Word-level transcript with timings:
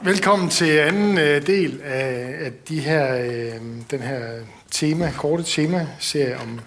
Velkommen 0.00 0.50
til 0.50 0.64
anden 0.64 1.18
øh, 1.18 1.46
del 1.46 1.80
af, 1.84 2.36
af 2.44 2.52
de 2.68 2.80
her, 2.80 3.16
øh, 3.16 3.60
den 3.90 4.00
her 4.00 4.40
tema, 4.70 5.12
korte 5.16 5.42
tema-serie 5.42 6.38
om, 6.38 6.60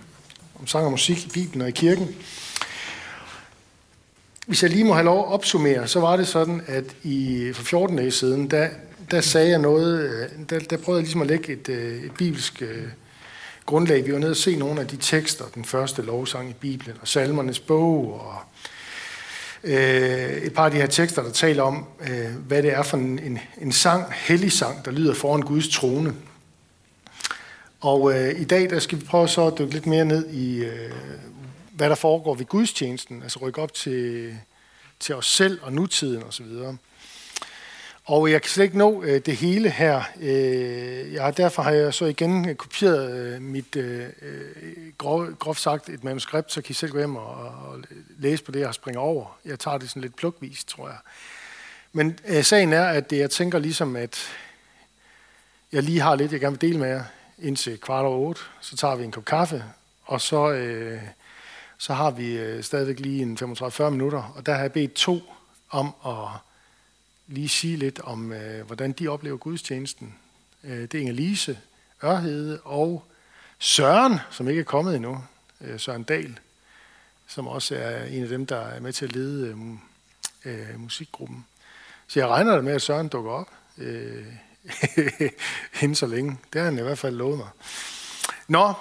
om 0.59 0.67
sang 0.67 0.85
og 0.85 0.91
musik 0.91 1.25
i 1.25 1.29
Bibelen 1.29 1.61
og 1.61 1.67
i 1.67 1.71
kirken. 1.71 2.15
Hvis 4.47 4.63
jeg 4.63 4.71
lige 4.71 4.83
må 4.83 4.93
have 4.93 5.05
lov 5.05 5.19
at 5.19 5.33
opsummere, 5.33 5.87
så 5.87 5.99
var 5.99 6.17
det 6.17 6.27
sådan, 6.27 6.61
at 6.67 6.83
i, 7.03 7.51
for 7.53 7.63
14 7.63 7.97
dage 7.97 8.11
siden, 8.11 8.51
der, 8.51 8.69
der 9.11 9.21
sagde 9.21 9.49
jeg 9.49 9.59
noget, 9.59 9.99
øh, 9.99 10.29
der, 10.49 10.59
der 10.59 10.77
prøvede 10.77 10.99
jeg 10.99 11.03
ligesom 11.03 11.21
at 11.21 11.27
lægge 11.27 11.53
et, 11.53 11.69
øh, 11.69 12.03
et 12.03 12.11
bibelsk 12.17 12.61
øh, 12.61 12.87
grundlag. 13.65 14.05
Vi 14.05 14.13
var 14.13 14.19
nede 14.19 14.31
og 14.31 14.37
se 14.37 14.55
nogle 14.55 14.81
af 14.81 14.87
de 14.87 14.97
tekster, 14.97 15.45
den 15.55 15.65
første 15.65 16.01
lovsang 16.01 16.49
i 16.49 16.53
Bibelen, 16.53 16.97
og 17.01 17.07
salmernes 17.07 17.59
bog, 17.59 18.13
og 18.13 18.33
øh, 18.33 18.74
Øh, 19.65 20.37
et 20.37 20.53
par 20.53 20.65
af 20.65 20.71
de 20.71 20.77
her 20.77 20.87
tekster, 20.87 21.23
der 21.23 21.31
taler 21.31 21.63
om, 21.63 21.85
øh, 22.09 22.35
hvad 22.47 22.63
det 22.63 22.73
er 22.73 22.83
for 22.83 22.97
en, 22.97 23.19
en, 23.19 23.39
en 23.61 23.71
sang, 23.71 24.13
hellig 24.13 24.51
sang, 24.51 24.85
der 24.85 24.91
lyder 24.91 25.13
foran 25.13 25.41
Guds 25.41 25.69
trone. 25.69 26.15
Og 27.79 28.13
øh, 28.13 28.41
i 28.41 28.43
dag 28.43 28.69
der 28.69 28.79
skal 28.79 28.99
vi 28.99 29.05
prøve 29.05 29.27
så 29.27 29.47
at 29.47 29.57
dykke 29.57 29.73
lidt 29.73 29.85
mere 29.85 30.05
ned 30.05 30.29
i, 30.29 30.57
øh, 30.57 30.91
hvad 31.71 31.89
der 31.89 31.95
foregår 31.95 32.35
ved 32.35 32.45
gudstjenesten, 32.45 33.23
altså 33.23 33.39
rykke 33.39 33.61
op 33.61 33.73
til, 33.73 34.33
til 34.99 35.15
os 35.15 35.25
selv 35.25 35.59
og 35.61 35.73
nutiden 35.73 36.23
osv. 36.23 36.45
Og, 36.45 36.75
og 38.07 38.31
jeg 38.31 38.41
kan 38.41 38.49
slet 38.49 38.63
ikke 38.63 38.77
nå 38.77 39.03
øh, 39.03 39.21
det 39.25 39.35
hele 39.35 39.69
her. 39.69 40.03
Øh, 40.21 41.13
ja, 41.13 41.31
derfor 41.31 41.61
har 41.61 41.71
jeg 41.71 41.93
så 41.93 42.05
igen 42.05 42.49
øh, 42.49 42.55
kopieret 42.55 43.11
øh, 43.11 43.41
mit, 43.41 43.75
øh, 43.75 44.09
øh 44.21 44.91
grov, 44.97 45.33
groft 45.33 45.61
sagt, 45.61 45.89
et 45.89 46.03
manuskript, 46.03 46.51
så 46.51 46.61
kan 46.61 46.71
I 46.71 46.73
selv 46.73 46.91
gå 46.91 46.97
hjem 46.97 47.15
og, 47.15 47.35
og 47.35 47.81
læse 48.19 48.43
på 48.43 48.51
det, 48.51 48.59
jeg 48.59 48.73
springer 48.73 49.01
over. 49.01 49.37
Jeg 49.45 49.59
tager 49.59 49.77
det 49.77 49.89
sådan 49.89 50.01
lidt 50.01 50.15
plukvis, 50.15 50.63
tror 50.63 50.87
jeg. 50.87 50.97
Men 51.93 52.19
øh, 52.27 52.43
sagen 52.43 52.73
er, 52.73 52.85
at 52.85 53.09
det, 53.09 53.17
jeg 53.17 53.31
tænker 53.31 53.59
ligesom, 53.59 53.95
at 53.95 54.19
jeg 55.71 55.83
lige 55.83 55.99
har 55.99 56.15
lidt, 56.15 56.31
jeg 56.31 56.39
gerne 56.39 56.59
vil 56.59 56.69
dele 56.69 56.79
med 56.79 56.87
jer, 56.87 57.03
indtil 57.39 57.79
kvart 57.79 58.05
over 58.05 58.17
otte. 58.17 58.41
Så 58.61 58.77
tager 58.77 58.95
vi 58.95 59.03
en 59.03 59.11
kop 59.11 59.25
kaffe, 59.25 59.63
og 60.03 60.21
så, 60.21 60.51
øh, 60.51 61.01
så 61.77 61.93
har 61.93 62.11
vi 62.11 62.37
øh, 62.37 62.63
stadigvæk 62.63 62.99
lige 62.99 63.21
en 63.21 63.37
35-40 63.41 63.89
minutter. 63.89 64.33
Og 64.35 64.45
der 64.45 64.53
har 64.53 64.61
jeg 64.61 64.71
bedt 64.71 64.93
to 64.93 65.21
om 65.69 65.95
at 66.05 66.27
lige 67.27 67.49
sige 67.49 67.77
lidt 67.77 67.99
om, 67.99 68.33
øh, 68.33 68.65
hvordan 68.65 68.91
de 68.91 69.07
oplever 69.07 69.37
gudstjenesten. 69.37 70.15
Øh, 70.63 70.81
det 70.81 70.93
er 70.93 70.99
Inge-Lise 71.01 71.57
Ørhede 72.03 72.59
og 72.63 73.03
Søren, 73.59 74.19
som 74.31 74.49
ikke 74.49 74.59
er 74.59 74.63
kommet 74.63 74.95
endnu. 74.95 75.23
Øh, 75.61 75.79
Søren 75.79 76.03
Dahl, 76.03 76.39
som 77.27 77.47
også 77.47 77.75
er 77.75 78.05
en 78.05 78.23
af 78.23 78.29
dem, 78.29 78.45
der 78.45 78.59
er 78.59 78.79
med 78.79 78.93
til 78.93 79.05
at 79.05 79.13
lede 79.13 79.47
øh, 80.45 80.53
øh 80.53 80.79
musikgruppen. 80.79 81.45
Så 82.07 82.19
jeg 82.19 82.27
regner 82.27 82.55
da 82.55 82.61
med, 82.61 82.73
at 82.73 82.81
Søren 82.81 83.07
dukker 83.07 83.31
op 83.31 83.49
øh, 83.77 84.25
inden 85.81 85.95
så 85.95 86.05
længe. 86.05 86.37
Det 86.53 86.61
har 86.61 86.65
han 86.69 86.79
i 86.79 86.81
hvert 86.81 86.97
fald 86.97 87.15
lovet 87.15 87.37
mig. 87.37 87.49
Nå, 88.47 88.73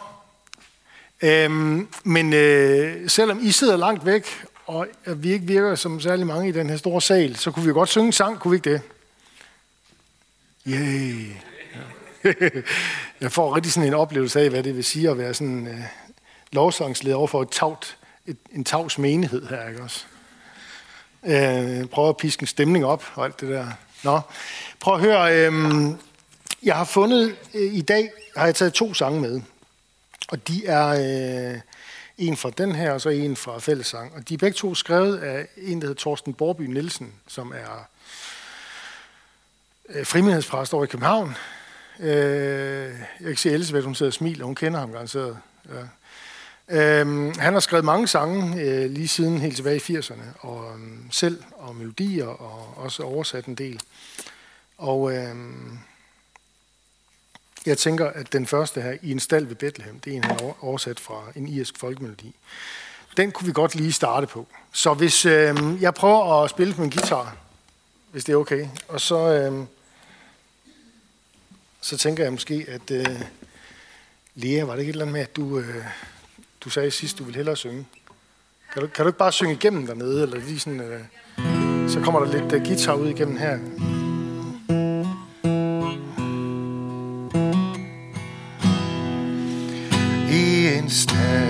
øhm, 1.22 1.88
men 2.04 2.32
øh, 2.32 3.10
selvom 3.10 3.40
I 3.42 3.50
sidder 3.50 3.76
langt 3.76 4.06
væk 4.06 4.44
og 4.66 4.86
øh, 5.06 5.22
vi 5.22 5.32
ikke 5.32 5.46
virker 5.46 5.74
som 5.74 6.00
særlig 6.00 6.26
mange 6.26 6.48
i 6.48 6.52
den 6.52 6.70
her 6.70 6.76
store 6.76 7.02
sal, 7.02 7.36
så 7.36 7.50
kunne 7.50 7.66
vi 7.66 7.72
godt 7.72 7.88
synge 7.88 8.06
en 8.06 8.12
sang, 8.12 8.38
kunne 8.38 8.50
vi 8.50 8.56
ikke 8.56 8.70
det? 8.70 8.80
Yay. 10.66 11.28
Ja. 12.24 12.32
Jeg 13.20 13.32
får 13.32 13.56
rigtig 13.56 13.72
sådan 13.72 13.88
en 13.88 13.94
oplevelse 13.94 14.40
af, 14.40 14.50
hvad 14.50 14.62
det 14.62 14.76
vil 14.76 14.84
sige 14.84 15.10
at 15.10 15.18
være 15.18 15.34
sådan 15.34 15.66
uh, 15.66 15.84
lovsangsleder 16.52 17.16
over 17.16 17.26
for 17.26 17.42
et 17.42 17.50
tavt, 17.50 17.96
et, 18.26 18.36
en 18.52 18.64
tavs 18.64 18.98
menighed 18.98 19.46
her, 19.46 19.68
ikke 19.68 19.82
også? 19.82 20.04
Øh, 21.24 21.80
uh, 21.80 21.88
prøv 21.88 22.08
at 22.08 22.16
piske 22.16 22.42
en 22.42 22.46
stemning 22.46 22.84
op 22.84 23.04
og 23.14 23.24
alt 23.24 23.40
det 23.40 23.48
der. 23.48 23.66
Nå, 24.02 24.20
prøv 24.80 24.94
at 24.94 25.00
høre. 25.00 25.48
Um, 25.48 25.98
jeg 26.62 26.76
har 26.76 26.84
fundet, 26.84 27.36
uh, 27.54 27.60
i 27.60 27.80
dag 27.80 28.10
har 28.36 28.44
jeg 28.44 28.54
taget 28.54 28.72
to 28.72 28.94
sange 28.94 29.20
med. 29.20 29.40
Og 30.28 30.48
de 30.48 30.66
er... 30.66 31.52
Uh, 31.54 31.60
en 32.18 32.36
fra 32.36 32.50
den 32.50 32.74
her, 32.74 32.92
og 32.92 33.00
så 33.00 33.08
en 33.08 33.36
fra 33.36 33.58
Fællesang. 33.58 34.14
Og 34.14 34.28
de 34.28 34.34
er 34.34 34.38
begge 34.38 34.56
to 34.56 34.74
skrevet 34.74 35.18
af 35.18 35.48
en, 35.56 35.80
der 35.80 35.86
hedder 35.86 36.00
Torsten 36.00 36.34
Borby 36.34 36.62
Nielsen, 36.62 37.12
som 37.26 37.52
er 37.52 37.88
øh, 39.88 40.06
frimiddelspræst 40.06 40.74
over 40.74 40.84
i 40.84 40.86
København. 40.86 41.34
Øh, 42.00 42.94
jeg 43.20 43.26
kan 43.26 43.36
se 43.36 43.50
Elisabeth, 43.50 43.84
hun 43.84 43.94
sidder 43.94 44.10
og 44.10 44.14
smiler, 44.14 44.44
hun 44.44 44.54
kender 44.54 44.80
ham 44.80 44.92
garanteret. 44.92 45.38
Ja. 45.68 45.82
Øh, 46.68 47.34
han 47.36 47.52
har 47.52 47.60
skrevet 47.60 47.84
mange 47.84 48.08
sange 48.08 48.62
øh, 48.62 48.90
lige 48.90 49.08
siden 49.08 49.38
helt 49.38 49.56
tilbage 49.56 49.76
i 49.76 49.98
80'erne, 49.98 50.46
og 50.46 50.78
øh, 50.78 50.88
selv 51.10 51.42
og 51.52 51.76
melodier, 51.76 52.26
og 52.26 52.84
også 52.84 53.02
oversat 53.02 53.46
en 53.46 53.54
del. 53.54 53.80
Og 54.78 55.12
øh, 55.16 55.34
jeg 57.66 57.78
tænker, 57.78 58.06
at 58.06 58.32
den 58.32 58.46
første 58.46 58.80
her, 58.80 58.96
i 59.02 59.10
en 59.10 59.20
stald 59.20 59.46
ved 59.46 59.56
Bethlehem, 59.56 60.00
det 60.00 60.12
er 60.12 60.16
en, 60.16 60.24
han 60.24 60.38
oversat 60.60 61.00
fra 61.00 61.22
en 61.36 61.48
irsk 61.48 61.78
folkemelodi. 61.78 62.34
Den 63.16 63.32
kunne 63.32 63.46
vi 63.46 63.52
godt 63.52 63.74
lige 63.74 63.92
starte 63.92 64.26
på. 64.26 64.46
Så 64.72 64.94
hvis 64.94 65.26
øh, 65.26 65.56
jeg 65.80 65.94
prøver 65.94 66.42
at 66.42 66.50
spille 66.50 66.74
på 66.74 66.80
min 66.80 66.90
guitar, 66.90 67.36
hvis 68.12 68.24
det 68.24 68.32
er 68.32 68.36
okay, 68.36 68.66
og 68.88 69.00
så, 69.00 69.18
øh, 69.18 69.64
så 71.80 71.96
tænker 71.96 72.22
jeg 72.22 72.32
måske, 72.32 72.66
at 72.68 72.90
øh, 72.90 73.20
Lea, 74.34 74.64
var 74.64 74.72
det 74.72 74.80
ikke 74.80 74.90
et 74.90 74.94
eller 74.94 75.04
andet 75.04 75.12
med, 75.12 75.20
at 75.20 75.36
du, 75.36 75.58
øh, 75.58 75.84
du 76.60 76.70
sagde 76.70 76.90
sidst, 76.90 77.18
du 77.18 77.24
ville 77.24 77.36
hellere 77.36 77.56
synge? 77.56 77.86
Kan 78.72 78.82
du, 78.82 78.88
kan 78.88 79.04
du 79.04 79.08
ikke 79.08 79.18
bare 79.18 79.32
synge 79.32 79.54
igennem 79.54 79.86
dernede, 79.86 80.22
eller 80.22 80.40
lige 80.40 80.60
sådan, 80.60 80.80
øh, 80.80 81.00
så 81.90 82.00
kommer 82.00 82.24
der 82.24 82.40
lidt 82.40 82.52
øh, 82.52 82.64
guitar 82.66 82.94
ud 82.94 83.08
igennem 83.08 83.36
her. 83.36 83.58
stand. 90.94 91.43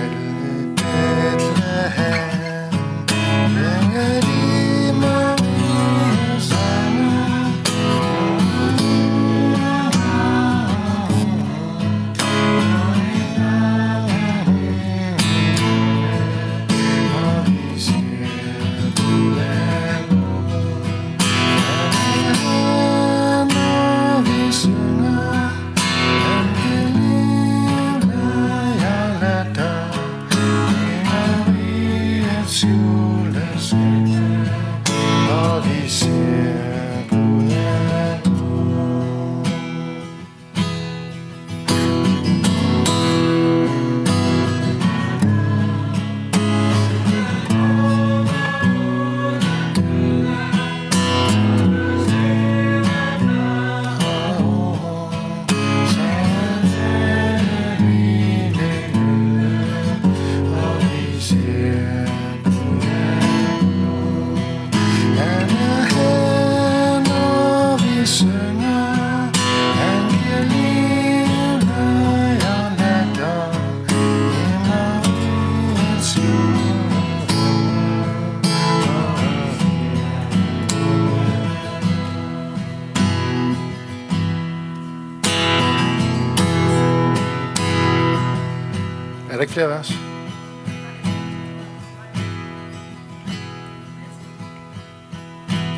Flere 89.55 89.67
vers. 89.67 89.93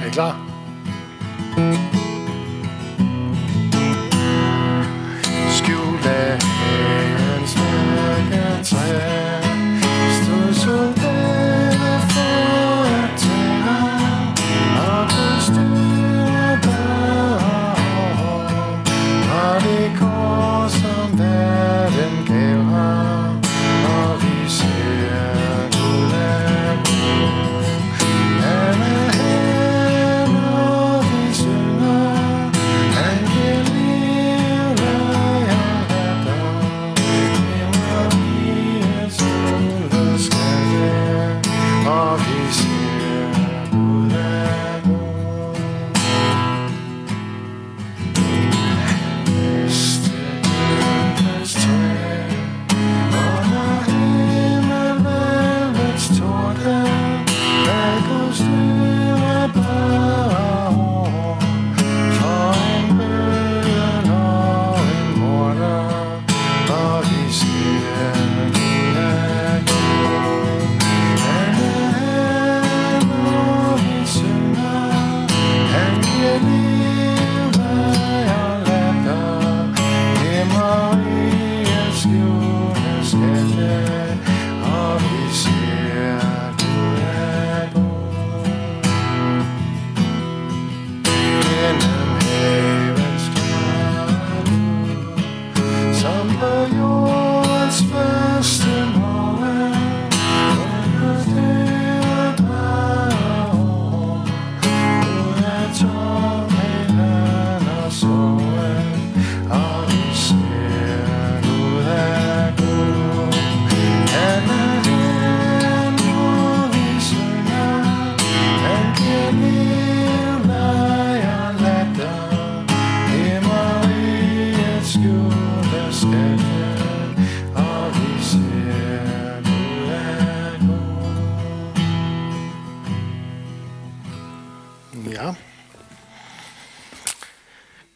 Er 0.02 0.08
I 0.08 0.12
klar? 0.12 0.36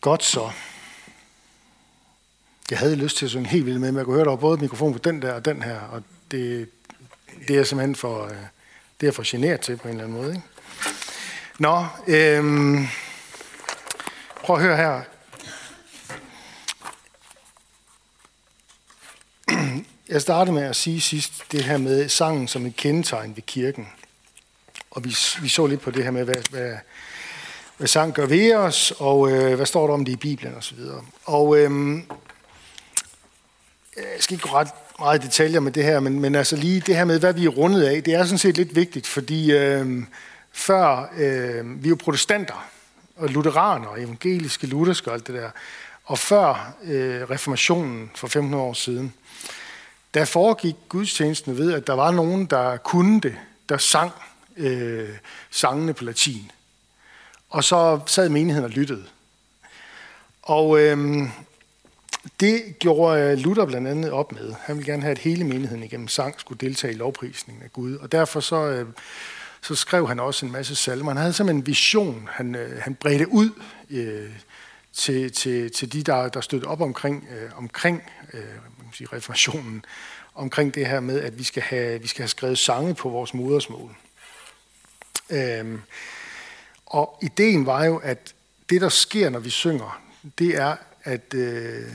Godt 0.01 0.23
så. 0.23 0.51
Jeg 2.69 2.79
havde 2.79 2.95
lyst 2.95 3.17
til 3.17 3.25
at 3.25 3.29
synge 3.31 3.47
helt 3.47 3.65
vildt 3.65 3.81
med, 3.81 3.91
men 3.91 3.97
jeg 3.97 4.05
kunne 4.05 4.15
høre, 4.15 4.25
der 4.25 4.31
var 4.31 4.37
både 4.37 4.57
mikrofon 4.57 4.93
på 4.93 4.99
den 4.99 5.21
der 5.21 5.33
og 5.33 5.45
den 5.45 5.61
her, 5.61 5.79
og 5.79 6.03
det, 6.31 6.69
det 7.47 7.57
er 7.57 7.63
simpelthen 7.63 7.95
for, 7.95 8.25
øh, 8.25 8.35
det 9.01 9.07
er 9.07 9.11
for 9.11 9.23
generet 9.25 9.61
til 9.61 9.77
på 9.77 9.87
en 9.87 9.89
eller 9.89 10.03
anden 10.03 10.17
måde. 10.17 10.35
Ikke? 10.35 10.47
Nå, 11.59 11.85
øhm, 12.07 12.87
prøv 14.35 14.55
at 14.55 14.61
høre 14.61 14.77
her. 14.77 15.01
Jeg 20.13 20.21
startede 20.21 20.55
med 20.55 20.63
at 20.63 20.75
sige 20.75 21.01
sidst 21.01 21.43
det 21.51 21.63
her 21.63 21.77
med 21.77 22.09
sangen 22.09 22.47
som 22.47 22.65
et 22.65 22.75
kendetegn 22.75 23.35
ved 23.35 23.43
kirken. 23.43 23.87
Og 24.91 25.03
vi, 25.03 25.15
vi 25.41 25.49
så 25.49 25.67
lidt 25.67 25.81
på 25.81 25.91
det 25.91 26.03
her 26.03 26.11
med, 26.11 26.23
hvad, 26.23 26.49
hvad, 26.49 26.77
hvad 27.81 27.87
sang 27.87 28.13
gør 28.13 28.25
ved 28.25 28.55
os, 28.55 28.93
og 28.97 29.31
øh, 29.31 29.55
hvad 29.55 29.65
står 29.65 29.87
der 29.87 29.93
om 29.93 30.05
det 30.05 30.11
i 30.11 30.15
Bibelen 30.15 30.55
osv. 30.55 30.79
Og, 30.79 31.05
og 31.25 31.57
øhm, 31.57 31.97
øh, 31.97 32.03
jeg 33.97 34.19
skal 34.19 34.33
ikke 34.33 34.47
gå 34.47 34.55
ret 34.55 34.67
meget 34.99 35.23
i 35.23 35.27
detaljer 35.27 35.59
med 35.59 35.71
det 35.71 35.83
her, 35.83 35.99
men, 35.99 36.19
men 36.19 36.35
altså 36.35 36.55
lige 36.55 36.79
det 36.79 36.95
her 36.95 37.05
med, 37.05 37.19
hvad 37.19 37.33
vi 37.33 37.45
er 37.45 37.49
rundet 37.49 37.83
af, 37.83 38.03
det 38.03 38.13
er 38.13 38.23
sådan 38.23 38.37
set 38.37 38.57
lidt 38.57 38.75
vigtigt, 38.75 39.07
fordi 39.07 39.51
øh, 39.51 40.03
før, 40.51 41.13
øh, 41.17 41.83
vi 41.83 41.87
er 41.87 41.89
jo 41.89 41.95
protestanter, 41.95 42.69
og 43.15 43.29
lutheraner, 43.29 43.95
evangeliske, 43.97 44.67
lutherske 44.67 45.09
og 45.09 45.13
alt 45.13 45.27
det 45.27 45.35
der, 45.35 45.49
og 46.05 46.19
før 46.19 46.73
øh, 46.83 47.29
reformationen 47.29 48.11
for 48.15 48.27
500 48.27 48.63
år 48.63 48.73
siden, 48.73 49.13
der 50.13 50.25
foregik 50.25 50.75
gudstjenesten 50.89 51.57
ved, 51.57 51.73
at 51.73 51.87
der 51.87 51.93
var 51.93 52.11
nogen, 52.11 52.45
der 52.45 52.77
kunne 52.77 53.21
det, 53.21 53.35
der 53.69 53.77
sang 53.77 54.11
øh, 54.57 55.09
sangene 55.51 55.93
på 55.93 56.03
latin. 56.03 56.51
Og 57.51 57.63
så 57.63 57.99
sad 58.05 58.29
menigheden 58.29 58.65
og 58.65 58.71
lyttede. 58.71 59.03
Og 60.41 60.79
øhm, 60.79 61.29
det 62.39 62.79
gjorde 62.79 63.21
øh, 63.21 63.37
Luther 63.37 63.65
blandt 63.65 63.87
andet 63.87 64.11
op 64.11 64.31
med. 64.31 64.53
Han 64.61 64.77
ville 64.77 64.91
gerne 64.91 65.01
have, 65.01 65.11
at 65.11 65.17
hele 65.17 65.43
menigheden 65.43 65.83
igennem 65.83 66.07
sang 66.07 66.39
skulle 66.39 66.59
deltage 66.67 66.93
i 66.93 66.97
lovprisningen 66.97 67.63
af 67.63 67.73
Gud. 67.73 67.95
Og 67.95 68.11
derfor 68.11 68.39
så, 68.39 68.55
øh, 68.55 68.87
så 69.61 69.75
skrev 69.75 70.07
han 70.07 70.19
også 70.19 70.45
en 70.45 70.51
masse 70.51 70.75
salmer. 70.75 71.11
Han 71.11 71.17
havde 71.17 71.33
simpelthen 71.33 71.61
en 71.61 71.67
vision, 71.67 72.29
han, 72.31 72.55
øh, 72.55 72.81
han 72.81 72.95
bredte 72.95 73.31
ud 73.31 73.49
øh, 73.89 74.29
til, 74.93 75.31
til, 75.31 75.71
til 75.71 75.93
de, 75.93 76.03
der, 76.03 76.29
der 76.29 76.41
støttede 76.41 76.71
op 76.71 76.81
omkring, 76.81 77.27
øh, 77.31 77.57
omkring 77.57 78.03
øh, 78.33 78.41
man 78.91 78.97
sige, 78.97 79.07
reformationen, 79.13 79.85
omkring 80.35 80.75
det 80.75 80.87
her 80.87 80.99
med, 80.99 81.21
at 81.21 81.39
vi 81.39 81.43
skal 81.43 81.63
have, 81.63 82.01
vi 82.01 82.07
skal 82.07 82.21
have 82.21 82.29
skrevet 82.29 82.57
sange 82.57 82.95
på 82.95 83.09
vores 83.09 83.33
modersmål. 83.33 83.95
Øh, 85.29 85.79
og 86.91 87.17
ideen 87.21 87.65
var 87.65 87.85
jo, 87.85 87.97
at 87.97 88.35
det, 88.69 88.81
der 88.81 88.89
sker, 88.89 89.29
når 89.29 89.39
vi 89.39 89.49
synger, 89.49 90.01
det 90.39 90.55
er, 90.55 90.75
at 91.03 91.33
øh, 91.33 91.91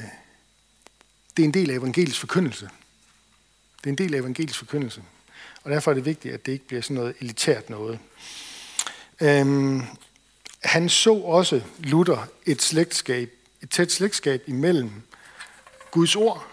det 1.37 1.43
er 1.43 1.45
en 1.45 1.55
del 1.55 1.71
af 1.71 1.75
evangelisk 1.75 2.21
forkyndelse. 2.21 2.69
Det 3.79 3.87
er 3.87 3.91
en 3.91 3.99
del 3.99 4.15
af 4.15 4.19
evangelisk 4.19 4.59
forkyndelse. 4.59 5.03
Og 5.65 5.71
derfor 5.71 5.91
er 5.91 5.95
det 5.95 6.05
vigtigt, 6.05 6.35
at 6.35 6.47
det 6.47 6.53
ikke 6.53 6.67
bliver 6.67 6.83
sådan 6.83 6.95
noget 6.95 7.15
elitært 7.21 7.71
noget. 7.71 7.99
Øhm, 9.21 9.83
han 10.65 10.89
så 10.89 11.15
også, 11.15 11.63
Luther, 11.79 12.29
et 12.47 12.63
slægtskab, 12.63 13.33
et 13.63 13.71
tæt 13.71 13.93
slægtskab 13.93 14.43
imellem 14.47 14.91
Guds 15.91 16.17
ord 16.17 16.47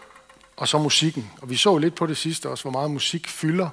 og 0.55 0.67
så 0.67 0.77
musikken. 0.77 1.31
Og 1.41 1.49
vi 1.49 1.55
så 1.55 1.77
lidt 1.77 1.95
på 1.95 2.05
det 2.05 2.17
sidste 2.17 2.49
også, 2.49 2.63
hvor 2.63 2.71
meget 2.71 2.91
musik 2.91 3.27
fylder. 3.27 3.69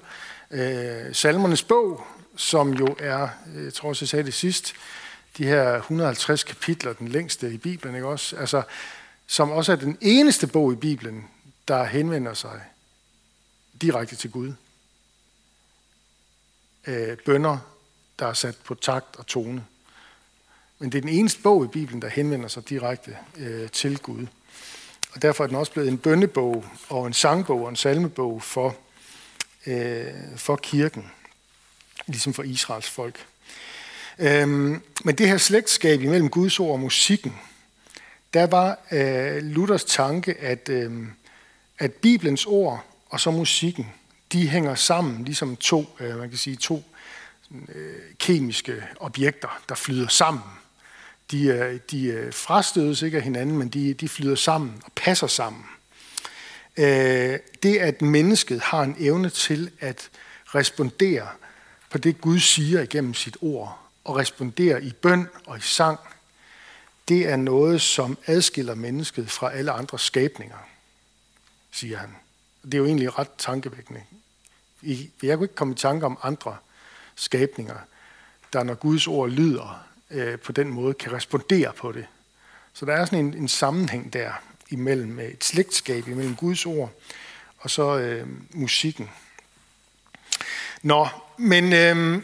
Øh, 0.50 1.14
Salmernes 1.14 1.62
bog, 1.62 2.06
som 2.40 2.72
jo 2.72 2.96
er, 2.98 3.28
øh, 3.54 3.64
jeg 3.64 3.74
tror 3.74 3.88
også, 3.88 4.02
jeg 4.02 4.08
sagde 4.08 4.24
det 4.24 4.34
sidst, 4.34 4.74
de 5.38 5.44
her 5.44 5.76
150 5.76 6.44
kapitler, 6.44 6.92
den 6.92 7.08
længste 7.08 7.52
i 7.52 7.58
Bibelen, 7.58 7.94
ikke 7.94 8.08
også? 8.08 8.36
Altså, 8.36 8.62
som 9.26 9.50
også 9.50 9.72
er 9.72 9.76
den 9.76 9.98
eneste 10.00 10.46
bog 10.46 10.72
i 10.72 10.76
Bibelen, 10.76 11.28
der 11.68 11.84
henvender 11.84 12.34
sig 12.34 12.62
direkte 13.82 14.16
til 14.16 14.30
Gud. 14.30 14.52
Øh, 16.86 17.16
bønder, 17.26 17.58
der 18.18 18.26
er 18.26 18.32
sat 18.32 18.56
på 18.64 18.74
takt 18.74 19.16
og 19.16 19.26
tone. 19.26 19.64
Men 20.78 20.92
det 20.92 20.98
er 20.98 21.02
den 21.02 21.10
eneste 21.10 21.42
bog 21.42 21.64
i 21.64 21.68
Bibelen, 21.68 22.02
der 22.02 22.08
henvender 22.08 22.48
sig 22.48 22.68
direkte 22.68 23.16
øh, 23.36 23.70
til 23.70 23.98
Gud. 23.98 24.26
Og 25.12 25.22
derfor 25.22 25.44
er 25.44 25.48
den 25.48 25.56
også 25.56 25.72
blevet 25.72 25.88
en 25.88 25.98
bønnebog 25.98 26.64
og 26.88 27.06
en 27.06 27.12
sangbog 27.12 27.62
og 27.62 27.68
en 27.68 27.76
salmebog 27.76 28.42
for, 28.42 28.76
øh, 29.66 30.06
for 30.36 30.56
kirken, 30.56 31.10
ligesom 32.10 32.34
for 32.34 32.42
Israels 32.42 32.90
folk. 32.90 33.26
Øhm, 34.18 34.82
men 35.04 35.14
det 35.14 35.28
her 35.28 35.38
slægtskab 35.38 36.02
imellem 36.02 36.28
Guds 36.28 36.60
ord 36.60 36.72
og 36.72 36.80
musikken, 36.80 37.38
der 38.34 38.46
var 38.46 38.78
øh, 38.92 39.42
Luthers 39.42 39.84
tanke, 39.84 40.34
at, 40.40 40.68
øh, 40.68 40.92
at 41.78 41.92
Bibelens 41.92 42.46
ord 42.46 42.84
og 43.10 43.20
så 43.20 43.30
musikken, 43.30 43.92
de 44.32 44.48
hænger 44.48 44.74
sammen, 44.74 45.24
ligesom 45.24 45.56
to, 45.56 45.96
øh, 46.00 46.18
man 46.18 46.28
kan 46.28 46.38
sige, 46.38 46.56
to 46.56 46.84
øh, 47.68 47.94
kemiske 48.18 48.84
objekter, 49.00 49.62
der 49.68 49.74
flyder 49.74 50.08
sammen 50.08 50.42
de, 51.30 51.44
øh, 51.44 51.80
de 51.90 52.06
øh, 52.06 52.32
frastødes 52.32 53.02
ikke 53.02 53.16
af 53.16 53.22
hinanden, 53.22 53.58
men 53.58 53.68
de, 53.68 53.94
de 53.94 54.08
flyder 54.08 54.34
sammen 54.34 54.82
og 54.84 54.92
passer 54.96 55.26
sammen. 55.26 55.64
Øh, 56.76 57.38
det, 57.62 57.78
at 57.78 58.02
mennesket 58.02 58.60
har 58.60 58.82
en 58.82 58.96
evne 58.98 59.30
til 59.30 59.70
at 59.80 60.08
respondere 60.46 61.28
på 61.90 61.98
det, 61.98 62.20
Gud 62.20 62.38
siger 62.38 62.82
igennem 62.82 63.14
sit 63.14 63.36
ord, 63.40 63.78
og 64.04 64.16
respondere 64.16 64.84
i 64.84 64.92
bøn 64.92 65.28
og 65.46 65.58
i 65.58 65.60
sang, 65.60 65.98
det 67.08 67.28
er 67.28 67.36
noget, 67.36 67.80
som 67.80 68.18
adskiller 68.26 68.74
mennesket 68.74 69.30
fra 69.30 69.52
alle 69.52 69.72
andre 69.72 69.98
skabninger, 69.98 70.56
siger 71.70 71.98
han. 71.98 72.16
Det 72.64 72.74
er 72.74 72.78
jo 72.78 72.86
egentlig 72.86 73.18
ret 73.18 73.28
tankevækkende. 73.38 74.02
Jeg 75.22 75.36
kunne 75.36 75.44
ikke 75.44 75.54
komme 75.54 75.74
i 75.74 75.76
tanke 75.76 76.06
om 76.06 76.18
andre 76.22 76.56
skabninger, 77.14 77.76
der 78.52 78.62
når 78.62 78.74
Guds 78.74 79.06
ord 79.06 79.30
lyder, 79.30 79.86
øh, 80.10 80.38
på 80.38 80.52
den 80.52 80.68
måde 80.68 80.94
kan 80.94 81.12
respondere 81.12 81.72
på 81.72 81.92
det. 81.92 82.06
Så 82.72 82.86
der 82.86 82.92
er 82.92 83.04
sådan 83.04 83.26
en, 83.26 83.34
en 83.34 83.48
sammenhæng 83.48 84.12
der 84.12 84.32
imellem 84.70 85.18
et 85.18 85.44
slægtskab 85.44 86.08
imellem 86.08 86.36
Guds 86.36 86.66
ord 86.66 86.92
og 87.58 87.70
så 87.70 87.98
øh, 87.98 88.28
musikken. 88.54 89.10
Nå, 90.82 91.08
men 91.36 91.72
øh, 91.72 92.22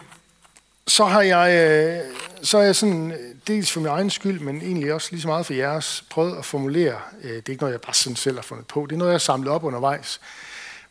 så 0.87 1.05
har 1.05 1.23
jeg, 1.23 1.53
øh, 1.53 2.15
så 2.43 2.59
er 2.59 2.63
jeg 2.63 2.77
sådan, 2.77 3.13
øh, 3.13 3.35
dels 3.47 3.73
for 3.73 3.81
min 3.81 3.89
egen 3.89 4.11
skyld, 4.11 4.41
men 4.41 4.57
egentlig 4.63 4.93
også 4.93 5.09
lige 5.11 5.21
så 5.21 5.29
meget 5.29 5.47
for 5.47 5.55
jeres, 5.55 6.05
prøvet 6.11 6.39
at 6.39 6.45
formulere, 6.45 7.01
øh, 7.23 7.31
det 7.31 7.49
er 7.49 7.51
ikke 7.51 7.63
noget, 7.63 7.73
jeg 7.73 7.81
bare 7.81 7.95
sådan 7.95 8.17
selv 8.17 8.37
har 8.37 8.43
fundet 8.43 8.67
på, 8.67 8.87
det 8.87 8.95
er 8.95 8.99
noget, 8.99 9.11
jeg 9.11 9.15
har 9.15 9.19
samlet 9.19 9.53
op 9.53 9.65
undervejs. 9.65 10.21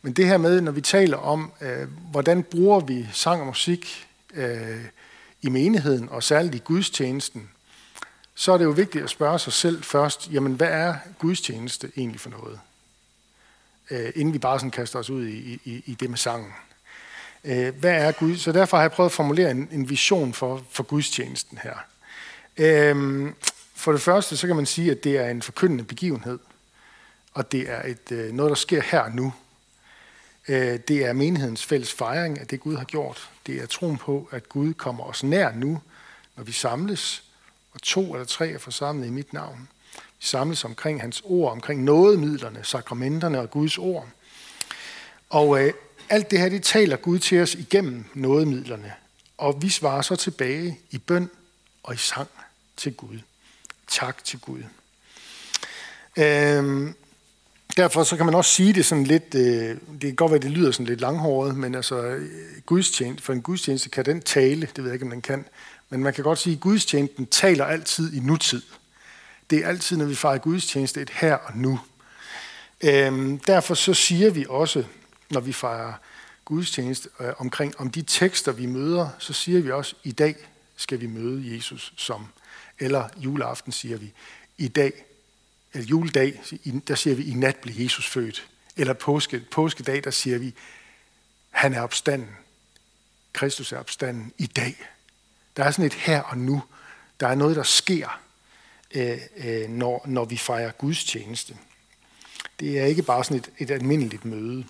Men 0.02 0.12
det 0.12 0.26
her 0.26 0.36
med, 0.36 0.60
når 0.60 0.72
vi 0.72 0.80
taler 0.80 1.16
om, 1.16 1.52
øh, 1.60 1.88
hvordan 2.10 2.42
bruger 2.42 2.80
vi 2.80 3.06
sang 3.12 3.40
og 3.40 3.46
musik 3.46 4.06
øh, 4.34 4.84
i 5.42 5.48
menigheden, 5.48 6.08
og 6.08 6.22
særligt 6.22 6.54
i 6.54 6.58
gudstjenesten, 6.58 7.50
så 8.34 8.52
er 8.52 8.58
det 8.58 8.64
jo 8.64 8.70
vigtigt 8.70 9.04
at 9.04 9.10
spørge 9.10 9.38
sig 9.38 9.52
selv 9.52 9.82
først, 9.82 10.28
jamen 10.32 10.52
hvad 10.52 10.68
er 10.68 10.94
gudstjeneste 11.18 11.92
egentlig 11.96 12.20
for 12.20 12.30
noget? 12.30 12.60
Øh, 13.90 14.12
inden 14.14 14.34
vi 14.34 14.38
bare 14.38 14.58
sådan 14.58 14.70
kaster 14.70 14.98
os 14.98 15.10
ud 15.10 15.26
i, 15.26 15.60
i, 15.64 15.82
i 15.86 15.94
det 15.94 16.10
med 16.10 16.18
sangen. 16.18 16.52
Øh, 17.46 17.74
hvad 17.74 17.92
er 17.92 18.12
Gud? 18.12 18.36
Så 18.36 18.52
derfor 18.52 18.76
har 18.76 18.84
jeg 18.84 18.92
prøvet 18.92 19.10
at 19.10 19.14
formulere 19.14 19.50
en, 19.50 19.68
en 19.72 19.88
vision 19.88 20.32
for, 20.32 20.62
for 20.70 20.82
gudstjenesten 20.82 21.58
her. 21.58 21.74
Øh, 22.56 23.26
for 23.74 23.92
det 23.92 24.00
første, 24.00 24.36
så 24.36 24.46
kan 24.46 24.56
man 24.56 24.66
sige, 24.66 24.90
at 24.90 25.04
det 25.04 25.16
er 25.18 25.30
en 25.30 25.42
forkyndende 25.42 25.84
begivenhed, 25.84 26.38
og 27.34 27.52
det 27.52 27.70
er 27.70 27.82
et, 27.82 28.12
øh, 28.12 28.32
noget, 28.32 28.50
der 28.50 28.56
sker 28.56 28.82
her 28.82 29.08
nu. 29.08 29.32
Øh, 30.48 30.78
det 30.88 31.04
er 31.04 31.12
menighedens 31.12 31.64
fælles 31.64 31.92
fejring 31.92 32.40
af 32.40 32.46
det, 32.46 32.60
Gud 32.60 32.76
har 32.76 32.84
gjort. 32.84 33.30
Det 33.46 33.62
er 33.62 33.66
troen 33.66 33.96
på, 33.96 34.28
at 34.32 34.48
Gud 34.48 34.74
kommer 34.74 35.04
os 35.04 35.22
nær 35.22 35.52
nu, 35.52 35.80
når 36.36 36.44
vi 36.44 36.52
samles, 36.52 37.24
og 37.72 37.82
to 37.82 38.12
eller 38.12 38.26
tre 38.26 38.50
er 38.50 38.58
forsamlet 38.58 39.06
i 39.06 39.10
mit 39.10 39.32
navn. 39.32 39.68
Vi 39.94 40.26
samles 40.26 40.64
omkring 40.64 41.00
hans 41.00 41.22
ord, 41.24 41.52
omkring 41.52 41.84
nådemidlerne, 41.84 42.60
sakramenterne 42.62 43.40
og 43.40 43.50
Guds 43.50 43.78
ord. 43.78 44.08
Og 45.30 45.64
øh, 45.64 45.72
alt 46.08 46.30
det 46.30 46.38
her, 46.38 46.48
det 46.48 46.62
taler 46.62 46.96
Gud 46.96 47.18
til 47.18 47.42
os 47.42 47.54
igennem 47.54 48.04
nådemidlerne. 48.14 48.92
Og 49.38 49.62
vi 49.62 49.68
svarer 49.68 50.02
så 50.02 50.16
tilbage 50.16 50.78
i 50.90 50.98
bøn 50.98 51.30
og 51.82 51.94
i 51.94 51.96
sang 51.96 52.28
til 52.76 52.94
Gud. 52.94 53.18
Tak 53.88 54.24
til 54.24 54.38
Gud. 54.38 54.62
Øhm, 56.16 56.94
derfor 57.76 58.04
så 58.04 58.16
kan 58.16 58.26
man 58.26 58.34
også 58.34 58.50
sige 58.50 58.72
det 58.72 58.86
sådan 58.86 59.04
lidt, 59.04 59.34
øh, 59.34 59.76
det 59.92 60.00
kan 60.00 60.14
godt 60.14 60.32
være, 60.32 60.40
det 60.40 60.50
lyder 60.50 60.70
sådan 60.70 60.86
lidt 60.86 61.00
langhåret, 61.00 61.56
men 61.56 61.74
altså 61.74 62.02
øh, 62.02 62.30
gudstjeneste, 62.66 63.24
for 63.24 63.32
en 63.32 63.42
gudstjeneste 63.42 63.88
kan 63.88 64.04
den 64.04 64.20
tale, 64.20 64.60
det 64.60 64.78
ved 64.78 64.84
jeg 64.84 64.94
ikke, 64.94 65.04
om 65.04 65.10
den 65.10 65.22
kan, 65.22 65.44
men 65.90 66.02
man 66.02 66.14
kan 66.14 66.24
godt 66.24 66.38
sige, 66.38 66.54
at 66.54 66.60
gudstjenesten 66.60 67.26
taler 67.26 67.64
altid 67.64 68.14
i 68.14 68.20
nutid. 68.20 68.62
Det 69.50 69.58
er 69.58 69.68
altid, 69.68 69.96
når 69.96 70.04
vi 70.04 70.14
fejrer 70.14 70.38
gudstjeneste, 70.38 71.00
et 71.00 71.10
her 71.10 71.34
og 71.34 71.56
nu. 71.56 71.80
Øhm, 72.84 73.38
derfor 73.38 73.74
så 73.74 73.94
siger 73.94 74.30
vi 74.30 74.46
også, 74.48 74.84
når 75.30 75.40
vi 75.40 75.52
fejrer 75.52 75.92
gudstjeneste 76.44 77.08
øh, 77.20 77.32
omkring 77.38 77.80
om 77.80 77.90
de 77.90 78.02
tekster, 78.02 78.52
vi 78.52 78.66
møder, 78.66 79.08
så 79.18 79.32
siger 79.32 79.60
vi 79.60 79.70
også, 79.70 79.94
i 80.04 80.12
dag 80.12 80.36
skal 80.76 81.00
vi 81.00 81.06
møde 81.06 81.54
Jesus 81.54 81.92
som, 81.96 82.26
eller 82.78 83.08
juleaften 83.16 83.72
siger 83.72 83.96
vi, 83.96 84.12
i 84.58 84.68
dag, 84.68 84.92
eller 85.72 85.86
juledag, 85.86 86.40
der 86.88 86.94
siger 86.94 87.16
vi, 87.16 87.24
i 87.24 87.34
nat 87.34 87.56
blev 87.56 87.74
Jesus 87.78 88.08
født. 88.08 88.48
Eller 88.76 88.92
påske, 88.92 89.40
påskedag, 89.50 90.04
der 90.04 90.10
siger 90.10 90.38
vi, 90.38 90.54
han 91.50 91.74
er 91.74 91.80
opstanden. 91.80 92.28
Kristus 93.32 93.72
er 93.72 93.78
opstanden 93.78 94.32
i 94.38 94.46
dag. 94.46 94.76
Der 95.56 95.64
er 95.64 95.70
sådan 95.70 95.84
et 95.84 95.94
her 95.94 96.22
og 96.22 96.38
nu. 96.38 96.62
Der 97.20 97.28
er 97.28 97.34
noget, 97.34 97.56
der 97.56 97.62
sker, 97.62 98.20
øh, 98.94 99.18
øh, 99.36 99.68
når, 99.68 100.02
når 100.06 100.24
vi 100.24 100.36
fejrer 100.36 100.70
Guds 100.70 101.04
tjeneste. 101.04 101.56
Det 102.60 102.80
er 102.80 102.84
ikke 102.84 103.02
bare 103.02 103.24
sådan 103.24 103.36
et, 103.36 103.50
et 103.58 103.70
almindeligt 103.70 104.24
møde. 104.24 104.64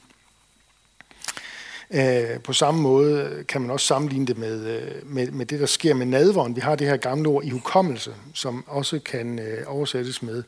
Øh, 1.90 2.40
på 2.40 2.52
samme 2.52 2.80
måde 2.80 3.44
kan 3.48 3.60
man 3.60 3.70
også 3.70 3.86
sammenligne 3.86 4.26
det 4.26 4.38
med, 4.38 4.66
øh, 4.66 5.06
med, 5.06 5.30
med 5.30 5.46
det, 5.46 5.60
der 5.60 5.66
sker 5.66 5.94
med 5.94 6.06
nadvånd. 6.06 6.54
Vi 6.54 6.60
har 6.60 6.76
det 6.76 6.86
her 6.86 6.96
gamle 6.96 7.28
ord 7.28 7.44
i 7.44 7.50
hukommelse, 7.50 8.14
som 8.34 8.64
også 8.66 8.98
kan 8.98 9.38
øh, 9.38 9.64
oversættes 9.66 10.22
med, 10.22 10.42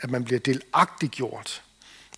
at 0.00 0.10
man 0.10 0.24
bliver 0.24 0.38
delagtiggjort. 0.38 1.62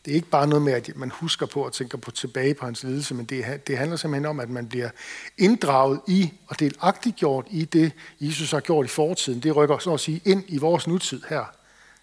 Det 0.05 0.11
er 0.11 0.15
ikke 0.15 0.29
bare 0.29 0.47
noget 0.47 0.63
med, 0.63 0.73
at 0.73 0.97
man 0.97 1.11
husker 1.11 1.47
på 1.47 1.65
og 1.65 1.73
tænker 1.73 1.99
på 1.99 2.11
tilbage 2.11 2.55
på 2.55 2.65
hans 2.65 2.83
lidelse, 2.83 3.15
men 3.15 3.25
det, 3.25 3.67
det 3.67 3.79
handler 3.79 3.97
simpelthen 3.97 4.27
om, 4.27 4.41
at 4.41 4.51
man 4.51 4.69
bliver 4.69 4.91
inddraget 5.39 6.01
i 6.09 6.33
og 6.47 6.61
delagtiggjort 6.61 7.47
i 7.51 7.65
det, 7.65 7.93
Jesus 8.21 8.51
har 8.51 8.61
gjort 8.61 8.87
i 8.87 8.89
fortiden. 8.89 9.41
Det 9.41 9.57
rykker 9.57 9.79
så 9.79 9.95
at 9.95 10.01
sige 10.01 10.21
ind 10.25 10.45
i 10.49 10.59
vores 10.59 10.87
nutid 10.87 11.23
her. 11.29 11.45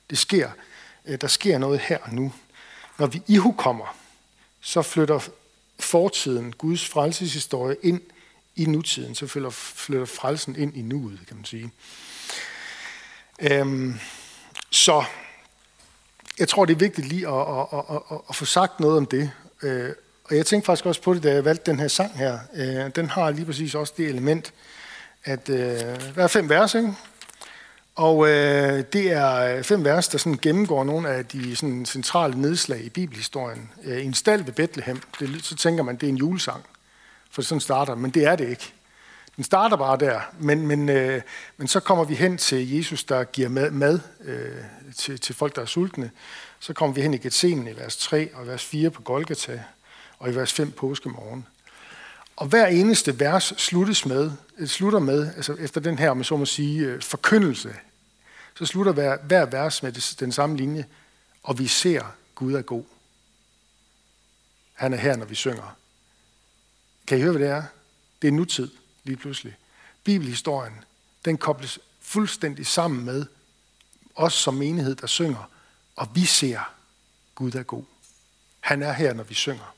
Det 0.10 0.18
sker. 0.18 0.50
Der 1.22 1.28
sker 1.28 1.58
noget 1.58 1.80
her 1.80 1.98
og 1.98 2.14
nu. 2.14 2.34
Når 3.00 3.08
vi 3.08 3.22
ihukommer, 3.28 3.96
så 4.62 4.82
flytter 4.82 5.20
fortiden, 5.80 6.54
Guds 6.58 6.88
frelseshistorie, 6.88 7.76
ind 7.82 8.02
i 8.56 8.66
nutiden. 8.66 9.16
Så 9.16 9.28
flytter, 9.28 9.50
flytter 9.50 10.06
frelsen 10.06 10.56
ind 10.56 10.78
i 10.78 10.82
nuet, 10.82 11.20
kan 11.28 11.36
man 11.36 11.46
sige. 11.46 11.72
Øhm, 13.42 14.00
så 14.72 15.04
jeg 16.40 16.48
tror, 16.48 16.66
det 16.66 16.74
er 16.74 16.80
vigtigt 16.80 17.08
lige 17.08 17.28
at, 17.28 17.34
at, 17.34 17.68
at, 17.74 18.02
at, 18.12 18.18
at 18.30 18.36
få 18.36 18.46
sagt 18.46 18.80
noget 18.80 18.98
om 18.98 19.06
det. 19.06 19.32
Øh, 19.64 19.90
og 20.24 20.36
jeg 20.36 20.46
tænkte 20.46 20.66
faktisk 20.66 20.86
også 20.86 21.02
på 21.02 21.14
det, 21.14 21.24
da 21.24 21.34
jeg 21.34 21.46
valgte 21.46 21.72
den 21.72 21.80
her 21.80 21.88
sang 21.88 22.18
her. 22.18 22.40
Øh, 22.56 22.96
den 22.96 23.10
har 23.10 23.32
lige 23.32 23.46
præcis 23.46 23.76
også 23.76 23.94
det 23.98 24.10
element, 24.10 24.54
at 25.24 25.50
øh, 25.50 25.58
der 26.16 26.24
er 26.24 26.28
fem 26.28 26.50
vers, 26.50 26.76
ikke? 26.76 26.94
Og 28.00 28.30
øh, 28.30 28.84
det 28.94 29.12
er 29.12 29.36
øh, 29.36 29.64
fem 29.64 29.86
vers, 29.86 30.08
der 30.08 30.18
sådan 30.18 30.40
gennemgår 30.42 30.84
nogle 30.84 31.10
af 31.10 31.26
de 31.26 31.56
sådan, 31.56 31.86
centrale 31.86 32.42
nedslag 32.42 32.82
i 32.82 32.90
bibelhistorien. 32.90 33.72
Øh, 33.84 34.06
en 34.06 34.14
stald 34.14 34.44
ved 34.44 34.54
Bethlehem, 34.54 35.02
det, 35.20 35.46
så 35.46 35.56
tænker 35.56 35.84
man, 35.84 35.96
det 35.96 36.04
er 36.04 36.10
en 36.10 36.18
julesang, 36.18 36.64
for 37.32 37.42
sådan 37.42 37.60
starter 37.60 37.96
men 37.96 38.12
det 38.12 38.26
er 38.26 38.36
det 38.36 38.50
ikke. 38.50 38.74
Den 39.36 39.44
starter 39.44 39.78
bare 39.78 39.98
der, 39.98 40.20
men, 40.40 40.68
men, 40.68 40.90
øh, 40.90 41.22
men 41.58 41.68
så 41.68 41.80
kommer 41.80 42.04
vi 42.04 42.16
hen 42.16 42.38
til 42.38 42.76
Jesus, 42.76 43.04
der 43.04 43.24
giver 43.24 43.50
mad, 43.50 43.72
mad 43.72 44.00
øh, 44.26 44.52
til, 44.98 45.20
til 45.20 45.36
folk, 45.36 45.56
der 45.56 45.62
er 45.62 45.66
sultne. 45.66 46.12
Så 46.60 46.74
kommer 46.74 46.96
vi 46.96 47.02
hen 47.02 47.14
i 47.14 47.18
Gethsemane 47.18 47.72
i 47.72 47.78
vers 47.78 47.98
3 47.98 48.30
og 48.34 48.48
vers 48.48 48.66
4 48.66 48.90
på 48.90 49.02
Golgata 49.02 49.64
og 50.20 50.30
i 50.30 50.36
vers 50.36 50.54
5 50.54 50.72
påskemorgen. 50.72 51.46
Og 52.36 52.48
hver 52.48 52.68
eneste 52.68 53.20
vers 53.20 53.54
sluttes 53.58 54.06
med, 54.06 54.32
øh, 54.58 54.68
slutter 54.68 55.00
med, 55.00 55.30
altså 55.36 55.54
efter 55.54 55.82
den 55.82 56.00
her, 56.00 56.14
man 56.14 56.24
så 56.24 56.38
må 56.38 56.46
sige, 56.46 56.86
øh, 56.86 57.02
forkyndelse 57.02 57.76
så 58.60 58.66
slutter 58.66 58.92
hver, 58.92 59.18
hver 59.18 59.46
vers 59.46 59.84
med 59.84 60.16
den 60.20 60.32
samme 60.32 60.58
linje, 60.58 60.86
og 61.44 61.60
vi 61.60 61.68
ser, 61.68 62.16
Gud 62.36 62.54
er 62.54 62.62
god. 62.62 62.84
Han 64.74 64.94
er 64.94 64.98
her, 64.98 65.16
når 65.16 65.26
vi 65.26 65.36
synger. 65.36 65.76
Kan 67.08 67.18
I 67.18 67.22
høre, 67.22 67.32
hvad 67.32 67.42
det 67.42 67.50
er? 67.50 67.64
Det 68.22 68.28
er 68.28 68.32
nutid, 68.32 68.72
lige 69.04 69.18
pludselig. 69.18 69.58
Bibelhistorien, 70.04 70.74
den 71.26 71.38
kobles 71.38 71.80
fuldstændig 72.02 72.68
sammen 72.68 73.06
med 73.06 73.26
os 74.16 74.34
som 74.34 74.54
menighed, 74.54 74.96
der 74.96 75.08
synger, 75.08 75.52
og 75.96 76.08
vi 76.16 76.26
ser, 76.26 76.74
Gud 77.36 77.52
er 77.52 77.64
god. 77.64 77.84
Han 78.60 78.84
er 78.84 78.94
her, 78.94 79.14
når 79.14 79.24
vi 79.24 79.34
synger. 79.34 79.76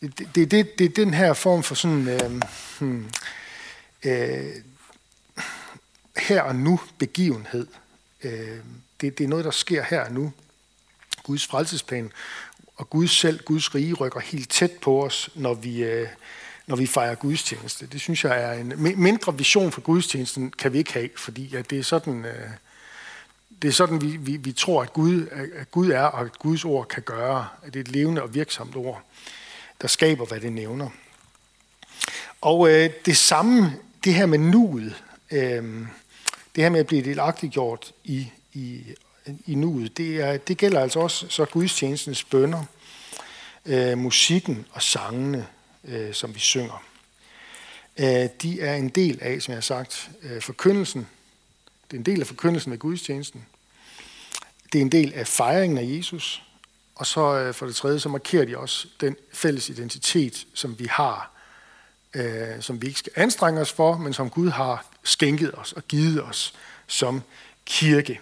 Det, 0.00 0.34
det, 0.34 0.50
det, 0.50 0.78
det 0.78 0.84
er 0.84 0.94
den 0.94 1.14
her 1.14 1.32
form 1.32 1.62
for 1.62 1.74
sådan 1.74 2.08
øh, 2.08 2.42
hmm, 2.80 3.10
øh, 4.04 4.54
her 6.16 6.42
og 6.42 6.56
nu 6.56 6.80
begivenhed. 6.98 7.66
Øh, 8.22 8.58
det, 9.00 9.18
det 9.18 9.24
er 9.24 9.28
noget, 9.28 9.44
der 9.44 9.50
sker 9.50 9.82
her 9.82 10.04
og 10.04 10.12
nu. 10.12 10.32
Guds 11.22 11.46
frelsesplan 11.46 12.12
og 12.76 12.90
Gud 12.90 13.08
selv, 13.08 13.44
Guds 13.44 13.74
rige, 13.74 13.94
rykker 13.94 14.20
helt 14.20 14.50
tæt 14.50 14.72
på 14.82 15.04
os, 15.04 15.30
når 15.34 15.54
vi, 15.54 15.82
øh, 15.82 16.08
når 16.66 16.76
vi 16.76 16.86
fejrer 16.86 17.14
gudstjeneste. 17.14 17.86
Det 17.86 18.00
synes 18.00 18.24
jeg 18.24 18.42
er 18.42 18.52
en 18.52 18.72
mindre 19.02 19.38
vision 19.38 19.72
for 19.72 19.80
gudstjenesten, 19.80 20.50
kan 20.50 20.72
vi 20.72 20.78
ikke 20.78 20.92
have, 20.92 21.08
fordi 21.16 21.54
at 21.54 21.70
det 21.70 21.78
er 21.78 21.82
sådan, 21.82 22.24
øh, 22.24 22.50
det 23.62 23.68
er 23.68 23.72
sådan 23.72 24.00
vi, 24.00 24.16
vi, 24.16 24.36
vi 24.36 24.52
tror, 24.52 24.82
at 24.82 24.92
Gud, 24.92 25.26
at 25.54 25.70
Gud 25.70 25.90
er, 25.90 26.02
og 26.02 26.24
at 26.24 26.38
Guds 26.38 26.64
ord 26.64 26.88
kan 26.88 27.02
gøre. 27.02 27.48
At 27.62 27.74
det 27.74 27.80
er 27.80 27.84
et 27.84 27.90
levende 27.90 28.22
og 28.22 28.34
virksomt 28.34 28.76
ord, 28.76 29.02
der 29.82 29.88
skaber, 29.88 30.26
hvad 30.26 30.40
det 30.40 30.52
nævner. 30.52 30.88
Og 32.40 32.70
øh, 32.70 32.90
det 33.06 33.16
samme, 33.16 33.72
det 34.04 34.14
her 34.14 34.26
med 34.26 34.38
nuet, 34.38 35.02
øh, 35.30 35.86
det 36.60 36.64
her 36.64 36.70
med 36.70 36.80
at 36.80 36.86
blive 36.86 37.02
delagtiggjort 37.02 37.92
i, 38.04 38.28
i, 38.52 38.84
i 39.46 39.54
nuet, 39.54 39.96
det, 39.96 40.20
er, 40.20 40.36
det 40.36 40.58
gælder 40.58 40.80
altså 40.80 41.00
også 41.00 41.26
så 41.28 41.44
gudstjenestens 41.44 42.24
bønder, 42.24 42.64
øh, 43.66 43.98
musikken 43.98 44.66
og 44.72 44.82
sangene, 44.82 45.46
øh, 45.84 46.14
som 46.14 46.34
vi 46.34 46.38
synger. 46.38 46.82
Øh, 47.98 48.28
de 48.42 48.60
er 48.60 48.74
en 48.74 48.88
del 48.88 49.18
af, 49.20 49.42
som 49.42 49.52
jeg 49.52 49.56
har 49.56 49.60
sagt, 49.60 50.10
øh, 50.22 50.42
forkyndelsen. 50.42 51.06
Det 51.90 51.96
er 51.96 51.98
en 51.98 52.06
del 52.06 52.20
af 52.20 52.26
forkyndelsen 52.26 52.72
af 52.72 52.78
gudstjenesten. 52.78 53.46
Det 54.72 54.78
er 54.78 54.82
en 54.82 54.92
del 54.92 55.12
af 55.14 55.26
fejringen 55.26 55.78
af 55.78 55.96
Jesus. 55.96 56.42
Og 56.94 57.06
så 57.06 57.34
øh, 57.34 57.54
for 57.54 57.66
det 57.66 57.76
tredje, 57.76 58.00
så 58.00 58.08
markerer 58.08 58.44
de 58.44 58.58
også 58.58 58.88
den 59.00 59.16
fælles 59.32 59.68
identitet, 59.68 60.46
som 60.54 60.78
vi 60.78 60.86
har 60.90 61.39
øh, 62.14 62.60
som 62.60 62.82
vi 62.82 62.86
ikke 62.86 62.98
skal 62.98 63.12
anstrenge 63.16 63.60
os 63.60 63.72
for, 63.72 63.96
men 63.96 64.12
som 64.12 64.30
Gud 64.30 64.48
har 64.48 64.86
skænket 65.02 65.54
os 65.54 65.72
og 65.72 65.82
givet 65.88 66.22
os 66.22 66.54
som 66.86 67.22
kirke. 67.64 68.20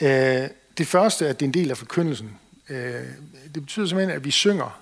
Øh, 0.00 0.48
det 0.78 0.86
første 0.86 1.24
er, 1.24 1.30
at 1.30 1.40
det 1.40 1.46
er 1.46 1.48
en 1.48 1.54
del 1.54 1.70
af 1.70 1.78
forkyndelsen. 1.78 2.38
Øh, 2.68 3.04
det 3.54 3.62
betyder 3.62 3.86
simpelthen, 3.86 4.16
at 4.16 4.24
vi 4.24 4.30
synger 4.30 4.80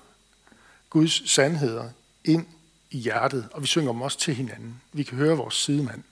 Guds 0.89 1.31
sandheder 1.31 1.89
ind 2.25 2.45
i 2.91 2.97
hjertet, 2.97 3.49
og 3.51 3.61
vi 3.61 3.67
synger 3.67 3.91
dem 3.91 4.01
også 4.01 4.19
til 4.19 4.35
hinanden. 4.35 4.81
Vi 4.93 5.03
kan 5.03 5.17
høre 5.17 5.37
vores 5.37 5.55
sidemand, 5.55 6.03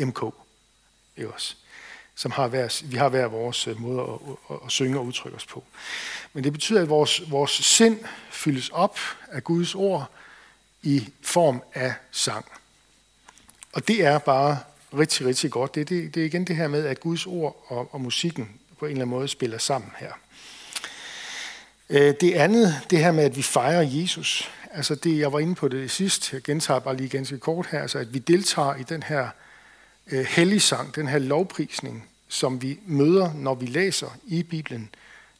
MK, 0.00 0.24
ikke 1.16 1.32
også? 1.32 1.54
som 2.14 2.30
har 2.30 2.48
hver, 2.48 2.82
vi 2.84 2.96
har 2.96 3.08
hver 3.08 3.26
vores 3.26 3.68
øh, 3.68 3.80
måde 3.80 4.00
at, 4.00 4.08
at, 4.50 4.56
at 4.64 4.70
synge 4.70 4.98
og 4.98 5.06
udtrykke 5.06 5.36
os 5.36 5.46
på. 5.46 5.64
Men 6.32 6.44
det 6.44 6.52
betyder, 6.52 6.82
at 6.82 6.88
vores, 6.88 7.30
vores 7.30 7.50
sind 7.50 7.98
fyldes 8.30 8.68
op 8.68 8.98
af 9.28 9.44
Guds 9.44 9.74
ord, 9.74 10.10
i 10.84 11.08
form 11.22 11.62
af 11.74 11.94
sang. 12.10 12.44
Og 13.72 13.88
det 13.88 14.04
er 14.04 14.18
bare 14.18 14.58
rigtig, 14.98 15.26
rigtig 15.26 15.50
godt. 15.50 15.74
Det, 15.74 15.88
det, 15.88 16.14
det 16.14 16.20
er 16.20 16.26
igen 16.26 16.44
det 16.44 16.56
her 16.56 16.68
med, 16.68 16.86
at 16.86 17.00
Guds 17.00 17.26
ord 17.26 17.64
og, 17.68 17.94
og 17.94 18.00
musikken 18.00 18.50
på 18.78 18.86
en 18.86 18.90
eller 18.90 19.02
anden 19.02 19.16
måde 19.16 19.28
spiller 19.28 19.58
sammen 19.58 19.90
her. 19.98 20.12
Øh, 21.90 22.14
det 22.20 22.34
andet, 22.34 22.80
det 22.90 22.98
her 22.98 23.12
med, 23.12 23.24
at 23.24 23.36
vi 23.36 23.42
fejrer 23.42 23.82
Jesus. 23.82 24.50
Altså 24.72 24.94
det, 24.94 25.18
jeg 25.18 25.32
var 25.32 25.38
inde 25.38 25.54
på 25.54 25.68
det 25.68 25.90
sidst, 25.90 26.32
jeg 26.32 26.42
gentager 26.42 26.80
bare 26.80 26.96
lige 26.96 27.08
ganske 27.08 27.38
kort 27.38 27.66
her, 27.66 27.82
altså 27.82 27.98
at 27.98 28.14
vi 28.14 28.18
deltager 28.18 28.74
i 28.74 28.82
den 28.82 29.02
her 29.02 29.28
øh, 30.06 30.24
helligsang, 30.24 30.94
den 30.96 31.08
her 31.08 31.18
lovprisning, 31.18 32.08
som 32.28 32.62
vi 32.62 32.78
møder, 32.86 33.32
når 33.34 33.54
vi 33.54 33.66
læser 33.66 34.16
i 34.26 34.42
Bibelen, 34.42 34.90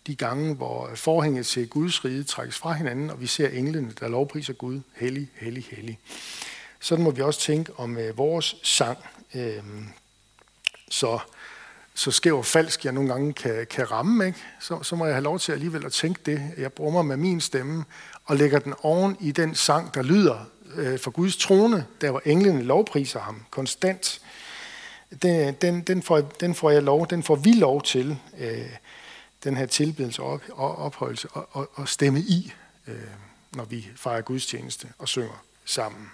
de 0.06 0.14
gange, 0.16 0.54
hvor 0.54 0.90
forhænget 0.94 1.46
til 1.46 1.68
Guds 1.68 2.04
rige 2.04 2.25
trækkes 2.25 2.58
fra 2.58 2.73
hinanden, 2.73 3.11
og 3.11 3.20
vi 3.20 3.26
ser 3.26 3.49
englene, 3.49 3.92
der 4.00 4.08
lovpriser 4.08 4.52
Gud, 4.52 4.80
hellig, 4.94 5.30
hellig, 5.34 5.66
hellig. 5.70 5.99
Sådan 6.80 7.04
må 7.04 7.11
vi 7.11 7.23
også 7.23 7.40
tænke 7.40 7.73
om 7.78 7.96
øh, 7.99 8.18
vores 8.18 8.56
sang. 8.62 8.99
Øh, 9.34 9.62
så, 10.90 11.18
så 11.94 12.11
skæv 12.11 12.38
og 12.38 12.46
falsk 12.46 12.84
jeg 12.84 12.92
nogle 12.92 13.11
gange 13.11 13.32
kan, 13.32 13.66
kan 13.70 13.90
ramme, 13.90 14.26
ikke? 14.26 14.38
Så, 14.61 14.82
så 14.82 14.96
må 14.96 15.04
jeg 15.04 15.14
have 15.14 15.25
lov 15.25 15.38
til 15.38 15.52
alligevel 15.52 15.87
at 15.87 15.92
tænke 15.92 16.20
det. 16.26 16.42
Jeg 16.58 16.73
brummer 16.73 17.02
med 17.02 17.16
min 17.16 17.40
stemme 17.40 17.84
og 18.25 18.37
lægger 18.37 18.58
den 18.58 18.75
oven 18.82 19.16
i 19.20 19.32
den 19.32 19.54
sang, 19.54 19.94
der 19.94 20.02
lyder 20.02 20.49
øh, 20.75 20.99
for 20.99 21.11
Guds 21.11 21.37
trone, 21.37 21.87
der 22.00 22.11
hvor 22.11 22.23
englene 22.25 22.62
lovpriser 22.62 23.20
ham 23.20 23.42
konstant. 23.50 24.20
Den, 25.23 25.54
den, 25.54 25.80
den, 25.80 26.02
får, 26.02 26.20
den 26.20 26.54
får 26.54 26.70
jeg 26.70 26.82
lov, 26.82 27.06
den 27.06 27.23
får 27.23 27.34
vi 27.34 27.52
lov 27.52 27.82
til. 27.82 28.18
Øh, 28.38 28.70
den 29.44 29.56
her 29.56 29.66
tilbedelse 29.66 30.22
og 30.22 30.40
ophøjelse 30.78 31.28
og, 31.28 31.48
og, 31.52 31.70
og 31.74 31.88
stemme 31.88 32.20
i, 32.20 32.52
øh, 32.86 32.96
når 33.52 33.64
vi 33.64 33.88
fejrer 33.96 34.20
gudstjeneste 34.20 34.88
og 34.98 35.08
synger 35.08 35.44
sammen. 35.64 36.10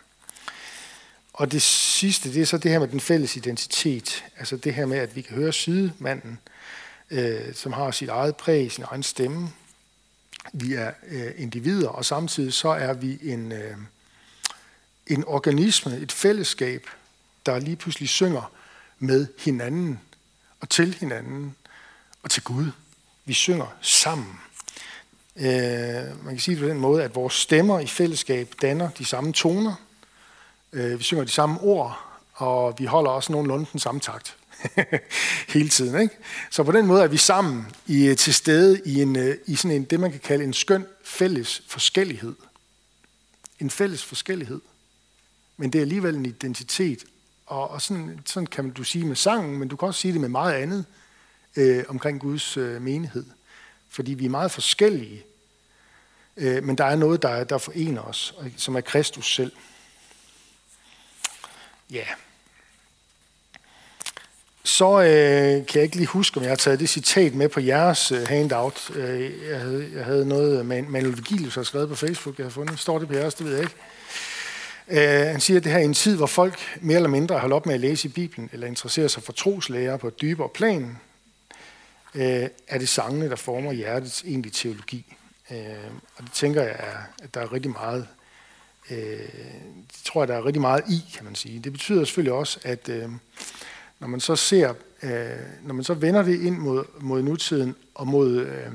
Og 1.32 1.52
det 1.52 1.62
sidste, 1.62 2.32
det 2.32 2.42
er 2.42 2.46
så 2.46 2.58
det 2.58 2.70
her 2.70 2.78
med 2.78 2.88
den 2.88 3.00
fælles 3.00 3.37
identitet. 3.37 4.25
Altså 4.37 4.56
det 4.56 4.75
her 4.75 4.87
med, 4.87 4.99
at 4.99 5.16
vi 5.16 5.22
kan 5.22 5.37
høre 5.37 5.52
sidemanden, 5.52 6.38
øh, 7.10 7.54
som 7.54 7.72
har 7.72 7.90
sit 7.90 8.08
eget 8.08 8.37
præg, 8.37 8.72
sin 8.72 8.84
egen 8.84 9.02
stemme. 9.02 9.52
Vi 10.52 10.75
er 10.75 10.92
øh, 11.06 11.32
individer, 11.37 11.88
og 11.88 12.04
samtidig 12.04 12.52
så 12.52 12.68
er 12.68 12.92
vi 12.92 13.18
en, 13.22 13.52
øh, 13.52 13.76
en 15.06 15.25
organisme, 15.25 15.96
et 15.96 16.12
fællesskab, 16.12 16.87
der 17.46 17.58
lige 17.58 17.76
pludselig 17.76 18.08
synger 18.08 18.52
med 18.99 19.26
hinanden 19.38 20.00
og 20.60 20.68
til 20.68 20.94
hinanden 20.94 21.56
og 22.22 22.30
til 22.30 22.42
Gud. 22.42 22.70
Vi 23.25 23.33
synger 23.33 23.67
sammen. 23.80 24.41
Øh, 25.37 26.25
man 26.25 26.35
kan 26.35 26.39
sige 26.39 26.54
det 26.54 26.63
på 26.63 26.69
den 26.69 26.78
måde, 26.78 27.04
at 27.04 27.15
vores 27.15 27.35
stemmer 27.35 27.80
i 27.80 27.87
fællesskab 27.87 28.54
danner 28.63 28.91
de 28.91 29.04
samme 29.04 29.33
toner. 29.33 29.75
Øh, 30.73 30.99
vi 30.99 31.04
synger 31.04 31.25
de 31.25 31.30
samme 31.30 31.61
ord, 31.61 32.00
og 32.35 32.75
vi 32.78 32.85
holder 32.85 33.11
også 33.11 33.33
nogenlunde 33.33 33.67
den 33.73 33.80
samme 33.80 34.00
takt 34.00 34.37
hele 35.54 35.69
tiden. 35.69 36.00
Ikke? 36.00 36.15
Så 36.50 36.63
på 36.63 36.73
den 36.73 36.87
måde 36.87 37.02
er 37.02 37.09
vi 37.09 37.17
sammen 37.17 37.67
i, 37.87 38.06
øh, 38.06 38.17
til 38.17 38.35
stede 38.35 38.80
i, 38.85 39.02
en, 39.02 39.17
øh, 39.17 39.37
i 39.47 39.56
sådan 39.56 39.76
en, 39.76 39.85
det, 39.85 40.00
man 40.00 40.11
kan 40.11 40.21
kalde 40.21 40.45
en 40.45 40.52
skøn 40.52 40.87
fælles 41.04 41.63
forskellighed. 41.69 42.35
En 43.59 43.71
fælles 43.71 44.04
forskellighed. 44.04 44.61
Men 45.56 45.73
det 45.73 45.78
er 45.78 45.83
alligevel 45.83 46.15
en 46.15 46.26
identitet. 46.26 47.04
Og, 47.47 47.71
og 47.71 47.83
sådan, 47.83 48.21
sådan 48.26 48.47
kan 48.47 48.71
du 48.71 48.85
sige 48.85 49.04
med 49.04 49.17
sangen, 49.17 49.59
men 49.59 49.69
du 49.69 49.76
kan 49.76 49.89
også 49.89 50.00
sige 50.00 50.13
det 50.13 50.21
med 50.21 50.28
meget 50.28 50.54
andet 50.54 50.85
øh, 51.56 51.84
omkring 51.89 52.21
Guds 52.21 52.56
øh, 52.56 52.82
menighed. 52.82 53.25
Fordi 53.89 54.15
vi 54.15 54.25
er 54.25 54.30
meget 54.30 54.50
forskellige. 54.50 55.25
Øh, 56.36 56.65
men 56.65 56.78
der 56.78 56.84
er 56.84 56.97
noget, 56.97 57.23
der, 57.23 57.45
der 57.45 57.58
forener 57.58 58.02
os, 58.02 58.34
som 58.56 58.76
er 58.76 58.80
Kristus 58.80 59.34
selv. 59.34 59.52
Ja. 61.91 61.97
Yeah. 61.97 62.17
Så 64.63 65.00
øh, 65.00 65.67
kan 65.67 65.75
jeg 65.75 65.82
ikke 65.82 65.97
lige 65.97 66.06
huske, 66.06 66.36
om 66.36 66.43
jeg 66.43 66.50
har 66.50 66.56
taget 66.56 66.80
det 66.80 66.89
citat 66.89 67.34
med 67.34 67.49
på 67.49 67.60
jeres 67.60 68.13
øh, 68.13 68.28
handout. 68.28 68.91
Øh, 68.95 69.49
jeg, 69.50 69.60
havde, 69.60 69.91
jeg 69.95 70.04
havde 70.04 70.28
noget, 70.28 70.67
man, 70.67 70.86
Manuel 70.89 71.17
Vigilius 71.17 71.54
har 71.54 71.63
skrevet 71.63 71.89
på 71.89 71.95
Facebook, 71.95 72.39
jeg 72.39 72.45
har 72.45 72.50
fundet. 72.50 72.78
Står 72.78 72.99
det 72.99 73.08
på 73.08 73.15
jeres? 73.15 73.34
Det 73.34 73.47
ved 73.47 73.52
jeg 73.52 73.63
ikke. 73.63 73.75
Øh, 74.89 75.26
han 75.26 75.41
siger, 75.41 75.58
at 75.58 75.65
det 75.65 75.73
her 75.73 75.78
er 75.78 75.84
en 75.84 75.95
tid, 75.95 76.17
hvor 76.17 76.26
folk 76.26 76.78
mere 76.80 76.97
eller 76.97 77.08
mindre 77.08 77.34
har 77.34 77.41
holdt 77.41 77.54
op 77.54 77.67
med 77.67 77.75
at 77.75 77.80
læse 77.80 78.08
i 78.08 78.10
Bibelen, 78.10 78.50
eller 78.52 78.67
interesserer 78.67 79.08
sig 79.08 79.23
for 79.23 79.32
troslærer 79.32 79.97
på 79.97 80.08
et 80.08 80.21
dybere 80.21 80.49
plan, 80.49 80.99
øh, 82.14 82.49
er 82.68 82.78
det 82.78 82.88
sangene, 82.88 83.30
der 83.30 83.36
former 83.36 83.73
hjertets 83.73 84.23
egentlige 84.26 84.52
teologi. 84.52 85.16
Øh, 85.50 85.58
og 86.16 86.25
det 86.25 86.32
tænker 86.32 86.62
jeg, 86.62 86.76
er, 86.78 86.96
at 87.23 87.34
der 87.34 87.40
er 87.40 87.52
rigtig 87.52 87.70
meget 87.70 88.08
øh, 88.90 89.18
det 89.88 90.04
tror 90.04 90.20
jeg, 90.20 90.28
der 90.28 90.34
er 90.36 90.46
rigtig 90.46 90.60
meget 90.60 90.84
i, 90.88 91.04
kan 91.14 91.25
man 91.25 91.34
sige. 91.34 91.60
Det 91.60 91.73
betyder 91.73 92.04
selvfølgelig 92.04 92.32
også, 92.32 92.60
at 92.62 92.88
øh, 92.88 93.08
når 93.99 94.08
man 94.08 94.20
så 94.20 94.36
ser, 94.36 94.75
øh, 95.02 95.12
når 95.62 95.75
man 95.75 95.84
så 95.84 95.94
vender 95.94 96.23
det 96.23 96.40
ind 96.40 96.58
mod, 96.58 96.84
mod 97.00 97.23
nutiden 97.23 97.76
og 97.94 98.06
mod 98.06 98.40
øh, 98.40 98.73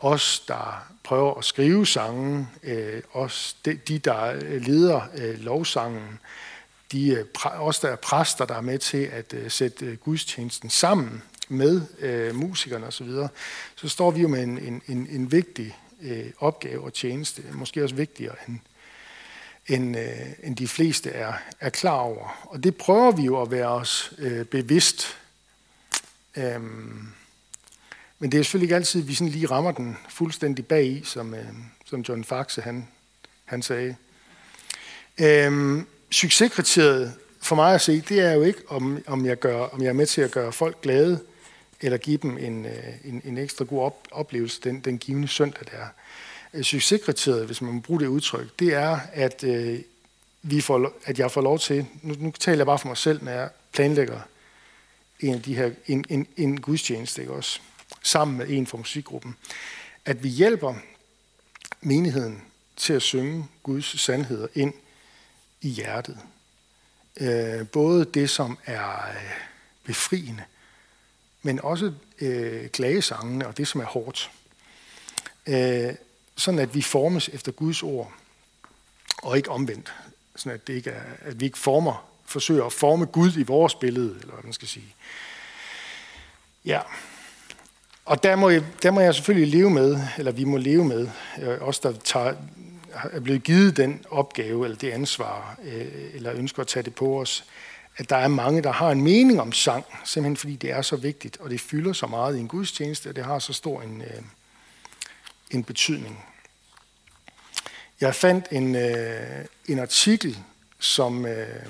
os, 0.00 0.40
der 0.48 0.86
prøver 1.04 1.34
at 1.38 1.44
skrive 1.44 1.86
sangen, 1.86 2.48
øh, 2.62 3.02
os, 3.12 3.56
de, 3.64 3.74
de, 3.74 3.98
der 3.98 4.32
leder 4.58 5.00
øh, 5.16 5.38
lovsangen, 5.38 6.18
de 6.92 7.08
øh, 7.08 7.24
os, 7.44 7.80
der 7.80 7.88
er 7.88 7.96
præster, 7.96 8.44
der 8.44 8.54
er 8.54 8.60
med 8.60 8.78
til 8.78 9.02
at 9.12 9.34
øh, 9.34 9.50
sætte 9.50 9.86
øh, 9.86 9.96
gudstjenesten 9.96 10.70
sammen 10.70 11.22
med 11.50 11.82
øh, 11.98 12.34
musikerne 12.34 12.86
osv., 12.86 13.06
så, 13.08 13.28
så 13.76 13.88
står 13.88 14.10
vi 14.10 14.20
jo 14.20 14.28
med 14.28 14.42
en, 14.42 14.58
en, 14.58 14.82
en, 14.88 15.06
en 15.10 15.32
vigtig 15.32 15.78
øh, 16.02 16.26
opgave 16.38 16.84
og 16.84 16.92
tjeneste, 16.92 17.42
måske 17.52 17.82
også 17.82 17.94
vigtigere 17.94 18.34
end, 18.48 18.58
end, 19.66 19.98
øh, 19.98 20.32
end 20.42 20.56
de 20.56 20.68
fleste 20.68 21.10
er, 21.10 21.32
er 21.60 21.70
klar 21.70 21.98
over. 21.98 22.46
Og 22.50 22.64
det 22.64 22.76
prøver 22.76 23.10
vi 23.10 23.22
jo 23.22 23.42
at 23.42 23.50
være 23.50 23.68
os 23.68 24.12
øh, 24.18 24.44
bevidst. 24.44 25.16
Øhm, 26.36 27.08
men 28.18 28.32
det 28.32 28.38
er 28.38 28.42
selvfølgelig 28.42 28.66
ikke 28.66 28.76
altid, 28.76 29.02
at 29.02 29.08
vi 29.08 29.14
sådan 29.14 29.32
lige 29.32 29.46
rammer 29.46 29.72
den 29.72 29.96
fuldstændig 30.08 30.66
bag 30.66 30.86
i, 30.86 31.02
som, 31.04 31.34
øh, 31.34 31.46
som 31.84 32.00
John 32.00 32.24
Faxe 32.24 32.62
han, 32.62 32.88
han 33.44 33.62
sagde. 33.62 33.96
Øhm, 35.18 35.86
succeskriteriet 36.10 37.14
for 37.42 37.56
mig 37.56 37.74
at 37.74 37.80
se, 37.80 38.00
det 38.00 38.20
er 38.20 38.32
jo 38.32 38.42
ikke, 38.42 38.62
om, 38.68 39.02
om, 39.06 39.26
jeg, 39.26 39.38
gør, 39.38 39.56
om 39.56 39.82
jeg 39.82 39.88
er 39.88 39.92
med 39.92 40.06
til 40.06 40.20
at 40.20 40.30
gøre 40.30 40.52
folk 40.52 40.80
glade, 40.80 41.20
eller 41.80 41.98
give 41.98 42.16
dem 42.16 42.38
en, 42.38 42.66
øh, 42.66 42.94
en, 43.04 43.22
en 43.24 43.38
ekstra 43.38 43.64
god 43.64 43.82
op, 43.82 44.08
oplevelse 44.10 44.60
den, 44.60 44.80
den 44.80 44.98
givende 44.98 45.28
søndag, 45.28 45.66
der 45.70 45.78
er. 45.78 45.88
Øh, 46.54 46.62
succeskriteriet, 46.62 47.46
hvis 47.46 47.62
man 47.62 47.74
må 47.74 47.80
bruge 47.80 48.00
det 48.00 48.06
udtryk, 48.06 48.58
det 48.58 48.74
er, 48.74 48.98
at, 49.12 49.44
øh, 49.44 49.80
vi 50.42 50.60
får, 50.60 50.92
at 51.04 51.18
jeg 51.18 51.30
får 51.30 51.40
lov 51.40 51.58
til, 51.58 51.86
nu, 52.02 52.14
nu 52.18 52.30
taler 52.30 52.58
jeg 52.58 52.66
bare 52.66 52.78
for 52.78 52.88
mig 52.88 52.96
selv, 52.96 53.24
når 53.24 53.32
jeg 53.32 53.50
planlægger 53.72 54.20
en 55.20 55.34
af 55.34 55.42
de 55.42 55.54
her, 55.54 55.70
en, 55.86 56.04
en, 56.08 56.26
en 56.36 56.60
gudstjeneste, 56.60 57.20
ikke 57.20 57.32
også, 57.32 57.60
sammen 58.02 58.38
med 58.38 58.48
en 58.48 58.66
fra 58.66 58.78
musikgruppen, 58.78 59.36
at 60.04 60.22
vi 60.22 60.28
hjælper 60.28 60.74
menigheden 61.80 62.42
til 62.76 62.92
at 62.92 63.02
synge 63.02 63.46
Guds 63.62 64.00
sandheder 64.00 64.46
ind 64.54 64.74
i 65.60 65.68
hjertet. 65.68 66.18
Øh, 67.16 67.68
både 67.68 68.04
det, 68.04 68.30
som 68.30 68.58
er 68.66 69.08
øh, 69.08 69.30
befriende, 69.84 70.42
men 71.42 71.60
også 71.60 71.92
øh, 72.20 72.68
klagesangene 72.68 73.46
og 73.46 73.56
det, 73.56 73.68
som 73.68 73.80
er 73.80 73.84
hårdt. 73.84 74.30
Øh, 75.46 75.94
sådan 76.36 76.60
at 76.60 76.74
vi 76.74 76.82
formes 76.82 77.28
efter 77.28 77.52
Guds 77.52 77.82
ord, 77.82 78.12
og 79.22 79.36
ikke 79.36 79.50
omvendt. 79.50 79.92
Sådan 80.36 80.52
at, 80.52 80.66
det 80.66 80.74
ikke 80.74 80.90
er, 80.90 81.02
at 81.20 81.40
vi 81.40 81.44
ikke 81.44 81.58
former, 81.58 82.06
forsøger 82.26 82.64
at 82.64 82.72
forme 82.72 83.06
Gud 83.06 83.36
i 83.36 83.42
vores 83.42 83.74
billede, 83.74 84.16
eller 84.20 84.34
hvad 84.34 84.44
man 84.44 84.52
skal 84.52 84.68
sige. 84.68 84.94
Ja, 86.64 86.80
og 88.04 88.22
der 88.22 88.36
må, 88.36 88.50
jeg, 88.50 88.64
der 88.82 88.90
må 88.90 89.00
jeg 89.00 89.14
selvfølgelig 89.14 89.54
leve 89.54 89.70
med, 89.70 90.00
eller 90.18 90.32
vi 90.32 90.44
må 90.44 90.56
leve 90.56 90.84
med, 90.84 91.08
øh, 91.42 91.62
os 91.62 91.78
der 91.78 91.92
tager, 91.92 92.34
er 93.12 93.20
blevet 93.20 93.42
givet 93.42 93.76
den 93.76 94.04
opgave, 94.10 94.64
eller 94.64 94.78
det 94.78 94.90
ansvar, 94.90 95.58
øh, 95.64 95.86
eller 96.14 96.32
ønsker 96.32 96.60
at 96.60 96.66
tage 96.68 96.82
det 96.82 96.94
på 96.94 97.20
os, 97.20 97.44
at 97.96 98.10
der 98.10 98.16
er 98.16 98.28
mange, 98.28 98.62
der 98.62 98.72
har 98.72 98.90
en 98.90 99.02
mening 99.02 99.40
om 99.40 99.52
sang, 99.52 99.84
simpelthen 100.04 100.36
fordi 100.36 100.56
det 100.56 100.70
er 100.70 100.82
så 100.82 100.96
vigtigt, 100.96 101.36
og 101.36 101.50
det 101.50 101.60
fylder 101.60 101.92
så 101.92 102.06
meget 102.06 102.36
i 102.36 102.40
en 102.40 102.48
gudstjeneste, 102.48 103.08
og 103.08 103.16
det 103.16 103.24
har 103.24 103.38
så 103.38 103.52
stor 103.52 103.82
en, 103.82 104.02
øh, 104.02 104.22
en 105.50 105.64
betydning. 105.64 106.24
Jeg 108.00 108.14
fandt 108.14 108.46
en, 108.50 108.74
øh, 108.74 109.44
en 109.66 109.78
artikel, 109.78 110.38
som 110.78 111.26
øh, 111.26 111.66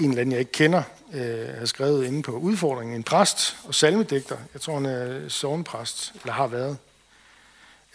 en 0.00 0.08
eller 0.08 0.20
anden, 0.20 0.32
jeg 0.32 0.40
ikke 0.40 0.52
kender, 0.52 0.82
øh, 1.12 1.48
har 1.58 1.66
skrevet 1.66 2.06
inde 2.06 2.22
på 2.22 2.32
udfordringen. 2.32 2.96
En 2.96 3.02
præst 3.02 3.56
og 3.64 3.74
salmedigter. 3.74 4.36
Jeg 4.52 4.60
tror, 4.60 4.74
han 4.74 4.86
er 4.86 5.28
sovnpræst, 5.28 6.12
eller 6.22 6.32
har 6.32 6.46
været. 6.46 6.78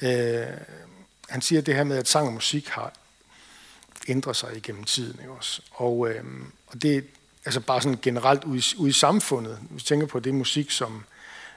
Øh, 0.01 0.57
han 1.29 1.41
siger 1.41 1.61
det 1.61 1.75
her 1.75 1.83
med, 1.83 1.97
at 1.97 2.07
sang 2.07 2.27
og 2.27 2.33
musik 2.33 2.67
har 2.67 2.93
ændrer 4.07 4.33
sig 4.33 4.57
igennem 4.57 4.83
tiden. 4.83 5.19
Ikke 5.19 5.31
også? 5.31 5.61
Og, 5.71 6.09
øh, 6.09 6.23
og 6.67 6.81
det 6.81 6.97
er 6.97 7.01
altså 7.45 7.59
bare 7.59 7.81
sådan 7.81 7.99
generelt 8.01 8.43
ude 8.43 8.57
i, 8.57 8.63
ude 8.77 8.89
i 8.89 8.93
samfundet. 8.93 9.59
Hvis 9.69 9.83
jeg 9.83 9.87
tænker 9.87 10.07
på 10.07 10.19
det 10.19 10.33
musik, 10.33 10.71
som 10.71 11.03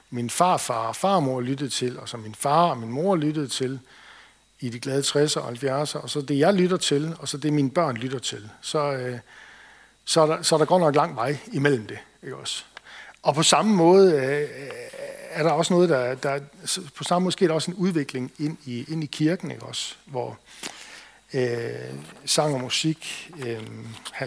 min 0.09 0.29
farfar 0.29 0.87
og 0.87 0.95
farmor 0.95 1.41
lyttede 1.41 1.69
til, 1.69 1.99
og 1.99 2.09
som 2.09 2.19
min 2.19 2.35
far 2.35 2.69
og 2.69 2.77
min 2.77 2.89
mor 2.89 3.15
lyttede 3.15 3.47
til, 3.47 3.79
i 4.59 4.69
de 4.69 4.79
glade 4.79 5.01
60'er 5.01 5.39
og 5.39 5.49
70'er, 5.51 5.97
og 5.97 6.09
så 6.09 6.21
det, 6.21 6.39
jeg 6.39 6.53
lytter 6.53 6.77
til, 6.77 7.15
og 7.19 7.27
så 7.27 7.37
det, 7.37 7.53
mine 7.53 7.71
børn 7.71 7.97
lytter 7.97 8.19
til, 8.19 8.49
så, 8.61 8.91
øh, 8.91 9.19
så, 10.05 10.21
er 10.21 10.25
der, 10.25 10.41
så 10.41 10.55
er 10.55 10.59
der 10.59 10.65
godt 10.65 10.81
nok 10.81 10.95
lang 10.95 11.15
vej 11.15 11.37
imellem 11.51 11.87
det. 11.87 11.97
Ikke 12.23 12.35
også? 12.35 12.63
Og 13.23 13.35
på 13.35 13.43
samme 13.43 13.75
måde 13.75 14.13
øh, 14.13 14.41
øh 14.41 14.71
er 15.31 15.43
der 15.43 15.51
også 15.51 15.73
noget, 15.73 15.89
der, 15.89 16.15
der 16.15 16.39
på 16.95 17.03
samme 17.03 17.23
måde 17.23 17.31
sker 17.31 17.47
der 17.47 17.53
også 17.53 17.71
en 17.71 17.77
udvikling 17.77 18.31
ind 18.39 18.57
i, 18.65 18.85
ind 18.91 19.03
i 19.03 19.07
kirken, 19.07 19.51
ikke 19.51 19.63
også? 19.63 19.95
hvor 20.05 20.29
øh, 20.29 20.80
Øh, 21.33 21.93
sang 22.25 22.53
og 22.53 22.61
musik, 22.61 23.31
øh, 23.45 23.61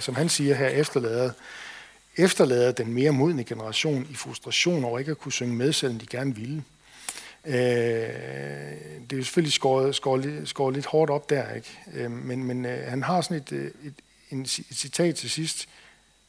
som 0.00 0.14
han 0.14 0.28
siger 0.28 0.54
her, 0.54 0.68
efterlader, 0.68 1.30
efterlader 2.16 2.72
den 2.72 2.92
mere 2.92 3.12
modne 3.12 3.44
generation 3.44 4.06
i 4.10 4.14
frustration 4.14 4.84
over 4.84 4.98
ikke 4.98 5.10
at 5.10 5.18
kunne 5.18 5.32
synge 5.32 5.54
med, 5.54 5.72
selvom 5.72 5.98
de 5.98 6.06
gerne 6.06 6.34
ville. 6.34 6.64
Øh, 7.46 7.54
det 9.02 9.12
er 9.12 9.16
jo 9.16 9.22
selvfølgelig 9.22 9.52
skåret, 9.52 9.94
skåret, 9.94 10.42
skåret 10.44 10.74
lidt 10.74 10.86
hårdt 10.86 11.10
op 11.10 11.30
der, 11.30 11.54
ikke? 11.54 11.78
Øh, 11.94 12.10
men, 12.10 12.44
men 12.44 12.66
øh, 12.66 12.86
han 12.88 13.02
har 13.02 13.20
sådan 13.20 13.36
et, 13.36 13.52
øh, 13.52 13.70
et, 13.84 13.94
en, 14.30 14.42
et 14.42 14.66
citat 14.72 15.14
til 15.14 15.30
sidst 15.30 15.68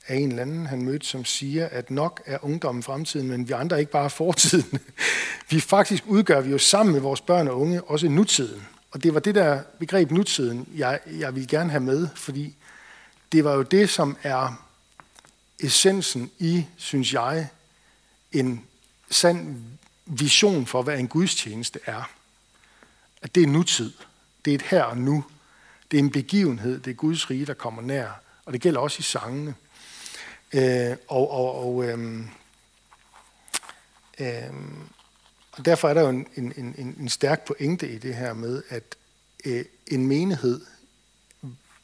af 0.07 0.15
en 0.15 0.29
eller 0.29 0.41
anden, 0.41 0.65
han 0.65 0.81
mødte, 0.81 1.05
som 1.05 1.25
siger, 1.25 1.67
at 1.67 1.91
nok 1.91 2.21
er 2.25 2.37
ungdommen 2.41 2.83
fremtiden, 2.83 3.27
men 3.27 3.47
vi 3.47 3.53
andre 3.53 3.75
er 3.75 3.79
ikke 3.79 3.91
bare 3.91 4.09
fortiden. 4.09 4.79
vi 5.51 5.59
faktisk 5.59 6.03
udgør 6.07 6.41
vi 6.41 6.51
jo 6.51 6.57
sammen 6.57 6.93
med 6.93 7.01
vores 7.01 7.21
børn 7.21 7.47
og 7.47 7.61
unge 7.61 7.83
også 7.83 8.09
nutiden. 8.09 8.61
Og 8.95 9.03
det 9.03 9.13
var 9.13 9.19
det 9.19 9.35
der 9.35 9.63
begreb 9.79 10.11
nutiden, 10.11 10.69
jeg, 10.75 10.99
jeg 11.05 11.35
ville 11.35 11.47
gerne 11.47 11.69
have 11.69 11.83
med, 11.83 12.07
fordi 12.15 12.55
det 13.31 13.43
var 13.43 13.53
jo 13.53 13.61
det, 13.61 13.89
som 13.89 14.17
er 14.23 14.67
essensen 15.59 16.31
i, 16.39 16.65
synes 16.77 17.13
jeg, 17.13 17.47
en 18.31 18.65
sand 19.11 19.61
vision 20.05 20.65
for, 20.65 20.81
hvad 20.81 20.99
en 20.99 21.07
gudstjeneste 21.07 21.79
er. 21.85 22.11
At 23.21 23.35
det 23.35 23.43
er 23.43 23.47
nutid. 23.47 23.93
Det 24.45 24.51
er 24.51 24.55
et 24.55 24.61
her 24.61 24.83
og 24.83 24.97
nu. 24.97 25.25
Det 25.91 25.99
er 25.99 26.03
en 26.03 26.11
begivenhed. 26.11 26.79
Det 26.79 26.91
er 26.91 26.95
Guds 26.95 27.29
rige, 27.29 27.45
der 27.45 27.53
kommer 27.53 27.81
nær. 27.81 28.21
Og 28.45 28.53
det 28.53 28.61
gælder 28.61 28.79
også 28.79 28.99
i 28.99 29.03
sangene. 29.03 29.55
Øh, 30.53 30.97
og, 31.07 31.31
og, 31.31 31.65
og, 31.65 31.83
øh, 31.85 32.19
øh, 34.19 34.53
og 35.57 35.65
derfor 35.65 35.89
er 35.89 35.93
der 35.93 36.01
jo 36.01 36.09
en, 36.09 36.27
en, 36.35 36.53
en, 36.57 36.95
en 36.99 37.09
stærk 37.09 37.45
pointe 37.45 37.89
i 37.89 37.97
det 37.97 38.15
her 38.15 38.33
med, 38.33 38.63
at 38.69 38.95
øh, 39.45 39.65
en 39.87 40.07
menighed, 40.07 40.61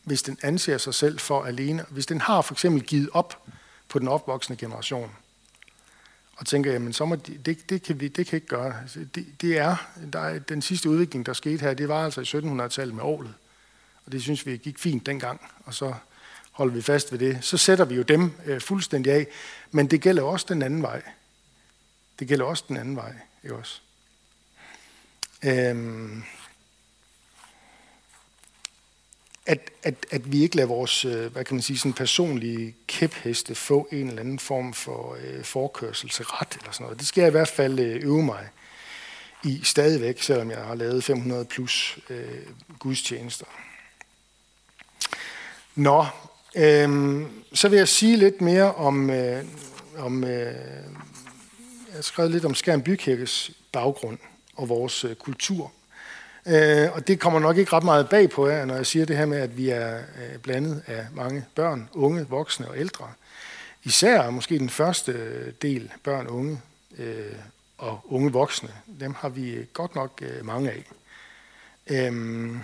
hvis 0.03 0.23
den 0.23 0.37
anser 0.41 0.77
sig 0.77 0.93
selv 0.93 1.19
for 1.19 1.43
alene, 1.43 1.85
hvis 1.89 2.05
den 2.05 2.21
har 2.21 2.41
for 2.41 2.53
eksempel 2.53 2.83
givet 2.83 3.09
op 3.13 3.43
på 3.89 3.99
den 3.99 4.07
opvoksende 4.07 4.57
generation, 4.57 5.11
og 6.41 6.47
tænker, 6.47 6.71
jamen 6.71 6.93
så 6.93 7.05
må 7.05 7.15
de, 7.15 7.37
det, 7.37 7.69
det, 7.69 7.83
kan 7.83 7.99
vi 7.99 8.07
det 8.07 8.27
kan 8.27 8.37
ikke 8.37 8.47
gøre. 8.47 8.81
Altså, 8.81 8.99
det, 9.15 9.25
det 9.41 9.57
er, 9.57 9.75
der 10.13 10.19
er, 10.19 10.39
den 10.39 10.61
sidste 10.61 10.89
udvikling, 10.89 11.25
der 11.25 11.33
skete 11.33 11.61
her, 11.61 11.73
det 11.73 11.87
var 11.87 12.05
altså 12.05 12.21
i 12.21 12.23
1700-tallet 12.23 12.95
med 12.95 13.03
året. 13.03 13.33
Og 14.05 14.11
det 14.11 14.21
synes 14.21 14.45
vi 14.45 14.57
gik 14.57 14.79
fint 14.79 15.05
dengang, 15.05 15.41
og 15.65 15.73
så 15.73 15.93
holder 16.51 16.73
vi 16.73 16.81
fast 16.81 17.11
ved 17.11 17.19
det. 17.19 17.37
Så 17.41 17.57
sætter 17.57 17.85
vi 17.85 17.95
jo 17.95 18.01
dem 18.01 18.31
øh, 18.45 18.61
fuldstændig 18.61 19.13
af, 19.13 19.27
men 19.71 19.87
det 19.87 20.01
gælder 20.01 20.23
også 20.23 20.45
den 20.49 20.61
anden 20.61 20.81
vej. 20.81 21.01
Det 22.19 22.27
gælder 22.27 22.45
også 22.45 22.63
den 22.67 22.77
anden 22.77 22.95
vej, 22.95 23.13
ikke 23.43 23.55
også? 23.55 23.81
Øhm, 25.43 26.23
at, 29.45 29.71
at, 29.83 29.95
at 30.11 30.31
vi 30.31 30.43
ikke 30.43 30.55
lader 30.55 30.67
vores 30.67 31.05
øh, 31.05 31.31
hvad 31.31 31.45
kan 31.45 31.55
man 31.55 31.61
sige, 31.61 31.77
sådan 31.77 31.93
personlige 31.93 32.75
kæpheste 32.87 33.55
få 33.55 33.87
en 33.91 34.07
eller 34.07 34.21
anden 34.21 34.39
form 34.39 34.73
for 34.73 35.17
øh, 35.21 35.43
forkørsel 35.43 36.09
til 36.09 36.25
ret 36.25 36.57
eller 36.59 36.71
sådan 36.71 36.83
noget. 36.83 36.99
Det 36.99 37.07
skal 37.07 37.21
jeg 37.21 37.27
i 37.27 37.31
hvert 37.31 37.47
fald 37.47 37.79
øh, 37.79 38.03
øve 38.03 38.23
mig 38.23 38.49
i 39.43 39.61
stadigvæk, 39.63 40.21
selvom 40.21 40.51
jeg 40.51 40.59
har 40.59 40.75
lavet 40.75 41.03
500 41.03 41.45
plus 41.45 41.99
øh, 42.09 42.47
gudstjenester. 42.79 43.45
Nå, 45.75 46.05
øh, 46.55 47.21
så 47.53 47.69
vil 47.69 47.77
jeg 47.77 47.87
sige 47.87 48.17
lidt 48.17 48.41
mere 48.41 48.73
om, 48.75 49.09
øh, 49.09 49.45
om 49.97 50.23
øh, 50.23 50.55
jeg 51.91 51.97
har 51.97 52.01
skrevet 52.01 52.31
lidt 52.31 52.45
om 52.45 52.55
Skærm 52.55 52.81
Bykirkes 52.81 53.51
baggrund 53.71 54.17
og 54.55 54.69
vores 54.69 55.03
øh, 55.03 55.15
kultur 55.15 55.71
Øh, 56.47 56.91
og 56.93 57.07
det 57.07 57.19
kommer 57.19 57.39
nok 57.39 57.57
ikke 57.57 57.73
ret 57.73 57.83
meget 57.83 58.09
bag 58.09 58.29
på 58.29 58.47
jer, 58.47 58.65
når 58.65 58.75
jeg 58.75 58.85
siger 58.85 59.05
det 59.05 59.17
her 59.17 59.25
med, 59.25 59.37
at 59.37 59.57
vi 59.57 59.69
er 59.69 59.97
øh, 59.97 60.37
blandet 60.37 60.83
af 60.87 61.05
mange 61.13 61.45
børn, 61.55 61.89
unge, 61.93 62.27
voksne 62.27 62.67
og 62.67 62.79
ældre. 62.79 63.11
Især 63.83 64.29
måske 64.29 64.59
den 64.59 64.69
første 64.69 65.11
øh, 65.11 65.53
del, 65.61 65.91
børn, 66.03 66.27
unge 66.27 66.61
øh, 66.97 67.35
og 67.77 68.01
unge 68.03 68.31
voksne, 68.31 68.69
dem 68.99 69.13
har 69.13 69.29
vi 69.29 69.49
øh, 69.49 69.65
godt 69.73 69.95
nok 69.95 70.21
øh, 70.21 70.45
mange 70.45 70.71
af. 70.71 70.83
Øhm, 71.87 72.59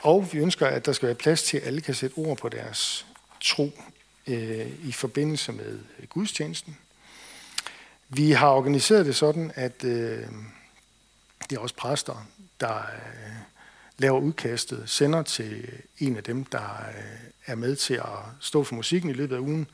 og 0.00 0.28
vi 0.32 0.38
ønsker, 0.38 0.66
at 0.66 0.86
der 0.86 0.92
skal 0.92 1.06
være 1.06 1.16
plads 1.16 1.42
til, 1.42 1.56
at 1.56 1.66
alle 1.66 1.80
kan 1.80 1.94
sætte 1.94 2.14
ord 2.14 2.38
på 2.38 2.48
deres 2.48 3.06
tro 3.40 3.70
øh, 4.26 4.66
i 4.84 4.92
forbindelse 4.92 5.52
med 5.52 5.78
øh, 5.98 6.06
gudstjenesten. 6.06 6.76
Vi 8.12 8.30
har 8.30 8.48
organiseret 8.48 9.06
det 9.06 9.16
sådan, 9.16 9.52
at 9.54 9.84
øh, 9.84 10.26
det 11.50 11.56
er 11.56 11.60
også 11.60 11.74
præster, 11.74 12.26
der 12.60 12.76
øh, 12.76 13.32
laver 13.98 14.20
udkastet, 14.20 14.82
sender 14.86 15.22
til 15.22 15.68
en 15.98 16.16
af 16.16 16.22
dem, 16.22 16.44
der 16.44 16.84
øh, 16.88 17.30
er 17.46 17.54
med 17.54 17.76
til 17.76 17.94
at 17.94 18.18
stå 18.40 18.64
for 18.64 18.74
musikken 18.74 19.10
i 19.10 19.12
løbet 19.12 19.36
af 19.36 19.40
ugen. 19.40 19.66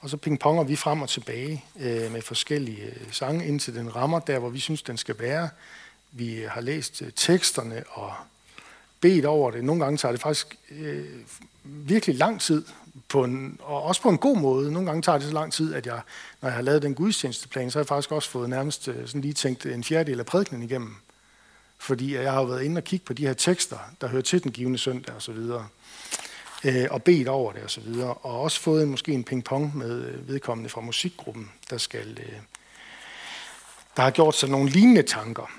Og 0.00 0.10
så 0.10 0.16
pingponger 0.16 0.64
vi 0.64 0.76
frem 0.76 1.02
og 1.02 1.08
tilbage 1.08 1.64
øh, 1.80 2.12
med 2.12 2.22
forskellige 2.22 2.84
øh, 2.84 3.12
sange, 3.12 3.46
indtil 3.46 3.74
den 3.74 3.96
rammer 3.96 4.18
der, 4.18 4.38
hvor 4.38 4.48
vi 4.48 4.58
synes, 4.60 4.82
den 4.82 4.96
skal 4.96 5.18
være. 5.18 5.48
Vi 6.12 6.44
har 6.48 6.60
læst 6.60 7.02
øh, 7.02 7.10
teksterne 7.16 7.84
og 7.90 8.12
bedt 9.00 9.24
over 9.24 9.50
det. 9.50 9.64
Nogle 9.64 9.84
gange 9.84 9.96
tager 9.96 10.12
det 10.12 10.20
faktisk 10.20 10.58
øh, 10.70 11.04
virkelig 11.64 12.16
lang 12.16 12.40
tid, 12.40 12.64
på 13.08 13.24
en, 13.24 13.58
og 13.62 13.82
også 13.82 14.02
på 14.02 14.08
en 14.08 14.18
god 14.18 14.36
måde. 14.36 14.72
Nogle 14.72 14.86
gange 14.86 15.02
tager 15.02 15.18
det 15.18 15.26
så 15.26 15.32
lang 15.32 15.52
tid, 15.52 15.74
at 15.74 15.86
jeg, 15.86 16.00
når 16.40 16.48
jeg 16.48 16.56
har 16.56 16.62
lavet 16.62 16.82
den 16.82 16.94
gudstjenesteplan, 16.94 17.70
så 17.70 17.78
har 17.78 17.82
jeg 17.82 17.88
faktisk 17.88 18.12
også 18.12 18.30
fået 18.30 18.50
nærmest 18.50 18.88
øh, 18.88 19.06
sådan 19.06 19.20
lige 19.20 19.34
tænkt 19.34 19.66
en 19.66 19.84
fjerdedel 19.84 20.20
af 20.20 20.26
prædikenen 20.26 20.62
igennem 20.62 20.96
fordi 21.84 22.14
jeg 22.14 22.32
har 22.32 22.44
været 22.44 22.62
inde 22.62 22.78
og 22.78 22.84
kigge 22.84 23.06
på 23.06 23.12
de 23.12 23.26
her 23.26 23.34
tekster, 23.34 23.78
der 24.00 24.08
hører 24.08 24.22
til 24.22 24.42
den 24.42 24.52
givende 24.52 24.78
søndag 24.78 25.14
osv., 25.14 25.38
øh, 26.64 26.86
og 26.90 27.02
bedt 27.02 27.28
over 27.28 27.52
det 27.52 27.64
osv., 27.64 27.88
og, 27.88 28.24
og 28.24 28.40
også 28.40 28.60
fået 28.60 28.82
en, 28.82 28.90
måske 28.90 29.12
en 29.12 29.24
pingpong 29.24 29.76
med 29.76 30.04
øh, 30.04 30.28
vedkommende 30.28 30.70
fra 30.70 30.80
musikgruppen, 30.80 31.52
der 31.70 31.78
skal 31.78 32.18
øh, 32.20 32.40
der 33.96 34.02
har 34.02 34.10
gjort 34.10 34.34
sig 34.34 34.48
nogle 34.48 34.70
lignende 34.70 35.02
tanker. 35.02 35.50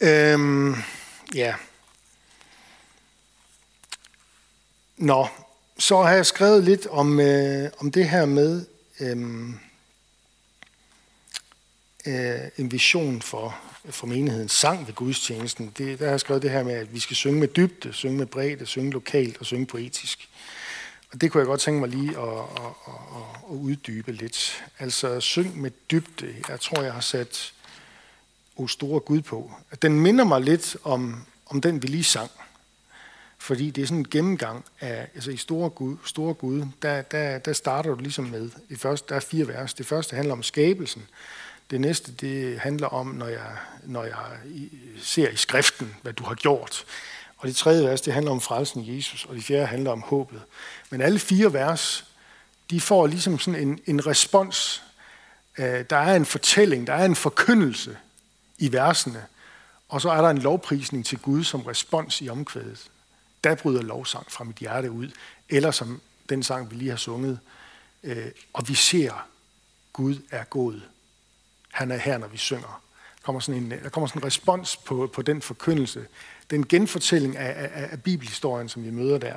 Øhm, 0.00 0.74
ja. 1.34 1.54
Nå, 4.96 5.28
så 5.80 6.02
har 6.02 6.12
jeg 6.12 6.26
skrevet 6.26 6.64
lidt 6.64 6.86
om, 6.86 7.20
øh, 7.20 7.70
om 7.78 7.90
det 7.90 8.08
her 8.08 8.26
med 8.26 8.66
øh, 9.00 9.16
øh, 12.06 12.48
en 12.56 12.72
vision 12.72 13.22
for 13.22 13.56
for 13.84 14.06
menigheden 14.06 14.48
sang 14.48 14.86
ved 14.86 14.94
gudstjenesten, 14.94 15.72
det, 15.78 15.98
der 15.98 16.04
har 16.04 16.12
jeg 16.12 16.20
skrevet 16.20 16.42
det 16.42 16.50
her 16.50 16.64
med, 16.64 16.72
at 16.72 16.94
vi 16.94 17.00
skal 17.00 17.16
synge 17.16 17.40
med 17.40 17.48
dybde, 17.48 17.92
synge 17.92 18.16
med 18.16 18.26
bredde, 18.26 18.66
synge 18.66 18.90
lokalt 18.90 19.38
og 19.38 19.46
synge 19.46 19.66
poetisk. 19.66 20.28
Og 21.12 21.20
det 21.20 21.30
kunne 21.30 21.38
jeg 21.38 21.46
godt 21.46 21.60
tænke 21.60 21.80
mig 21.80 21.88
lige 21.88 22.10
at, 22.18 22.38
at, 22.38 22.72
at, 22.86 22.94
at 23.50 23.56
uddybe 23.56 24.12
lidt. 24.12 24.64
Altså 24.78 25.20
syng 25.20 25.60
med 25.60 25.70
dybde. 25.90 26.34
Jeg 26.48 26.60
tror, 26.60 26.82
jeg 26.82 26.92
har 26.92 27.00
sat 27.00 27.52
O 28.56 28.66
store 28.66 29.00
Gud 29.00 29.20
på. 29.20 29.52
Den 29.82 30.00
minder 30.00 30.24
mig 30.24 30.40
lidt 30.40 30.76
om, 30.84 31.26
om 31.46 31.60
den, 31.60 31.82
vi 31.82 31.88
lige 31.88 32.04
sang. 32.04 32.30
Fordi 33.40 33.70
det 33.70 33.82
er 33.82 33.86
sådan 33.86 33.98
en 33.98 34.08
gennemgang 34.10 34.64
af, 34.80 35.08
altså 35.14 35.30
i 35.30 35.36
Store 35.36 35.70
Gud, 35.70 35.96
store 36.04 36.34
Gud 36.34 36.66
der, 36.82 37.02
der, 37.02 37.38
der 37.38 37.52
starter 37.52 37.90
du 37.90 38.00
ligesom 38.00 38.24
med, 38.24 38.50
det 38.68 38.80
første, 38.80 39.08
der 39.08 39.16
er 39.16 39.20
fire 39.20 39.48
vers. 39.48 39.74
Det 39.74 39.86
første 39.86 40.16
handler 40.16 40.32
om 40.32 40.42
skabelsen, 40.42 41.06
det 41.70 41.80
næste, 41.80 42.12
det 42.12 42.58
handler 42.58 42.86
om, 42.86 43.06
når 43.06 43.26
jeg, 43.26 43.56
når 43.82 44.04
jeg 44.04 44.16
ser 45.02 45.28
i 45.28 45.36
skriften, 45.36 45.96
hvad 46.02 46.12
du 46.12 46.24
har 46.24 46.34
gjort. 46.34 46.84
Og 47.36 47.48
det 47.48 47.56
tredje 47.56 47.84
vers, 47.84 48.00
det 48.00 48.12
handler 48.12 48.32
om 48.32 48.40
frelsen 48.40 48.84
i 48.84 48.96
Jesus, 48.96 49.24
og 49.24 49.34
det 49.34 49.44
fjerde 49.44 49.66
handler 49.66 49.90
om 49.90 50.00
håbet. 50.00 50.42
Men 50.90 51.00
alle 51.00 51.18
fire 51.18 51.52
vers, 51.52 52.04
de 52.70 52.80
får 52.80 53.06
ligesom 53.06 53.38
sådan 53.38 53.60
en, 53.60 53.80
en 53.86 54.06
respons. 54.06 54.82
Øh, 55.58 55.84
der 55.90 55.96
er 55.96 56.16
en 56.16 56.26
fortælling, 56.26 56.86
der 56.86 56.94
er 56.94 57.04
en 57.04 57.16
forkyndelse 57.16 57.96
i 58.58 58.72
versene, 58.72 59.24
og 59.88 60.00
så 60.00 60.10
er 60.10 60.22
der 60.22 60.30
en 60.30 60.38
lovprisning 60.38 61.06
til 61.06 61.18
Gud 61.18 61.44
som 61.44 61.60
respons 61.60 62.20
i 62.20 62.28
omkvædet. 62.28 62.90
Der 63.44 63.54
bryder 63.54 63.82
lovsang 63.82 64.32
fra 64.32 64.44
mit 64.44 64.56
hjerte 64.56 64.90
ud, 64.90 65.10
eller 65.48 65.70
som 65.70 66.00
den 66.28 66.42
sang, 66.42 66.70
vi 66.70 66.76
lige 66.76 66.90
har 66.90 66.96
sunget, 66.96 67.38
øh, 68.02 68.26
og 68.52 68.68
vi 68.68 68.74
ser, 68.74 69.26
Gud 69.92 70.16
er 70.30 70.44
god 70.44 70.80
han 71.70 71.90
er 71.90 71.96
her, 71.96 72.18
når 72.18 72.28
vi 72.28 72.36
synger. 72.36 72.82
Der 73.16 73.24
kommer 73.24 73.40
sådan 73.40 73.62
en, 73.62 73.70
der 73.70 73.88
kommer 73.88 74.06
sådan 74.06 74.22
en 74.22 74.26
respons 74.26 74.76
på, 74.76 75.10
på 75.12 75.22
den 75.22 75.42
forkyndelse. 75.42 76.06
Den 76.50 76.66
genfortælling 76.66 77.36
af, 77.36 77.70
af, 77.74 77.88
af 77.92 78.02
bibelhistorien, 78.02 78.68
som 78.68 78.84
vi 78.84 78.90
møder 78.90 79.18
der. 79.18 79.36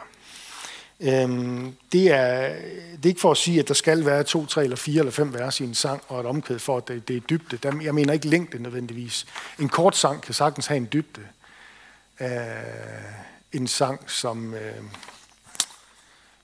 Øhm, 1.00 1.76
det, 1.92 2.12
er, 2.12 2.56
det 2.92 3.06
er 3.06 3.10
ikke 3.10 3.22
for 3.22 3.32
at 3.32 3.38
sige, 3.38 3.60
at 3.60 3.68
der 3.68 3.74
skal 3.74 4.06
være 4.06 4.24
to, 4.24 4.46
tre 4.46 4.64
eller 4.64 4.76
fire 4.76 5.00
eller 5.00 5.12
fem 5.12 5.34
vers 5.34 5.60
i 5.60 5.64
en 5.64 5.74
sang, 5.74 6.04
og 6.08 6.20
et 6.20 6.26
omkvæd 6.26 6.60
for, 6.60 6.78
at 6.78 6.88
det, 6.88 7.08
det 7.08 7.16
er 7.16 7.20
dybde. 7.20 7.84
Jeg 7.84 7.96
mener 7.96 8.14
ikke 8.14 8.28
længde 8.28 8.64
nødvendigvis. 8.64 9.26
En 9.60 9.70
kort 9.70 9.98
sang 9.98 10.22
kan 10.22 10.34
sagtens 10.34 10.66
have 10.66 10.78
en 10.78 10.90
dybde. 10.94 11.22
Øh, 12.22 12.28
en 13.54 13.68
sang, 13.68 14.12
som, 14.12 14.54
øh, 14.54 14.84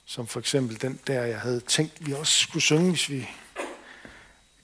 som 0.04 0.26
for 0.26 0.40
eksempel 0.40 0.82
den 0.82 1.00
der, 1.06 1.22
jeg 1.22 1.40
havde 1.40 1.60
tænkt, 1.60 2.06
vi 2.06 2.12
også 2.12 2.40
skulle 2.40 2.62
synge, 2.62 2.90
hvis 2.90 3.10
vi 3.10 3.28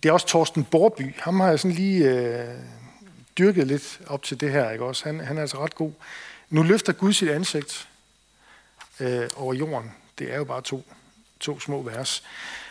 det 0.02 0.08
er 0.08 0.12
også 0.12 0.26
Torsten 0.26 0.64
Borby. 0.64 1.14
Ham 1.18 1.40
har 1.40 1.48
jeg 1.48 1.60
sådan 1.60 1.76
lige 1.76 2.10
øh, 2.10 2.58
dyrket 3.38 3.66
lidt 3.66 4.00
op 4.06 4.22
til 4.22 4.40
det 4.40 4.52
her. 4.52 4.70
Ikke 4.70 4.84
også? 4.84 5.04
Han, 5.04 5.20
han 5.20 5.36
er 5.36 5.40
altså 5.40 5.64
ret 5.64 5.74
god. 5.74 5.92
Nu 6.50 6.62
løfter 6.62 6.92
Gud 6.92 7.12
sit 7.12 7.28
ansigt 7.28 7.88
øh, 9.00 9.28
over 9.36 9.54
jorden. 9.54 9.92
Det 10.18 10.32
er 10.32 10.36
jo 10.36 10.44
bare 10.44 10.62
to, 10.62 10.84
to 11.40 11.60
små 11.60 11.82
vers. 11.82 12.22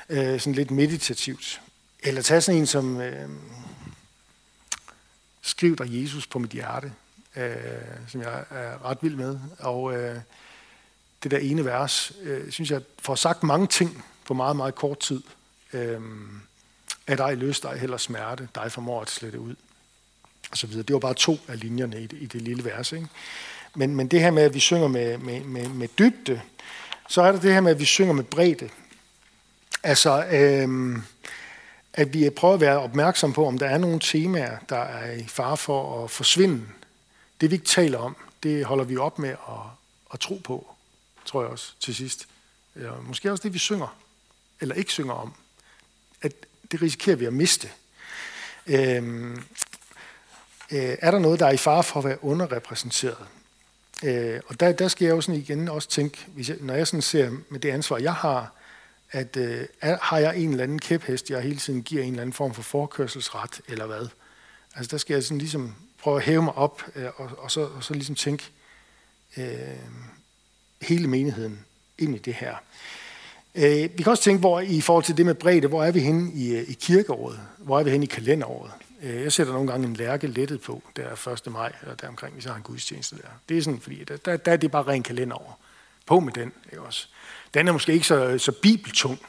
Øh, 0.10 0.40
sådan 0.40 0.54
lidt 0.54 0.72
meditativt. 0.72 1.62
Eller 2.00 2.22
tag 2.22 2.44
sådan 2.44 2.62
en 2.62 2.68
som 2.68 3.02
øh, 3.02 3.30
Skriv 5.46 5.76
dig 5.76 6.02
Jesus 6.02 6.28
på 6.28 6.40
mit 6.40 6.52
hjerte, 6.52 6.94
øh, 7.38 7.56
som 8.08 8.22
jeg 8.22 8.44
er 8.50 8.86
ret 8.86 8.98
vild 9.02 9.16
med. 9.16 9.40
Og 9.60 9.94
øh, 9.94 10.20
det 11.24 11.32
der 11.32 11.38
ene 11.38 11.66
vers, 11.66 12.12
øh, 12.22 12.52
synes 12.52 12.72
jeg 12.72 12.82
får 13.00 13.16
sagt 13.16 13.44
mange 13.44 13.68
ting 13.68 14.06
på 14.26 14.34
meget, 14.34 14.56
meget 14.56 14.76
kort 14.76 15.00
tid. 15.00 15.24
Øh, 15.74 16.02
at 17.08 17.18
dig 17.18 17.38
løs 17.38 17.60
dig 17.60 17.80
heller 17.80 17.98
smerte, 17.98 18.48
dig 18.56 18.72
formår 18.72 19.02
at 19.02 19.10
slette 19.10 19.40
ud. 19.40 19.56
Og 20.52 20.58
så 20.58 20.68
videre. 20.68 20.84
Det 20.84 20.94
var 20.94 21.00
bare 21.00 21.14
to 21.14 21.38
af 21.48 21.60
linjerne 21.60 22.02
i 22.02 22.08
det, 22.08 22.18
i 22.22 22.26
det 22.26 22.42
lille 22.42 22.66
vers. 22.66 22.92
Ikke? 22.92 23.08
Men, 23.76 23.96
men 23.96 24.08
det 24.08 24.22
her 24.22 24.32
med, 24.32 24.44
at 24.44 24.54
vi 24.54 24.60
synger 24.60 24.88
med, 24.88 25.18
med, 25.18 25.40
med, 25.40 25.70
med 25.70 25.88
dybde, 26.00 26.42
så 27.10 27.22
er 27.22 27.32
der 27.32 27.40
det 27.40 27.54
her 27.54 27.62
med, 27.62 27.72
at 27.72 27.80
vi 27.80 27.86
synger 27.86 28.14
med 28.14 28.24
bredde. 28.24 28.70
Altså, 29.84 30.26
øh, 30.26 30.98
at 31.94 32.14
vi 32.14 32.30
prøver 32.30 32.54
at 32.54 32.62
være 32.62 32.80
opmærksom 32.80 33.34
på, 33.34 33.48
om 33.48 33.58
der 33.58 33.68
er 33.68 33.78
nogle 33.78 34.00
temaer, 34.00 34.58
der 34.70 34.80
er 34.80 35.12
i 35.12 35.28
fare 35.28 35.58
for 35.58 36.04
at 36.04 36.12
forsvinde. 36.12 36.62
Det 37.42 37.52
vi 37.52 37.56
ikke 37.56 37.66
taler 37.66 37.98
om, 37.98 38.16
det 38.44 38.66
holder 38.66 38.84
vi 38.84 38.98
op 38.98 39.20
med 39.20 39.30
at, 39.30 39.62
at 40.14 40.20
tro 40.20 40.42
på, 40.44 40.76
tror 41.26 41.42
jeg 41.42 41.52
også 41.52 41.74
til 41.80 41.96
sidst. 41.96 42.28
Eller 42.76 43.02
måske 43.02 43.32
også 43.32 43.44
det, 43.44 43.54
vi 43.54 43.60
synger, 43.60 43.98
eller 44.62 44.76
ikke 44.76 44.92
synger 44.92 45.14
om. 45.14 45.34
At, 46.22 46.32
det 46.72 46.82
risikerer 46.82 47.16
vi 47.16 47.26
at 47.26 47.34
miste. 47.34 47.70
Øhm, 48.68 49.44
øh, 50.72 50.98
er 51.00 51.12
der 51.12 51.20
noget, 51.20 51.40
der 51.40 51.46
er 51.46 51.52
i 51.52 51.58
fare 51.58 51.84
for 51.84 52.00
at 52.00 52.06
være 52.06 52.24
underrepræsenteret? 52.24 53.28
Øh, 54.04 54.40
og 54.48 54.60
der, 54.60 54.72
der 54.72 54.88
skal 54.88 55.06
jeg 55.06 55.12
jo 55.16 55.22
sådan 55.22 55.42
igen 55.42 55.70
også 55.70 55.90
tænke, 55.90 56.26
hvis 56.28 56.50
jeg, 56.50 56.58
når 56.60 56.74
jeg 56.74 56.88
sådan 56.88 57.02
ser 57.02 57.32
med 57.50 57.60
det 57.60 57.70
ansvar, 57.70 57.98
jeg 57.98 58.14
har, 58.14 58.54
at 59.12 59.38
øh, 59.38 59.68
har 59.82 60.18
jeg 60.18 60.38
en 60.38 60.52
eller 60.52 60.64
anden 60.64 60.80
kæphest, 60.80 61.30
jeg 61.30 61.42
hele 61.42 61.58
tiden 61.58 61.84
giver 61.84 62.04
en 62.04 62.10
eller 62.10 62.22
anden 62.22 62.34
form 62.34 62.54
for 62.54 62.62
forkørselsret, 62.62 63.62
eller 63.68 63.86
hvad? 63.86 64.08
Altså 64.76 64.92
der 64.92 64.98
skal 64.98 65.14
jeg 65.14 65.24
sådan 65.24 65.38
ligesom 65.38 65.76
prøve 66.06 66.18
at 66.18 66.24
hæve 66.24 66.42
mig 66.42 66.54
op, 66.54 66.84
øh, 66.96 67.06
og, 67.16 67.30
og, 67.38 67.52
så, 67.52 67.62
og 67.62 67.84
så 67.84 67.94
ligesom 67.94 68.16
tænke 68.16 68.44
øh, 69.38 69.46
hele 70.82 71.08
menigheden 71.08 71.66
ind 71.98 72.16
i 72.16 72.18
det 72.18 72.34
her. 72.34 72.56
Øh, 73.56 73.90
vi 73.98 74.04
kan 74.04 74.08
også 74.08 74.24
tænke, 74.24 74.40
hvor 74.40 74.60
i 74.60 74.82
forhold 74.82 75.04
til 75.04 75.18
det 75.18 75.26
med 75.26 75.36
bredde, 75.36 75.68
hvor 75.68 75.84
er 75.84 75.92
vi 75.92 76.00
henne 76.00 76.32
i, 76.34 76.56
øh, 76.56 76.70
i 76.70 76.74
kirkeåret? 76.74 77.40
Hvor 77.58 77.80
er 77.80 77.84
vi 77.84 77.90
henne 77.92 78.06
i 78.06 78.08
kalenderåret? 78.08 78.72
Øh, 79.04 79.22
jeg 79.22 79.32
sætter 79.32 79.54
nogle 79.54 79.72
gange 79.72 79.88
en 79.88 79.96
lærke 79.96 80.28
lettet 80.28 80.62
på, 80.62 80.84
der 80.96 81.04
er 81.04 81.28
1. 81.48 81.52
maj, 81.52 81.74
eller 81.82 81.96
der 81.96 82.08
omkring, 82.08 82.34
hvis 82.34 82.46
jeg 82.46 82.54
har 82.54 82.58
en 82.58 82.64
gudstjeneste 82.64 83.16
der. 83.16 83.30
Det 83.50 83.58
er 83.58 83.62
sådan, 83.62 83.80
fordi 83.80 84.04
der, 84.04 84.18
der, 84.18 84.38
der 84.38 84.52
er 84.52 84.58
det 84.58 84.72
bare 84.72 84.84
ren 84.84 85.04
kalenderår. 85.04 85.60
På 86.06 86.20
med 86.20 86.34
den, 86.34 86.52
ikke 86.72 86.82
også? 86.82 87.08
Den 87.54 87.68
er 87.68 87.72
måske 87.72 87.94
ikke 87.94 88.08
så, 88.08 88.38
så 88.38 88.52
bibeltung. 88.52 89.20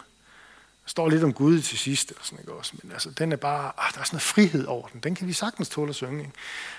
Der 0.86 0.90
står 0.90 1.08
lidt 1.08 1.24
om 1.24 1.32
Gud 1.32 1.60
til 1.60 1.78
sidst, 1.78 2.10
eller 2.10 2.22
sådan, 2.24 2.38
ikke 2.38 2.52
også? 2.52 2.72
men 2.82 2.92
altså, 2.92 3.10
den 3.10 3.32
er 3.32 3.36
bare, 3.36 3.72
ah, 3.78 3.94
der 3.94 4.00
er 4.00 4.04
sådan 4.04 4.14
noget 4.14 4.22
frihed 4.22 4.64
over 4.64 4.88
den. 4.88 5.00
Den 5.00 5.14
kan 5.14 5.28
vi 5.28 5.32
sagtens 5.32 5.68
tåle 5.68 5.88
at 5.88 5.94
synge. 5.94 6.18
Ikke? 6.18 6.32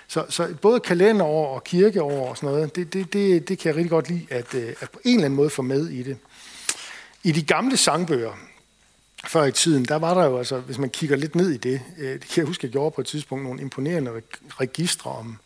Så, 0.08 0.26
så 0.30 0.56
både 0.62 0.80
kalenderår 0.80 1.56
og 1.56 1.64
kirkeår 1.64 2.30
og 2.30 2.38
sådan 2.38 2.50
noget, 2.50 2.76
det, 2.76 2.94
det, 2.94 3.14
det, 3.14 3.50
det 3.50 3.60
kan 3.60 3.70
jeg 3.70 3.76
rigtig 3.76 3.90
godt 3.90 4.10
lide, 4.10 4.28
at, 4.30 4.54
øh, 4.54 4.74
at 4.80 4.90
på 4.92 5.00
en 5.06 5.14
eller 5.14 5.26
anden 5.26 5.36
måde 5.36 5.50
få 5.50 5.62
med 5.62 5.88
i 5.88 6.04
det. 6.04 6.18
I 7.24 7.32
de 7.32 7.44
gamle 7.44 7.78
sangbøger, 7.78 8.34
før 9.26 9.44
i 9.44 9.52
tiden, 9.52 9.86
der 9.86 9.96
var 9.96 10.14
der 10.14 10.26
jo 10.26 10.38
altså, 10.38 10.60
hvis 10.60 10.78
man 10.78 10.90
kigger 10.90 11.16
lidt 11.16 11.36
ned 11.36 11.50
i 11.50 11.58
det, 11.58 11.82
øh, 11.98 12.14
det 12.14 12.22
kan 12.22 12.38
jeg 12.38 12.46
huske, 12.46 12.66
jeg 12.66 12.72
gjorde 12.72 12.96
på 12.96 13.02
et 13.02 13.08
tidspunkt 13.08 13.44
nogle 13.44 13.62
imponerende 13.62 14.22
registre 14.50 15.12
om, 15.12 15.38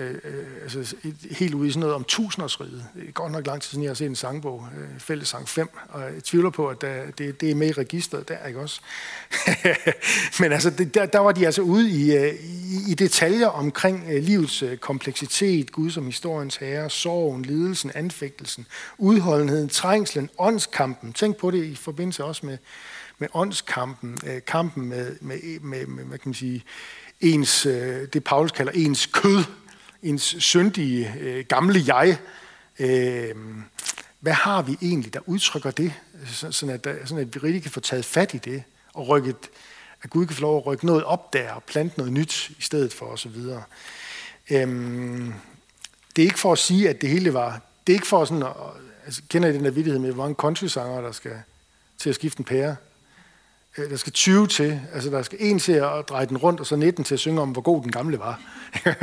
Øh, 0.00 0.14
øh, 0.24 0.44
altså 0.62 0.78
altså 0.78 0.96
helt 1.30 1.54
ude 1.54 1.68
i 1.68 1.70
sådan 1.70 1.80
noget 1.80 1.94
om 1.94 2.04
tusindårsriget. 2.04 2.84
Det 2.94 3.08
er 3.08 3.12
godt 3.12 3.32
nok 3.32 3.46
lang 3.46 3.62
tid 3.62 3.68
siden, 3.68 3.82
jeg 3.84 3.90
har 3.90 3.94
set 3.94 4.06
en 4.06 4.16
sangbog, 4.16 4.68
øh, 4.78 5.00
fællesang 5.00 5.48
5, 5.48 5.68
og 5.88 6.02
jeg 6.02 6.24
tvivler 6.24 6.50
på, 6.50 6.68
at 6.68 6.80
der, 6.80 7.10
det, 7.18 7.40
det 7.40 7.50
er 7.50 7.54
med 7.54 7.68
i 7.68 7.72
registret 7.72 8.28
der, 8.28 8.46
ikke 8.46 8.60
også? 8.60 8.80
Men 10.40 10.52
altså, 10.52 10.70
det, 10.70 10.94
der, 10.94 11.06
der 11.06 11.18
var 11.18 11.32
de 11.32 11.46
altså 11.46 11.62
ude 11.62 11.90
i, 11.90 12.16
øh, 12.16 12.34
i, 12.34 12.90
i 12.90 12.94
detaljer 12.94 13.46
omkring 13.46 14.04
øh, 14.10 14.22
livets 14.22 14.62
øh, 14.62 14.76
kompleksitet, 14.76 15.72
Gud 15.72 15.90
som 15.90 16.06
historiens 16.06 16.56
herre, 16.56 16.90
sorgen, 16.90 17.42
lidelsen, 17.42 17.90
anfægtelsen, 17.94 18.66
udholdenheden, 18.98 19.68
trængslen, 19.68 20.30
åndskampen. 20.38 21.12
Tænk 21.12 21.36
på 21.36 21.50
det 21.50 21.64
i 21.64 21.74
forbindelse 21.74 22.24
også 22.24 22.46
med, 22.46 22.58
med 23.18 23.28
åndskampen, 23.34 24.18
øh, 24.26 24.40
kampen 24.46 24.88
med, 24.88 25.16
med, 25.20 25.60
med, 25.60 25.86
med, 25.86 26.04
hvad 26.04 26.18
kan 26.18 26.28
man 26.28 26.34
sige, 26.34 26.64
ens, 27.20 27.66
øh, 27.66 28.08
det 28.12 28.24
Paulus 28.24 28.52
kalder 28.52 28.72
ens 28.72 29.06
kød, 29.06 29.44
ens 30.02 30.36
syndige 30.38 31.14
øh, 31.20 31.44
gamle 31.48 31.82
jeg. 31.86 32.18
Øh, 32.78 33.34
hvad 34.20 34.32
har 34.32 34.62
vi 34.62 34.78
egentlig, 34.82 35.14
der 35.14 35.20
udtrykker 35.26 35.70
det, 35.70 35.92
sådan 36.50 36.74
at, 36.74 36.86
øh, 36.86 37.06
sådan 37.06 37.22
at 37.22 37.34
vi 37.34 37.40
rigtig 37.40 37.62
kan 37.62 37.70
få 37.70 37.80
taget 37.80 38.04
fat 38.04 38.34
i 38.34 38.38
det, 38.38 38.62
og 38.94 39.08
rykket, 39.08 39.50
at 40.02 40.10
Gud 40.10 40.26
kan 40.26 40.36
få 40.36 40.42
lov 40.42 40.56
at 40.56 40.66
rykke 40.66 40.86
noget 40.86 41.04
op 41.04 41.32
der, 41.32 41.52
og 41.52 41.62
plante 41.62 41.98
noget 41.98 42.12
nyt 42.12 42.50
i 42.58 42.62
stedet 42.62 42.92
for 42.92 43.06
osv. 43.06 43.36
Øhm, 44.50 45.34
det 46.16 46.22
er 46.22 46.26
ikke 46.26 46.38
for 46.38 46.52
at 46.52 46.58
sige, 46.58 46.88
at 46.88 47.00
det 47.00 47.08
hele 47.08 47.34
var, 47.34 47.60
det 47.86 47.92
er 47.92 47.96
ikke 47.96 48.06
for 48.06 48.24
sådan, 48.24 48.42
at, 48.42 48.52
altså, 49.04 49.22
kender 49.28 49.48
I 49.48 49.52
den 49.52 49.64
der 49.64 49.70
vidtighed 49.70 50.00
med, 50.00 50.12
hvor 50.12 50.22
mange 50.24 50.34
country-sanger, 50.34 51.00
der 51.00 51.12
skal 51.12 51.42
til 51.98 52.08
at 52.08 52.14
skifte 52.14 52.40
en 52.40 52.44
pære? 52.44 52.76
Øh, 53.78 53.90
der 53.90 53.96
skal 53.96 54.12
20 54.12 54.46
til, 54.46 54.80
altså 54.94 55.10
der 55.10 55.22
skal 55.22 55.38
en 55.40 55.58
til 55.58 55.72
at 55.72 56.08
dreje 56.08 56.26
den 56.26 56.36
rundt, 56.36 56.60
og 56.60 56.66
så 56.66 56.76
19 56.76 57.04
til 57.04 57.14
at 57.14 57.20
synge 57.20 57.40
om, 57.40 57.50
hvor 57.50 57.62
god 57.62 57.82
den 57.82 57.92
gamle 57.92 58.18
var. 58.18 58.40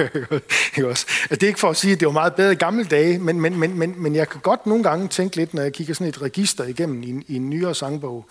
ikke 0.77 0.87
også? 0.87 1.05
Altså, 1.07 1.35
det 1.35 1.43
er 1.43 1.47
ikke 1.47 1.59
for 1.59 1.69
at 1.69 1.77
sige, 1.77 1.93
at 1.93 1.99
det 1.99 2.05
var 2.05 2.11
meget 2.11 2.35
bedre 2.35 2.51
i 2.51 2.55
gamle 2.55 2.83
dage, 2.83 3.19
men, 3.19 3.41
men, 3.41 3.59
men, 3.59 3.79
men, 3.79 4.01
men 4.01 4.15
jeg 4.15 4.29
kan 4.29 4.41
godt 4.41 4.65
nogle 4.65 4.83
gange 4.83 5.07
tænke 5.07 5.35
lidt, 5.35 5.53
når 5.53 5.61
jeg 5.61 5.73
kigger 5.73 5.93
sådan 5.93 6.07
et 6.07 6.21
register 6.21 6.63
igennem 6.63 7.03
i 7.03 7.09
en, 7.09 7.23
i 7.27 7.35
en 7.35 7.49
nyere 7.49 7.75
sangbog, 7.75 8.25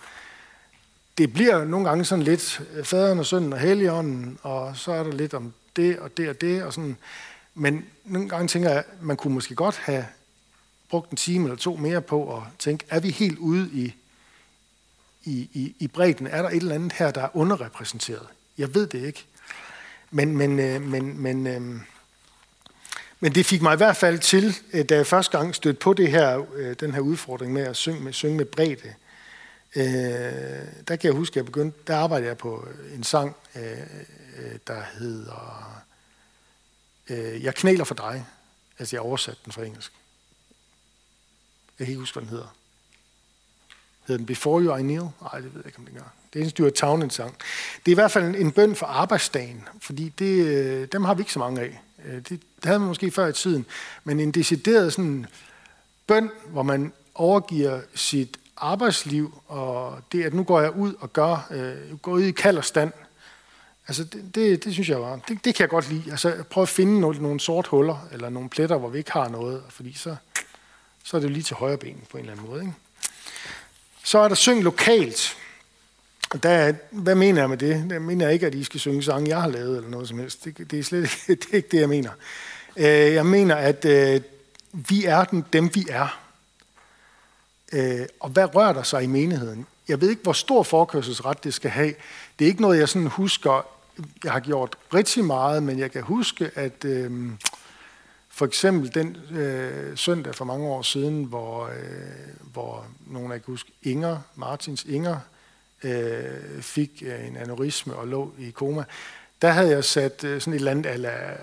det 1.18 1.33
bliver 1.33 1.64
nogle 1.64 1.88
gange 1.88 2.05
sådan 2.05 2.25
lidt 2.25 2.62
øh, 2.75 2.85
faderen 2.85 3.18
og 3.18 3.27
sønnen 3.27 3.53
og 3.53 3.59
helligånden, 3.59 4.38
og 4.42 4.77
så 4.77 4.92
er 4.92 5.03
der 5.03 5.12
lidt 5.12 5.35
om 5.35 5.53
det 5.77 5.99
og 5.99 6.16
det 6.16 6.29
og 6.29 6.40
det, 6.40 6.62
og 6.62 6.72
sådan. 6.72 6.96
Men 7.55 7.85
nogle 8.05 8.29
gange 8.29 8.49
tænker 8.49 8.68
jeg, 8.68 8.79
at 8.79 9.03
man 9.03 9.16
kunne 9.16 9.35
måske 9.35 9.55
godt 9.55 9.77
have 9.77 10.07
brugt 10.90 11.11
en 11.11 11.16
time 11.16 11.44
eller 11.44 11.57
to 11.57 11.77
mere 11.77 12.01
på 12.01 12.37
at 12.37 12.42
tænke, 12.59 12.85
er 12.88 13.01
vi 13.01 13.11
helt 13.11 13.38
ude 13.38 13.70
i 13.72 13.94
i, 15.27 15.51
i, 15.53 15.77
i 15.79 15.89
bredden? 15.89 16.27
Er 16.27 16.43
der 16.43 16.49
et 16.49 16.57
eller 16.57 16.75
andet 16.75 16.93
her, 16.93 17.11
der 17.11 17.23
er 17.23 17.37
underrepræsenteret? 17.37 18.27
Jeg 18.59 18.75
ved 18.75 18.87
det 18.87 19.07
ikke. 19.07 19.27
Men, 20.11 20.37
men, 20.37 20.59
øh, 20.59 20.83
men, 20.83 21.23
men, 21.23 21.47
øh, 21.47 21.81
men 23.21 23.35
det 23.35 23.47
fik 23.47 23.62
mig 23.62 23.75
i 23.75 23.77
hvert 23.77 23.97
fald 23.97 24.19
til, 24.19 24.57
øh, 24.73 24.85
da 24.85 24.97
jeg 24.97 25.07
første 25.07 25.39
gang 25.39 25.55
stødte 25.55 25.79
på 25.79 25.93
det 25.93 26.11
her, 26.11 26.47
øh, 26.55 26.77
den 26.81 26.95
her 26.95 27.01
udfordring 27.01 27.53
med 27.53 27.62
at 27.62 27.77
synge 27.77 28.01
med, 28.01 28.12
synge 28.12 28.37
med 28.37 28.45
bredde. 28.45 28.95
Øh, 29.77 29.85
der 30.89 30.97
kan 30.97 31.05
jeg 31.05 31.12
huske, 31.12 31.33
at 31.33 31.37
jeg 31.37 31.45
begyndte, 31.45 31.79
der 31.87 31.97
arbejdede 31.97 32.29
jeg 32.29 32.39
på 32.39 32.69
øh, 32.69 32.95
en 32.95 33.05
sang, 33.05 33.37
øh, 33.55 33.81
øh, 34.37 34.59
der 34.67 34.83
hedder 34.99 35.83
øh, 37.09 37.45
Jeg 37.45 37.55
knæler 37.55 37.85
for 37.85 37.95
dig. 37.95 38.27
Altså 38.79 38.97
jeg 38.97 39.01
oversatte 39.01 39.41
den 39.45 39.53
fra 39.53 39.65
engelsk. 39.65 39.93
Jeg 41.79 41.87
kan 41.87 41.93
ikke 41.93 42.01
huske, 42.01 42.15
hvad 42.15 42.23
den 42.23 42.31
hedder. 42.31 42.57
Hedder 44.07 44.16
den 44.16 44.27
Before 44.27 44.62
You 44.62 44.77
I 44.77 44.83
Kneel? 44.83 45.01
Nej, 45.01 45.40
det 45.40 45.45
ved 45.55 45.61
jeg 45.61 45.66
ikke, 45.66 45.79
om 45.79 45.85
den 45.85 45.95
gør. 45.95 46.12
Det 46.33 46.40
er 46.40 46.45
en 46.45 46.51
Stuart 46.51 46.73
Townend-sang. 46.73 47.35
Det 47.87 47.92
er 47.92 47.95
i 47.95 47.95
hvert 47.95 48.11
fald 48.11 48.25
en, 48.25 48.35
en 48.35 48.53
bøn 48.53 48.75
for 48.75 48.87
arbejdsdagen, 48.87 49.69
fordi 49.81 50.09
det, 50.09 50.47
øh, 50.47 50.88
dem 50.92 51.05
har 51.05 51.14
vi 51.14 51.21
ikke 51.21 51.33
så 51.33 51.38
mange 51.38 51.61
af. 51.61 51.81
Øh, 52.05 52.14
det, 52.14 52.31
det 52.31 52.64
havde 52.64 52.79
man 52.79 52.88
måske 52.88 53.11
før 53.11 53.27
i 53.27 53.33
tiden. 53.33 53.66
Men 54.05 54.21
en 54.21 54.31
decideret 54.31 54.92
sådan 54.92 55.27
bøn, 56.07 56.31
hvor 56.47 56.62
man 56.62 56.92
overgiver 57.14 57.81
sit 57.95 58.37
arbejdsliv, 58.57 59.42
og 59.47 59.99
det, 60.12 60.25
at 60.25 60.35
nu 60.35 60.42
går 60.42 60.61
jeg 60.61 60.77
ud 60.77 60.95
og 61.01 61.12
gør, 61.12 61.47
øh, 61.51 61.99
går 61.99 62.12
ud 62.12 62.23
i 62.23 62.31
kald 62.31 62.59
og 62.59 62.64
stand, 62.64 62.92
altså 63.88 64.05
det, 64.05 64.35
det, 64.35 64.64
det 64.64 64.73
synes 64.73 64.88
jeg 64.88 65.01
var, 65.01 65.16
det, 65.29 65.45
det 65.45 65.55
kan 65.55 65.62
jeg 65.62 65.69
godt 65.69 65.90
lide. 65.90 66.11
Altså 66.11 66.45
prøv 66.51 66.62
at 66.62 66.69
finde 66.69 67.01
nogle, 67.01 67.23
nogle 67.23 67.40
sort 67.40 67.66
huller, 67.66 68.09
eller 68.12 68.29
nogle 68.29 68.49
pletter, 68.49 68.77
hvor 68.77 68.88
vi 68.88 68.99
ikke 68.99 69.12
har 69.12 69.29
noget, 69.29 69.62
fordi 69.69 69.92
så, 69.92 70.16
så 71.05 71.16
er 71.16 71.21
det 71.21 71.29
jo 71.29 71.33
lige 71.33 71.42
til 71.42 71.57
højre 71.57 71.77
ben 71.77 72.03
på 72.11 72.16
en 72.16 72.21
eller 72.21 72.33
anden 72.33 72.51
måde. 72.51 72.61
Ikke? 72.61 72.75
Så 74.07 74.19
er 74.19 74.29
der 74.29 74.35
syng 74.35 74.62
lokalt. 74.62 75.37
Der, 76.42 76.75
hvad 76.90 77.14
mener 77.14 77.40
jeg 77.42 77.51
med 77.51 77.59
det? 77.59 77.87
Jeg 77.90 78.03
mener 78.03 78.29
ikke, 78.29 78.47
at 78.47 78.55
I 78.55 78.64
skal 78.64 78.81
synge 78.81 79.03
sange, 79.03 79.29
jeg 79.29 79.42
har 79.42 79.49
lavet, 79.49 79.77
eller 79.77 79.90
noget 79.90 80.09
som 80.09 80.19
helst. 80.19 80.45
Det, 80.45 80.71
det 80.71 80.79
er 80.79 80.83
slet 80.83 81.03
ikke 81.03 81.16
det, 81.45 81.53
er 81.53 81.57
ikke 81.57 81.69
det, 81.69 81.81
jeg 81.81 81.88
mener. 81.88 82.11
Øh, 82.77 82.85
jeg 82.87 83.27
mener, 83.27 83.55
at 83.55 83.85
øh, 83.85 84.21
vi 84.73 85.05
er 85.05 85.25
den, 85.25 85.45
dem, 85.53 85.75
vi 85.75 85.87
er. 85.90 86.21
Øh, 87.73 88.07
og 88.21 88.29
hvad 88.29 88.55
rører 88.55 88.73
der 88.73 88.83
sig 88.83 89.03
i 89.03 89.07
menigheden? 89.07 89.66
Jeg 89.88 90.01
ved 90.01 90.11
ikke, 90.11 90.23
hvor 90.23 90.33
stor 90.33 90.62
forkørselsret 90.62 91.45
det 91.45 91.55
skal 91.55 91.71
have. 91.71 91.95
Det 92.38 92.45
er 92.45 92.49
ikke 92.49 92.62
noget, 92.62 92.79
jeg 92.79 92.88
sådan 92.88 93.09
husker, 93.09 93.66
jeg 94.25 94.33
har 94.33 94.40
gjort 94.40 94.77
rigtig 94.95 95.25
meget, 95.25 95.62
men 95.62 95.79
jeg 95.79 95.92
kan 95.92 96.03
huske, 96.03 96.51
at 96.55 96.85
øh, 96.85 97.31
for 98.37 98.46
eksempel 98.46 98.94
den 98.94 99.16
øh, 99.31 99.96
søndag 99.96 100.35
for 100.35 100.44
mange 100.44 100.66
år 100.66 100.83
siden, 100.83 101.25
hvor, 101.25 101.66
øh, 101.66 101.72
hvor 102.53 102.87
nogen 103.07 103.33
af 103.33 103.40
huske, 103.46 103.72
Inger, 103.83 104.18
Martins 104.35 104.85
Inger, 104.85 105.18
øh, 105.83 106.62
fik 106.62 107.03
øh, 107.07 107.27
en 107.29 107.37
aneurisme 107.37 107.94
og 107.94 108.09
lå 108.09 108.33
i 108.38 108.51
koma, 108.51 108.85
der 109.42 109.49
havde 109.49 109.70
jeg 109.70 109.85
sat 109.85 110.25
øh, 110.25 110.40
sådan 110.40 110.53
et 110.53 110.59
eller 110.59 110.70
andet 110.70 110.87
ala, 110.87 111.31
øh, 111.33 111.38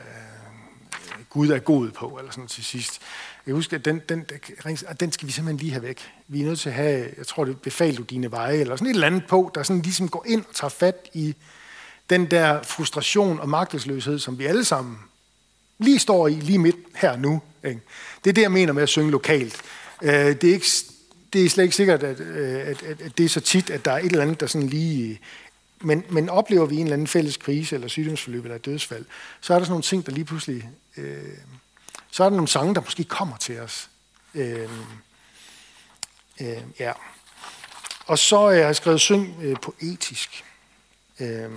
Gud 1.30 1.50
er 1.50 1.60
god 1.60 1.92
på, 1.92 2.08
eller 2.20 2.32
sådan 2.32 2.48
til 2.48 2.64
sidst. 2.64 3.02
Jeg 3.48 3.56
husker, 3.56 3.78
at 3.78 3.86
den, 3.86 4.02
den, 4.10 4.26
den 5.00 5.12
skal 5.12 5.28
vi 5.28 5.32
simpelthen 5.32 5.58
lige 5.58 5.72
have 5.72 5.84
væk. 5.84 6.12
Vi 6.28 6.42
er 6.42 6.46
nødt 6.46 6.60
til 6.60 6.70
at 6.70 6.76
have, 6.76 7.10
jeg 7.18 7.28
tror, 7.28 7.46
det 7.46 7.62
befaler 7.62 7.98
du 7.98 8.04
dine 8.04 8.32
veje, 8.32 8.58
eller 8.58 8.76
sådan 8.76 8.88
et 8.88 8.94
eller 8.94 9.08
andet 9.08 9.28
på, 9.28 9.52
der 9.56 9.64
sådan 9.64 9.82
ligesom 9.82 10.10
går 10.10 10.26
ind 10.28 10.46
og 10.50 10.56
tager 10.56 10.70
fat 10.70 11.10
i 11.14 11.36
den 12.10 12.32
der 12.32 12.64
frustration 12.64 13.40
og 13.40 13.50
magtesløshed, 13.50 14.20
som 14.20 14.40
vi 14.40 14.46
alle 14.46 14.66
sammen 14.66 14.98
lige 15.80 16.00
står 16.00 16.28
i, 16.28 16.34
lige 16.34 16.60
midt 16.60 16.76
her 16.96 17.16
nu. 17.16 17.42
Ikke? 17.64 17.82
Det 18.24 18.30
er 18.30 18.34
det, 18.34 18.42
jeg 18.42 18.52
mener 18.52 18.74
med 18.74 18.84
at 18.84 18.90
synge 18.90 19.12
lokalt. 19.12 19.62
Øh, 20.02 20.12
det, 20.12 20.44
er 20.44 20.54
ikke, 20.54 20.68
det 21.34 21.46
er 21.46 21.50
slet 21.50 21.64
ikke 21.64 21.76
sikkert, 21.76 22.04
at, 22.04 22.20
øh, 22.20 22.68
at, 22.68 22.84
at, 22.84 23.02
at 23.02 23.18
det 23.18 23.26
er 23.26 23.30
så 23.30 23.40
tit, 23.40 23.70
at 23.70 23.86
der 23.86 23.92
er 23.92 23.98
et 23.98 24.06
eller 24.06 24.22
andet, 24.22 24.40
der 24.40 24.48
sådan 24.48 24.68
lige... 24.68 25.20
Men, 25.82 26.04
men 26.10 26.30
oplever 26.30 26.66
vi 26.66 26.76
en 26.76 26.82
eller 26.82 26.94
anden 26.94 27.08
fælles 27.08 27.38
krise, 27.38 27.76
eller 27.76 27.88
sygdomsforløb, 27.88 28.44
eller 28.44 28.58
dødsfald, 28.58 29.06
så 29.42 29.54
er 29.54 29.58
der 29.58 29.66
sådan 29.66 29.72
nogle 29.72 29.84
ting, 29.84 30.06
der 30.06 30.12
lige 30.12 30.26
pludselig... 30.26 30.70
Øh, 30.98 31.18
så 32.12 32.24
er 32.24 32.30
der 32.30 32.36
nogle 32.36 32.48
sange, 32.48 32.76
der 32.76 32.82
måske 32.82 33.04
kommer 33.04 33.38
til 33.38 33.60
os. 33.60 33.90
Øh, 34.36 34.70
øh, 36.42 36.62
ja. 36.80 36.92
Og 38.06 38.20
så 38.20 38.50
øh, 38.50 38.56
jeg 38.56 38.64
har 38.64 38.68
jeg 38.68 38.76
skrevet 38.76 39.02
syng 39.02 39.36
øh, 39.42 39.56
poetisk. 39.62 40.44
Øh, 41.20 41.50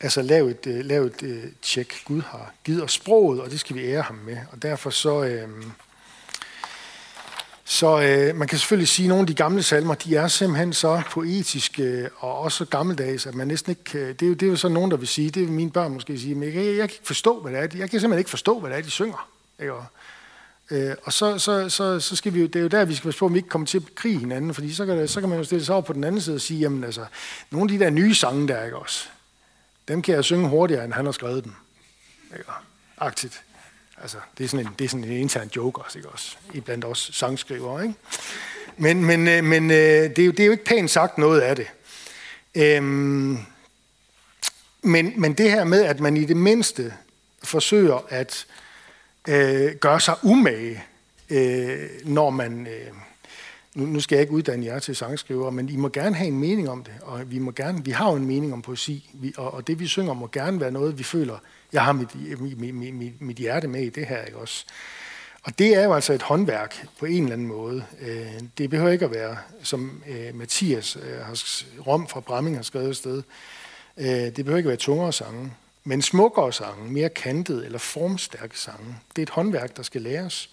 Altså 0.00 0.22
lav 0.22 0.46
et, 0.46 0.66
øh, 0.66 0.84
lav 0.84 1.02
et 1.02 1.22
uh, 1.22 1.52
tjek. 1.62 2.02
Gud 2.04 2.22
har 2.22 2.54
givet 2.64 2.82
os 2.82 2.92
sproget, 2.92 3.40
og 3.40 3.50
det 3.50 3.60
skal 3.60 3.76
vi 3.76 3.84
ære 3.84 4.02
ham 4.02 4.16
med. 4.26 4.36
Og 4.52 4.62
derfor 4.62 4.90
så... 4.90 5.18
Uh, 5.18 5.64
så 7.64 7.96
uh, 7.96 8.36
man 8.36 8.48
kan 8.48 8.58
selvfølgelig 8.58 8.88
sige, 8.88 9.06
at 9.06 9.08
nogle 9.08 9.20
af 9.20 9.26
de 9.26 9.34
gamle 9.34 9.62
salmer, 9.62 9.94
de 9.94 10.16
er 10.16 10.28
simpelthen 10.28 10.72
så 10.72 11.02
poetiske 11.10 12.08
og 12.16 12.38
også 12.38 12.64
gammeldags, 12.64 13.26
at 13.26 13.34
man 13.34 13.48
næsten 13.48 13.70
ikke... 13.70 14.08
Det 14.08 14.22
er 14.22 14.26
jo, 14.26 14.34
det 14.34 14.46
er 14.46 14.50
jo 14.50 14.56
så 14.56 14.68
nogen, 14.68 14.90
der 14.90 14.96
vil 14.96 15.08
sige, 15.08 15.30
det 15.30 15.42
vil 15.42 15.52
mine 15.52 15.70
børn 15.70 15.92
måske 15.92 16.18
sige, 16.18 16.34
men 16.34 16.48
jeg, 16.48 16.54
jeg, 16.54 16.64
jeg 16.64 16.88
kan 16.88 16.96
ikke 16.96 17.06
forstå, 17.06 17.40
hvad 17.40 17.52
det 17.52 17.58
er. 17.58 17.78
Jeg 17.78 17.90
kan 17.90 18.00
simpelthen 18.00 18.18
ikke 18.18 18.30
forstå, 18.30 18.60
hvad 18.60 18.70
det 18.70 18.78
er, 18.78 18.82
de 18.82 18.90
synger. 18.90 19.28
Ikke? 19.60 19.72
Øh, 20.70 20.94
og 21.04 21.12
så, 21.12 21.38
så, 21.38 21.68
så, 21.68 22.00
så 22.00 22.16
skal 22.16 22.34
vi 22.34 22.40
jo, 22.40 22.46
det 22.46 22.56
er 22.56 22.60
jo 22.60 22.68
der, 22.68 22.84
vi 22.84 22.94
skal 22.94 23.04
passe 23.04 23.18
på, 23.18 23.26
at 23.26 23.32
vi 23.32 23.38
ikke 23.38 23.48
kommer 23.48 23.66
til 23.66 23.78
at 23.78 23.94
krige 23.94 24.18
hinanden, 24.18 24.54
fordi 24.54 24.74
så 24.74 24.86
kan, 24.86 24.98
det, 24.98 25.10
så 25.10 25.20
kan 25.20 25.28
man 25.28 25.38
jo 25.38 25.44
stille 25.44 25.64
sig 25.64 25.74
over 25.74 25.82
på 25.82 25.92
den 25.92 26.04
anden 26.04 26.20
side 26.20 26.36
og 26.36 26.40
sige, 26.40 26.60
jamen 26.60 26.84
altså, 26.84 27.04
nogle 27.50 27.72
af 27.72 27.78
de 27.78 27.84
der 27.84 27.90
nye 27.90 28.14
sange 28.14 28.48
der, 28.48 28.64
ikke 28.64 28.76
også, 28.76 29.08
dem 29.90 30.02
kan 30.02 30.14
jeg 30.14 30.24
synge 30.24 30.48
hurtigere, 30.48 30.84
end 30.84 30.92
han 30.92 31.04
har 31.04 31.12
skrevet 31.12 31.44
dem. 31.44 31.52
Ikke? 32.38 32.50
Aktivt. 32.98 33.42
Altså, 34.02 34.16
det 34.38 34.44
er 34.44 34.48
sådan 34.48 34.66
en, 34.66 34.72
det 34.78 34.84
er 34.84 34.88
sådan 34.88 35.04
en 35.04 35.12
intern 35.12 35.50
joke 35.56 35.80
også, 35.82 35.98
ikke 35.98 36.08
også? 36.08 36.36
I 36.54 36.60
blandt 36.60 36.84
os 36.84 37.10
sangskrivere, 37.12 37.82
ikke? 37.82 37.94
Men, 38.76 39.04
men, 39.04 39.28
øh, 39.28 39.44
men 39.44 39.70
øh, 39.70 39.76
det, 39.76 40.18
er 40.18 40.24
jo, 40.24 40.30
det 40.30 40.40
er 40.40 40.44
jo 40.44 40.52
ikke 40.52 40.64
pænt 40.64 40.90
sagt 40.90 41.18
noget 41.18 41.40
af 41.40 41.56
det. 41.56 41.66
Øhm, 42.54 43.38
men, 44.82 45.12
men 45.20 45.32
det 45.32 45.50
her 45.50 45.64
med, 45.64 45.84
at 45.84 46.00
man 46.00 46.16
i 46.16 46.24
det 46.24 46.36
mindste 46.36 46.94
forsøger 47.42 48.06
at 48.08 48.46
øh, 49.28 49.74
gøre 49.74 50.00
sig 50.00 50.14
umage, 50.22 50.84
øh, 51.30 51.88
når 52.04 52.30
man... 52.30 52.66
Øh, 52.66 52.92
nu, 53.74 53.86
nu 53.86 54.00
skal 54.00 54.16
jeg 54.16 54.20
ikke 54.20 54.32
uddanne 54.32 54.66
jer 54.66 54.78
til 54.78 54.96
sangskriver, 54.96 55.50
men 55.50 55.68
I 55.68 55.76
må 55.76 55.88
gerne 55.88 56.16
have 56.16 56.28
en 56.28 56.38
mening 56.38 56.70
om 56.70 56.84
det, 56.84 56.92
og 57.02 57.30
vi, 57.30 57.38
må 57.38 57.50
gerne, 57.50 57.84
vi 57.84 57.90
har 57.90 58.10
jo 58.10 58.16
en 58.16 58.26
mening 58.26 58.52
om 58.52 58.62
poesi, 58.62 59.10
vi, 59.14 59.32
og, 59.36 59.54
og 59.54 59.66
det 59.66 59.80
vi 59.80 59.86
synger 59.86 60.14
må 60.14 60.28
gerne 60.32 60.60
være 60.60 60.70
noget, 60.70 60.98
vi 60.98 61.02
føler, 61.02 61.38
jeg 61.72 61.84
har 61.84 61.92
mit, 61.92 62.40
mit, 62.40 62.74
mit, 62.74 62.94
mit, 62.94 63.20
mit 63.20 63.36
hjerte 63.36 63.68
med 63.68 63.82
i 63.82 63.88
det 63.88 64.06
her, 64.06 64.24
ikke 64.24 64.38
også? 64.38 64.64
Og 65.42 65.58
det 65.58 65.76
er 65.76 65.84
jo 65.84 65.94
altså 65.94 66.12
et 66.12 66.22
håndværk 66.22 66.86
på 66.98 67.06
en 67.06 67.22
eller 67.22 67.32
anden 67.32 67.46
måde. 67.46 67.84
Øh, 68.00 68.40
det 68.58 68.70
behøver 68.70 68.90
ikke 68.90 69.04
at 69.04 69.10
være, 69.10 69.36
som 69.62 70.02
øh, 70.08 70.34
Mathias 70.34 70.96
øh, 70.96 71.86
Rom 71.86 72.08
fra 72.08 72.20
Bramming 72.20 72.56
har 72.56 72.62
skrevet 72.62 72.88
et 72.88 72.96
sted, 72.96 73.22
det 74.30 74.44
behøver 74.44 74.56
ikke 74.56 74.66
at 74.66 74.70
være 74.70 74.76
tungere 74.76 75.12
sange, 75.12 75.52
men 75.84 76.02
smukkere 76.02 76.52
sange, 76.52 76.92
mere 76.92 77.08
kantet 77.08 77.64
eller 77.64 77.78
formstærke 77.78 78.58
sange. 78.58 78.96
Det 79.16 79.18
er 79.18 79.22
et 79.22 79.30
håndværk, 79.30 79.76
der 79.76 79.82
skal 79.82 80.02
læres. 80.02 80.50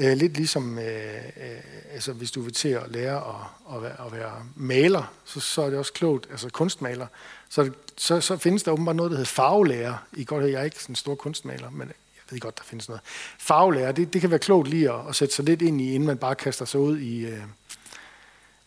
Øh, 0.00 0.16
lidt 0.16 0.36
ligesom, 0.36 0.78
øh, 0.78 1.14
øh, 1.16 1.60
altså 1.92 2.12
hvis 2.12 2.30
du 2.30 2.40
vil 2.40 2.52
til 2.52 2.68
at 2.68 2.82
lære 2.88 3.16
at, 3.16 3.74
at, 3.76 3.82
være, 3.82 4.06
at 4.06 4.12
være 4.12 4.46
maler, 4.54 5.12
så, 5.24 5.40
så 5.40 5.62
er 5.62 5.70
det 5.70 5.78
også 5.78 5.92
klogt, 5.92 6.26
altså 6.30 6.48
kunstmaler, 6.48 7.06
så, 7.48 7.70
så, 7.96 8.20
så 8.20 8.36
findes 8.36 8.62
der 8.62 8.72
åbenbart 8.72 8.96
noget, 8.96 9.10
der 9.10 9.16
hedder 9.16 9.30
farvelærer. 9.30 9.94
I 10.12 10.24
godt 10.24 10.44
jeg 10.44 10.52
er 10.52 10.64
ikke 10.64 10.82
sådan 10.82 10.92
en 10.92 10.96
stor 10.96 11.14
kunstmaler, 11.14 11.70
men 11.70 11.88
jeg 11.88 11.94
ved 12.30 12.40
godt, 12.40 12.58
der 12.58 12.64
findes 12.64 12.88
noget. 12.88 13.00
Faglærer, 13.38 13.92
det, 13.92 14.12
det 14.12 14.20
kan 14.20 14.30
være 14.30 14.38
klogt 14.38 14.68
lige 14.68 14.92
at, 14.92 15.08
at 15.08 15.16
sætte 15.16 15.34
sig 15.34 15.44
lidt 15.44 15.62
ind 15.62 15.80
i, 15.80 15.94
inden 15.94 16.06
man 16.06 16.18
bare 16.18 16.34
kaster 16.34 16.64
sig 16.64 16.80
ud 16.80 16.98
i... 16.98 17.26
Øh, 17.26 17.42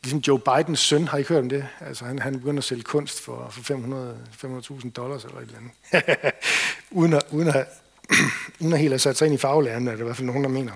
ligesom 0.04 0.19
Joe 0.19 0.39
Bidens 0.39 0.80
søn, 0.80 1.08
har 1.08 1.17
I 1.17 1.24
hørt 1.30 1.39
om 1.39 1.50
det? 1.50 1.67
Altså, 1.80 2.06
han, 2.06 2.19
han 2.19 2.39
begynder 2.39 2.58
at 2.58 2.63
sælge 2.63 2.84
kunst 2.84 3.22
for, 3.22 3.48
for 3.52 3.63
500, 3.63 4.17
500.000 4.43 4.91
dollars 4.91 5.24
eller 5.24 5.38
et 5.38 5.43
eller 5.43 5.58
andet. 5.58 6.34
uden, 6.91 7.13
at, 7.13 7.24
uden, 7.32 7.48
at, 7.48 7.67
uden 8.60 8.74
at 8.74 8.80
helt 8.80 8.91
have 8.91 9.00
sat 9.00 9.17
sig 9.17 9.26
ind 9.26 9.36
i 9.36 9.38
faglæren, 9.38 9.88
er 9.88 9.91
det 9.91 10.00
i 10.00 10.04
hvert 10.04 10.15
fald 10.15 10.28
nogen, 10.28 10.43
der 10.43 10.50
mener 10.50 10.74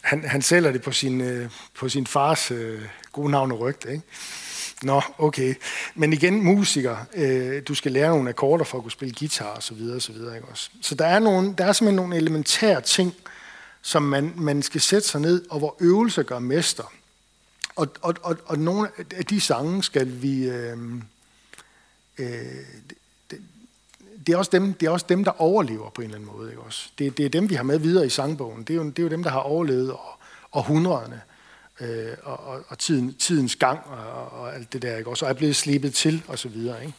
han, 0.00 0.24
han 0.24 0.42
sælger 0.42 0.72
det 0.72 0.82
på 0.82 0.92
sin, 0.92 1.20
øh, 1.20 1.50
på 1.74 1.88
sin 1.88 2.06
fars 2.06 2.50
øh, 2.50 2.82
gode 3.12 3.30
navn 3.30 3.52
og 3.52 3.60
rygte, 3.60 3.90
ikke? 3.92 4.02
Nå, 4.82 5.02
okay. 5.18 5.54
Men 5.94 6.12
igen, 6.12 6.44
musiker, 6.44 6.96
øh, 7.14 7.62
du 7.68 7.74
skal 7.74 7.92
lære 7.92 8.08
nogle 8.08 8.28
akkorder 8.28 8.64
for 8.64 8.78
at 8.78 8.84
kunne 8.84 8.92
spille 8.92 9.14
guitar 9.18 9.46
og 9.46 9.62
så 9.62 9.74
videre, 9.74 9.96
og 9.96 10.02
så 10.02 10.12
videre. 10.12 10.36
Ikke 10.36 10.48
også? 10.48 10.70
Så 10.80 10.94
der 10.94 11.06
er, 11.06 11.18
nogle, 11.18 11.54
der 11.58 11.64
er 11.64 11.72
simpelthen 11.72 11.96
nogle 11.96 12.16
elementære 12.16 12.80
ting, 12.80 13.14
som 13.82 14.02
man, 14.02 14.32
man 14.36 14.62
skal 14.62 14.80
sætte 14.80 15.08
sig 15.08 15.20
ned, 15.20 15.44
og 15.50 15.58
hvor 15.58 15.76
øvelse 15.80 16.22
gør 16.22 16.38
mester. 16.38 16.92
Og, 17.76 17.88
og, 18.00 18.14
og, 18.22 18.36
og 18.46 18.58
nogle 18.58 18.88
af 19.16 19.24
de 19.24 19.40
sange 19.40 19.82
skal 19.82 20.22
vi... 20.22 20.48
Øh, 20.48 20.78
øh, 22.18 22.44
det, 24.26 24.32
er 24.32 24.36
også 24.36 24.50
dem, 24.50 24.72
det 24.72 24.86
er 24.86 24.90
også 24.90 25.06
dem, 25.08 25.24
der 25.24 25.40
overlever 25.40 25.90
på 25.90 26.00
en 26.00 26.04
eller 26.04 26.16
anden 26.16 26.30
måde. 26.36 26.50
Ikke 26.50 26.62
også? 26.62 26.88
Det, 26.98 27.18
det 27.18 27.26
er 27.26 27.30
dem, 27.30 27.50
vi 27.50 27.54
har 27.54 27.62
med 27.62 27.78
videre 27.78 28.06
i 28.06 28.08
sangbogen. 28.08 28.62
Det 28.62 28.70
er 28.70 28.74
jo, 28.74 28.84
det 28.84 28.98
er 28.98 29.02
jo 29.02 29.08
dem, 29.08 29.22
der 29.22 29.30
har 29.30 29.40
overlevet 29.40 29.96
århundrederne 30.52 31.20
øh, 31.80 32.16
og, 32.22 32.46
og, 32.46 32.60
og 32.68 32.78
tiden, 32.78 33.14
tidens 33.14 33.56
gang 33.56 33.80
og, 33.86 34.40
og 34.40 34.54
alt 34.54 34.72
det 34.72 34.82
der, 34.82 34.96
ikke? 34.96 35.10
også? 35.10 35.24
Og 35.24 35.30
er 35.30 35.34
blevet 35.34 35.56
slippet 35.56 35.94
til, 35.94 36.22
og 36.28 36.38
så 36.38 36.48
videre, 36.48 36.80
ikke? 36.80 36.94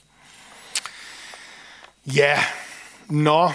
Ja, 2.05 2.39
nå. 3.09 3.51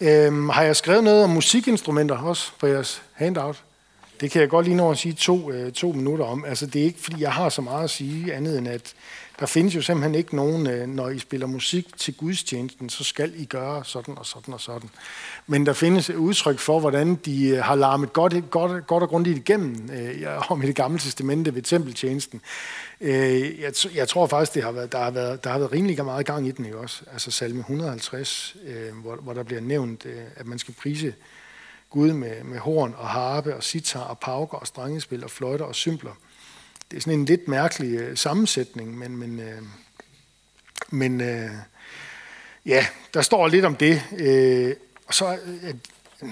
Øhm, 0.00 0.48
har 0.48 0.62
jeg 0.62 0.76
skrevet 0.76 1.04
noget 1.04 1.24
om 1.24 1.30
musikinstrumenter 1.30 2.18
også 2.18 2.52
på 2.58 2.66
jeres 2.66 3.02
handout? 3.12 3.64
Det 4.20 4.30
kan 4.30 4.40
jeg 4.40 4.48
godt 4.48 4.66
lige 4.66 4.76
nå 4.76 4.90
at 4.90 4.98
sige 4.98 5.12
to, 5.12 5.50
øh, 5.50 5.72
to 5.72 5.92
minutter 5.92 6.24
om. 6.24 6.44
Altså, 6.44 6.66
det 6.66 6.80
er 6.80 6.84
ikke, 6.84 7.00
fordi 7.00 7.22
jeg 7.22 7.32
har 7.32 7.48
så 7.48 7.62
meget 7.62 7.84
at 7.84 7.90
sige, 7.90 8.34
andet 8.34 8.58
end 8.58 8.68
at 8.68 8.94
der 9.40 9.46
findes 9.46 9.74
jo 9.74 9.82
simpelthen 9.82 10.14
ikke 10.14 10.36
nogen, 10.36 10.66
øh, 10.66 10.86
når 10.86 11.08
I 11.08 11.18
spiller 11.18 11.46
musik 11.46 11.98
til 11.98 12.14
gudstjenesten, 12.14 12.88
så 12.88 13.04
skal 13.04 13.32
I 13.36 13.44
gøre 13.44 13.84
sådan 13.84 14.18
og 14.18 14.26
sådan 14.26 14.54
og 14.54 14.60
sådan. 14.60 14.90
Men 15.46 15.66
der 15.66 15.72
findes 15.72 16.10
et 16.10 16.16
udtryk 16.16 16.58
for, 16.58 16.80
hvordan 16.80 17.14
de 17.14 17.48
øh, 17.48 17.58
har 17.58 17.74
larmet 17.74 18.12
godt, 18.12 18.50
godt, 18.50 18.86
godt 18.86 19.02
og 19.02 19.08
grundigt 19.08 19.38
igennem 19.38 19.90
øh, 19.92 20.50
om 20.50 20.62
i 20.62 20.66
det 20.66 20.76
gamle 20.76 20.98
testamente 20.98 21.54
ved 21.54 21.62
tempeltjenesten. 21.62 22.40
Øh, 23.00 23.60
jeg, 23.60 23.72
jeg 23.94 24.08
tror 24.08 24.26
faktisk, 24.26 24.54
det 24.54 24.62
har 24.62 24.72
været, 24.72 24.92
der, 24.92 24.98
har 24.98 25.10
været, 25.10 25.44
der 25.44 25.50
har 25.50 25.58
været 25.58 25.72
rimelig 25.72 26.04
meget 26.04 26.26
gang 26.26 26.46
i 26.46 26.50
den, 26.50 26.64
ikke 26.64 26.78
også? 26.78 27.02
Altså 27.12 27.30
salme 27.30 27.60
150, 27.60 28.56
øh, 28.66 28.96
hvor, 29.02 29.16
hvor 29.16 29.32
der 29.32 29.42
bliver 29.42 29.60
nævnt, 29.60 30.06
øh, 30.06 30.22
at 30.36 30.46
man 30.46 30.58
skal 30.58 30.74
prise 30.74 31.14
Gud 31.90 32.12
med, 32.12 32.44
med 32.44 32.58
horn 32.58 32.94
og 32.98 33.08
harpe 33.08 33.56
og 33.56 33.62
sitar 33.62 34.00
og 34.00 34.18
pauker 34.18 34.58
og 34.58 34.66
strengespil 34.66 35.24
og 35.24 35.30
fløjter 35.30 35.64
og 35.64 35.74
symbler 35.74 36.12
det 36.94 37.00
er 37.00 37.02
sådan 37.02 37.18
en 37.18 37.24
lidt 37.24 37.48
mærkelig 37.48 37.98
øh, 37.98 38.16
sammensætning, 38.16 38.98
men, 38.98 39.16
men, 39.16 39.40
øh, 39.40 39.62
men 40.90 41.20
øh, 41.20 41.50
ja, 42.66 42.86
der 43.14 43.22
står 43.22 43.48
lidt 43.48 43.64
om 43.64 43.76
det. 43.76 44.02
Øh, 44.18 44.74
og 45.06 45.14
så, 45.14 45.38
øh, 45.46 45.74
øh, 46.22 46.30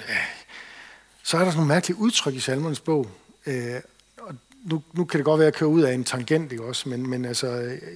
så 1.22 1.36
er 1.36 1.40
der 1.40 1.50
sådan 1.50 1.56
nogle 1.56 1.68
mærkelige 1.68 1.98
udtryk 1.98 2.34
i 2.34 2.40
salmernes 2.40 2.80
bog. 2.80 3.08
Øh, 3.46 3.74
og 4.18 4.34
nu, 4.64 4.82
nu 4.92 5.04
kan 5.04 5.18
det 5.18 5.24
godt 5.24 5.38
være, 5.38 5.48
at 5.48 5.52
jeg 5.52 5.58
kører 5.58 5.70
ud 5.70 5.82
af 5.82 5.94
en 5.94 6.04
tangent, 6.04 6.52
ikke 6.52 6.64
også? 6.64 6.88
Men, 6.88 7.10
men 7.10 7.24
altså, 7.24 7.48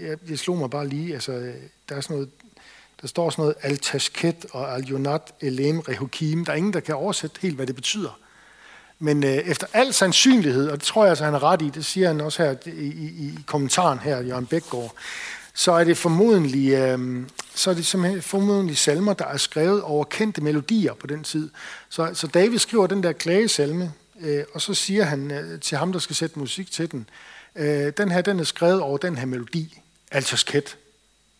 jeg, 0.02 0.18
jeg 0.28 0.38
slog 0.38 0.58
mig 0.58 0.70
bare 0.70 0.88
lige. 0.88 1.14
Altså, 1.14 1.32
der 1.88 1.96
er 1.96 2.00
sådan 2.00 2.14
noget, 2.14 2.30
der 3.00 3.08
står 3.08 3.30
sådan 3.30 3.42
noget 3.42 3.56
al-tashket 3.62 4.46
og 4.50 4.74
al-yonat 4.74 5.34
elem 5.40 5.80
rehukim. 5.80 6.44
Der 6.44 6.52
er 6.52 6.56
ingen, 6.56 6.72
der 6.72 6.80
kan 6.80 6.94
oversætte 6.94 7.40
helt, 7.40 7.56
hvad 7.56 7.66
det 7.66 7.74
betyder. 7.74 8.18
Men 8.98 9.24
øh, 9.24 9.30
efter 9.30 9.66
al 9.72 9.92
sandsynlighed, 9.92 10.68
og 10.68 10.78
det 10.78 10.84
tror 10.84 11.02
jeg 11.02 11.10
altså, 11.10 11.24
han 11.24 11.34
er 11.34 11.42
ret 11.42 11.62
i, 11.62 11.70
det 11.74 11.84
siger 11.84 12.06
han 12.06 12.20
også 12.20 12.42
her 12.42 12.54
i, 12.66 12.70
i, 12.70 13.06
i 13.06 13.38
kommentaren 13.46 13.98
her, 13.98 14.20
Jørgen 14.20 14.46
Bækgaard, 14.46 14.94
så 15.54 15.72
er 15.72 15.84
det 15.84 15.96
formodentlig, 15.96 16.72
øh, 16.72 17.22
så 17.54 17.70
er 17.70 17.74
det 17.74 17.86
simpelthen 17.86 18.22
formodentlig 18.22 18.78
salmer, 18.78 19.12
der 19.12 19.24
er 19.24 19.36
skrevet 19.36 19.82
over 19.82 20.04
kendte 20.04 20.40
melodier 20.40 20.94
på 20.94 21.06
den 21.06 21.24
tid. 21.24 21.50
Så, 21.88 22.10
så 22.14 22.26
David 22.26 22.58
skriver 22.58 22.86
den 22.86 23.02
der 23.02 23.12
klagesalme, 23.12 23.92
øh, 24.20 24.44
og 24.54 24.60
så 24.60 24.74
siger 24.74 25.04
han 25.04 25.30
øh, 25.30 25.60
til 25.60 25.78
ham, 25.78 25.92
der 25.92 25.98
skal 25.98 26.16
sætte 26.16 26.38
musik 26.38 26.70
til 26.70 26.90
den, 26.92 27.08
øh, 27.56 27.92
den 27.96 28.10
her, 28.10 28.20
den 28.20 28.40
er 28.40 28.44
skrevet 28.44 28.80
over 28.80 28.98
den 28.98 29.18
her 29.18 29.26
melodi, 29.26 29.82
Altasket. 30.10 30.76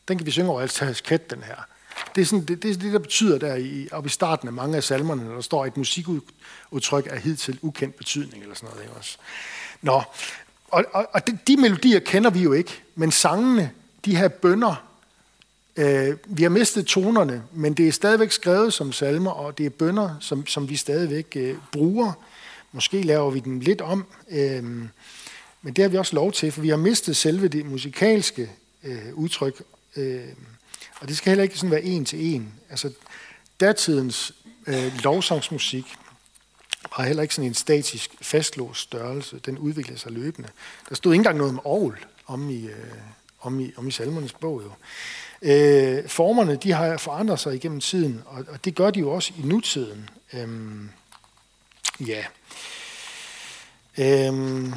Den 0.09 0.19
kan 0.19 0.27
vi 0.27 0.31
synge 0.31 0.51
over 0.51 0.61
Altasket, 0.61 1.31
den 1.31 1.43
her. 1.43 1.76
Det 2.15 2.23
er, 2.23 2.27
sådan, 2.27 2.45
det, 2.45 2.63
det, 2.63 2.81
det, 2.81 2.93
der 2.93 2.99
betyder 2.99 3.39
der 3.39 3.55
i, 3.55 3.89
op 3.93 4.07
i 4.07 4.09
starten 4.09 4.49
af 4.49 4.55
mange 4.55 4.77
af 4.77 4.85
salmerne, 4.85 5.25
når 5.25 5.35
der 5.35 5.41
står 5.41 5.67
et 5.67 5.77
musikudtryk 5.77 7.07
af 7.11 7.21
hidtil 7.21 7.59
ukendt 7.63 7.97
betydning, 7.97 8.43
eller 8.43 8.55
sådan 8.55 8.69
noget. 8.69 8.83
Ikke 8.83 8.95
også? 8.95 9.19
Nå, 9.83 10.03
og, 10.69 10.85
og, 10.93 11.09
og 11.13 11.27
de, 11.27 11.39
de 11.47 11.57
melodier 11.57 11.99
kender 12.01 12.31
vi 12.31 12.41
jo 12.41 12.53
ikke, 12.53 12.83
men 12.95 13.13
sangene, 13.13 13.71
de 14.05 14.17
her 14.17 14.29
bønder, 14.29 14.87
øh, 15.77 16.17
vi 16.27 16.43
har 16.43 16.51
mistet 16.51 16.87
tonerne, 16.87 17.43
men 17.53 17.75
det 17.75 17.89
er 17.89 17.93
stadigvæk 17.93 18.33
skrevet 18.33 18.73
som 18.73 18.93
salmer, 18.93 19.31
og 19.31 19.59
det 19.59 19.67
er 19.67 19.71
bønder, 19.71 20.17
som, 20.21 20.47
som 20.47 20.69
vi 20.69 20.77
stadigvæk 20.77 21.33
øh, 21.37 21.57
bruger. 21.73 22.13
Måske 22.73 23.03
laver 23.03 23.31
vi 23.31 23.41
den 23.41 23.61
lidt 23.61 23.81
om, 23.81 24.05
øh, 24.31 24.65
men 25.63 25.73
det 25.75 25.79
har 25.79 25.89
vi 25.89 25.97
også 25.97 26.15
lov 26.15 26.33
til, 26.33 26.53
for 26.53 26.61
vi 26.61 26.69
har 26.69 26.77
mistet 26.77 27.17
selve 27.17 27.49
det 27.49 27.67
musikalske 27.67 28.51
øh, 28.85 29.15
udtryk. 29.15 29.63
Øh, 29.97 30.25
og 31.01 31.09
det 31.09 31.17
skal 31.17 31.31
heller 31.31 31.43
ikke 31.45 31.57
sådan 31.57 31.71
være 31.71 31.83
en 31.83 32.05
til 32.05 32.35
en. 32.35 32.55
Altså, 32.71 32.93
datidens 33.61 34.33
øh, 34.67 35.03
lovsangsmusik 35.05 35.85
har 36.93 37.05
heller 37.05 37.23
ikke 37.23 37.35
sådan 37.35 37.51
en 37.51 37.55
statisk, 37.55 38.11
fastlåst 38.21 38.81
størrelse. 38.81 39.39
Den 39.39 39.59
udvikler 39.59 39.97
sig 39.97 40.13
løbende. 40.13 40.49
Der 40.89 40.95
stod 40.95 41.13
ikke 41.13 41.21
engang 41.21 41.39
noget 41.39 41.53
om 41.53 41.61
Aarhus 41.67 41.99
om 42.27 42.51
i, 42.51 42.67
øh, 42.67 42.93
om 43.41 43.61
i, 43.61 43.73
om 43.77 43.89
i 43.89 43.91
salmernes 43.91 44.33
bog. 44.33 44.63
Jo. 44.65 44.71
Øh, 45.43 46.09
formerne 46.09 46.57
de 46.57 46.73
har 46.73 46.97
forandret 46.97 47.41
sig 47.41 47.55
igennem 47.55 47.81
tiden, 47.81 48.23
og, 48.27 48.45
og 48.49 48.65
det 48.65 48.75
gør 48.75 48.91
de 48.91 49.01
jo 49.01 49.11
også 49.11 49.33
i 49.39 49.47
nutiden. 49.47 50.11
Øhm, 50.33 50.91
ja. 52.01 52.25
Øhm, 53.99 54.75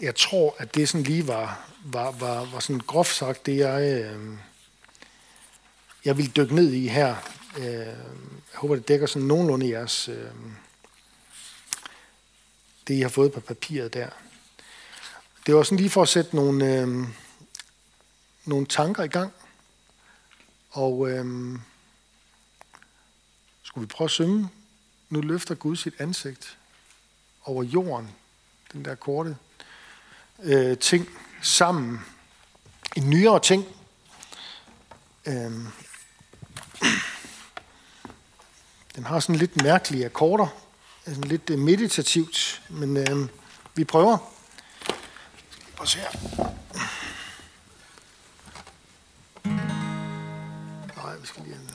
jeg 0.00 0.14
tror, 0.14 0.56
at 0.58 0.74
det 0.74 0.88
sådan 0.88 1.04
lige 1.04 1.26
var, 1.26 1.70
var, 1.84 2.10
var, 2.10 2.44
var 2.44 2.60
sådan 2.60 2.80
groft 2.80 3.14
sagt 3.14 3.46
det, 3.46 3.56
jeg, 3.56 4.04
øh, 4.04 4.38
jeg 6.04 6.18
vil 6.18 6.36
dykke 6.36 6.54
ned 6.54 6.72
i 6.72 6.88
her. 6.88 7.16
Øh, 7.58 7.66
jeg 7.66 7.96
håber, 8.54 8.74
det 8.74 8.88
dækker 8.88 9.06
sådan 9.06 9.28
nogenlunde 9.28 9.68
jeres, 9.68 10.08
øh, 10.08 10.30
det, 12.88 12.94
I 12.94 13.00
har 13.00 13.08
fået 13.08 13.32
på 13.32 13.40
papiret 13.40 13.94
der. 13.94 14.08
Det 15.46 15.54
var 15.54 15.62
sådan 15.62 15.78
lige 15.78 15.90
for 15.90 16.02
at 16.02 16.08
sætte 16.08 16.36
nogle, 16.36 16.80
øh, 16.80 16.88
nogle 18.44 18.66
tanker 18.66 19.02
i 19.02 19.08
gang. 19.08 19.32
Og 20.70 21.10
øh, 21.10 21.58
Skulle 23.62 23.88
vi 23.88 23.94
prøve 23.94 24.06
at 24.06 24.10
synge? 24.10 24.48
Nu 25.10 25.20
løfter 25.20 25.54
Gud 25.54 25.76
sit 25.76 25.94
ansigt 25.98 26.58
over 27.44 27.62
jorden. 27.62 28.10
Den 28.72 28.84
der 28.84 28.94
korte 28.94 29.36
øh, 30.42 30.78
ting 30.78 31.08
sammen. 31.44 32.00
En 32.96 33.10
nyere 33.10 33.40
ting. 33.40 33.64
Øhm. 35.26 35.68
Den 38.96 39.04
har 39.04 39.20
sådan 39.20 39.36
lidt 39.36 39.62
mærkelige 39.62 40.04
akkorder. 40.04 40.46
Sådan 41.04 41.24
lidt 41.24 41.50
øh, 41.50 41.58
meditativt, 41.58 42.62
men 42.68 42.96
øh, 42.96 43.28
vi 43.74 43.84
prøver. 43.84 44.16
Prøv 45.76 45.82
at 45.82 45.88
se 45.88 45.98
her. 45.98 46.10
Nej, 50.96 51.16
vi 51.16 51.26
skal 51.26 51.42
lige 51.42 51.54
have 51.54 51.66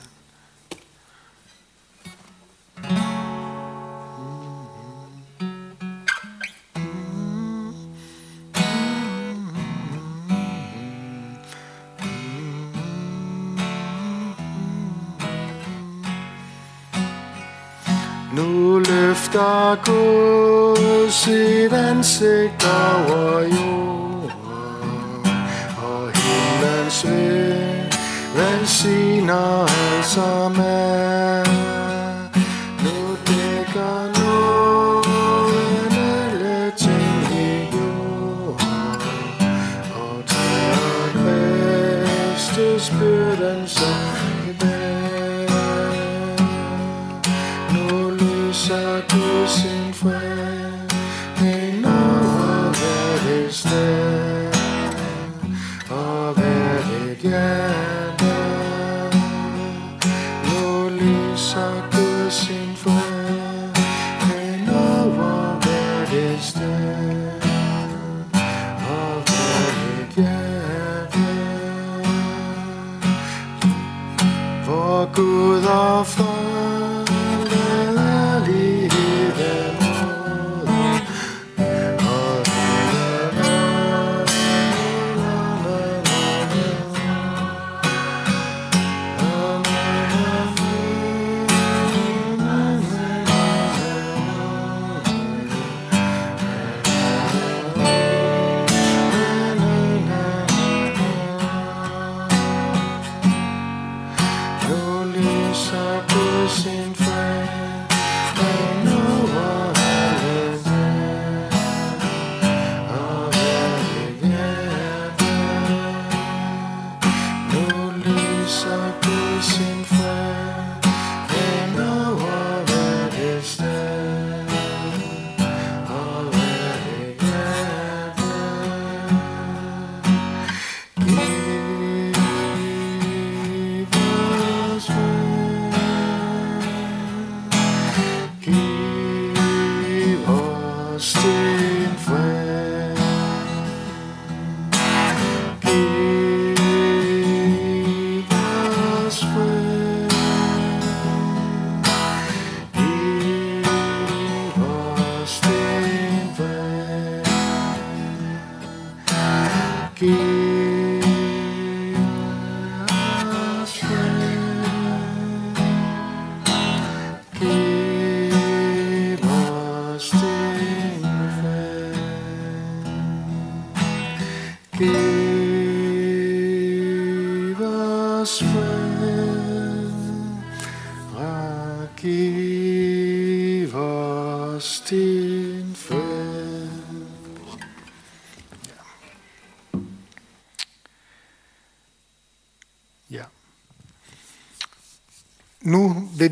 efter 19.30 19.76
Gud 19.84 21.10
sit 21.10 21.72
ansigt 21.72 22.64
over 22.64 23.40
jorden, 23.40 23.59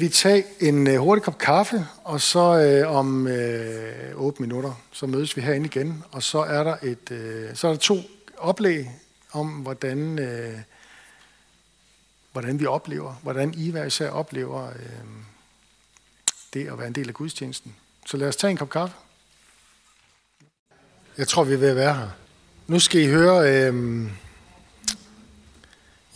lige 0.09 0.15
tage 0.15 0.45
en 0.61 0.87
øh, 0.87 0.97
hurtig 0.97 1.23
kop 1.23 1.39
kaffe, 1.39 1.87
og 2.05 2.21
så 2.21 2.59
øh, 2.59 2.97
om 2.97 3.27
øh, 3.27 4.15
8 4.15 4.43
minutter, 4.43 4.73
så 4.93 5.07
mødes 5.07 5.37
vi 5.37 5.43
herinde 5.43 5.67
igen, 5.67 6.05
og 6.11 6.23
så 6.23 6.39
er 6.39 6.65
der 6.65 6.77
et, 6.83 7.11
øh, 7.11 7.55
så 7.55 7.69
er 7.69 7.73
der 7.73 7.79
to 7.79 7.99
oplæg 8.39 8.87
om, 9.33 9.49
hvordan, 9.49 10.19
øh, 10.19 10.59
hvordan 12.33 12.61
vi 12.61 12.67
oplever, 12.67 13.15
hvordan 13.23 13.55
I 13.57 13.71
hver 13.71 13.85
især 13.85 14.11
oplever 14.11 14.67
øh, 14.67 15.05
det 16.55 16.69
at 16.69 16.79
være 16.79 16.87
en 16.87 16.95
del 16.95 17.09
af 17.09 17.15
gudstjenesten. 17.15 17.75
Så 18.07 18.17
lad 18.17 18.29
os 18.29 18.37
tage 18.37 18.51
en 18.51 18.57
kop 18.57 18.71
kaffe. 18.71 18.97
Jeg 21.19 21.29
tror, 21.29 21.45
vi 21.45 21.55
er 21.55 21.59
ved 21.59 21.69
at 21.69 21.77
være 21.77 21.95
her. 21.95 22.09
Nu 22.67 22.79
skal 22.79 23.01
I 23.01 23.07
høre, 23.07 23.53
øh, 23.53 24.07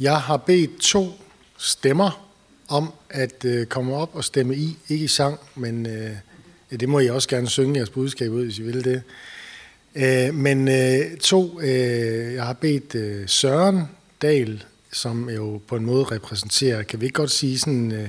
jeg 0.00 0.20
har 0.20 0.36
bedt 0.36 0.80
to 0.80 1.12
stemmer 1.56 2.31
om 2.72 2.92
at 3.10 3.44
øh, 3.44 3.66
komme 3.66 3.94
op 3.96 4.10
og 4.14 4.24
stemme 4.24 4.56
i, 4.56 4.78
ikke 4.88 5.04
i 5.04 5.08
sang, 5.08 5.38
men 5.54 5.86
øh, 5.86 6.10
ja, 6.72 6.76
det 6.76 6.88
må 6.88 6.98
I 6.98 7.10
også 7.10 7.28
gerne 7.28 7.48
synge 7.48 7.76
jeres 7.76 7.90
budskab 7.90 8.30
ud, 8.30 8.44
hvis 8.44 8.58
I 8.58 8.62
vil 8.62 8.84
det. 8.84 9.02
Øh, 9.94 10.34
men 10.34 10.68
øh, 10.68 11.16
to, 11.16 11.60
øh, 11.60 12.34
jeg 12.34 12.44
har 12.44 12.52
bedt 12.52 12.94
øh, 12.94 13.28
Søren 13.28 13.82
Dahl, 14.22 14.64
som 14.92 15.30
jo 15.30 15.60
på 15.68 15.76
en 15.76 15.86
måde 15.86 16.04
repræsenterer, 16.04 16.82
kan 16.82 17.00
vi 17.00 17.06
ikke 17.06 17.14
godt 17.14 17.30
sige 17.30 17.58
sådan, 17.58 17.92
øh, 17.92 18.08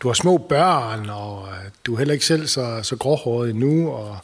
du 0.00 0.08
har 0.08 0.14
små 0.14 0.38
børn, 0.38 1.10
og 1.10 1.48
øh, 1.48 1.70
du 1.84 1.94
er 1.94 1.98
heller 1.98 2.14
ikke 2.14 2.26
selv 2.26 2.46
så, 2.46 2.80
så 2.82 2.96
gråhåret 2.96 3.50
endnu, 3.50 3.90
og, 3.90 4.18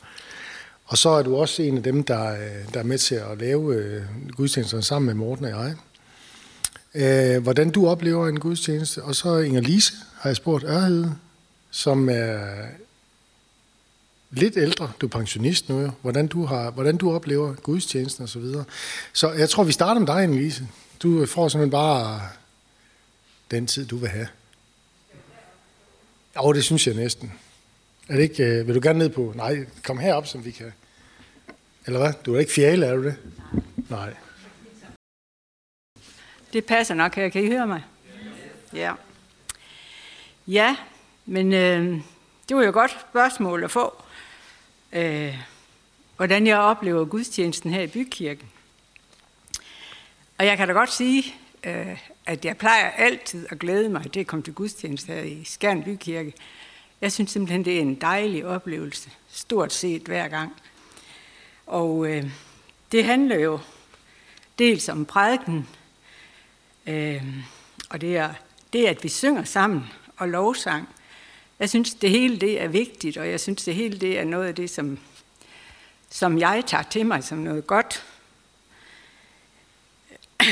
og 0.84 0.98
så 0.98 1.08
er 1.08 1.22
du 1.22 1.36
også 1.36 1.62
en 1.62 1.76
af 1.76 1.82
dem, 1.82 2.04
der, 2.04 2.32
øh, 2.32 2.74
der 2.74 2.80
er 2.80 2.84
med 2.84 2.98
til 2.98 3.14
at 3.14 3.38
lave 3.38 3.74
øh, 3.74 4.02
gudstjenesterne 4.30 4.82
sammen 4.82 5.06
med 5.06 5.14
Morten 5.14 5.44
og 5.44 5.50
jeg. 5.50 5.74
Øh, 6.96 7.42
hvordan 7.42 7.70
du 7.70 7.88
oplever 7.88 8.28
en 8.28 8.40
gudstjeneste. 8.40 9.02
Og 9.02 9.14
så 9.14 9.38
Inger 9.38 9.60
Lise 9.60 9.92
har 10.20 10.30
jeg 10.30 10.36
spurgt 10.36 10.64
Ørhed, 10.64 11.06
som 11.70 12.08
er 12.08 12.66
lidt 14.30 14.56
ældre, 14.56 14.92
du 15.00 15.06
er 15.06 15.10
pensionist 15.10 15.68
nu 15.68 15.80
jo, 15.80 15.90
hvordan 16.02 16.26
du, 16.26 16.44
har, 16.44 16.70
hvordan 16.70 16.96
du 16.96 17.12
oplever 17.12 17.54
gudstjenesten 17.54 18.22
og 18.22 18.28
så 18.28 18.38
videre. 18.38 18.64
Så 19.12 19.32
jeg 19.32 19.48
tror, 19.50 19.64
vi 19.64 19.72
starter 19.72 20.00
med 20.00 20.06
dig, 20.06 20.22
Inger 20.24 20.38
Lise. 20.38 20.68
Du 21.02 21.26
får 21.26 21.48
simpelthen 21.48 21.70
bare 21.70 22.20
den 23.50 23.66
tid, 23.66 23.86
du 23.86 23.96
vil 23.96 24.08
have. 24.08 24.28
Jo, 26.36 26.52
det 26.52 26.64
synes 26.64 26.86
jeg 26.86 26.94
næsten. 26.94 27.32
Er 28.08 28.14
det 28.14 28.22
ikke, 28.22 28.44
øh, 28.44 28.66
vil 28.66 28.74
du 28.74 28.80
gerne 28.82 28.98
ned 28.98 29.08
på? 29.08 29.32
Nej, 29.36 29.66
kom 29.84 29.98
herop, 29.98 30.26
som 30.26 30.44
vi 30.44 30.50
kan. 30.50 30.72
Eller 31.86 31.98
hvad? 31.98 32.12
Du 32.26 32.34
er 32.34 32.38
ikke 32.38 32.52
fjæle, 32.52 32.86
er 32.86 32.94
du 32.94 33.04
det? 33.04 33.14
Nej. 33.88 34.14
Det 36.52 36.64
passer 36.64 36.94
nok 36.94 37.14
her. 37.14 37.28
Kan 37.28 37.44
I 37.44 37.46
høre 37.46 37.66
mig? 37.66 37.84
Ja. 38.72 38.92
Ja, 40.46 40.76
men 41.26 41.52
øh, 41.52 42.00
det 42.48 42.56
var 42.56 42.62
jo 42.62 42.68
et 42.68 42.74
godt 42.74 42.96
spørgsmål 43.10 43.64
at 43.64 43.70
få. 43.70 44.02
Øh, 44.92 45.38
hvordan 46.16 46.46
jeg 46.46 46.58
oplever 46.58 47.04
gudstjenesten 47.04 47.70
her 47.70 47.82
i 47.82 47.86
bykirken. 47.86 48.48
Og 50.38 50.46
jeg 50.46 50.56
kan 50.56 50.68
da 50.68 50.74
godt 50.74 50.92
sige, 50.92 51.34
øh, 51.64 51.98
at 52.26 52.44
jeg 52.44 52.56
plejer 52.56 52.90
altid 52.90 53.46
at 53.50 53.58
glæde 53.58 53.88
mig 53.88 54.12
til 54.12 54.20
at 54.20 54.26
komme 54.26 54.42
til 54.42 54.54
gudstjeneste 54.54 55.12
her 55.12 55.22
i 55.22 55.44
Skjern 55.44 55.82
Bykirke. 55.82 56.32
Jeg 57.00 57.12
synes 57.12 57.30
simpelthen, 57.30 57.64
det 57.64 57.76
er 57.76 57.80
en 57.80 57.94
dejlig 57.94 58.46
oplevelse, 58.46 59.10
stort 59.28 59.72
set 59.72 60.02
hver 60.02 60.28
gang. 60.28 60.52
Og 61.66 62.06
øh, 62.06 62.30
det 62.92 63.04
handler 63.04 63.38
jo 63.38 63.58
dels 64.58 64.88
om 64.88 65.04
prædiken, 65.04 65.68
øh, 66.86 67.22
og 67.90 68.00
det 68.00 68.16
er 68.16 68.34
det, 68.72 68.86
at 68.86 69.04
vi 69.04 69.08
synger 69.08 69.44
sammen 69.44 69.84
og 70.16 70.28
lovsang. 70.28 70.88
Jeg 71.58 71.68
synes, 71.68 71.94
det 71.94 72.10
hele 72.10 72.36
det 72.36 72.62
er 72.62 72.68
vigtigt, 72.68 73.16
og 73.16 73.28
jeg 73.28 73.40
synes, 73.40 73.64
det 73.64 73.74
hele 73.74 74.00
det 74.00 74.18
er 74.18 74.24
noget 74.24 74.48
af 74.48 74.54
det, 74.54 74.70
som, 74.70 74.98
som 76.10 76.38
jeg 76.38 76.62
tager 76.66 76.82
til 76.82 77.06
mig 77.06 77.24
som 77.24 77.38
noget 77.38 77.66
godt. 77.66 78.04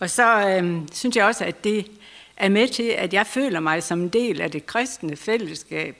og 0.00 0.10
så 0.10 0.48
øh, 0.48 0.80
synes 0.92 1.16
jeg 1.16 1.24
også, 1.24 1.44
at 1.44 1.64
det 1.64 1.90
er 2.36 2.48
med 2.48 2.68
til, 2.68 2.82
at 2.88 3.12
jeg 3.12 3.26
føler 3.26 3.60
mig 3.60 3.82
som 3.82 4.00
en 4.00 4.08
del 4.08 4.40
af 4.40 4.50
det 4.50 4.66
kristne 4.66 5.16
fællesskab. 5.16 5.96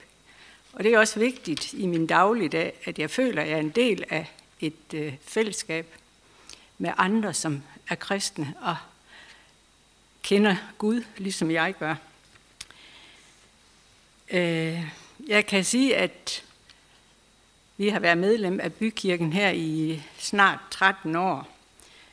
Og 0.72 0.85
det 0.85 0.95
er 0.95 0.99
også 0.99 1.18
vigtigt 1.18 1.72
i 1.72 1.87
min 1.87 2.07
dagligdag, 2.07 2.72
at 2.85 2.99
jeg 2.99 3.11
føler, 3.11 3.43
at 3.43 3.49
jeg 3.49 3.57
er 3.57 3.61
en 3.61 3.70
del 3.70 4.05
af 4.11 4.33
et 4.61 4.95
øh, 4.95 5.14
fællesskab 5.27 5.87
med 6.79 6.91
andre, 6.97 7.35
som 7.35 7.62
er 7.89 7.95
kristne 7.95 8.55
og 8.62 8.76
kender 10.22 10.57
Gud, 10.78 11.05
ligesom 11.16 11.51
jeg 11.51 11.74
gør. 11.78 11.95
Øh, 14.30 14.85
jeg 15.26 15.47
kan 15.47 15.64
sige, 15.64 15.97
at 15.97 16.45
vi 17.76 17.89
har 17.89 18.01
været 18.01 18.18
medlem 18.18 18.61
af 18.61 18.72
bykirken 18.72 19.32
her 19.32 19.51
i 19.51 20.03
snart 20.18 20.59
13 20.70 21.16
år. 21.16 21.49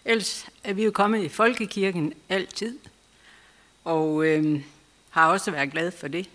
Ellers 0.05 0.47
er 0.63 0.73
vi 0.73 0.83
jo 0.83 0.91
kommet 0.91 1.23
i 1.23 1.29
folkekirken 1.29 2.13
altid, 2.29 2.79
og 3.83 4.25
øh, 4.25 4.61
har 5.09 5.27
også 5.27 5.51
været 5.51 5.71
glad 5.71 5.91
for 5.91 6.07
det. 6.07 6.29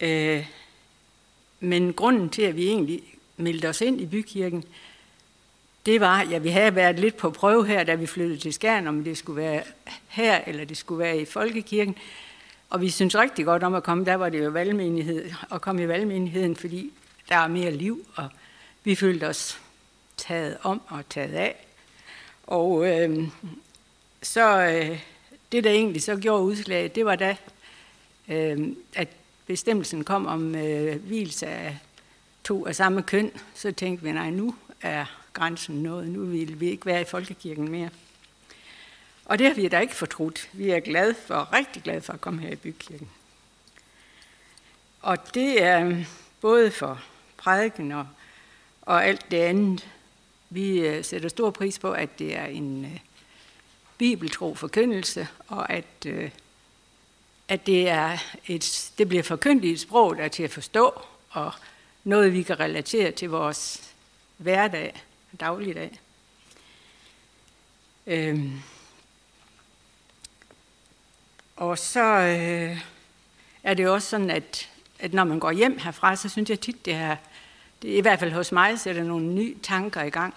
Øh, 0.00 0.46
men 1.60 1.92
grunden 1.92 2.30
til, 2.30 2.42
at 2.42 2.56
vi 2.56 2.66
egentlig 2.66 3.02
meldte 3.36 3.68
os 3.68 3.80
ind 3.80 4.00
i 4.00 4.06
bykirken, 4.06 4.64
det 5.86 6.00
var, 6.00 6.22
ja, 6.22 6.38
vi 6.38 6.48
havde 6.48 6.74
været 6.74 6.98
lidt 6.98 7.16
på 7.16 7.30
prøve 7.30 7.66
her, 7.66 7.84
da 7.84 7.94
vi 7.94 8.06
flyttede 8.06 8.38
til 8.40 8.52
Skjern, 8.52 8.86
om 8.86 9.04
det 9.04 9.18
skulle 9.18 9.42
være 9.42 9.62
her, 10.08 10.40
eller 10.46 10.64
det 10.64 10.76
skulle 10.76 10.98
være 10.98 11.18
i 11.18 11.24
Folkekirken. 11.24 11.96
Og 12.70 12.80
vi 12.80 12.90
synes 12.90 13.18
rigtig 13.18 13.44
godt 13.44 13.62
om 13.62 13.74
at 13.74 13.82
komme, 13.82 14.04
der 14.04 14.14
var 14.14 14.28
det 14.28 14.44
jo 14.44 14.50
valgmenighed, 14.50 15.30
at 15.52 15.60
komme 15.60 15.82
i 15.82 15.88
valgmenigheden, 15.88 16.56
fordi 16.56 16.92
der 17.28 17.36
er 17.36 17.48
mere 17.48 17.70
liv, 17.70 18.06
og 18.14 18.28
vi 18.84 18.94
følte 18.94 19.28
os 19.28 19.60
taget 20.16 20.56
om 20.62 20.80
og 20.88 21.08
taget 21.08 21.34
af. 21.34 21.66
Og 22.46 22.86
øh, 22.86 23.28
så 24.22 24.60
øh, 24.60 25.00
det, 25.52 25.64
der 25.64 25.70
egentlig 25.70 26.02
så 26.02 26.16
gjorde 26.16 26.42
udslaget, 26.42 26.94
det 26.94 27.04
var 27.04 27.16
da, 27.16 27.36
øh, 28.28 28.68
at 28.94 29.08
bestemmelsen 29.46 30.04
kom 30.04 30.26
om 30.26 30.54
øh, 30.54 30.96
hvilelse 31.02 31.46
af 31.46 31.78
to 32.44 32.66
af 32.66 32.76
samme 32.76 33.02
køn, 33.02 33.30
så 33.54 33.72
tænkte 33.72 34.04
vi, 34.04 34.12
nej, 34.12 34.30
nu 34.30 34.54
er 34.82 35.19
grænsen 35.32 35.82
nået, 35.82 36.08
nu 36.08 36.24
vil 36.24 36.60
vi 36.60 36.70
ikke 36.70 36.86
være 36.86 37.00
i 37.00 37.04
folkekirken 37.04 37.70
mere. 37.70 37.90
Og 39.24 39.38
det 39.38 39.46
har 39.46 39.54
vi 39.54 39.68
da 39.68 39.78
ikke 39.78 39.94
fortrudt. 39.94 40.48
Vi 40.52 40.70
er 40.70 40.80
glade 40.80 41.14
for, 41.26 41.52
rigtig 41.52 41.82
glade 41.82 42.00
for 42.00 42.12
at 42.12 42.20
komme 42.20 42.40
her 42.40 42.50
i 42.50 42.56
bykirken. 42.56 43.10
Og 45.02 45.34
det 45.34 45.62
er 45.62 45.86
øh, 45.86 46.06
både 46.40 46.70
for 46.70 47.02
prædiken 47.36 47.92
og, 47.92 48.06
og 48.82 49.04
alt 49.04 49.30
det 49.30 49.36
andet. 49.36 49.88
Vi 50.50 50.80
øh, 50.80 51.04
sætter 51.04 51.28
stor 51.28 51.50
pris 51.50 51.78
på, 51.78 51.92
at 51.92 52.18
det 52.18 52.36
er 52.36 52.44
en 52.44 52.84
uh, 52.84 53.00
bibeltro 53.98 54.54
forkyndelse, 54.54 55.28
og 55.48 55.72
at, 55.72 56.06
uh, 56.06 56.28
at 57.48 57.66
det, 57.66 57.88
er 57.88 58.18
et, 58.46 58.92
det 58.98 59.08
bliver 59.08 59.22
forkyndt 59.22 59.64
i 59.64 59.70
et 59.70 59.80
sprog, 59.80 60.16
der 60.16 60.22
er 60.22 60.28
til 60.28 60.42
at 60.42 60.50
forstå, 60.50 61.02
og 61.30 61.52
noget, 62.04 62.32
vi 62.32 62.42
kan 62.42 62.60
relatere 62.60 63.12
til 63.12 63.30
vores 63.30 63.90
hverdag, 64.36 65.02
dagligdag. 65.40 66.00
Øhm. 68.06 68.60
Og 71.56 71.78
så 71.78 72.04
øh, 72.04 72.78
er 73.62 73.74
det 73.74 73.88
også 73.88 74.08
sådan, 74.08 74.30
at, 74.30 74.68
at 74.98 75.12
når 75.12 75.24
man 75.24 75.38
går 75.38 75.50
hjem 75.50 75.78
herfra, 75.78 76.16
så 76.16 76.28
synes 76.28 76.50
jeg 76.50 76.60
tit, 76.60 76.84
det 76.84 76.94
er, 76.94 77.16
det 77.82 77.92
er 77.92 77.98
i 77.98 78.00
hvert 78.00 78.18
fald 78.18 78.32
hos 78.32 78.52
mig, 78.52 78.80
sætter 78.80 79.04
nogle 79.04 79.26
nye 79.26 79.56
tanker 79.62 80.02
i 80.02 80.10
gang, 80.10 80.34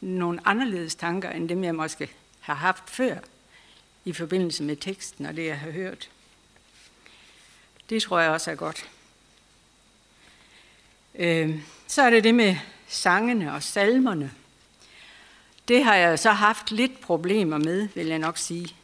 nogle 0.00 0.40
anderledes 0.44 0.94
tanker, 0.94 1.30
end 1.30 1.48
dem 1.48 1.64
jeg 1.64 1.74
måske 1.74 2.10
har 2.40 2.54
haft 2.54 2.90
før, 2.90 3.18
i 4.04 4.12
forbindelse 4.12 4.62
med 4.62 4.76
teksten 4.76 5.26
og 5.26 5.36
det, 5.36 5.46
jeg 5.46 5.58
har 5.58 5.70
hørt. 5.70 6.10
Det 7.90 8.02
tror 8.02 8.20
jeg 8.20 8.30
også 8.30 8.50
er 8.50 8.54
godt. 8.54 8.88
Øh, 11.14 11.60
så 11.86 12.02
er 12.02 12.10
det 12.10 12.24
det 12.24 12.34
med 12.34 12.56
sangene 12.90 13.54
og 13.54 13.62
salmerne. 13.62 14.30
Det 15.68 15.84
har 15.84 15.94
jeg 15.94 16.18
så 16.18 16.30
haft 16.30 16.70
lidt 16.70 17.00
problemer 17.00 17.58
med, 17.58 17.88
vil 17.94 18.06
jeg 18.06 18.18
nok 18.18 18.38
sige. 18.38 18.74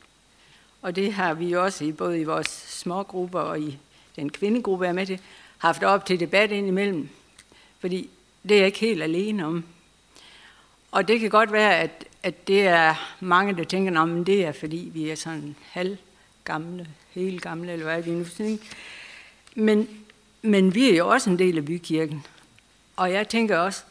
Og 0.82 0.96
det 0.96 1.12
har 1.12 1.34
vi 1.34 1.52
også 1.52 1.84
i 1.84 1.92
både 1.92 2.20
i 2.20 2.24
vores 2.24 2.48
små 2.68 3.02
grupper 3.02 3.40
og 3.40 3.60
i 3.60 3.78
den 4.16 4.30
kvindegruppe, 4.30 4.84
jeg 4.84 4.90
er 4.90 4.94
med 4.94 5.06
til, 5.06 5.20
haft 5.58 5.82
op 5.82 6.06
til 6.06 6.20
debat 6.20 6.50
indimellem. 6.50 7.08
Fordi 7.80 8.10
det 8.42 8.50
er 8.50 8.56
jeg 8.58 8.66
ikke 8.66 8.78
helt 8.78 9.02
alene 9.02 9.46
om. 9.46 9.64
Og 10.90 11.08
det 11.08 11.20
kan 11.20 11.30
godt 11.30 11.52
være, 11.52 11.78
at, 11.78 12.04
at 12.22 12.48
det 12.48 12.66
er 12.66 13.16
mange, 13.20 13.56
der 13.56 13.64
tænker, 13.64 14.02
at 14.02 14.26
det 14.26 14.44
er 14.44 14.52
fordi, 14.52 14.90
vi 14.94 15.10
er 15.10 15.14
sådan 15.14 15.56
halv 15.70 15.96
gamle, 16.44 16.88
helt 17.10 17.42
gamle, 17.42 17.72
eller 17.72 17.84
hvad 17.84 18.02
vi 18.02 18.10
nu. 18.10 18.58
Men, 19.54 19.88
men 20.42 20.74
vi 20.74 20.90
er 20.90 20.96
jo 20.96 21.08
også 21.08 21.30
en 21.30 21.38
del 21.38 21.58
af 21.58 21.64
bykirken. 21.64 22.24
Og 22.96 23.12
jeg 23.12 23.28
tænker 23.28 23.58
også, 23.58 23.82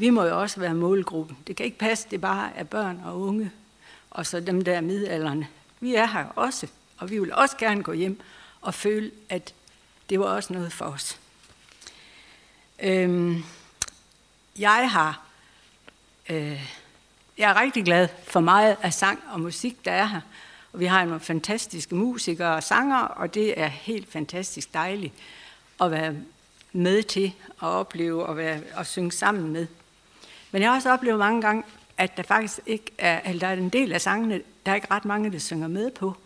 vi 0.00 0.10
må 0.10 0.24
jo 0.24 0.40
også 0.40 0.60
være 0.60 0.74
målgruppen. 0.74 1.38
Det 1.46 1.56
kan 1.56 1.66
ikke 1.66 1.78
passe, 1.78 2.06
det 2.10 2.20
bare 2.20 2.50
er 2.56 2.64
børn 2.64 3.00
og 3.04 3.20
unge, 3.20 3.50
og 4.10 4.26
så 4.26 4.40
dem 4.40 4.64
der 4.64 4.80
midalderne. 4.80 5.48
Vi 5.80 5.94
er 5.94 6.06
her 6.06 6.24
også, 6.24 6.66
og 6.98 7.10
vi 7.10 7.18
vil 7.18 7.34
også 7.34 7.56
gerne 7.56 7.82
gå 7.82 7.92
hjem 7.92 8.20
og 8.60 8.74
føle, 8.74 9.10
at 9.28 9.54
det 10.10 10.20
var 10.20 10.26
også 10.26 10.52
noget 10.52 10.72
for 10.72 10.84
os. 10.84 11.18
Øhm, 12.82 13.44
jeg 14.58 14.90
har, 14.90 15.22
øh, 16.30 16.70
jeg 17.38 17.50
er 17.50 17.60
rigtig 17.60 17.84
glad 17.84 18.08
for 18.24 18.40
meget 18.40 18.76
af 18.82 18.94
sang 18.94 19.20
og 19.32 19.40
musik, 19.40 19.84
der 19.84 19.92
er 19.92 20.04
her. 20.04 20.20
Og 20.72 20.80
vi 20.80 20.86
har 20.86 21.04
nogle 21.04 21.20
fantastiske 21.20 21.94
musikere 21.94 22.54
og 22.54 22.62
sanger, 22.62 22.98
og 22.98 23.34
det 23.34 23.60
er 23.60 23.66
helt 23.66 24.12
fantastisk 24.12 24.74
dejligt 24.74 25.14
at 25.80 25.90
være 25.90 26.14
med 26.72 27.02
til 27.02 27.32
at 27.62 27.68
opleve 27.68 28.26
og, 28.26 28.36
være, 28.36 28.60
og 28.74 28.86
synge 28.86 29.12
sammen 29.12 29.52
med. 29.52 29.66
Men 30.50 30.62
jeg 30.62 30.70
har 30.70 30.76
også 30.76 30.90
oplevet 30.90 31.18
mange 31.18 31.42
gange, 31.42 31.62
at 31.98 32.16
der 32.16 32.22
faktisk 32.22 32.60
ikke 32.66 32.90
er, 32.98 33.20
eller 33.24 33.40
der 33.40 33.46
er 33.46 33.52
en 33.52 33.68
del 33.68 33.92
af 33.92 34.00
sangene, 34.00 34.42
der 34.66 34.72
er 34.72 34.76
ikke 34.76 34.90
ret 34.90 35.04
mange, 35.04 35.32
der 35.32 35.38
synger 35.38 35.68
med 35.68 35.90
på. 35.90 36.16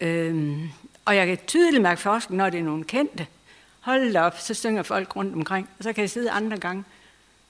Øhm, 0.00 0.68
og 1.04 1.16
jeg 1.16 1.26
kan 1.26 1.38
tydeligt 1.46 1.82
mærke 1.82 2.00
forskel, 2.00 2.36
når 2.36 2.50
det 2.50 2.60
er 2.60 2.64
nogle 2.64 2.84
kendte. 2.84 3.26
Hold 3.80 4.12
da 4.12 4.20
op, 4.20 4.38
så 4.38 4.54
synger 4.54 4.82
folk 4.82 5.16
rundt 5.16 5.34
omkring. 5.34 5.68
Og 5.78 5.84
så 5.84 5.92
kan 5.92 6.02
jeg 6.02 6.10
sidde 6.10 6.30
andre 6.30 6.58
gange, 6.58 6.84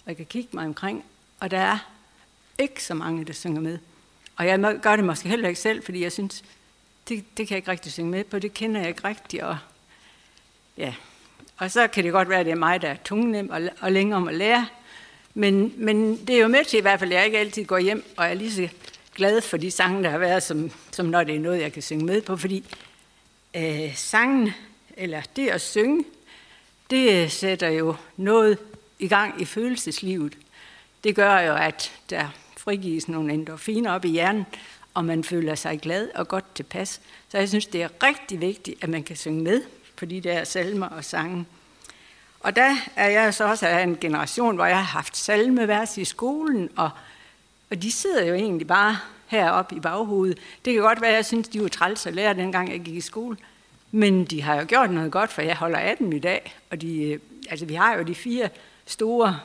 og 0.05 0.09
jeg 0.09 0.17
kan 0.17 0.27
kigge 0.27 0.49
mig 0.53 0.67
omkring, 0.67 1.05
og 1.41 1.51
der 1.51 1.59
er 1.59 1.79
ikke 2.59 2.85
så 2.85 2.95
mange, 2.95 3.25
der 3.25 3.33
synger 3.33 3.61
med. 3.61 3.79
Og 4.37 4.47
jeg 4.47 4.79
gør 4.83 4.97
det 4.97 5.05
måske 5.05 5.29
heller 5.29 5.49
ikke 5.49 5.61
selv, 5.61 5.85
fordi 5.85 6.03
jeg 6.03 6.13
synes, 6.13 6.45
det, 7.09 7.25
det 7.37 7.49
kan 7.49 7.55
jeg 7.55 7.59
ikke 7.59 7.71
rigtig 7.71 7.93
synge 7.93 8.11
med 8.11 8.25
på, 8.25 8.39
det 8.39 8.55
kender 8.55 8.81
jeg 8.81 8.89
ikke 8.89 9.09
rigtigt. 9.09 9.43
Og, 9.43 9.59
ja. 10.77 10.95
og 11.57 11.71
så 11.71 11.87
kan 11.87 12.05
det 12.05 12.13
godt 12.13 12.29
være, 12.29 12.41
at 12.41 12.47
det 12.47 12.53
er 12.53 12.57
mig, 12.57 12.83
der 12.83 12.89
er 12.89 12.97
tungnem 13.05 13.51
og, 13.51 13.61
og 13.81 13.93
længere 13.93 14.17
om 14.17 14.29
at 14.29 14.35
lære. 14.35 14.67
Men, 15.39 15.73
men 15.77 16.27
det 16.27 16.37
er 16.37 16.41
jo 16.41 16.49
med 16.49 16.65
til 16.65 16.79
i 16.79 16.83
hvert 16.83 16.99
fald, 16.99 17.13
at 17.13 17.17
jeg 17.17 17.27
ikke 17.27 17.39
altid 17.39 17.65
går 17.65 17.79
hjem 17.79 18.05
og 18.17 18.27
er 18.27 18.35
lige 18.35 18.53
så 18.53 18.69
glad 19.15 19.41
for 19.41 19.57
de 19.57 19.71
sange, 19.71 20.03
der 20.03 20.11
har 20.11 20.19
været, 20.19 20.43
som, 20.43 20.71
som 20.91 21.07
når 21.07 21.25
det 21.25 21.35
er 21.35 21.41
noget, 21.41 21.61
jeg 21.61 21.73
kan 21.73 21.83
synge 21.83 22.05
med 22.05 22.23
på. 22.23 22.37
Fordi 22.37 22.65
øh, 23.57 23.97
sangen, 23.97 24.51
eller 24.97 25.23
det 25.37 25.49
at 25.49 25.61
synge, 25.61 26.05
det 26.91 27.23
øh, 27.23 27.31
sætter 27.31 27.69
jo 27.69 27.95
noget 28.17 28.59
i 28.99 29.09
gang 29.09 29.41
i 29.43 29.45
følelseslivet. 29.45 30.39
Det 31.05 31.17
gør 31.17 31.41
jo, 31.41 31.55
at 31.55 31.93
der 32.11 32.29
frigives 32.57 33.09
nogle 33.09 33.33
endorfiner 33.33 33.93
op 33.93 34.05
i 34.05 34.09
hjernen, 34.09 34.47
og 34.95 35.05
man 35.05 35.25
føler 35.25 35.55
sig 35.55 35.81
glad 35.81 36.09
og 36.15 36.29
godt 36.29 36.55
tilpas. 36.55 37.01
Så 37.29 37.39
jeg 37.39 37.49
synes, 37.49 37.67
det 37.67 37.83
er 37.83 37.89
rigtig 38.03 38.41
vigtigt, 38.41 38.83
at 38.83 38.89
man 38.89 39.03
kan 39.03 39.17
synge 39.17 39.43
med 39.43 39.63
på 39.97 40.05
de 40.05 40.21
der 40.21 40.45
salmer 40.45 40.89
og 40.89 41.05
sange. 41.05 41.47
Og 42.47 42.57
der 42.57 42.77
er 42.97 43.09
jeg 43.09 43.35
så 43.35 43.45
også 43.45 43.67
af 43.67 43.83
en 43.83 43.97
generation, 44.01 44.55
hvor 44.57 44.67
jeg 44.67 44.77
har 44.77 44.85
haft 44.85 45.17
salmevers 45.17 45.99
i 45.99 46.05
skolen, 46.05 46.71
og, 46.77 46.91
og 47.71 47.83
de 47.83 47.93
sidder 47.93 48.25
jo 48.25 48.35
egentlig 48.35 48.67
bare 48.67 48.99
heroppe 49.27 49.77
i 49.77 49.81
baghovedet. 49.81 50.39
Det 50.65 50.73
kan 50.73 50.83
godt 50.83 51.01
være, 51.01 51.11
at 51.11 51.17
jeg 51.17 51.25
synes, 51.25 51.49
de 51.49 51.63
var 51.63 51.69
træls 51.69 52.07
at 52.07 52.15
lære, 52.15 52.35
dengang 52.35 52.71
jeg 52.71 52.81
gik 52.81 52.95
i 52.95 53.01
skole. 53.01 53.37
Men 53.91 54.25
de 54.25 54.43
har 54.43 54.55
jo 54.55 54.67
gjort 54.69 54.91
noget 54.91 55.13
godt, 55.13 55.33
for 55.33 55.43
jeg 55.43 55.57
holder 55.57 55.79
af 55.79 55.97
dem 55.97 56.13
i 56.13 56.19
dag. 56.19 56.55
Og 56.71 56.81
de, 56.81 57.03
øh, 57.03 57.21
altså, 57.51 57.67
vi 57.67 57.75
har 57.75 57.97
jo 57.97 58.03
de 58.03 58.15
fire 58.15 58.49
store 58.87 59.41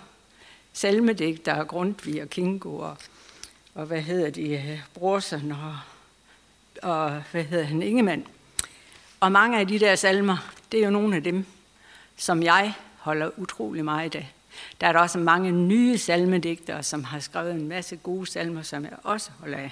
salmedigtere, 0.73 1.65
Grundtvig 1.65 2.21
og 2.21 2.29
Kingo 2.29 2.77
og, 2.77 2.97
og 3.75 3.85
hvad 3.85 4.01
hedder 4.01 4.29
de, 4.29 4.49
øh, 4.49 4.81
Brorsen 4.93 5.51
og, 5.51 5.77
og 6.91 7.23
hvad 7.31 7.43
hedder 7.43 7.65
han, 7.65 7.81
Ingemann. 7.81 8.27
Og 9.19 9.31
mange 9.31 9.59
af 9.59 9.67
de 9.67 9.79
der 9.79 9.95
salmer, 9.95 10.37
det 10.71 10.79
er 10.79 10.83
jo 10.83 10.91
nogle 10.91 11.15
af 11.15 11.23
dem, 11.23 11.45
som 12.17 12.43
jeg 12.43 12.73
holder 13.01 13.29
utrolig 13.37 13.85
meget 13.85 14.15
af. 14.15 14.33
Der 14.81 14.87
er 14.87 14.91
der 14.91 14.99
også 14.99 15.19
mange 15.19 15.51
nye 15.51 15.97
salmedigtere, 15.97 16.83
som 16.83 17.03
har 17.03 17.19
skrevet 17.19 17.51
en 17.51 17.67
masse 17.67 17.95
gode 17.95 18.25
salmer, 18.27 18.61
som 18.61 18.83
jeg 18.83 18.93
også 19.03 19.31
holder 19.39 19.57
af. 19.57 19.71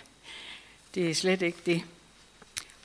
Det 0.95 1.09
er 1.09 1.15
slet 1.15 1.41
ikke 1.41 1.57
det. 1.65 1.81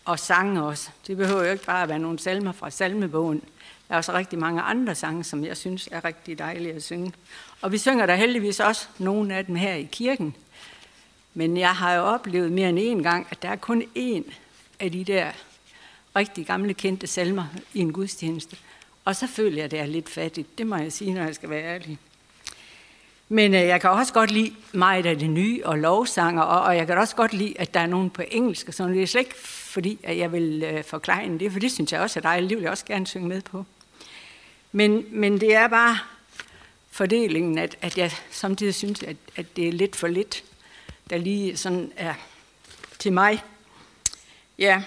Og 0.04 0.18
sange 0.18 0.62
også. 0.62 0.90
Det 1.06 1.16
behøver 1.16 1.44
jo 1.44 1.52
ikke 1.52 1.64
bare 1.64 1.82
at 1.82 1.88
være 1.88 1.98
nogle 1.98 2.18
salmer 2.18 2.52
fra 2.52 2.70
salmebogen. 2.70 3.42
Der 3.88 3.94
er 3.94 3.96
også 3.96 4.12
rigtig 4.12 4.38
mange 4.38 4.62
andre 4.62 4.94
sange, 4.94 5.24
som 5.24 5.44
jeg 5.44 5.56
synes 5.56 5.88
er 5.92 6.04
rigtig 6.04 6.38
dejlige 6.38 6.74
at 6.74 6.82
synge. 6.82 7.12
Og 7.60 7.72
vi 7.72 7.78
synger 7.78 8.06
der 8.06 8.14
heldigvis 8.14 8.60
også 8.60 8.88
nogle 8.98 9.34
af 9.34 9.46
dem 9.46 9.54
her 9.54 9.74
i 9.74 9.88
kirken. 9.92 10.36
Men 11.34 11.56
jeg 11.56 11.76
har 11.76 11.94
jo 11.94 12.02
oplevet 12.02 12.52
mere 12.52 12.68
end 12.68 13.00
én 13.00 13.02
gang, 13.02 13.26
at 13.30 13.42
der 13.42 13.48
er 13.48 13.56
kun 13.56 13.82
én 13.82 14.32
af 14.80 14.92
de 14.92 15.04
der 15.04 15.32
rigtig 16.16 16.46
gamle 16.46 16.74
kendte 16.74 17.06
salmer 17.06 17.44
i 17.74 17.80
en 17.80 17.92
gudstjeneste. 17.92 18.56
Og 19.04 19.16
så 19.16 19.26
føler 19.26 19.56
jeg, 19.56 19.64
at 19.64 19.70
det 19.70 19.78
er 19.78 19.86
lidt 19.86 20.08
fattigt. 20.08 20.58
Det 20.58 20.66
må 20.66 20.76
jeg 20.76 20.92
sige, 20.92 21.14
når 21.14 21.22
jeg 21.22 21.34
skal 21.34 21.50
være 21.50 21.62
ærlig. 21.62 21.98
Men 23.28 23.54
øh, 23.54 23.60
jeg 23.60 23.80
kan 23.80 23.90
også 23.90 24.12
godt 24.12 24.30
lide 24.30 24.54
meget 24.72 25.06
af 25.06 25.18
det 25.18 25.30
nye 25.30 25.60
og 25.64 25.78
lovsanger, 25.78 26.42
og, 26.42 26.62
og 26.62 26.76
jeg 26.76 26.86
kan 26.86 26.98
også 26.98 27.16
godt 27.16 27.32
lide, 27.32 27.60
at 27.60 27.74
der 27.74 27.80
er 27.80 27.86
nogen 27.86 28.10
på 28.10 28.22
engelsk. 28.30 28.72
Så 28.72 28.88
det 28.88 29.02
er 29.02 29.06
slet 29.06 29.20
ikke 29.20 29.34
fordi, 29.44 29.98
at 30.02 30.18
jeg 30.18 30.32
vil 30.32 30.62
øh, 30.62 30.84
forklare 30.84 31.38
det, 31.38 31.52
for 31.52 31.60
det 31.60 31.72
synes 31.72 31.92
jeg 31.92 32.00
også 32.00 32.18
er 32.18 32.22
dejligt. 32.22 32.50
Det 32.50 32.56
vil 32.56 32.62
jeg 32.62 32.70
også 32.70 32.84
gerne 32.84 33.06
synge 33.06 33.28
med 33.28 33.42
på. 33.42 33.64
Men, 34.72 35.06
men 35.10 35.40
det 35.40 35.54
er 35.54 35.68
bare 35.68 35.98
fordelingen, 36.90 37.58
at, 37.58 37.76
at 37.80 37.98
jeg 37.98 38.12
samtidig 38.30 38.74
synes, 38.74 39.02
at, 39.02 39.16
at 39.36 39.56
det 39.56 39.68
er 39.68 39.72
lidt 39.72 39.96
for 39.96 40.06
lidt, 40.06 40.44
der 41.10 41.16
lige 41.16 41.56
sådan 41.56 41.92
er 41.96 42.14
til 42.98 43.12
mig. 43.12 43.42
Ja. 44.58 44.82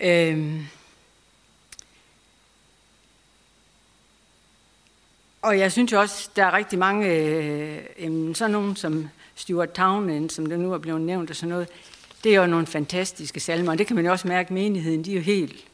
Øhm. 0.00 0.66
Og 5.42 5.58
jeg 5.58 5.72
synes 5.72 5.92
også, 5.92 6.30
der 6.36 6.44
er 6.44 6.52
rigtig 6.52 6.78
mange, 6.78 7.06
øh, 7.06 8.34
sådan 8.34 8.50
nogen 8.50 8.76
som 8.76 9.08
Stuart 9.34 9.72
Townend, 9.72 10.30
som 10.30 10.46
det 10.46 10.60
nu 10.60 10.72
er 10.72 10.78
blevet 10.78 11.00
nævnt 11.00 11.30
og 11.30 11.36
sådan 11.36 11.48
noget, 11.48 11.68
det 12.24 12.34
er 12.34 12.40
jo 12.40 12.46
nogle 12.46 12.66
fantastiske 12.66 13.40
salmer, 13.40 13.72
og 13.72 13.78
det 13.78 13.86
kan 13.86 13.96
man 13.96 14.04
jo 14.04 14.12
også 14.12 14.28
mærke, 14.28 14.54
menigheden, 14.54 15.04
de 15.04 15.10
er 15.10 15.14
jo 15.14 15.20
helt 15.20 15.64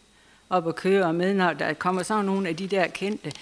op 0.50 0.68
at 0.68 0.76
køre 0.76 1.12
med, 1.12 1.34
når 1.34 1.52
der 1.52 1.72
kommer 1.72 2.02
sådan 2.02 2.24
nogle 2.24 2.48
af 2.48 2.56
de 2.56 2.66
der 2.66 2.86
kendte. 2.86 3.32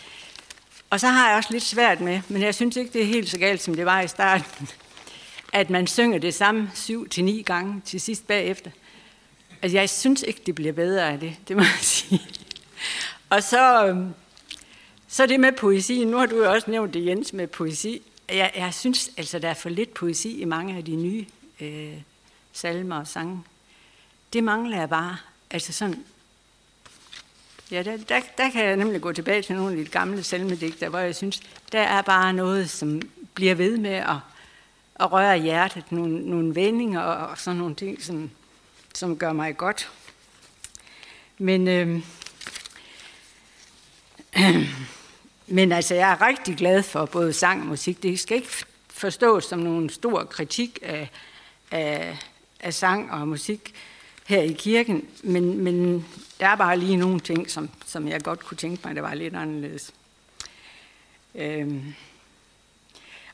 Og 0.90 1.00
så 1.00 1.08
har 1.08 1.28
jeg 1.28 1.36
også 1.36 1.52
lidt 1.52 1.62
svært 1.62 2.00
med, 2.00 2.20
men 2.28 2.42
jeg 2.42 2.54
synes 2.54 2.76
ikke, 2.76 2.92
det 2.92 3.02
er 3.02 3.06
helt 3.06 3.30
så 3.30 3.38
galt, 3.38 3.62
som 3.62 3.74
det 3.74 3.86
var 3.86 4.00
i 4.00 4.08
starten, 4.08 4.68
at 5.52 5.70
man 5.70 5.86
synger 5.86 6.18
det 6.18 6.34
samme 6.34 6.70
syv 6.74 7.08
til 7.08 7.24
ni 7.24 7.42
gange 7.42 7.82
til 7.84 8.00
sidst 8.00 8.26
bagefter. 8.26 8.70
Altså, 9.62 9.78
jeg 9.78 9.90
synes 9.90 10.22
ikke, 10.22 10.42
det 10.46 10.54
bliver 10.54 10.72
bedre 10.72 11.08
af 11.08 11.20
det, 11.20 11.36
det 11.48 11.56
må 11.56 11.62
jeg 11.62 11.78
sige. 11.94 12.22
Og 13.30 13.42
så, 13.42 13.86
øhm, 13.86 14.14
så 15.12 15.26
det 15.26 15.40
med 15.40 15.52
poesi. 15.52 16.04
Nu 16.04 16.16
har 16.16 16.26
du 16.26 16.36
jo 16.36 16.52
også 16.52 16.70
nævnt 16.70 16.94
det, 16.94 17.06
Jens, 17.06 17.32
med 17.32 17.46
poesi. 17.46 18.02
Jeg, 18.28 18.52
jeg 18.56 18.74
synes 18.74 19.10
altså, 19.16 19.38
der 19.38 19.48
er 19.48 19.54
for 19.54 19.68
lidt 19.68 19.94
poesi 19.94 20.40
i 20.40 20.44
mange 20.44 20.76
af 20.76 20.84
de 20.84 20.96
nye 20.96 21.26
øh, 21.60 21.94
salmer 22.52 22.96
og 22.96 23.06
sange. 23.06 23.42
Det 24.32 24.44
mangler 24.44 24.78
jeg 24.78 24.88
bare. 24.88 25.16
Altså 25.50 25.72
sådan, 25.72 26.04
ja, 27.70 27.82
der, 27.82 27.96
der, 27.96 28.20
der 28.38 28.50
kan 28.50 28.64
jeg 28.64 28.76
nemlig 28.76 29.00
gå 29.00 29.12
tilbage 29.12 29.42
til 29.42 29.56
nogle 29.56 29.70
af 29.70 29.84
de 29.84 29.90
gamle 29.90 30.22
salmedigter, 30.22 30.88
hvor 30.88 30.98
jeg 30.98 31.16
synes, 31.16 31.40
der 31.72 31.80
er 31.80 32.02
bare 32.02 32.32
noget, 32.32 32.70
som 32.70 33.02
bliver 33.34 33.54
ved 33.54 33.76
med 33.76 33.94
at, 33.94 34.16
at 34.94 35.12
røre 35.12 35.38
hjertet, 35.38 35.92
nogle, 35.92 36.30
nogle 36.30 36.54
vendinger 36.54 37.00
og, 37.00 37.28
og 37.28 37.38
sådan 37.38 37.58
nogle 37.58 37.74
ting, 37.74 38.02
som, 38.02 38.30
som 38.94 39.18
gør 39.18 39.32
mig 39.32 39.56
godt. 39.56 39.90
Men, 41.38 41.68
øh, 41.68 42.02
men 45.52 45.72
altså, 45.72 45.94
jeg 45.94 46.12
er 46.12 46.26
rigtig 46.26 46.56
glad 46.56 46.82
for 46.82 47.06
både 47.06 47.32
sang 47.32 47.60
og 47.60 47.66
musik. 47.66 48.02
Det 48.02 48.20
skal 48.20 48.36
ikke 48.36 48.48
forstås 48.88 49.44
som 49.44 49.58
nogen 49.58 49.90
stor 49.90 50.24
kritik 50.24 50.78
af, 50.82 51.10
af, 51.70 52.18
af 52.60 52.74
sang 52.74 53.12
og 53.12 53.28
musik 53.28 53.74
her 54.26 54.42
i 54.42 54.52
kirken, 54.52 55.08
men, 55.22 55.58
men 55.58 56.06
der 56.40 56.46
er 56.46 56.56
bare 56.56 56.78
lige 56.78 56.96
nogle 56.96 57.20
ting, 57.20 57.50
som, 57.50 57.70
som 57.86 58.08
jeg 58.08 58.20
godt 58.20 58.44
kunne 58.44 58.56
tænke 58.56 58.80
mig, 58.84 58.96
der 58.96 59.02
var 59.02 59.14
lidt 59.14 59.36
anderledes. 59.36 59.92
Øhm. 61.34 61.94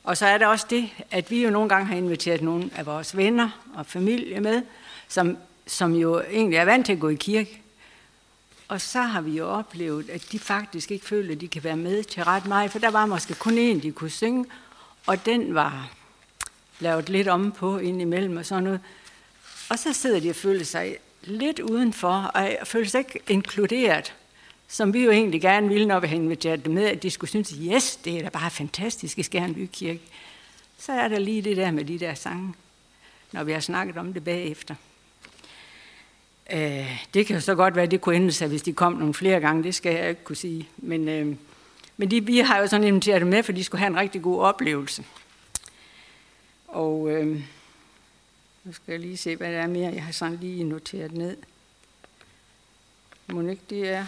Og 0.03 0.17
så 0.17 0.25
er 0.25 0.37
der 0.37 0.47
også 0.47 0.65
det, 0.69 0.89
at 1.11 1.31
vi 1.31 1.43
jo 1.43 1.49
nogle 1.49 1.69
gange 1.69 1.87
har 1.87 1.95
inviteret 1.95 2.41
nogle 2.41 2.69
af 2.75 2.85
vores 2.85 3.17
venner 3.17 3.49
og 3.75 3.85
familie 3.85 4.39
med, 4.39 4.61
som, 5.07 5.37
som 5.67 5.93
jo 5.93 6.21
egentlig 6.21 6.57
er 6.57 6.65
vant 6.65 6.85
til 6.85 6.93
at 6.93 6.99
gå 6.99 7.09
i 7.09 7.15
kirke. 7.15 7.61
Og 8.69 8.81
så 8.81 9.01
har 9.01 9.21
vi 9.21 9.31
jo 9.31 9.49
oplevet, 9.49 10.09
at 10.09 10.27
de 10.31 10.39
faktisk 10.39 10.91
ikke 10.91 11.05
følte, 11.05 11.33
at 11.33 11.41
de 11.41 11.47
kan 11.47 11.63
være 11.63 11.77
med 11.77 12.03
til 12.03 12.23
ret 12.23 12.45
meget, 12.45 12.71
for 12.71 12.79
der 12.79 12.91
var 12.91 13.05
måske 13.05 13.33
kun 13.33 13.53
én, 13.53 13.81
de 13.81 13.91
kunne 13.91 14.09
synge, 14.09 14.45
og 15.07 15.25
den 15.25 15.53
var 15.53 15.91
lavet 16.79 17.09
lidt 17.09 17.27
om 17.27 17.51
på 17.51 17.77
indimellem 17.77 18.37
og 18.37 18.45
sådan 18.45 18.63
noget. 18.63 18.79
Og 19.69 19.79
så 19.79 19.93
sidder 19.93 20.19
de 20.19 20.29
og 20.29 20.35
føler 20.35 20.63
sig 20.63 20.97
lidt 21.23 21.59
udenfor, 21.59 22.13
og 22.13 22.49
føler 22.63 22.87
sig 22.87 22.99
ikke 22.99 23.19
inkluderet, 23.27 24.13
som 24.67 24.93
vi 24.93 25.03
jo 25.03 25.11
egentlig 25.11 25.41
gerne 25.41 25.67
ville, 25.67 25.87
når 25.87 25.99
vi 25.99 26.07
har 26.07 26.15
inviteret 26.15 26.65
dem 26.65 26.73
med, 26.73 26.85
at 26.85 27.03
de 27.03 27.09
skulle 27.09 27.29
synes, 27.29 27.53
yes, 27.61 27.95
det 27.95 28.17
er 28.17 28.21
da 28.21 28.29
bare 28.29 28.51
fantastisk 28.51 29.19
i 29.19 29.23
Skjern 29.23 29.53
Bykirke. 29.53 30.01
Så 30.77 30.91
er 30.91 31.07
der 31.07 31.19
lige 31.19 31.41
det 31.41 31.57
der 31.57 31.71
med 31.71 31.85
de 31.85 31.99
der 31.99 32.13
sange, 32.13 32.53
når 33.31 33.43
vi 33.43 33.51
har 33.51 33.59
snakket 33.59 33.97
om 33.97 34.13
det 34.13 34.23
bagefter. 34.23 34.75
Øh, 36.51 37.05
det 37.13 37.25
kan 37.25 37.35
jo 37.35 37.41
så 37.41 37.55
godt 37.55 37.75
være, 37.75 37.83
at 37.83 37.91
det 37.91 38.01
kunne 38.01 38.15
ændre 38.15 38.31
sig, 38.31 38.47
hvis 38.47 38.61
de 38.61 38.73
kom 38.73 38.93
nogle 38.93 39.13
flere 39.13 39.39
gange, 39.39 39.63
det 39.63 39.75
skal 39.75 39.95
jeg 39.95 40.09
ikke 40.09 40.23
kunne 40.23 40.35
sige. 40.35 40.69
Men, 40.77 41.09
øh, 41.09 41.35
men 41.97 42.11
de, 42.11 42.25
vi 42.25 42.37
har 42.39 42.59
jo 42.59 42.67
sådan 42.67 42.87
inviteret 42.87 43.21
dem 43.21 43.29
med, 43.29 43.43
for 43.43 43.51
de 43.51 43.63
skulle 43.63 43.79
have 43.79 43.87
en 43.87 43.97
rigtig 43.97 44.21
god 44.21 44.41
oplevelse. 44.41 45.03
Og 46.67 47.09
øh, 47.11 47.41
nu 48.63 48.73
skal 48.73 48.91
jeg 48.91 48.99
lige 48.99 49.17
se, 49.17 49.35
hvad 49.35 49.51
der 49.51 49.59
er 49.59 49.67
mere. 49.67 49.93
Jeg 49.93 50.03
har 50.03 50.11
sådan 50.11 50.37
lige 50.41 50.63
noteret 50.63 51.11
ned. 51.11 51.37
Må 53.27 53.41
ikke 53.41 53.63
det 53.69 53.89
er? 53.89 54.05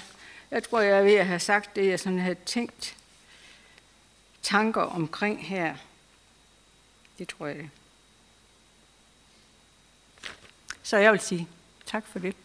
Jeg 0.51 0.63
tror, 0.63 0.81
jeg 0.81 0.99
er 0.99 1.03
ved 1.03 1.13
at 1.13 1.27
have 1.27 1.39
sagt 1.39 1.75
det, 1.75 1.87
jeg 1.87 1.99
sådan 1.99 2.19
havde 2.19 2.35
tænkt 2.45 2.95
tanker 4.41 4.81
omkring 4.81 5.45
her. 5.45 5.75
Det 7.17 7.27
tror 7.27 7.47
jeg. 7.47 7.69
Så 10.83 10.97
jeg 10.97 11.11
vil 11.11 11.19
sige 11.19 11.47
tak 11.91 12.03
for 12.11 12.19
det. 12.19 12.35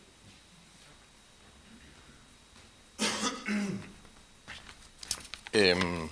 Øhm, 5.55 6.09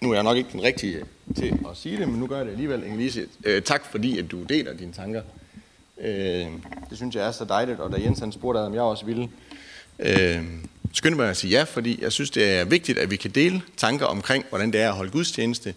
nu 0.00 0.10
er 0.10 0.14
jeg 0.14 0.22
nok 0.22 0.36
ikke 0.36 0.52
den 0.52 0.62
rigtige 0.62 1.04
til 1.36 1.58
at 1.70 1.76
sige 1.76 1.98
det, 1.98 2.08
men 2.08 2.20
nu 2.20 2.26
gør 2.26 2.36
jeg 2.36 2.46
det 2.46 2.52
alligevel, 2.52 2.82
Inge-Lise. 2.82 3.28
Øh, 3.44 3.62
tak 3.62 3.84
fordi, 3.90 4.18
at 4.18 4.30
du 4.30 4.42
deler 4.42 4.72
dine 4.72 4.92
tanker. 4.92 5.22
Øh, 6.00 6.46
det 6.90 6.96
synes 6.96 7.14
jeg 7.14 7.26
er 7.26 7.32
så 7.32 7.44
dejligt, 7.44 7.80
og 7.80 7.92
da 7.92 8.00
Jens 8.00 8.18
han 8.18 8.32
spurgte, 8.32 8.58
om 8.58 8.74
jeg 8.74 8.82
også 8.82 9.04
ville, 9.04 9.30
øh, 9.98 10.44
skyndte 10.92 11.16
mig 11.16 11.30
at 11.30 11.36
sige 11.36 11.50
ja, 11.50 11.62
fordi 11.62 12.02
jeg 12.02 12.12
synes, 12.12 12.30
det 12.30 12.50
er 12.50 12.64
vigtigt, 12.64 12.98
at 12.98 13.10
vi 13.10 13.16
kan 13.16 13.30
dele 13.30 13.62
tanker 13.76 14.06
omkring, 14.06 14.44
hvordan 14.48 14.72
det 14.72 14.80
er 14.80 14.88
at 14.88 14.96
holde 14.96 15.10
gudstjeneste, 15.10 15.74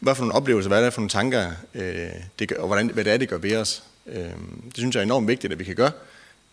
hvad 0.00 0.14
for 0.14 0.22
nogle 0.22 0.34
oplevelser, 0.34 0.68
hvad 0.68 0.78
det 0.78 0.86
er 0.86 0.90
for 0.90 1.00
nogle 1.00 1.10
tanker, 1.10 1.50
øh, 1.74 2.08
det 2.38 2.48
gør, 2.48 2.56
og 2.56 2.66
hvordan, 2.66 2.88
hvad 2.88 3.04
det 3.04 3.12
er, 3.12 3.16
det 3.16 3.28
gør 3.28 3.38
ved 3.38 3.56
os. 3.56 3.82
Øh, 4.06 4.30
det 4.64 4.76
synes 4.76 4.94
jeg 4.94 5.00
er 5.00 5.04
enormt 5.04 5.28
vigtigt, 5.28 5.52
at 5.52 5.58
vi 5.58 5.64
kan 5.64 5.76
gøre 5.76 5.92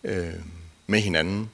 øhm, 0.04 0.42
med 0.86 1.00
hinanden. 1.00 1.50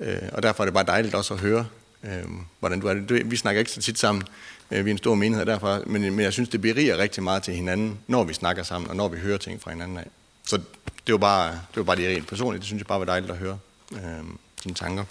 Øh, 0.00 0.18
og 0.32 0.42
derfor 0.42 0.62
er 0.62 0.66
det 0.66 0.74
bare 0.74 0.86
dejligt 0.86 1.14
også 1.14 1.34
at 1.34 1.40
høre, 1.40 1.66
øhm, 2.04 2.40
hvordan 2.60 2.80
du 2.80 2.86
er 2.86 2.94
det. 2.94 3.30
Vi 3.30 3.36
snakker 3.36 3.58
ikke 3.58 3.70
så 3.70 3.80
tit 3.80 3.98
sammen, 3.98 4.24
øh, 4.70 4.84
vi 4.84 4.90
er 4.90 4.94
en 4.94 4.98
stor 4.98 5.14
menighed 5.14 5.46
derfor, 5.46 5.82
men, 5.86 6.02
men 6.02 6.20
jeg 6.20 6.32
synes, 6.32 6.48
det 6.48 6.60
beriger 6.60 6.98
rigtig 6.98 7.22
meget 7.22 7.42
til 7.42 7.54
hinanden, 7.54 7.98
når 8.06 8.24
vi 8.24 8.34
snakker 8.34 8.62
sammen, 8.62 8.90
og 8.90 8.96
når 8.96 9.08
vi 9.08 9.18
hører 9.18 9.38
ting 9.38 9.62
fra 9.62 9.70
hinanden 9.70 9.98
af. 9.98 10.06
Så 10.44 10.60
det 11.06 11.12
var 11.12 11.18
bare, 11.18 11.50
det 11.50 11.76
var 11.76 11.82
bare 11.82 11.96
det 11.96 12.16
rent 12.16 12.26
personligt, 12.26 12.60
det 12.60 12.66
synes 12.66 12.80
jeg 12.80 12.86
bare 12.86 12.98
var 12.98 13.06
dejligt 13.06 13.32
at 13.32 13.38
høre 13.38 13.58
øh, 13.92 14.24
dine 14.64 14.74
tanker. 14.74 15.04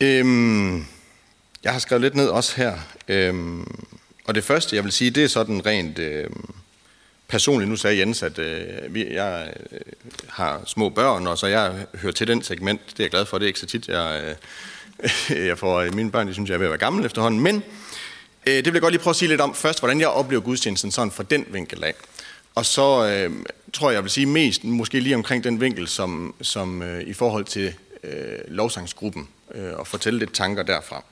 Øhm, 0.00 0.84
jeg 1.64 1.72
har 1.72 1.78
skrevet 1.78 2.02
lidt 2.02 2.14
ned 2.14 2.28
også 2.28 2.56
her, 2.56 2.78
øhm, 3.08 3.84
og 4.24 4.34
det 4.34 4.44
første, 4.44 4.76
jeg 4.76 4.84
vil 4.84 4.92
sige, 4.92 5.10
det 5.10 5.24
er 5.24 5.28
sådan 5.28 5.66
rent 5.66 5.98
øh, 5.98 6.30
personligt. 7.28 7.70
Nu 7.70 7.76
sagde 7.76 7.98
Jens, 7.98 8.22
at 8.22 8.38
øh, 8.38 8.94
vi, 8.94 9.14
jeg 9.14 9.52
øh, 9.72 9.80
har 10.28 10.62
små 10.66 10.88
børn, 10.88 11.26
og 11.26 11.38
så 11.38 11.46
jeg 11.46 11.86
hører 11.94 12.12
til 12.12 12.26
den 12.26 12.42
segment. 12.42 12.80
Det 12.90 13.00
er 13.00 13.04
jeg 13.04 13.10
glad 13.10 13.26
for. 13.26 13.38
Det 13.38 13.44
er 13.44 13.46
ikke 13.46 13.60
så 13.60 13.66
tit, 13.66 13.88
jeg, 13.88 14.34
øh, 15.30 15.46
jeg 15.48 15.58
får 15.58 15.80
øh, 15.80 15.94
mine 15.94 16.10
børn. 16.10 16.28
De 16.28 16.32
synes, 16.32 16.48
jeg 16.50 16.54
er 16.54 16.58
ved 16.58 16.66
at 16.66 16.70
være 16.70 16.78
gammel 16.78 17.06
efterhånden. 17.06 17.40
Men 17.40 17.62
øh, 18.46 18.54
det 18.54 18.64
vil 18.64 18.72
jeg 18.72 18.82
godt 18.82 18.92
lige 18.92 19.02
prøve 19.02 19.12
at 19.12 19.16
sige 19.16 19.28
lidt 19.28 19.40
om 19.40 19.54
først, 19.54 19.78
hvordan 19.78 20.00
jeg 20.00 20.08
oplever 20.08 20.42
gudstjenesten 20.42 20.90
sådan 20.90 21.10
fra 21.10 21.22
den 21.22 21.46
vinkel 21.48 21.84
af. 21.84 21.94
Og 22.54 22.66
så 22.66 23.08
øh, 23.08 23.32
tror 23.72 23.90
jeg, 23.90 23.94
jeg 23.94 24.02
vil 24.02 24.10
sige 24.10 24.26
mest, 24.26 24.64
måske 24.64 25.00
lige 25.00 25.14
omkring 25.14 25.44
den 25.44 25.60
vinkel, 25.60 25.88
som, 25.88 26.34
som 26.42 26.82
øh, 26.82 27.02
i 27.02 27.12
forhold 27.12 27.44
til 27.44 27.74
øh, 28.04 28.38
lovsangsgruppen, 28.48 29.28
øh, 29.54 29.72
og 29.74 29.86
fortælle 29.86 30.18
lidt 30.18 30.34
tanker 30.34 30.62
derfra. 30.62 31.04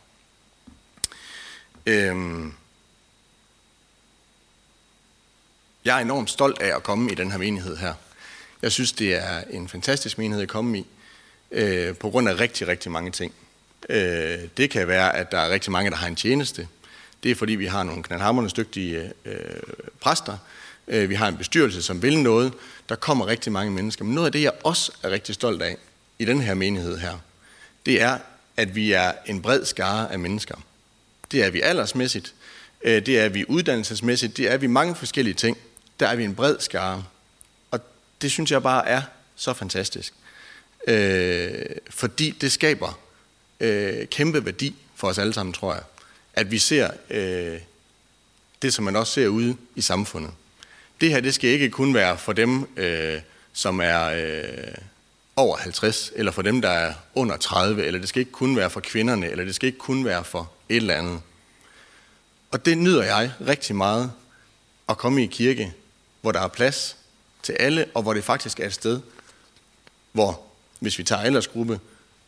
Øh, 1.86 2.16
jeg 5.86 5.96
er 5.96 6.02
enormt 6.02 6.30
stolt 6.30 6.62
af 6.62 6.76
at 6.76 6.82
komme 6.82 7.12
i 7.12 7.14
den 7.14 7.30
her 7.30 7.38
menighed 7.38 7.76
her. 7.76 7.94
Jeg 8.62 8.72
synes, 8.72 8.92
det 8.92 9.14
er 9.14 9.42
en 9.50 9.68
fantastisk 9.68 10.18
menighed 10.18 10.42
at 10.42 10.48
komme 10.48 10.78
i, 10.78 10.86
øh, 11.50 11.96
på 11.96 12.10
grund 12.10 12.28
af 12.28 12.40
rigtig, 12.40 12.68
rigtig 12.68 12.90
mange 12.90 13.10
ting. 13.10 13.32
Øh, 13.88 14.38
det 14.56 14.70
kan 14.70 14.88
være, 14.88 15.16
at 15.16 15.32
der 15.32 15.38
er 15.38 15.50
rigtig 15.50 15.72
mange, 15.72 15.90
der 15.90 15.96
har 15.96 16.06
en 16.06 16.16
tjeneste. 16.16 16.68
Det 17.22 17.30
er 17.30 17.34
fordi, 17.34 17.54
vi 17.54 17.66
har 17.66 17.82
nogle 17.82 18.02
knaldhammerende 18.02 18.54
dygtige 18.56 19.12
øh, 19.24 19.34
præster, 20.00 20.38
Øh, 20.88 21.10
vi 21.10 21.14
har 21.14 21.28
en 21.28 21.36
bestyrelse, 21.36 21.82
som 21.82 22.02
vil 22.02 22.22
noget. 22.22 22.52
Der 22.88 22.94
kommer 22.94 23.26
rigtig 23.26 23.52
mange 23.52 23.72
mennesker. 23.72 24.04
Men 24.04 24.14
noget 24.14 24.26
af 24.26 24.32
det, 24.32 24.42
jeg 24.42 24.52
også 24.64 24.92
er 25.02 25.10
rigtig 25.10 25.34
stolt 25.34 25.62
af 25.62 25.76
i 26.18 26.24
den 26.24 26.40
her 26.40 26.54
menighed 26.54 26.98
her, 26.98 27.18
det 27.86 28.02
er, 28.02 28.18
at 28.56 28.74
vi 28.74 28.92
er 28.92 29.12
en 29.26 29.42
bred 29.42 29.64
skare 29.64 30.12
af 30.12 30.18
mennesker. 30.18 30.54
Det 31.32 31.44
er 31.44 31.50
vi 31.50 31.60
aldersmæssigt, 31.60 32.34
øh, 32.82 33.06
det 33.06 33.20
er 33.20 33.28
vi 33.28 33.44
uddannelsesmæssigt, 33.48 34.36
det 34.36 34.52
er 34.52 34.56
vi 34.56 34.66
mange 34.66 34.94
forskellige 34.94 35.34
ting. 35.34 35.58
Der 36.00 36.08
er 36.08 36.16
vi 36.16 36.24
en 36.24 36.34
bred 36.34 36.56
skare. 36.60 37.04
Og 37.70 37.80
det 38.22 38.30
synes 38.30 38.50
jeg 38.50 38.62
bare 38.62 38.88
er 38.88 39.02
så 39.36 39.52
fantastisk. 39.52 40.14
Øh, 40.86 41.64
fordi 41.90 42.30
det 42.30 42.52
skaber 42.52 42.98
øh, 43.60 44.06
kæmpe 44.06 44.44
værdi 44.44 44.76
for 44.94 45.08
os 45.08 45.18
alle 45.18 45.32
sammen, 45.32 45.52
tror 45.52 45.74
jeg. 45.74 45.82
At 46.34 46.50
vi 46.50 46.58
ser 46.58 46.90
øh, 47.10 47.60
det, 48.62 48.74
som 48.74 48.84
man 48.84 48.96
også 48.96 49.12
ser 49.12 49.28
ude 49.28 49.56
i 49.74 49.80
samfundet 49.80 50.30
det 51.00 51.10
her 51.10 51.20
det 51.20 51.34
skal 51.34 51.50
ikke 51.50 51.70
kun 51.70 51.94
være 51.94 52.18
for 52.18 52.32
dem, 52.32 52.78
øh, 52.78 53.20
som 53.52 53.80
er 53.80 54.04
øh, 54.04 54.74
over 55.36 55.56
50, 55.56 56.12
eller 56.14 56.32
for 56.32 56.42
dem, 56.42 56.62
der 56.62 56.68
er 56.68 56.94
under 57.14 57.36
30, 57.36 57.84
eller 57.84 58.00
det 58.00 58.08
skal 58.08 58.20
ikke 58.20 58.32
kun 58.32 58.56
være 58.56 58.70
for 58.70 58.80
kvinderne, 58.80 59.30
eller 59.30 59.44
det 59.44 59.54
skal 59.54 59.66
ikke 59.66 59.78
kun 59.78 60.04
være 60.04 60.24
for 60.24 60.52
et 60.68 60.76
eller 60.76 60.94
andet. 60.94 61.20
Og 62.50 62.66
det 62.66 62.78
nyder 62.78 63.02
jeg 63.02 63.32
rigtig 63.46 63.76
meget, 63.76 64.12
at 64.88 64.98
komme 64.98 65.22
i 65.22 65.26
kirke, 65.26 65.72
hvor 66.20 66.32
der 66.32 66.40
er 66.40 66.48
plads 66.48 66.96
til 67.42 67.52
alle, 67.52 67.86
og 67.94 68.02
hvor 68.02 68.14
det 68.14 68.24
faktisk 68.24 68.60
er 68.60 68.66
et 68.66 68.74
sted, 68.74 69.00
hvor, 70.12 70.40
hvis 70.80 70.98
vi 70.98 71.04
tager 71.04 71.22
aldersgruppe, 71.22 71.80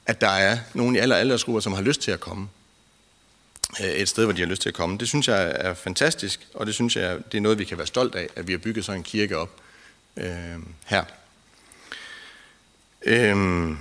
at 0.07 0.20
der 0.20 0.28
er 0.28 0.59
nogen 0.74 0.97
i 0.97 0.99
alle 0.99 1.16
aldersgrupper, 1.16 1.61
som 1.61 1.72
har 1.72 1.82
lyst 1.82 2.01
til 2.01 2.11
at 2.11 2.20
komme. 2.20 2.49
Øh, 3.80 3.86
et 3.86 4.09
sted, 4.09 4.24
hvor 4.24 4.32
de 4.32 4.41
har 4.41 4.49
lyst 4.49 4.62
til 4.62 4.68
at 4.68 4.74
komme. 4.74 4.99
Det 4.99 5.09
synes 5.09 5.28
jeg 5.28 5.53
er 5.57 5.74
fantastisk, 5.74 6.49
og 6.55 6.66
det 6.66 6.74
synes 6.74 6.97
jeg, 6.97 7.18
det 7.32 7.39
er 7.39 7.43
noget, 7.43 7.59
vi 7.59 7.64
kan 7.64 7.78
være 7.78 7.86
stolt 7.86 8.14
af, 8.14 8.28
at 8.36 8.47
vi 8.47 8.53
har 8.53 8.59
bygget 8.59 8.84
sådan 8.84 9.01
en 9.01 9.05
kirke 9.05 9.36
op 9.36 9.61
øh, 10.16 10.57
her. 10.86 11.05
Øhm. 13.03 13.78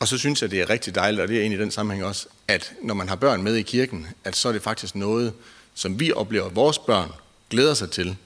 Og 0.00 0.08
så 0.08 0.18
synes 0.18 0.42
jeg, 0.42 0.50
det 0.50 0.60
er 0.60 0.70
rigtig 0.70 0.94
dejligt, 0.94 1.22
og 1.22 1.28
det 1.28 1.36
er 1.36 1.40
egentlig 1.40 1.58
i 1.58 1.62
den 1.62 1.70
sammenhæng 1.70 2.06
også, 2.06 2.26
at 2.48 2.74
når 2.82 2.94
man 2.94 3.08
har 3.08 3.16
børn 3.16 3.42
med 3.42 3.54
i 3.54 3.62
kirken, 3.62 4.06
at 4.24 4.36
så 4.36 4.48
er 4.48 4.52
det 4.52 4.62
faktisk 4.62 4.94
noget, 4.94 5.34
som 5.78 6.00
vi 6.00 6.12
oplever, 6.12 6.46
at 6.46 6.56
vores 6.56 6.78
børn 6.78 7.12
glæder 7.50 7.74
sig 7.74 7.90
til. 7.90 8.16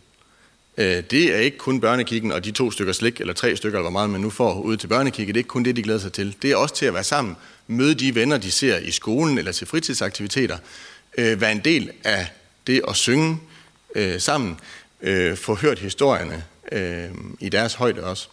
Øh, 0.77 1.03
det 1.11 1.35
er 1.35 1.39
ikke 1.39 1.59
kun 1.59 1.81
børnekikken 1.81 2.33
og 2.33 2.45
de 2.45 2.51
to 2.51 2.71
stykker 2.71 2.93
slik, 2.93 3.21
eller 3.21 3.35
tre 3.35 3.57
stykker, 3.57 3.79
eller 3.79 3.91
hvor 3.91 3.99
meget 3.99 4.11
man 4.11 4.21
nu 4.21 4.31
får 4.31 4.61
ud 4.61 4.77
til 4.77 4.87
børnekikken. 4.87 5.35
Det 5.35 5.39
er 5.39 5.41
ikke 5.41 5.49
kun 5.49 5.65
det, 5.65 5.77
de 5.77 5.83
glæder 5.83 5.99
sig 5.99 6.13
til. 6.13 6.37
Det 6.43 6.51
er 6.51 6.57
også 6.57 6.75
til 6.75 6.87
at 6.87 6.95
være 6.95 7.05
sammen, 7.05 7.37
møde 7.67 7.95
de 7.95 8.15
venner, 8.15 8.39
de 8.39 8.51
ser 8.51 8.79
i 8.79 8.91
skolen 8.91 9.39
eller 9.39 9.53
til 9.53 9.67
fritidsaktiviteter. 9.67 10.59
Øh, 11.19 11.41
være 11.41 11.53
en 11.53 11.61
del 11.65 11.91
af 12.05 12.27
det 12.67 12.83
at 12.89 12.97
synge 12.97 13.39
øh, 13.95 14.21
sammen. 14.21 14.61
Få 15.35 15.55
hørt 15.55 15.79
historierne 15.79 16.45
i 17.41 17.49
deres 17.49 17.75
højde 17.75 18.05
også. 18.05 18.29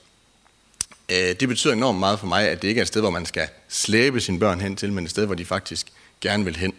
Det 1.10 1.48
betyder 1.48 1.74
enormt 1.74 2.00
meget 2.00 2.20
for 2.20 2.28
mig, 2.28 2.50
at 2.50 2.62
det 2.62 2.68
ikke 2.68 2.80
er 2.80 2.82
et 2.82 2.88
sted, 2.88 3.02
hvor 3.02 3.10
man 3.10 3.26
skal 3.26 3.48
slæbe 3.70 4.22
sine 4.22 4.40
børn 4.40 4.62
hen 4.62 4.76
til, 4.76 4.94
men 4.94 5.04
et 5.04 5.10
sted, 5.10 5.26
hvor 5.26 5.36
de 5.36 5.46
faktisk 5.46 5.88
gerne 6.22 6.46
vil 6.46 6.56
hen. 6.56 6.74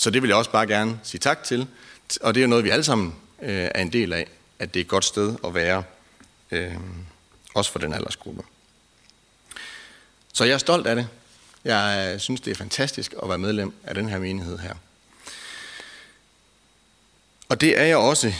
Så 0.00 0.10
det 0.10 0.22
vil 0.22 0.28
jeg 0.28 0.36
også 0.36 0.50
bare 0.50 0.66
gerne 0.66 1.00
sige 1.02 1.18
tak 1.18 1.44
til. 1.44 1.66
Og 2.20 2.34
det 2.34 2.42
er 2.42 2.46
noget, 2.46 2.64
vi 2.64 2.70
alle 2.70 2.84
sammen 2.84 3.14
øh, 3.42 3.68
er 3.74 3.82
en 3.82 3.92
del 3.92 4.12
af, 4.12 4.26
at 4.58 4.74
det 4.74 4.80
er 4.80 4.84
et 4.84 4.88
godt 4.88 5.04
sted 5.04 5.36
at 5.44 5.54
være, 5.54 5.82
øh, 6.50 6.74
også 7.54 7.72
for 7.72 7.78
den 7.78 7.92
aldersgruppe. 7.92 8.42
Så 10.32 10.44
jeg 10.44 10.54
er 10.54 10.58
stolt 10.58 10.86
af 10.86 10.96
det. 10.96 11.08
Jeg 11.64 12.10
øh, 12.14 12.20
synes, 12.20 12.40
det 12.40 12.50
er 12.50 12.54
fantastisk 12.54 13.14
at 13.22 13.28
være 13.28 13.38
medlem 13.38 13.72
af 13.84 13.94
den 13.94 14.08
her 14.08 14.18
menighed 14.18 14.58
her. 14.58 14.74
Og 17.48 17.60
det 17.60 17.78
er 17.78 17.84
jeg 17.84 17.96
også 17.96 18.32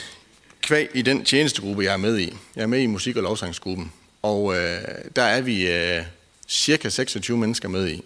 kvæg 0.62 0.88
i 0.94 1.02
den 1.02 1.24
tjenestegruppe, 1.24 1.84
jeg 1.84 1.92
er 1.92 1.96
med 1.96 2.18
i. 2.18 2.36
Jeg 2.56 2.62
er 2.62 2.66
med 2.66 2.80
i 2.80 2.86
musik- 2.86 3.16
og 3.16 3.22
lovsangsgruppen. 3.22 3.92
Og 4.22 4.56
øh, 4.56 4.82
der 5.16 5.22
er 5.22 5.40
vi 5.40 5.68
øh, 5.68 6.02
cirka 6.48 6.88
26 6.88 7.38
mennesker 7.38 7.68
med 7.68 7.88
i. 7.88 8.04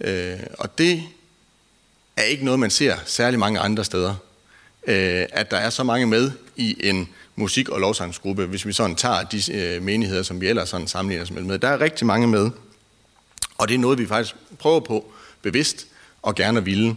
Øh, 0.00 0.40
og 0.58 0.78
det 0.78 1.02
er 2.18 2.22
ikke 2.22 2.44
noget, 2.44 2.60
man 2.60 2.70
ser 2.70 2.96
særlig 3.04 3.38
mange 3.38 3.60
andre 3.60 3.84
steder 3.84 4.14
øh, 4.88 5.26
at 5.32 5.50
der 5.50 5.56
er 5.56 5.70
så 5.70 5.84
mange 5.84 6.06
med 6.06 6.32
i 6.56 6.76
en 6.80 7.08
musik- 7.36 7.68
og 7.68 7.80
lovsangsgruppe, 7.80 8.46
hvis 8.46 8.66
vi 8.66 8.72
sådan 8.72 8.96
tager 8.96 9.22
de 9.22 9.52
øh, 9.52 9.82
menigheder, 9.82 10.22
som 10.22 10.40
vi 10.40 10.48
ellers 10.48 10.68
sådan 10.68 10.86
sammenligner 10.86 11.22
os 11.22 11.30
med. 11.30 11.58
Der 11.58 11.68
er 11.68 11.80
rigtig 11.80 12.06
mange 12.06 12.26
med, 12.26 12.50
og 13.58 13.68
det 13.68 13.74
er 13.74 13.78
noget, 13.78 13.98
vi 13.98 14.06
faktisk 14.06 14.34
prøver 14.58 14.80
på 14.80 15.12
bevidst 15.42 15.86
og 16.22 16.34
gerne 16.34 16.64
ville. 16.64 16.96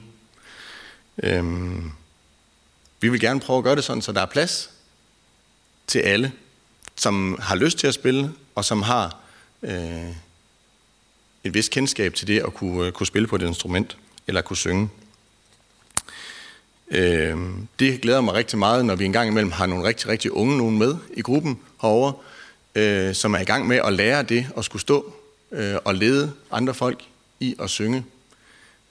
Øhm, 1.24 1.92
vi 3.00 3.10
vil 3.10 3.20
gerne 3.20 3.40
prøve 3.40 3.58
at 3.58 3.64
gøre 3.64 3.76
det 3.76 3.84
sådan, 3.84 4.02
så 4.02 4.12
der 4.12 4.22
er 4.22 4.26
plads 4.26 4.70
til 5.88 6.00
alle, 6.00 6.32
som 6.96 7.38
har 7.42 7.56
lyst 7.56 7.78
til 7.78 7.88
at 7.88 7.94
spille, 7.94 8.32
og 8.56 8.66
som 8.66 8.82
har 8.82 9.18
øh, 9.64 10.10
et 11.44 11.54
vist 11.54 11.72
kendskab 11.72 12.14
til 12.14 12.28
det 12.28 12.40
at 12.40 12.54
kunne, 12.54 12.86
øh, 12.88 12.92
kunne 12.92 13.08
spille 13.08 13.28
på 13.28 13.36
et 13.36 13.42
instrument, 13.42 13.98
eller 14.28 14.42
kunne 14.42 14.58
synge. 14.58 14.90
Øh, 16.92 17.38
det 17.80 18.02
glæder 18.02 18.22
mig 18.22 18.34
rigtig 18.34 18.60
meget, 18.60 18.86
når 18.86 18.96
vi 18.96 19.06
engang 19.06 19.30
imellem 19.30 19.52
har 19.52 19.66
nogle 19.66 19.84
rigtig, 19.84 20.10
rigtig 20.10 20.32
unge 20.32 20.58
nogen 20.58 20.78
med 20.78 20.96
i 21.14 21.22
gruppen 21.22 21.60
herovre, 21.82 22.14
øh, 22.76 23.16
som 23.16 23.34
er 23.34 23.40
i 23.40 23.44
gang 23.44 23.68
med 23.68 23.78
at 23.78 23.94
lære 23.94 24.24
det 24.24 24.48
at 24.58 24.66
skulle 24.66 24.82
stå 24.82 25.14
øh, 25.52 25.76
og 25.86 25.96
lede 25.96 26.32
andre 26.52 26.74
folk 26.74 27.04
i 27.40 27.56
at 27.60 27.70
synge. 27.70 28.06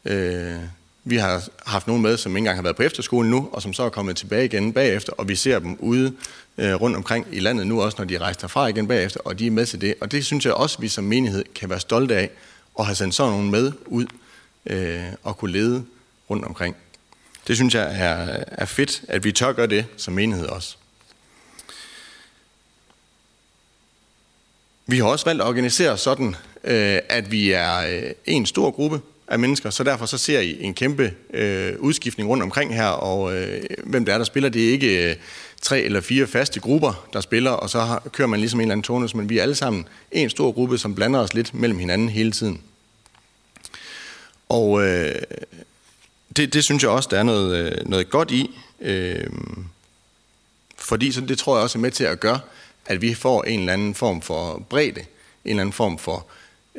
Øh, 0.05 0.57
vi 1.05 1.17
har 1.17 1.49
haft 1.67 1.87
nogen 1.87 2.03
med, 2.03 2.17
som 2.17 2.33
ikke 2.33 2.39
engang 2.39 2.57
har 2.57 2.63
været 2.63 2.77
på 2.77 2.83
efterskolen 2.83 3.31
nu, 3.31 3.49
og 3.53 3.63
som 3.63 3.73
så 3.73 3.83
er 3.83 3.89
kommet 3.89 4.17
tilbage 4.17 4.45
igen 4.45 4.73
bagefter, 4.73 5.13
og 5.13 5.29
vi 5.29 5.37
ser 5.37 5.59
dem 5.59 5.77
ude 5.79 6.13
øh, 6.59 6.75
rundt 6.75 6.97
omkring 6.97 7.27
i 7.33 7.41
landet 7.41 7.67
nu 7.67 7.83
også, 7.83 7.97
når 7.99 8.05
de 8.05 8.19
rejser 8.19 8.41
herfra 8.43 8.67
igen 8.67 8.89
bagefter, 8.89 9.21
og 9.25 9.39
de 9.39 9.47
er 9.47 9.51
med 9.51 9.67
til 9.67 9.81
det. 9.81 9.95
Og 10.01 10.13
det 10.13 10.27
synes 10.27 10.47
jeg 10.47 10.55
også, 10.55 10.77
at 10.79 10.83
vi 10.83 10.89
som 10.89 11.05
menighed 11.05 11.45
kan 11.55 11.71
være 11.71 11.81
stolte 11.81 12.17
af, 12.17 12.31
at 12.79 12.87
have 12.87 12.95
sendt 12.95 13.15
sådan 13.15 13.33
nogen 13.33 13.51
med 13.51 13.73
ud 13.87 14.07
øh, 14.67 15.05
og 15.23 15.39
kunne 15.39 15.53
lede 15.53 15.85
rundt 16.31 16.45
omkring. 16.45 16.77
Det 17.51 17.57
synes 17.57 17.75
jeg 17.75 18.01
er, 18.01 18.45
er 18.49 18.65
fedt, 18.65 19.03
at 19.09 19.25
vi 19.25 19.33
tør 19.33 19.53
gøre 19.53 19.67
det 19.67 19.87
som 19.97 20.15
menighed 20.15 20.47
også. 20.47 20.77
Vi 24.87 24.99
har 24.99 25.05
også 25.05 25.25
valgt 25.25 25.43
at 25.43 25.49
organisere 25.49 25.99
sådan, 25.99 26.37
øh, 26.65 26.99
at 27.09 27.31
vi 27.31 27.51
er 27.51 27.77
øh, 27.79 28.11
en 28.27 28.47
stor 28.47 28.71
gruppe 28.71 29.01
af 29.29 29.39
mennesker, 29.39 29.71
så 29.71 29.85
derfor 29.85 30.07
så 30.07 30.19
ser 30.19 30.41
I 30.41 30.63
en 30.63 30.75
kæmpe 30.75 31.15
øh, 31.35 31.73
udskiftning 31.79 32.29
rundt 32.29 32.43
omkring 32.43 32.75
her, 32.75 32.89
og 32.89 33.37
øh, 33.37 33.63
hvem 33.85 34.05
det 34.05 34.15
er, 34.15 34.19
der 34.19 34.25
spiller, 34.25 34.49
det 34.49 34.69
er 34.69 34.73
ikke 34.73 35.11
øh, 35.11 35.17
tre 35.63 35.81
eller 35.81 36.01
fire 36.01 36.27
faste 36.27 36.61
grupper, 36.61 37.09
der 37.13 37.21
spiller, 37.21 37.51
og 37.51 37.71
så 37.71 37.81
har, 37.81 38.03
kører 38.13 38.29
man 38.29 38.41
ligesom 38.41 38.61
en 38.61 38.65
eller 38.65 38.73
anden 38.73 38.85
tonus, 38.85 39.15
men 39.15 39.29
vi 39.29 39.39
er 39.39 39.43
alle 39.43 39.55
sammen 39.55 39.89
en 40.13 40.31
stor 40.31 40.53
gruppe, 40.53 40.79
som 40.79 40.95
blander 40.95 41.21
os 41.21 41.35
lidt 41.35 41.55
mellem 41.55 41.79
hinanden 41.79 42.09
hele 42.09 42.33
tiden. 42.33 42.63
Og 44.49 44.83
øh, 44.83 45.15
det, 46.37 46.55
det 46.55 46.65
synes 46.65 46.83
jeg 46.83 46.91
også, 46.91 47.09
der 47.13 47.19
er 47.19 47.23
noget, 47.23 47.57
øh, 47.57 47.87
noget 47.89 48.11
godt 48.11 48.31
i. 48.31 48.61
Øh, 48.81 49.31
fordi 50.79 51.13
så 51.13 51.21
det 51.21 51.39
tror 51.39 51.57
jeg 51.57 51.63
også 51.63 51.79
er 51.79 51.81
med 51.81 51.91
til 51.91 52.05
at 52.05 52.21
gøre, 52.21 52.41
at 52.87 53.03
vi 53.03 53.15
får 53.15 53.43
en 53.43 53.61
eller 53.61 53.73
anden 53.73 53.95
form 53.95 54.23
for 54.23 54.63
bredde, 54.69 55.01
en 55.01 55.07
eller 55.45 55.61
anden 55.61 55.73
form 55.73 55.99
for 55.99 56.27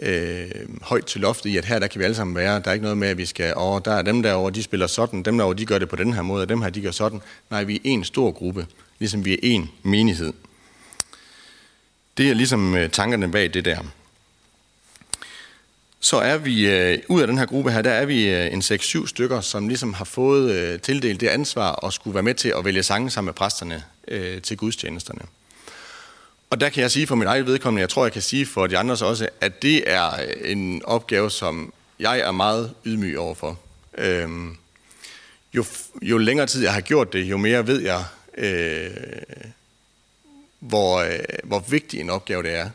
øh, 0.01 0.51
højt 0.81 1.05
til 1.05 1.21
loftet 1.21 1.49
i, 1.49 1.57
at 1.57 1.65
her 1.65 1.79
der 1.79 1.87
kan 1.87 1.99
vi 1.99 2.03
alle 2.03 2.15
sammen 2.15 2.35
være. 2.35 2.59
Der 2.59 2.69
er 2.69 2.73
ikke 2.73 2.83
noget 2.83 2.97
med, 2.97 3.07
at 3.07 3.17
vi 3.17 3.25
skal 3.25 3.53
over. 3.55 3.79
Der 3.79 3.91
er 3.91 4.01
dem 4.01 4.23
derovre, 4.23 4.51
de 4.51 4.63
spiller 4.63 4.87
sådan, 4.87 5.23
dem 5.23 5.37
derovre, 5.37 5.57
de 5.57 5.65
gør 5.65 5.79
det 5.79 5.89
på 5.89 5.95
den 5.95 6.13
her 6.13 6.21
måde, 6.21 6.41
og 6.41 6.49
dem 6.49 6.61
her, 6.61 6.69
de 6.69 6.81
gør 6.81 6.91
sådan. 6.91 7.21
Nej, 7.49 7.63
vi 7.63 7.75
er 7.75 7.79
en 7.83 8.03
stor 8.03 8.31
gruppe, 8.31 8.67
ligesom 8.99 9.25
vi 9.25 9.33
er 9.33 9.37
en 9.41 9.69
menighed. 9.83 10.33
Det 12.17 12.29
er 12.29 12.33
ligesom 12.33 12.75
øh, 12.75 12.89
tankerne 12.89 13.31
bag 13.31 13.53
det 13.53 13.65
der 13.65 13.79
så 16.03 16.17
er 16.17 16.37
vi, 16.37 16.69
øh, 16.69 16.99
ud 17.07 17.21
af 17.21 17.27
den 17.27 17.37
her 17.37 17.45
gruppe 17.45 17.71
her, 17.71 17.81
der 17.81 17.91
er 17.91 18.05
vi 18.05 18.29
øh, 18.29 18.53
en 18.53 18.59
6-7 18.61 19.07
stykker, 19.07 19.41
som 19.41 19.67
ligesom 19.67 19.93
har 19.93 20.05
fået 20.05 20.51
øh, 20.51 20.79
tildelt 20.79 21.21
det 21.21 21.27
ansvar 21.27 21.85
at 21.85 21.93
skulle 21.93 22.13
være 22.13 22.23
med 22.23 22.33
til 22.33 22.53
at 22.57 22.65
vælge 22.65 22.83
sange 22.83 23.09
sammen 23.09 23.27
med 23.27 23.33
præsterne 23.33 23.83
øh, 24.07 24.41
til 24.41 24.57
gudstjenesterne. 24.57 25.21
Og 26.49 26.61
der 26.61 26.69
kan 26.69 26.81
jeg 26.81 26.91
sige 26.91 27.07
for 27.07 27.15
mit 27.15 27.27
eget 27.27 27.45
vedkommende, 27.45 27.81
jeg 27.81 27.89
tror, 27.89 28.05
jeg 28.05 28.13
kan 28.13 28.21
sige 28.21 28.45
for 28.45 28.67
de 28.67 28.77
andres 28.77 29.01
også, 29.01 29.29
at 29.41 29.61
det 29.61 29.83
er 29.91 30.11
øh, 30.13 30.51
en 30.51 30.81
opgave, 30.85 31.31
som 31.31 31.73
jeg 31.99 32.19
er 32.19 32.31
meget 32.31 32.73
ydmyg 32.85 33.19
overfor. 33.19 33.59
Øhm, 33.97 34.57
jo, 35.53 35.65
jo 36.01 36.17
længere 36.17 36.47
tid 36.47 36.63
jeg 36.63 36.73
har 36.73 36.81
gjort 36.81 37.13
det, 37.13 37.23
jo 37.23 37.37
mere 37.37 37.67
ved 37.67 37.81
jeg, 37.81 38.03
øh, 38.37 38.91
hvor, 40.59 40.97
øh, 40.97 41.19
hvor 41.43 41.59
vigtig 41.69 41.99
en 41.99 42.09
opgave 42.09 42.43
det 42.43 42.55
er 42.55 42.69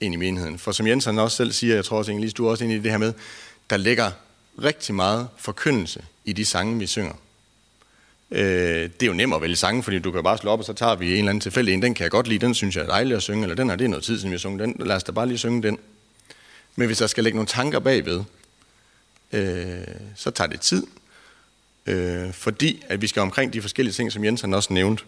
ind 0.00 0.14
i 0.14 0.16
menigheden. 0.16 0.58
For 0.58 0.72
som 0.72 0.86
Jensen 0.86 1.18
også 1.18 1.36
selv 1.36 1.52
siger, 1.52 1.74
jeg 1.74 1.84
tror 1.84 1.98
også, 1.98 2.12
Inge 2.12 2.30
du 2.30 2.46
er 2.46 2.50
også 2.50 2.64
inde 2.64 2.76
i 2.76 2.78
det 2.78 2.90
her 2.90 2.98
med, 2.98 3.12
der 3.70 3.76
ligger 3.76 4.10
rigtig 4.62 4.94
meget 4.94 5.28
forkyndelse 5.36 6.04
i 6.24 6.32
de 6.32 6.44
sange, 6.44 6.78
vi 6.78 6.86
synger. 6.86 7.12
Øh, 8.30 8.82
det 8.82 9.02
er 9.02 9.06
jo 9.06 9.12
nemt 9.12 9.34
at 9.34 9.42
vælge 9.42 9.56
sange, 9.56 9.82
fordi 9.82 9.98
du 9.98 10.10
kan 10.10 10.22
bare 10.22 10.38
slå 10.38 10.50
op, 10.50 10.58
og 10.58 10.64
så 10.64 10.72
tager 10.72 10.94
vi 10.94 11.12
en 11.12 11.18
eller 11.18 11.30
anden 11.30 11.40
tilfældig 11.40 11.74
en. 11.74 11.82
Den 11.82 11.94
kan 11.94 12.02
jeg 12.02 12.10
godt 12.10 12.28
lide, 12.28 12.46
den 12.46 12.54
synes 12.54 12.76
jeg 12.76 12.82
er 12.82 12.88
dejlig 12.88 13.16
at 13.16 13.22
synge, 13.22 13.42
eller 13.42 13.56
den 13.56 13.68
her, 13.68 13.76
det 13.76 13.84
er 13.84 13.88
noget 13.88 14.04
tid, 14.04 14.18
siden, 14.18 14.30
vi 14.30 14.34
har 14.34 14.38
sunget 14.38 14.60
den. 14.60 14.76
Lad 14.86 14.96
os 14.96 15.04
da 15.04 15.12
bare 15.12 15.26
lige 15.26 15.38
synge 15.38 15.62
den. 15.62 15.78
Men 16.76 16.86
hvis 16.86 16.98
der 16.98 17.06
skal 17.06 17.24
lægge 17.24 17.36
nogle 17.36 17.46
tanker 17.46 17.78
bagved, 17.78 18.24
øh, 19.32 19.78
så 20.14 20.30
tager 20.30 20.48
det 20.48 20.60
tid. 20.60 20.86
Øh, 21.86 22.32
fordi 22.32 22.84
at 22.88 23.02
vi 23.02 23.06
skal 23.06 23.22
omkring 23.22 23.52
de 23.52 23.62
forskellige 23.62 23.94
ting, 23.94 24.12
som 24.12 24.24
Jensen 24.24 24.54
også 24.54 24.72
nævnte. 24.72 25.04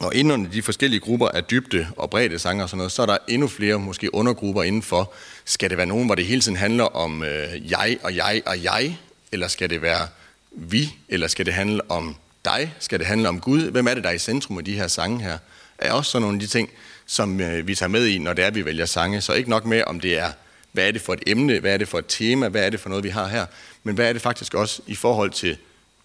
Og 0.00 0.14
inden 0.14 0.30
under 0.30 0.50
de 0.50 0.62
forskellige 0.62 1.00
grupper 1.00 1.28
af 1.28 1.44
dybde 1.44 1.86
og 1.96 2.10
bredde 2.10 2.38
sanger 2.38 2.62
og 2.62 2.68
sådan 2.68 2.78
noget, 2.78 2.92
så 2.92 3.02
er 3.02 3.06
der 3.06 3.16
endnu 3.28 3.48
flere 3.48 3.78
måske 3.78 4.14
undergrupper 4.14 4.62
indenfor. 4.62 5.12
Skal 5.44 5.70
det 5.70 5.78
være 5.78 5.86
nogen, 5.86 6.06
hvor 6.06 6.14
det 6.14 6.26
hele 6.26 6.40
tiden 6.40 6.56
handler 6.56 6.84
om 6.84 7.24
øh, 7.24 7.70
jeg 7.70 7.98
og 8.02 8.16
jeg 8.16 8.42
og 8.46 8.64
jeg? 8.64 8.98
Eller 9.32 9.48
skal 9.48 9.70
det 9.70 9.82
være 9.82 10.08
vi? 10.52 10.94
Eller 11.08 11.26
skal 11.26 11.46
det 11.46 11.54
handle 11.54 11.90
om 11.90 12.16
dig? 12.44 12.74
Skal 12.78 12.98
det 12.98 13.06
handle 13.06 13.28
om 13.28 13.40
Gud? 13.40 13.70
Hvem 13.70 13.86
er 13.86 13.94
det, 13.94 14.04
der 14.04 14.10
er 14.10 14.14
i 14.14 14.18
centrum 14.18 14.58
af 14.58 14.64
de 14.64 14.74
her 14.74 14.88
sange 14.88 15.20
her? 15.22 15.38
Er 15.78 15.92
også 15.92 16.10
sådan 16.10 16.22
nogle 16.22 16.36
af 16.36 16.40
de 16.40 16.46
ting, 16.46 16.70
som 17.06 17.40
øh, 17.40 17.66
vi 17.66 17.74
tager 17.74 17.90
med 17.90 18.06
i, 18.06 18.18
når 18.18 18.32
det 18.32 18.44
er, 18.44 18.50
vi 18.50 18.64
vælger 18.64 18.86
sange. 18.86 19.20
Så 19.20 19.32
ikke 19.32 19.50
nok 19.50 19.64
med, 19.64 19.82
om 19.86 20.00
det 20.00 20.18
er, 20.18 20.32
hvad 20.72 20.88
er 20.88 20.90
det 20.90 21.00
for 21.00 21.12
et 21.12 21.22
emne, 21.26 21.60
hvad 21.60 21.74
er 21.74 21.76
det 21.76 21.88
for 21.88 21.98
et 21.98 22.04
tema, 22.08 22.48
hvad 22.48 22.66
er 22.66 22.70
det 22.70 22.80
for 22.80 22.88
noget, 22.88 23.04
vi 23.04 23.08
har 23.08 23.28
her, 23.28 23.46
men 23.84 23.94
hvad 23.94 24.08
er 24.08 24.12
det 24.12 24.22
faktisk 24.22 24.54
også 24.54 24.82
i 24.86 24.94
forhold 24.94 25.30
til, 25.30 25.56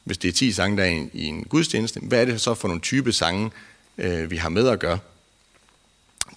hvis 0.03 0.17
det 0.17 0.27
er 0.27 0.31
10 0.31 0.51
sange, 0.51 0.77
der 0.77 0.83
er 0.83 0.87
i 0.87 0.93
en, 0.93 1.09
i 1.13 1.25
en 1.25 1.43
gudstjeneste, 1.43 1.99
hvad 2.03 2.21
er 2.21 2.25
det 2.25 2.41
så 2.41 2.53
for 2.53 2.67
nogle 2.67 2.81
type 2.81 3.13
sange, 3.13 3.51
øh, 3.97 4.31
vi 4.31 4.37
har 4.37 4.49
med 4.49 4.67
at 4.67 4.79
gøre. 4.79 4.99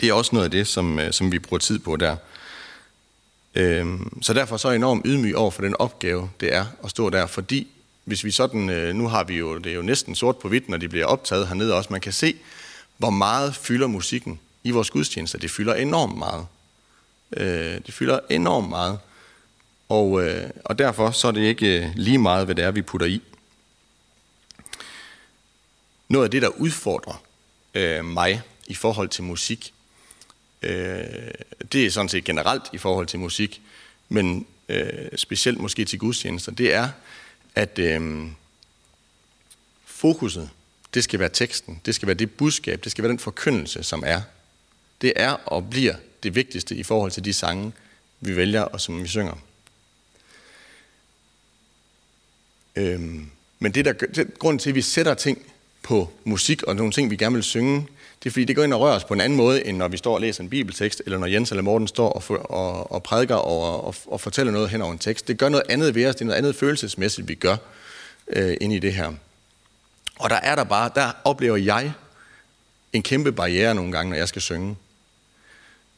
Det 0.01 0.09
er 0.09 0.13
også 0.13 0.31
noget 0.33 0.45
af 0.45 0.51
det, 0.51 0.67
som, 0.67 0.99
øh, 0.99 1.13
som 1.13 1.33
vi 1.33 1.39
bruger 1.39 1.59
tid 1.59 1.79
på 1.79 1.97
der. 1.97 2.17
Øh, 3.55 3.87
så 4.23 4.33
derfor 4.33 4.57
så 4.57 4.69
er 4.69 4.73
jeg 4.73 4.77
enormt 4.77 5.03
ydmyg 5.07 5.37
over 5.37 5.51
for 5.51 5.63
den 5.63 5.77
opgave, 5.79 6.31
det 6.41 6.55
er 6.55 6.67
at 6.85 6.91
stå 6.91 7.11
der, 7.11 7.27
fordi 7.27 7.69
hvis 8.05 8.25
vi 8.25 8.31
sådan, 8.31 8.71
øh, 8.71 8.95
nu 8.95 9.09
har 9.09 9.25
vi 9.25 9.37
jo, 9.37 9.59
det 9.59 9.73
er 9.73 9.77
jo 9.77 9.83
næsten 9.83 10.15
sort 10.15 10.39
på 10.39 10.49
hvidt, 10.49 10.69
når 10.69 10.77
de 10.77 10.89
bliver 10.89 11.07
optaget 11.07 11.49
hernede 11.49 11.75
også, 11.75 11.89
man 11.93 12.01
kan 12.01 12.13
se, 12.13 12.37
hvor 12.97 13.11
meget 13.11 13.57
fylder 13.57 13.87
musikken 13.87 14.41
i 14.65 14.71
vores 14.71 14.91
gudstjenester. 14.91 15.39
Det 15.39 15.51
fylder 15.51 15.75
enormt 15.75 16.19
meget. 16.19 16.47
Øh, 17.37 17.81
det 17.87 17.95
fylder 17.95 18.21
enormt 18.31 18.69
meget. 18.69 18.99
Og, 19.89 20.23
øh, 20.23 20.51
og 20.65 20.79
derfor 20.79 21.11
så 21.11 21.29
er 21.29 21.33
det 21.33 21.41
ikke 21.41 21.85
øh, 21.85 21.91
lige 21.95 22.19
meget, 22.19 22.45
hvad 22.45 22.55
det 22.55 22.65
er, 22.65 22.71
vi 22.71 22.83
putter 22.83 23.07
i. 23.07 23.23
Noget 26.09 26.25
af 26.25 26.31
det, 26.31 26.43
der 26.43 26.49
udfordrer 26.49 27.23
øh, 27.79 28.05
mig 28.05 28.43
i 28.67 28.75
forhold 28.75 29.09
til 29.09 29.25
musik. 29.25 29.75
Øh, 30.63 31.05
det 31.73 31.87
er 31.87 31.91
sådan 31.91 32.09
set 32.09 32.25
generelt 32.25 32.63
i 32.73 32.79
forhold 32.79 33.07
til 33.07 33.19
musik, 33.19 33.61
men 34.09 34.47
øh, 34.69 35.09
specielt 35.17 35.61
måske 35.61 35.85
til 35.85 35.99
gudstjenester, 35.99 36.53
det 36.53 36.75
er, 36.75 36.89
at 37.55 37.79
øh, 37.79 38.27
fokuset, 39.85 40.51
det 40.95 41.05
skal 41.05 41.21
være 41.21 41.29
teksten, 41.29 41.81
det 41.87 41.95
skal 41.95 42.07
være 42.07 42.15
det 42.15 42.31
budskab, 42.31 42.85
det 42.85 42.93
skal 42.93 43.03
være 43.03 43.11
den 43.11 43.19
forkyndelse, 43.19 43.83
som 43.83 44.03
er. 44.07 44.21
Det 45.01 45.13
er 45.17 45.31
og 45.31 45.71
bliver 45.71 45.95
det 46.23 46.35
vigtigste 46.35 46.77
i 46.77 46.83
forhold 46.83 47.11
til 47.11 47.25
de 47.25 47.33
sange, 47.33 47.73
vi 48.21 48.37
vælger 48.37 48.63
og 48.63 48.81
som 48.81 49.03
vi 49.03 49.09
synger. 49.09 49.35
Øhm, 52.77 53.31
men 53.59 53.75
det 53.75 53.85
der, 53.85 53.93
det, 53.93 54.39
grunden 54.39 54.59
til, 54.59 54.71
at 54.71 54.75
vi 54.75 54.83
sætter 54.83 55.15
ting 55.15 55.53
på 55.89 56.11
musik 56.25 56.63
og 56.63 56.77
nogle 56.77 56.93
ting, 56.93 57.11
vi 57.11 57.17
gerne 57.17 57.35
vil 57.35 57.43
synge, 57.43 57.87
det 58.23 58.27
er 58.27 58.31
fordi, 58.31 58.45
det 58.45 58.57
går 58.57 58.65
ind 58.65 58.75
og 58.75 58.81
rører 58.81 58.97
os 58.97 59.05
på 59.05 59.15
en 59.15 59.21
anden 59.21 59.37
måde, 59.37 59.67
end 59.67 59.77
når 59.77 59.89
vi 59.89 59.97
står 59.97 60.15
og 60.15 60.21
læser 60.21 60.43
en 60.43 60.51
bibeltekst, 60.51 61.03
eller 61.07 61.19
når 61.19 61.27
Jens 61.27 61.51
eller 61.51 61.63
Morten 61.63 61.89
står 61.89 62.13
og, 62.13 62.23
for, 62.23 62.35
og, 62.35 62.93
og 62.93 63.03
prædiker 63.03 63.35
og, 63.35 63.85
og, 63.85 63.95
og 64.07 64.21
fortæller 64.21 64.53
noget 64.53 64.71
hen 64.71 64.83
over 64.83 64.93
en 64.93 64.99
tekst. 64.99 65.29
Det 65.29 65.39
gør 65.39 65.49
noget 65.49 65.65
andet 65.69 65.95
ved 65.95 66.07
os, 66.07 66.15
det 66.15 66.21
er 66.21 66.27
noget 66.27 66.39
andet 66.39 66.57
følelsesmæssigt, 66.57 67.29
vi 67.29 67.35
gør 67.35 67.57
øh, 68.29 68.57
ind 68.61 68.73
i 68.73 68.79
det 68.79 68.95
her. 68.95 69.13
Og 70.19 70.31
der 70.31 70.37
er 70.37 70.55
der 70.55 70.65
bare, 70.65 70.91
der 70.95 71.11
oplever 71.25 71.57
jeg 71.57 71.93
en 72.93 73.03
kæmpe 73.03 73.33
barriere 73.33 73.75
nogle 73.75 73.93
gange, 73.93 74.11
når 74.11 74.17
jeg 74.17 74.29
skal 74.29 74.43
synge. 74.43 74.77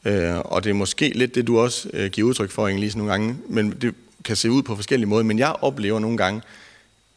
Øh, 0.05 0.37
og 0.37 0.63
det 0.63 0.69
er 0.69 0.73
måske 0.73 1.09
lidt 1.09 1.35
det, 1.35 1.47
du 1.47 1.59
også 1.59 1.89
øh, 1.93 2.11
giver 2.11 2.27
udtryk 2.27 2.51
for, 2.51 2.67
Inge 2.67 2.97
nogle 2.97 3.11
gange, 3.11 3.37
men 3.49 3.71
det 3.81 3.95
kan 4.23 4.35
se 4.35 4.51
ud 4.51 4.63
på 4.63 4.75
forskellige 4.75 5.09
måder. 5.09 5.23
Men 5.23 5.39
jeg 5.39 5.55
oplever 5.61 5.99
nogle 5.99 6.17
gange, 6.17 6.41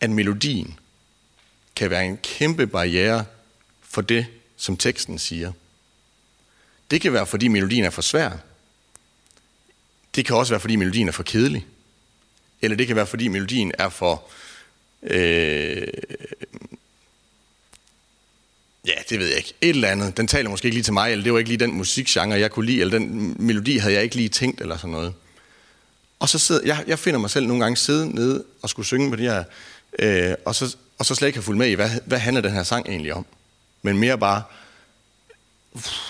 at 0.00 0.10
melodien 0.10 0.78
kan 1.76 1.90
være 1.90 2.04
en 2.04 2.16
kæmpe 2.16 2.66
barriere 2.66 3.24
for 3.82 4.00
det, 4.00 4.26
som 4.56 4.76
teksten 4.76 5.18
siger. 5.18 5.52
Det 6.90 7.00
kan 7.00 7.12
være, 7.12 7.26
fordi 7.26 7.48
melodien 7.48 7.84
er 7.84 7.90
for 7.90 8.02
svær. 8.02 8.30
Det 10.14 10.26
kan 10.26 10.36
også 10.36 10.52
være, 10.52 10.60
fordi 10.60 10.76
melodien 10.76 11.08
er 11.08 11.12
for 11.12 11.22
kedelig. 11.22 11.66
Eller 12.62 12.76
det 12.76 12.86
kan 12.86 12.96
være, 12.96 13.06
fordi 13.06 13.28
melodien 13.28 13.72
er 13.78 13.88
for... 13.88 14.24
Øh, 15.02 15.86
ja, 18.86 18.92
det 19.08 19.18
ved 19.18 19.26
jeg 19.26 19.36
ikke. 19.36 19.54
Et 19.60 19.68
eller 19.68 19.88
andet. 19.88 20.16
Den 20.16 20.26
taler 20.26 20.50
måske 20.50 20.66
ikke 20.66 20.76
lige 20.76 20.84
til 20.84 20.92
mig, 20.92 21.12
eller 21.12 21.22
det 21.22 21.32
var 21.32 21.38
ikke 21.38 21.50
lige 21.50 21.60
den 21.60 21.74
musikgenre, 21.74 22.38
jeg 22.38 22.50
kunne 22.50 22.66
lide, 22.66 22.80
eller 22.80 22.98
den 22.98 23.36
melodi 23.38 23.76
havde 23.76 23.94
jeg 23.94 24.02
ikke 24.02 24.16
lige 24.16 24.28
tænkt, 24.28 24.60
eller 24.60 24.76
sådan 24.76 24.90
noget. 24.90 25.14
Og 26.18 26.28
så 26.28 26.38
sidder, 26.38 26.60
jeg, 26.64 26.84
jeg 26.86 26.98
finder 26.98 27.20
mig 27.20 27.30
selv 27.30 27.46
nogle 27.46 27.62
gange 27.62 27.76
sidde 27.76 28.14
nede 28.14 28.44
og 28.62 28.70
skulle 28.70 28.86
synge 28.86 29.10
på 29.10 29.16
det 29.16 29.24
her, 29.24 29.44
øh, 29.98 30.34
og, 30.44 30.54
så, 30.54 30.76
og 30.98 31.06
så 31.06 31.14
slet 31.14 31.28
ikke 31.28 31.38
har 31.38 31.42
fulgt 31.42 31.58
med 31.58 31.68
i, 31.68 31.74
hvad, 31.74 31.90
hvad 32.06 32.18
handler 32.18 32.40
den 32.40 32.52
her 32.52 32.62
sang 32.62 32.88
egentlig 32.88 33.14
om 33.14 33.26
men 33.84 33.98
mere 33.98 34.18
bare, 34.18 34.42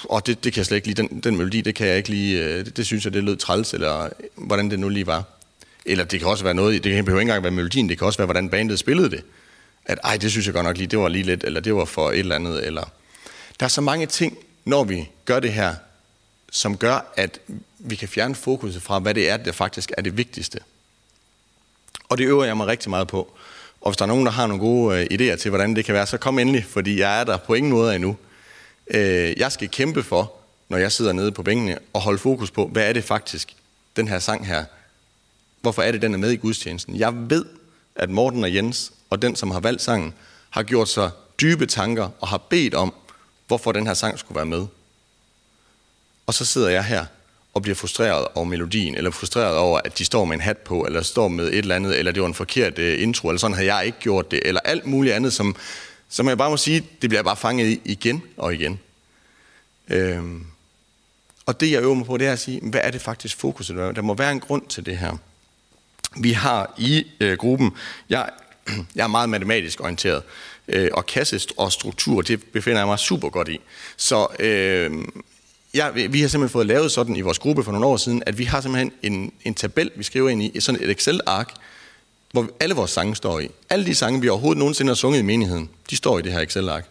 og 0.04 0.26
det, 0.26 0.44
det 0.44 0.52
kan 0.52 0.58
jeg 0.58 0.66
slet 0.66 0.76
ikke 0.76 0.88
lide, 0.88 1.02
den, 1.02 1.20
den 1.20 1.36
melodi, 1.36 1.60
det 1.60 1.74
kan 1.74 1.86
jeg 1.86 1.96
ikke 1.96 2.08
lige, 2.08 2.44
øh, 2.44 2.64
det, 2.64 2.76
det 2.76 2.86
synes 2.86 3.04
jeg, 3.04 3.12
det 3.12 3.24
lød 3.24 3.36
træls, 3.36 3.74
eller 3.74 4.08
hvordan 4.34 4.70
det 4.70 4.78
nu 4.78 4.88
lige 4.88 5.06
var. 5.06 5.24
Eller 5.86 6.04
det 6.04 6.20
kan 6.20 6.28
også 6.28 6.44
være 6.44 6.54
noget, 6.54 6.84
det 6.84 6.94
kan 6.94 7.04
behøver 7.04 7.20
ikke 7.20 7.30
engang 7.30 7.42
være 7.42 7.52
melodien, 7.52 7.88
det 7.88 7.98
kan 7.98 8.06
også 8.06 8.16
være, 8.16 8.26
hvordan 8.26 8.48
bandet 8.48 8.78
spillede 8.78 9.10
det. 9.10 9.24
At 9.84 9.98
ej, 10.04 10.16
det 10.16 10.30
synes 10.30 10.46
jeg 10.46 10.54
godt 10.54 10.64
nok 10.64 10.76
lige, 10.76 10.86
det 10.86 10.98
var 10.98 11.08
lige 11.08 11.24
lidt, 11.24 11.44
eller 11.44 11.60
det 11.60 11.74
var 11.74 11.84
for 11.84 12.10
et 12.10 12.18
eller 12.18 12.34
andet, 12.34 12.66
eller... 12.66 12.84
Der 13.60 13.66
er 13.66 13.70
så 13.70 13.80
mange 13.80 14.06
ting, 14.06 14.38
når 14.64 14.84
vi 14.84 15.08
gør 15.24 15.40
det 15.40 15.52
her, 15.52 15.74
som 16.50 16.76
gør, 16.76 17.12
at 17.16 17.38
vi 17.78 17.96
kan 17.96 18.08
fjerne 18.08 18.34
fokuset 18.34 18.82
fra, 18.82 18.98
hvad 18.98 19.14
det 19.14 19.30
er, 19.30 19.36
der 19.36 19.52
faktisk 19.52 19.92
er 19.98 20.02
det 20.02 20.16
vigtigste. 20.16 20.58
Og 22.08 22.18
det 22.18 22.24
øver 22.24 22.44
jeg 22.44 22.56
mig 22.56 22.66
rigtig 22.66 22.90
meget 22.90 23.08
på. 23.08 23.36
Og 23.84 23.90
hvis 23.90 23.96
der 23.96 24.02
er 24.02 24.06
nogen, 24.06 24.26
der 24.26 24.32
har 24.32 24.46
nogle 24.46 24.60
gode 24.60 25.00
øh, 25.00 25.06
idéer 25.12 25.36
til, 25.36 25.48
hvordan 25.48 25.76
det 25.76 25.84
kan 25.84 25.94
være, 25.94 26.06
så 26.06 26.18
kom 26.18 26.38
endelig, 26.38 26.64
fordi 26.64 27.00
jeg 27.00 27.20
er 27.20 27.24
der 27.24 27.36
på 27.36 27.54
ingen 27.54 27.72
måde 27.72 27.94
endnu. 27.94 28.16
Øh, 28.90 29.38
jeg 29.38 29.52
skal 29.52 29.68
kæmpe 29.68 30.02
for, 30.02 30.32
når 30.68 30.78
jeg 30.78 30.92
sidder 30.92 31.12
nede 31.12 31.32
på 31.32 31.42
bænkene, 31.42 31.78
og 31.92 32.00
holde 32.00 32.18
fokus 32.18 32.50
på, 32.50 32.66
hvad 32.66 32.88
er 32.88 32.92
det 32.92 33.04
faktisk, 33.04 33.56
den 33.96 34.08
her 34.08 34.18
sang 34.18 34.46
her, 34.46 34.64
hvorfor 35.60 35.82
er 35.82 35.92
det, 35.92 36.02
den 36.02 36.14
er 36.14 36.18
med 36.18 36.30
i 36.30 36.36
gudstjenesten. 36.36 36.96
Jeg 36.96 37.30
ved, 37.30 37.44
at 37.96 38.10
Morten 38.10 38.44
og 38.44 38.54
Jens, 38.54 38.92
og 39.10 39.22
den, 39.22 39.36
som 39.36 39.50
har 39.50 39.60
valgt 39.60 39.82
sangen, 39.82 40.14
har 40.50 40.62
gjort 40.62 40.88
sig 40.88 41.10
dybe 41.40 41.66
tanker, 41.66 42.08
og 42.20 42.28
har 42.28 42.38
bedt 42.38 42.74
om, 42.74 42.94
hvorfor 43.46 43.72
den 43.72 43.86
her 43.86 43.94
sang 43.94 44.18
skulle 44.18 44.36
være 44.36 44.46
med. 44.46 44.66
Og 46.26 46.34
så 46.34 46.44
sidder 46.44 46.68
jeg 46.68 46.84
her 46.84 47.06
og 47.54 47.62
bliver 47.62 47.74
frustreret 47.74 48.26
over 48.34 48.44
melodien, 48.44 48.94
eller 48.94 49.10
frustreret 49.10 49.56
over, 49.56 49.80
at 49.84 49.98
de 49.98 50.04
står 50.04 50.24
med 50.24 50.34
en 50.34 50.40
hat 50.40 50.58
på, 50.58 50.84
eller 50.84 51.02
står 51.02 51.28
med 51.28 51.46
et 51.48 51.58
eller 51.58 51.76
andet, 51.76 51.98
eller 51.98 52.12
det 52.12 52.22
var 52.22 52.28
en 52.28 52.34
forkert 52.34 52.78
øh, 52.78 53.02
intro, 53.02 53.28
eller 53.28 53.38
sådan 53.38 53.54
havde 53.54 53.74
jeg 53.74 53.86
ikke 53.86 53.98
gjort 53.98 54.30
det, 54.30 54.40
eller 54.44 54.60
alt 54.64 54.86
muligt 54.86 55.14
andet, 55.14 55.32
som, 55.32 55.56
som 56.08 56.28
jeg 56.28 56.38
bare 56.38 56.50
må 56.50 56.56
sige, 56.56 56.86
det 57.02 57.10
bliver 57.10 57.22
bare 57.22 57.36
fanget 57.36 57.66
i 57.66 57.80
igen 57.84 58.22
og 58.36 58.54
igen. 58.54 58.80
Øhm, 59.88 60.46
og 61.46 61.60
det 61.60 61.70
jeg 61.70 61.82
øver 61.82 61.94
mig 61.94 62.06
på, 62.06 62.16
det 62.16 62.26
er 62.26 62.32
at 62.32 62.38
sige, 62.38 62.60
hvad 62.62 62.80
er 62.82 62.90
det 62.90 63.00
faktisk 63.00 63.36
fokuset? 63.36 63.76
Der 63.76 64.02
må 64.02 64.14
være 64.14 64.32
en 64.32 64.40
grund 64.40 64.66
til 64.66 64.86
det 64.86 64.98
her. 64.98 65.16
Vi 66.16 66.32
har 66.32 66.74
i 66.78 67.06
øh, 67.20 67.36
gruppen, 67.38 67.72
jeg, 68.08 68.28
jeg 68.96 69.04
er 69.04 69.08
meget 69.08 69.28
matematisk 69.28 69.80
orienteret, 69.80 70.22
øh, 70.68 70.90
og 70.92 71.06
kasse 71.06 71.40
og 71.56 71.72
struktur, 71.72 72.22
det 72.22 72.44
befinder 72.44 72.80
jeg 72.80 72.86
mig 72.86 72.98
super 72.98 73.28
godt 73.28 73.48
i. 73.48 73.60
Så 73.96 74.26
øh, 74.38 75.04
ja, 75.74 75.90
vi 75.90 76.20
har 76.20 76.28
simpelthen 76.28 76.52
fået 76.52 76.66
lavet 76.66 76.92
sådan 76.92 77.16
i 77.16 77.20
vores 77.20 77.38
gruppe 77.38 77.64
for 77.64 77.72
nogle 77.72 77.86
år 77.86 77.96
siden, 77.96 78.22
at 78.26 78.38
vi 78.38 78.44
har 78.44 78.60
simpelthen 78.60 78.92
en, 79.02 79.32
en 79.44 79.54
tabel, 79.54 79.90
vi 79.96 80.02
skriver 80.04 80.28
ind 80.28 80.42
i, 80.42 80.60
sådan 80.60 80.82
et 80.82 80.90
Excel-ark, 80.90 81.52
hvor 82.32 82.48
alle 82.60 82.74
vores 82.74 82.90
sange 82.90 83.16
står 83.16 83.40
i. 83.40 83.48
Alle 83.70 83.86
de 83.86 83.94
sange, 83.94 84.20
vi 84.20 84.28
overhovedet 84.28 84.58
nogensinde 84.58 84.90
har 84.90 84.94
sunget 84.94 85.18
i 85.18 85.22
menigheden, 85.22 85.70
de 85.90 85.96
står 85.96 86.18
i 86.18 86.22
det 86.22 86.32
her 86.32 86.40
Excel-ark. 86.40 86.88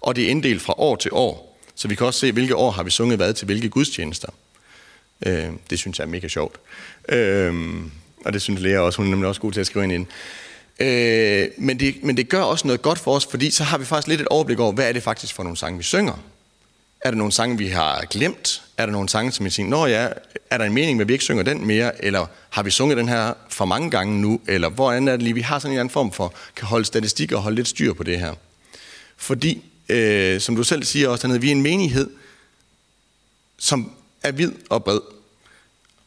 Og 0.00 0.16
det 0.16 0.24
er 0.24 0.28
inddelt 0.28 0.62
fra 0.62 0.74
år 0.76 0.96
til 0.96 1.10
år, 1.12 1.58
så 1.74 1.88
vi 1.88 1.94
kan 1.94 2.06
også 2.06 2.20
se, 2.20 2.32
hvilke 2.32 2.56
år 2.56 2.70
har 2.70 2.82
vi 2.82 2.90
sunget 2.90 3.18
hvad 3.18 3.34
til 3.34 3.46
hvilke 3.46 3.68
gudstjenester. 3.68 4.28
Øh, 5.26 5.48
det 5.70 5.78
synes 5.78 5.98
jeg 5.98 6.04
er 6.04 6.08
mega 6.08 6.28
sjovt. 6.28 6.60
Øh, 7.08 7.54
og 8.24 8.32
det 8.32 8.42
synes 8.42 8.60
Lea 8.60 8.78
også, 8.78 8.96
hun 8.96 9.06
er 9.06 9.10
nemlig 9.10 9.28
også 9.28 9.40
god 9.40 9.52
til 9.52 9.60
at 9.60 9.66
skrive 9.66 9.84
ind 9.84 9.92
i. 9.92 10.06
Øh, 10.84 11.48
men, 11.58 11.80
det, 11.80 11.94
men 12.02 12.16
det 12.16 12.28
gør 12.28 12.42
også 12.42 12.66
noget 12.66 12.82
godt 12.82 12.98
for 12.98 13.14
os, 13.14 13.26
fordi 13.26 13.50
så 13.50 13.64
har 13.64 13.78
vi 13.78 13.84
faktisk 13.84 14.08
lidt 14.08 14.20
et 14.20 14.28
overblik 14.28 14.58
over, 14.58 14.72
hvad 14.72 14.88
er 14.88 14.92
det 14.92 15.02
faktisk 15.02 15.34
for 15.34 15.42
nogle 15.42 15.56
sange, 15.56 15.78
vi 15.78 15.84
synger. 15.84 16.18
Er 17.04 17.10
der 17.10 17.18
nogle 17.18 17.32
sange, 17.32 17.58
vi 17.58 17.68
har 17.68 18.04
glemt? 18.10 18.62
Er 18.76 18.86
der 18.86 18.92
nogle 18.92 19.08
sange, 19.08 19.32
som 19.32 19.44
vi 19.44 19.50
siger, 19.50 19.68
nå 19.68 19.86
ja, 19.86 20.08
er 20.50 20.58
der 20.58 20.64
en 20.64 20.72
mening 20.72 20.96
med, 20.96 21.04
at 21.04 21.08
vi 21.08 21.12
ikke 21.12 21.24
synger 21.24 21.42
den 21.42 21.66
mere? 21.66 22.04
Eller 22.04 22.26
har 22.50 22.62
vi 22.62 22.70
sunget 22.70 22.96
den 22.96 23.08
her 23.08 23.32
for 23.48 23.64
mange 23.64 23.90
gange 23.90 24.20
nu? 24.20 24.40
Eller 24.48 24.68
hvordan 24.68 25.08
er 25.08 25.12
det 25.12 25.22
lige, 25.22 25.34
vi 25.34 25.40
har 25.40 25.58
sådan 25.58 25.70
en 25.70 25.72
eller 25.72 25.80
anden 25.80 25.92
form 25.92 26.12
for, 26.12 26.34
kan 26.56 26.66
holde 26.66 26.84
statistik 26.84 27.32
og 27.32 27.42
holde 27.42 27.54
lidt 27.54 27.68
styr 27.68 27.92
på 27.92 28.02
det 28.02 28.18
her? 28.18 28.34
Fordi, 29.16 29.64
øh, 29.88 30.40
som 30.40 30.56
du 30.56 30.64
selv 30.64 30.84
siger 30.84 31.08
også, 31.08 31.22
dernede, 31.22 31.40
vi 31.40 31.48
er 31.48 31.52
en 31.52 31.62
menighed, 31.62 32.10
som 33.58 33.92
er 34.22 34.32
vid 34.32 34.52
og 34.70 34.84
bred. 34.84 35.00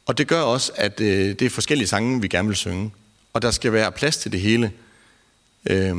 Og 0.05 0.17
det 0.17 0.27
gør 0.27 0.41
også, 0.41 0.71
at 0.75 0.99
øh, 0.99 1.39
det 1.39 1.41
er 1.41 1.49
forskellige 1.49 1.87
sange, 1.87 2.21
vi 2.21 2.27
gerne 2.27 2.47
vil 2.47 2.57
synge. 2.57 2.91
Og 3.33 3.41
der 3.41 3.51
skal 3.51 3.73
være 3.73 3.91
plads 3.91 4.17
til 4.17 4.31
det 4.31 4.41
hele. 4.41 4.71
Øh, 5.69 5.95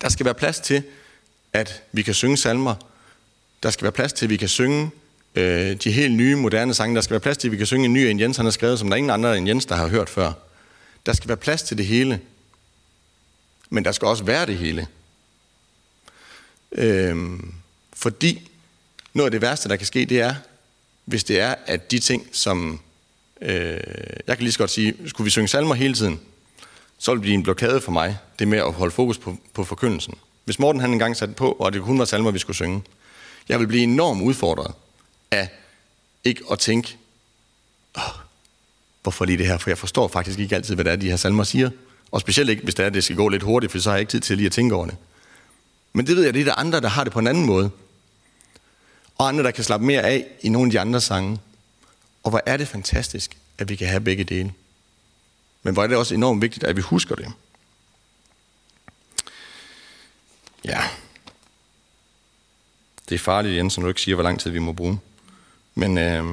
der 0.00 0.08
skal 0.08 0.24
være 0.24 0.34
plads 0.34 0.60
til, 0.60 0.82
at 1.52 1.82
vi 1.92 2.02
kan 2.02 2.14
synge 2.14 2.36
salmer. 2.36 2.89
Der 3.62 3.70
skal 3.70 3.82
være 3.82 3.92
plads 3.92 4.12
til, 4.12 4.26
at 4.26 4.30
vi 4.30 4.36
kan 4.36 4.48
synge 4.48 4.90
øh, 5.34 5.76
de 5.76 5.92
helt 5.92 6.14
nye, 6.14 6.36
moderne 6.36 6.74
sange. 6.74 6.94
Der 6.94 7.00
skal 7.00 7.10
være 7.10 7.20
plads 7.20 7.38
til, 7.38 7.48
at 7.48 7.52
vi 7.52 7.56
kan 7.56 7.66
synge 7.66 7.84
en 7.84 7.92
ny 7.92 7.98
en 7.98 8.20
Jens 8.20 8.36
han 8.36 8.46
har 8.46 8.50
skrevet, 8.50 8.78
som 8.78 8.88
der 8.88 8.94
er 8.94 8.96
ingen 8.96 9.10
andre 9.10 9.38
end 9.38 9.48
Jens, 9.48 9.66
der 9.66 9.74
har 9.74 9.88
hørt 9.88 10.08
før. 10.08 10.32
Der 11.06 11.12
skal 11.12 11.28
være 11.28 11.36
plads 11.36 11.62
til 11.62 11.78
det 11.78 11.86
hele. 11.86 12.20
Men 13.70 13.84
der 13.84 13.92
skal 13.92 14.08
også 14.08 14.24
være 14.24 14.46
det 14.46 14.58
hele. 14.58 14.86
Øh, 16.72 17.16
fordi 17.92 18.50
noget 19.14 19.26
af 19.26 19.30
det 19.30 19.40
værste, 19.40 19.68
der 19.68 19.76
kan 19.76 19.86
ske, 19.86 20.04
det 20.04 20.20
er, 20.20 20.34
hvis 21.04 21.24
det 21.24 21.40
er, 21.40 21.54
at 21.66 21.90
de 21.90 21.98
ting, 21.98 22.28
som... 22.32 22.80
Øh, 23.42 23.80
jeg 24.26 24.36
kan 24.36 24.42
lige 24.42 24.52
så 24.52 24.58
godt 24.58 24.70
sige, 24.70 24.94
skulle 25.06 25.24
vi 25.24 25.30
synge 25.30 25.48
salmer 25.48 25.74
hele 25.74 25.94
tiden, 25.94 26.20
så 26.98 27.10
ville 27.10 27.18
det 27.18 27.22
blive 27.22 27.34
en 27.34 27.42
blokade 27.42 27.80
for 27.80 27.92
mig, 27.92 28.18
det 28.38 28.48
med 28.48 28.58
at 28.58 28.72
holde 28.72 28.94
fokus 28.94 29.18
på, 29.18 29.36
på 29.54 29.64
forkyndelsen. 29.64 30.14
Hvis 30.44 30.58
Morten 30.58 30.80
han 30.80 30.92
engang 30.92 31.16
satte 31.16 31.34
på, 31.34 31.52
og 31.52 31.72
det 31.72 31.82
kun 31.82 31.98
var 31.98 32.04
salmer, 32.04 32.30
vi 32.30 32.38
skulle 32.38 32.56
synge, 32.56 32.82
jeg 33.50 33.60
vil 33.60 33.66
blive 33.66 33.82
enormt 33.82 34.22
udfordret 34.22 34.74
af 35.30 35.48
ikke 36.24 36.42
at 36.50 36.58
tænke, 36.58 36.96
oh, 37.94 38.02
hvorfor 39.02 39.24
lige 39.24 39.38
det 39.38 39.46
her, 39.46 39.58
for 39.58 39.70
jeg 39.70 39.78
forstår 39.78 40.08
faktisk 40.08 40.38
ikke 40.38 40.56
altid, 40.56 40.74
hvad 40.74 40.84
det 40.84 40.92
er, 40.92 40.96
de 40.96 41.10
her 41.10 41.16
salmer 41.16 41.44
siger. 41.44 41.70
Og 42.10 42.20
specielt 42.20 42.50
ikke, 42.50 42.62
hvis 42.62 42.74
det 42.74 42.82
er, 42.82 42.86
at 42.86 42.94
det 42.94 43.04
skal 43.04 43.16
gå 43.16 43.28
lidt 43.28 43.42
hurtigt, 43.42 43.72
for 43.72 43.78
så 43.78 43.90
har 43.90 43.96
jeg 43.96 44.00
ikke 44.00 44.10
tid 44.10 44.20
til 44.20 44.36
lige 44.36 44.46
at 44.46 44.52
tænke 44.52 44.74
over 44.74 44.86
det. 44.86 44.96
Men 45.92 46.06
det 46.06 46.16
ved 46.16 46.24
jeg, 46.24 46.34
det 46.34 46.40
er 46.40 46.44
der 46.44 46.54
andre, 46.54 46.80
der 46.80 46.88
har 46.88 47.04
det 47.04 47.12
på 47.12 47.18
en 47.18 47.26
anden 47.26 47.46
måde 47.46 47.70
og 49.18 49.28
andre, 49.28 49.44
der 49.44 49.50
kan 49.50 49.64
slappe 49.64 49.86
mere 49.86 50.02
af 50.02 50.26
i 50.40 50.48
nogle 50.48 50.66
af 50.66 50.70
de 50.70 50.80
andre 50.80 51.00
sange. 51.00 51.38
Og 52.22 52.30
hvor 52.30 52.42
er 52.46 52.56
det 52.56 52.68
fantastisk, 52.68 53.36
at 53.58 53.68
vi 53.68 53.76
kan 53.76 53.88
have 53.88 54.00
begge 54.00 54.24
dele. 54.24 54.52
Men 55.62 55.74
hvor 55.74 55.82
er 55.82 55.86
det 55.86 55.96
også 55.96 56.14
enormt 56.14 56.42
vigtigt, 56.42 56.64
at 56.64 56.76
vi 56.76 56.80
husker 56.80 57.14
det. 57.14 57.32
Ja. 60.64 60.80
Det 63.10 63.16
er 63.16 63.18
farligt, 63.18 63.56
Jens, 63.56 63.78
når 63.78 63.82
du 63.82 63.88
ikke 63.88 64.00
siger, 64.00 64.14
hvor 64.14 64.24
lang 64.24 64.40
tid 64.40 64.50
vi 64.50 64.58
må 64.58 64.72
bruge. 64.72 64.98
Men 65.74 65.98
øh, 65.98 66.24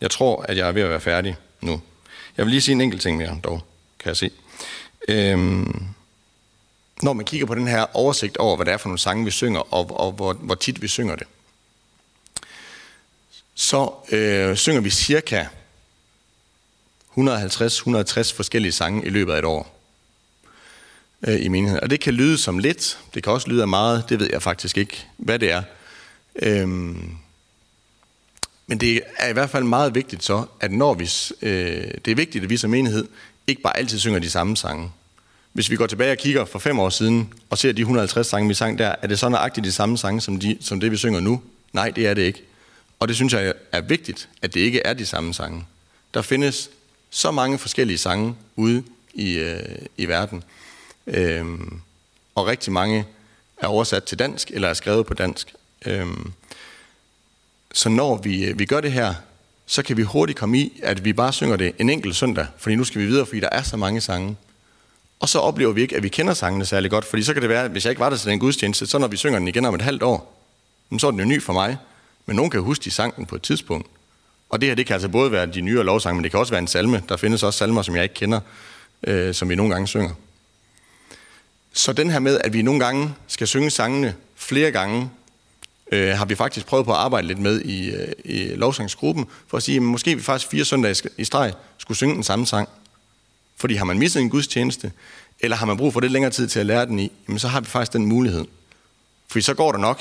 jeg 0.00 0.10
tror, 0.10 0.42
at 0.42 0.56
jeg 0.56 0.68
er 0.68 0.72
ved 0.72 0.82
at 0.82 0.90
være 0.90 1.00
færdig 1.00 1.36
nu. 1.60 1.80
Jeg 2.36 2.44
vil 2.44 2.50
lige 2.50 2.60
sige 2.60 2.72
en 2.72 2.80
enkelt 2.80 3.02
ting 3.02 3.18
mere, 3.18 3.40
dog, 3.44 3.62
kan 3.98 4.08
jeg 4.08 4.16
se. 4.16 4.30
Øh, 5.08 5.38
når 7.02 7.12
man 7.12 7.24
kigger 7.24 7.46
på 7.46 7.54
den 7.54 7.68
her 7.68 7.96
oversigt 7.96 8.36
over, 8.36 8.56
hvad 8.56 8.66
det 8.66 8.72
er 8.72 8.76
for 8.76 8.88
nogle 8.88 8.98
sange, 8.98 9.24
vi 9.24 9.30
synger, 9.30 9.74
og, 9.74 10.00
og 10.00 10.12
hvor, 10.12 10.32
hvor 10.32 10.54
tit 10.54 10.82
vi 10.82 10.88
synger 10.88 11.16
det, 11.16 11.26
så 13.54 13.92
øh, 14.12 14.56
synger 14.56 14.80
vi 14.80 14.90
cirka 14.90 15.46
150-160 17.18 18.36
forskellige 18.36 18.72
sange 18.72 19.06
i 19.06 19.08
løbet 19.08 19.32
af 19.32 19.38
et 19.38 19.44
år 19.44 19.80
øh, 21.22 21.44
i 21.44 21.48
menigheden. 21.48 21.82
Og 21.82 21.90
det 21.90 22.00
kan 22.00 22.14
lyde 22.14 22.38
som 22.38 22.58
lidt, 22.58 22.98
det 23.14 23.22
kan 23.22 23.32
også 23.32 23.48
lyde 23.48 23.62
af 23.62 23.68
meget, 23.68 24.04
det 24.08 24.20
ved 24.20 24.28
jeg 24.32 24.42
faktisk 24.42 24.78
ikke, 24.78 25.06
hvad 25.16 25.38
det 25.38 25.50
er. 25.50 25.62
Øhm, 26.42 27.10
men 28.66 28.80
det 28.80 29.00
er 29.18 29.28
i 29.28 29.32
hvert 29.32 29.50
fald 29.50 29.64
meget 29.64 29.94
vigtigt 29.94 30.24
så, 30.24 30.44
at 30.60 30.72
når 30.72 30.94
vi, 30.94 31.10
øh, 31.42 31.90
det 32.04 32.10
er 32.10 32.14
vigtigt, 32.14 32.44
at 32.44 32.50
vi 32.50 32.56
som 32.56 32.74
enhed 32.74 33.08
ikke 33.46 33.62
bare 33.62 33.76
altid 33.76 33.98
synger 33.98 34.18
de 34.18 34.30
samme 34.30 34.56
sange. 34.56 34.90
Hvis 35.52 35.70
vi 35.70 35.76
går 35.76 35.86
tilbage 35.86 36.12
og 36.12 36.18
kigger 36.18 36.44
for 36.44 36.58
fem 36.58 36.78
år 36.78 36.88
siden, 36.88 37.32
og 37.50 37.58
ser 37.58 37.72
de 37.72 37.80
150 37.80 38.26
sange, 38.26 38.48
vi 38.48 38.54
sang 38.54 38.78
der, 38.78 38.94
er 39.02 39.06
det 39.06 39.18
så 39.18 39.28
nøjagtigt 39.28 39.64
de 39.64 39.72
samme 39.72 39.98
sange, 39.98 40.20
som, 40.20 40.40
de, 40.40 40.58
som 40.60 40.80
det, 40.80 40.90
vi 40.90 40.96
synger 40.96 41.20
nu? 41.20 41.42
Nej, 41.72 41.90
det 41.90 42.06
er 42.06 42.14
det 42.14 42.22
ikke. 42.22 42.42
Og 42.98 43.08
det 43.08 43.16
synes 43.16 43.32
jeg 43.32 43.54
er 43.72 43.80
vigtigt, 43.80 44.28
at 44.42 44.54
det 44.54 44.60
ikke 44.60 44.80
er 44.80 44.92
de 44.92 45.06
samme 45.06 45.34
sange. 45.34 45.64
Der 46.14 46.22
findes 46.22 46.70
så 47.10 47.30
mange 47.30 47.58
forskellige 47.58 47.98
sange 47.98 48.34
ude 48.56 48.82
i, 49.14 49.32
øh, 49.38 49.78
i 49.96 50.06
verden. 50.06 50.44
Øhm, 51.06 51.80
og 52.34 52.46
rigtig 52.46 52.72
mange 52.72 53.04
er 53.58 53.66
oversat 53.66 54.04
til 54.04 54.18
dansk 54.18 54.50
eller 54.50 54.68
er 54.68 54.74
skrevet 54.74 55.06
på 55.06 55.14
dansk. 55.14 55.54
Øhm, 55.86 56.32
så 57.72 57.88
når 57.88 58.16
vi, 58.16 58.44
øh, 58.44 58.58
vi 58.58 58.64
gør 58.64 58.80
det 58.80 58.92
her, 58.92 59.14
så 59.66 59.82
kan 59.82 59.96
vi 59.96 60.02
hurtigt 60.02 60.38
komme 60.38 60.58
i, 60.58 60.80
at 60.82 61.04
vi 61.04 61.12
bare 61.12 61.32
synger 61.32 61.56
det 61.56 61.72
en 61.78 61.90
enkelt 61.90 62.16
søndag, 62.16 62.46
fordi 62.58 62.76
nu 62.76 62.84
skal 62.84 63.00
vi 63.00 63.06
videre, 63.06 63.26
fordi 63.26 63.40
der 63.40 63.48
er 63.52 63.62
så 63.62 63.76
mange 63.76 64.00
sange. 64.00 64.36
Og 65.20 65.28
så 65.28 65.38
oplever 65.38 65.72
vi 65.72 65.82
ikke, 65.82 65.96
at 65.96 66.02
vi 66.02 66.08
kender 66.08 66.34
sangene 66.34 66.64
særlig 66.64 66.90
godt, 66.90 67.04
fordi 67.04 67.22
så 67.22 67.32
kan 67.32 67.42
det 67.42 67.50
være, 67.50 67.64
at 67.64 67.70
hvis 67.70 67.84
jeg 67.84 67.90
ikke 67.90 68.00
var 68.00 68.10
der 68.10 68.16
til 68.16 68.30
den 68.30 68.38
gudstjeneste, 68.38 68.86
så 68.86 68.98
når 68.98 69.08
vi 69.08 69.16
synger 69.16 69.38
den 69.38 69.48
igen 69.48 69.64
om 69.64 69.74
et 69.74 69.82
halvt 69.82 70.02
år, 70.02 70.44
så 70.98 71.06
er 71.06 71.10
den 71.10 71.20
jo 71.20 71.26
ny 71.26 71.42
for 71.42 71.52
mig. 71.52 71.76
Men 72.26 72.36
nogen 72.36 72.50
kan 72.50 72.60
huske, 72.60 72.84
de 72.84 72.90
sang 72.90 73.16
den 73.16 73.26
på 73.26 73.36
et 73.36 73.42
tidspunkt. 73.42 73.86
Og 74.48 74.60
det 74.60 74.68
her, 74.68 74.74
det 74.76 74.86
kan 74.86 74.94
altså 74.94 75.08
både 75.08 75.32
være 75.32 75.46
de 75.46 75.60
nye 75.60 75.74
lovsange, 75.82 76.14
men 76.14 76.24
det 76.24 76.30
kan 76.30 76.40
også 76.40 76.52
være 76.52 76.62
en 76.62 76.68
salme. 76.68 77.02
Der 77.08 77.16
findes 77.16 77.42
også 77.42 77.58
salmer, 77.58 77.82
som 77.82 77.94
jeg 77.96 78.02
ikke 78.02 78.14
kender, 78.14 78.40
øh, 79.06 79.34
som 79.34 79.48
vi 79.48 79.54
nogle 79.54 79.72
gange 79.72 79.88
synger. 79.88 80.10
Så 81.72 81.92
den 81.92 82.10
her 82.10 82.18
med, 82.18 82.40
at 82.44 82.52
vi 82.52 82.62
nogle 82.62 82.80
gange 82.80 83.14
skal 83.26 83.46
synge 83.46 83.70
sangene 83.70 84.14
flere 84.36 84.70
gange, 84.70 85.10
øh, 85.92 86.18
har 86.18 86.24
vi 86.24 86.34
faktisk 86.34 86.66
prøvet 86.66 86.86
på 86.86 86.92
at 86.92 86.98
arbejde 86.98 87.26
lidt 87.26 87.38
med 87.38 87.60
i, 87.60 87.90
øh, 87.90 88.12
i 88.24 88.48
lovsangsgruppen, 88.48 89.26
for 89.46 89.56
at 89.56 89.62
sige, 89.62 89.76
at 89.76 89.82
måske 89.82 90.16
vi 90.16 90.22
faktisk 90.22 90.50
fire 90.50 90.64
søndage 90.64 91.08
i 91.16 91.24
streg 91.24 91.52
skulle 91.78 91.96
synge 91.96 92.14
den 92.14 92.22
samme 92.22 92.46
sang. 92.46 92.68
Fordi 93.56 93.74
har 93.74 93.84
man 93.84 93.98
misset 93.98 94.22
en 94.22 94.30
gudstjeneste, 94.30 94.92
eller 95.40 95.56
har 95.56 95.66
man 95.66 95.76
brug 95.76 95.92
for 95.92 96.00
lidt 96.00 96.12
længere 96.12 96.32
tid 96.32 96.48
til 96.48 96.60
at 96.60 96.66
lære 96.66 96.86
den 96.86 96.98
i, 96.98 97.12
jamen 97.28 97.38
så 97.38 97.48
har 97.48 97.60
vi 97.60 97.66
faktisk 97.66 97.92
den 97.92 98.06
mulighed. 98.06 98.44
Fordi 99.28 99.42
så 99.42 99.54
går 99.54 99.72
der 99.72 99.78
nok 99.78 100.00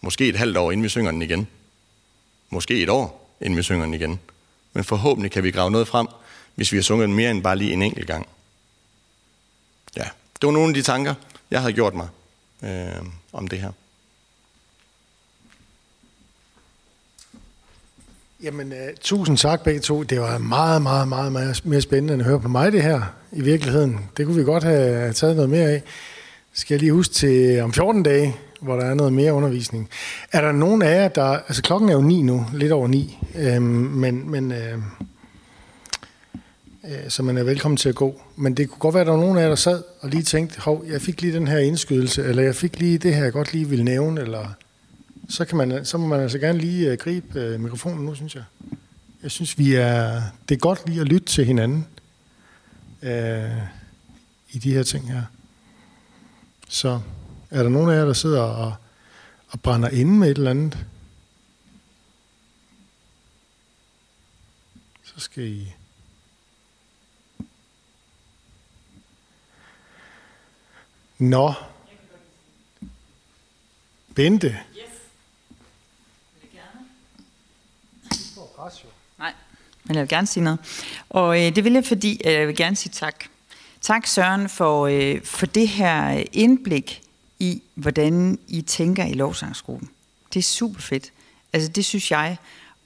Måske 0.00 0.28
et 0.28 0.36
halvt 0.36 0.56
år, 0.56 0.72
inden 0.72 0.84
vi 0.84 0.88
synger 0.88 1.10
den 1.10 1.22
igen. 1.22 1.48
Måske 2.50 2.82
et 2.82 2.88
år, 2.88 3.36
inden 3.40 3.56
vi 3.56 3.62
synger 3.62 3.84
den 3.84 3.94
igen. 3.94 4.20
Men 4.72 4.84
forhåbentlig 4.84 5.32
kan 5.32 5.42
vi 5.42 5.50
grave 5.50 5.70
noget 5.70 5.88
frem, 5.88 6.06
hvis 6.54 6.72
vi 6.72 6.76
har 6.76 6.82
sunget 6.82 7.08
den 7.08 7.16
mere 7.16 7.30
end 7.30 7.42
bare 7.42 7.56
lige 7.56 7.72
en 7.72 7.82
enkelt 7.82 8.06
gang. 8.06 8.28
Ja, 9.96 10.04
det 10.40 10.46
var 10.46 10.50
nogle 10.50 10.68
af 10.68 10.74
de 10.74 10.82
tanker, 10.82 11.14
jeg 11.50 11.60
havde 11.60 11.72
gjort 11.72 11.94
mig 11.94 12.08
øh, 12.62 13.06
om 13.32 13.48
det 13.48 13.60
her. 13.60 13.72
Jamen, 18.42 18.72
uh, 18.72 18.78
tusind 19.00 19.36
tak 19.36 19.64
begge 19.64 19.80
to. 19.80 20.02
Det 20.02 20.20
var 20.20 20.38
meget, 20.38 20.82
meget, 20.82 21.08
meget, 21.08 21.32
meget 21.32 21.66
mere 21.66 21.80
spændende 21.80 22.14
end 22.14 22.22
at 22.22 22.28
høre 22.28 22.40
på 22.40 22.48
mig 22.48 22.72
det 22.72 22.82
her 22.82 23.02
i 23.32 23.40
virkeligheden. 23.40 24.00
Det 24.16 24.26
kunne 24.26 24.36
vi 24.36 24.44
godt 24.44 24.64
have 24.64 25.12
taget 25.12 25.36
noget 25.36 25.50
mere 25.50 25.70
af. 25.70 25.82
Skal 26.52 26.74
jeg 26.74 26.80
lige 26.80 26.92
huske 26.92 27.14
til 27.14 27.60
om 27.60 27.72
14 27.72 28.02
dage, 28.02 28.36
hvor 28.60 28.76
der 28.76 28.84
er 28.84 28.94
noget 28.94 29.12
mere 29.12 29.32
undervisning. 29.32 29.88
Er 30.32 30.40
der 30.40 30.52
nogen 30.52 30.82
af 30.82 31.02
jer, 31.02 31.08
der... 31.08 31.22
Altså 31.22 31.62
klokken 31.62 31.88
er 31.88 31.92
jo 31.92 32.00
ni 32.00 32.22
nu, 32.22 32.46
lidt 32.54 32.72
over 32.72 32.88
ni, 32.88 33.18
øhm, 33.38 33.62
men, 33.64 34.30
men 34.30 34.52
øh, 34.52 34.74
øh 36.84 37.08
så 37.08 37.22
man 37.22 37.38
er 37.38 37.42
velkommen 37.42 37.76
til 37.76 37.88
at 37.88 37.94
gå. 37.94 38.20
Men 38.36 38.54
det 38.56 38.70
kunne 38.70 38.80
godt 38.80 38.94
være, 38.94 39.00
at 39.00 39.06
der 39.06 39.12
var 39.12 39.20
nogen 39.20 39.38
af 39.38 39.42
jer, 39.42 39.48
der 39.48 39.56
sad 39.56 39.82
og 40.00 40.08
lige 40.08 40.22
tænkte, 40.22 40.60
hov, 40.60 40.84
jeg 40.88 41.02
fik 41.02 41.22
lige 41.22 41.34
den 41.34 41.48
her 41.48 41.58
indskydelse, 41.58 42.24
eller 42.24 42.42
jeg 42.42 42.54
fik 42.54 42.78
lige 42.80 42.98
det 42.98 43.14
her, 43.14 43.22
jeg 43.24 43.32
godt 43.32 43.52
lige 43.52 43.68
ville 43.68 43.84
nævne, 43.84 44.20
eller 44.20 44.46
så, 45.30 45.44
kan 45.44 45.58
man, 45.58 45.84
så 45.84 45.98
må 45.98 46.06
man 46.06 46.20
altså 46.20 46.38
gerne 46.38 46.58
lige 46.58 46.90
øh, 46.90 46.98
gribe 46.98 47.40
øh, 47.40 47.60
mikrofonen 47.60 48.04
nu, 48.04 48.14
synes 48.14 48.34
jeg. 48.34 48.44
Jeg 49.22 49.30
synes, 49.30 49.58
vi 49.58 49.74
er, 49.74 50.22
det 50.48 50.54
er 50.54 50.58
godt 50.58 50.88
lige 50.88 51.00
at 51.00 51.08
lytte 51.08 51.26
til 51.26 51.44
hinanden 51.44 51.86
øh, 53.02 53.62
i 54.50 54.58
de 54.58 54.72
her 54.72 54.82
ting 54.82 55.12
her. 55.12 55.22
Så 56.68 57.00
er 57.50 57.62
der 57.62 57.70
nogen 57.70 57.90
af 57.90 57.94
jer, 57.94 58.04
der 58.04 58.12
sidder 58.12 58.42
og, 58.42 58.74
og 59.48 59.60
brænder 59.60 59.88
inde 59.88 60.12
med 60.12 60.30
et 60.30 60.38
eller 60.38 60.50
andet? 60.50 60.86
Så 65.02 65.20
skal 65.20 65.44
I... 65.44 65.74
Nå. 71.18 71.52
Bente. 74.14 74.58
Yes. 74.76 74.90
Nej, 79.18 79.34
men 79.90 79.94
jeg 79.94 80.02
vil 80.02 80.08
gerne 80.08 80.26
sige 80.26 80.44
noget. 80.44 80.58
Og 81.10 81.46
øh, 81.46 81.54
det 81.56 81.64
vil 81.64 81.72
jeg, 81.72 81.84
fordi 81.84 82.20
øh, 82.24 82.32
jeg 82.32 82.46
vil 82.46 82.56
gerne 82.56 82.76
sige 82.76 82.92
tak. 82.92 83.24
Tak 83.80 84.06
Søren 84.06 84.48
for, 84.48 84.86
øh, 84.86 85.22
for 85.24 85.46
det 85.46 85.68
her 85.68 86.24
indblik 86.32 87.02
i, 87.38 87.62
hvordan 87.74 88.38
I 88.48 88.62
tænker 88.62 89.04
i 89.04 89.12
lovsangsgruppen. 89.12 89.88
Det 90.34 90.38
er 90.38 90.42
super 90.42 90.80
fedt. 90.80 91.12
Altså 91.52 91.68
det 91.68 91.84
synes 91.84 92.10
jeg. 92.10 92.36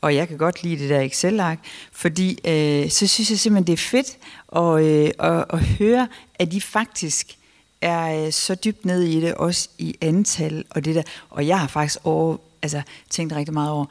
og 0.00 0.14
jeg 0.14 0.28
kan 0.28 0.38
godt 0.38 0.62
lide 0.62 0.82
det 0.82 0.90
der 0.90 1.00
Excel-ark, 1.00 1.58
fordi 1.92 2.38
øh, 2.44 2.90
så 2.90 3.06
synes 3.06 3.30
jeg 3.30 3.38
simpelthen, 3.38 3.66
det 3.66 3.72
er 3.72 3.76
fedt 3.76 4.16
at, 4.56 4.84
øh, 4.84 5.10
at, 5.18 5.44
at 5.50 5.64
høre, 5.64 6.08
at 6.34 6.52
I 6.52 6.60
faktisk 6.60 7.36
er 7.80 8.26
øh, 8.26 8.32
så 8.32 8.54
dybt 8.54 8.84
ned 8.84 9.02
i 9.02 9.20
det, 9.20 9.34
også 9.34 9.68
i 9.78 9.96
antal 10.00 10.64
og 10.70 10.84
det 10.84 10.94
der. 10.94 11.02
Og 11.30 11.46
jeg 11.46 11.60
har 11.60 11.66
faktisk 11.66 11.98
over, 12.04 12.36
altså, 12.62 12.82
tænkt 13.10 13.32
rigtig 13.32 13.54
meget 13.54 13.70
over, 13.70 13.86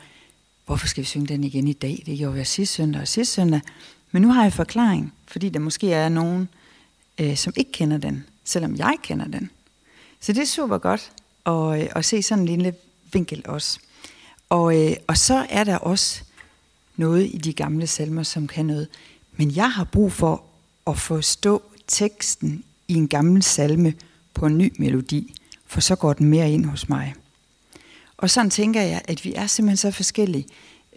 hvorfor 0.65 0.87
skal 0.87 1.01
vi 1.01 1.05
synge 1.05 1.27
den 1.27 1.43
igen 1.43 1.67
i 1.67 1.73
dag? 1.73 2.03
Det 2.05 2.17
gjorde 2.17 2.35
vi 2.35 2.43
sidste 2.43 2.75
søndag 2.75 3.01
og 3.01 3.07
sidste 3.07 3.33
søndag. 3.33 3.61
Men 4.11 4.21
nu 4.21 4.31
har 4.31 4.43
jeg 4.43 4.53
forklaring, 4.53 5.13
fordi 5.27 5.49
der 5.49 5.59
måske 5.59 5.93
er 5.93 6.09
nogen, 6.09 6.49
øh, 7.17 7.37
som 7.37 7.53
ikke 7.55 7.71
kender 7.71 7.97
den, 7.97 8.25
selvom 8.43 8.75
jeg 8.75 8.95
kender 9.03 9.25
den. 9.25 9.49
Så 10.19 10.33
det 10.33 10.41
er 10.41 10.45
super 10.45 10.77
godt 10.77 11.11
at, 11.45 11.81
øh, 11.81 11.89
at 11.95 12.05
se 12.05 12.21
sådan 12.21 12.41
en 12.41 12.47
lille 12.47 12.73
vinkel 13.13 13.41
også. 13.45 13.79
Og, 14.49 14.81
øh, 14.81 14.95
og 15.07 15.17
så 15.17 15.45
er 15.49 15.63
der 15.63 15.77
også 15.77 16.21
noget 16.95 17.29
i 17.33 17.37
de 17.37 17.53
gamle 17.53 17.87
salmer, 17.87 18.23
som 18.23 18.47
kan 18.47 18.65
noget. 18.65 18.87
Men 19.37 19.55
jeg 19.55 19.71
har 19.71 19.83
brug 19.83 20.11
for 20.11 20.43
at 20.87 20.97
forstå 20.97 21.63
teksten 21.87 22.63
i 22.87 22.93
en 22.93 23.07
gammel 23.07 23.43
salme 23.43 23.93
på 24.33 24.45
en 24.45 24.57
ny 24.57 24.73
melodi, 24.79 25.35
for 25.65 25.81
så 25.81 25.95
går 25.95 26.13
den 26.13 26.27
mere 26.29 26.51
ind 26.51 26.65
hos 26.65 26.89
mig. 26.89 27.13
Og 28.23 28.29
sådan 28.29 28.49
tænker 28.49 28.81
jeg, 28.81 29.01
at 29.05 29.25
vi 29.25 29.33
er 29.33 29.47
simpelthen 29.47 29.77
så 29.77 29.91
forskellige, 29.91 30.47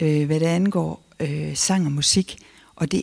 øh, 0.01 0.27
hvad 0.27 0.41
det 0.41 0.47
angår 0.47 1.03
øh, 1.21 1.57
sang 1.57 1.87
og 1.87 1.93
musik, 1.93 2.39
og 2.77 2.93
det 2.93 3.03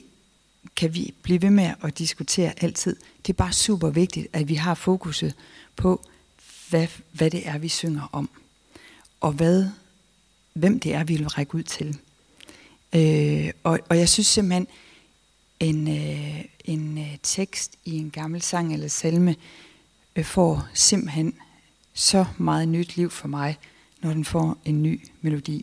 kan 0.76 0.96
vi 0.96 1.14
blive 1.22 1.42
ved 1.42 1.50
med 1.50 1.74
at 1.84 1.98
diskutere 1.98 2.54
altid. 2.64 2.96
Det 3.28 3.34
er 3.34 3.38
bare 3.38 3.54
super 3.54 3.90
vigtigt, 3.90 4.28
at 4.34 4.50
vi 4.50 4.56
har 4.56 4.74
fokuset 4.74 5.36
på, 5.76 6.06
hvad, 6.70 6.88
hvad 7.12 7.32
det 7.32 7.48
er, 7.48 7.58
vi 7.58 7.68
synger 7.68 8.10
om, 8.12 8.30
og 9.22 9.32
hvad, 9.32 9.68
hvem 10.54 10.80
det 10.80 10.94
er, 10.94 11.04
vi 11.04 11.16
vil 11.16 11.28
række 11.28 11.56
ud 11.56 11.64
til. 11.64 12.00
Øh, 12.94 13.52
og, 13.64 13.80
og 13.90 13.98
jeg 13.98 14.10
synes 14.10 14.28
simpelthen, 14.28 14.68
en, 15.60 15.88
øh, 15.88 16.46
en 16.66 16.98
øh, 16.98 17.18
tekst 17.24 17.76
i 17.86 17.98
en 17.98 18.10
gammel 18.10 18.42
sang 18.42 18.74
eller 18.74 18.88
salme 18.88 19.36
øh, 20.16 20.26
får 20.26 20.68
simpelthen 20.74 21.34
så 21.94 22.26
meget 22.38 22.68
nyt 22.68 22.96
liv 22.96 23.10
for 23.10 23.28
mig, 23.28 23.58
når 24.04 24.14
den 24.14 24.26
får 24.26 24.58
en 24.66 24.84
ny 24.84 25.02
melodi. 25.22 25.62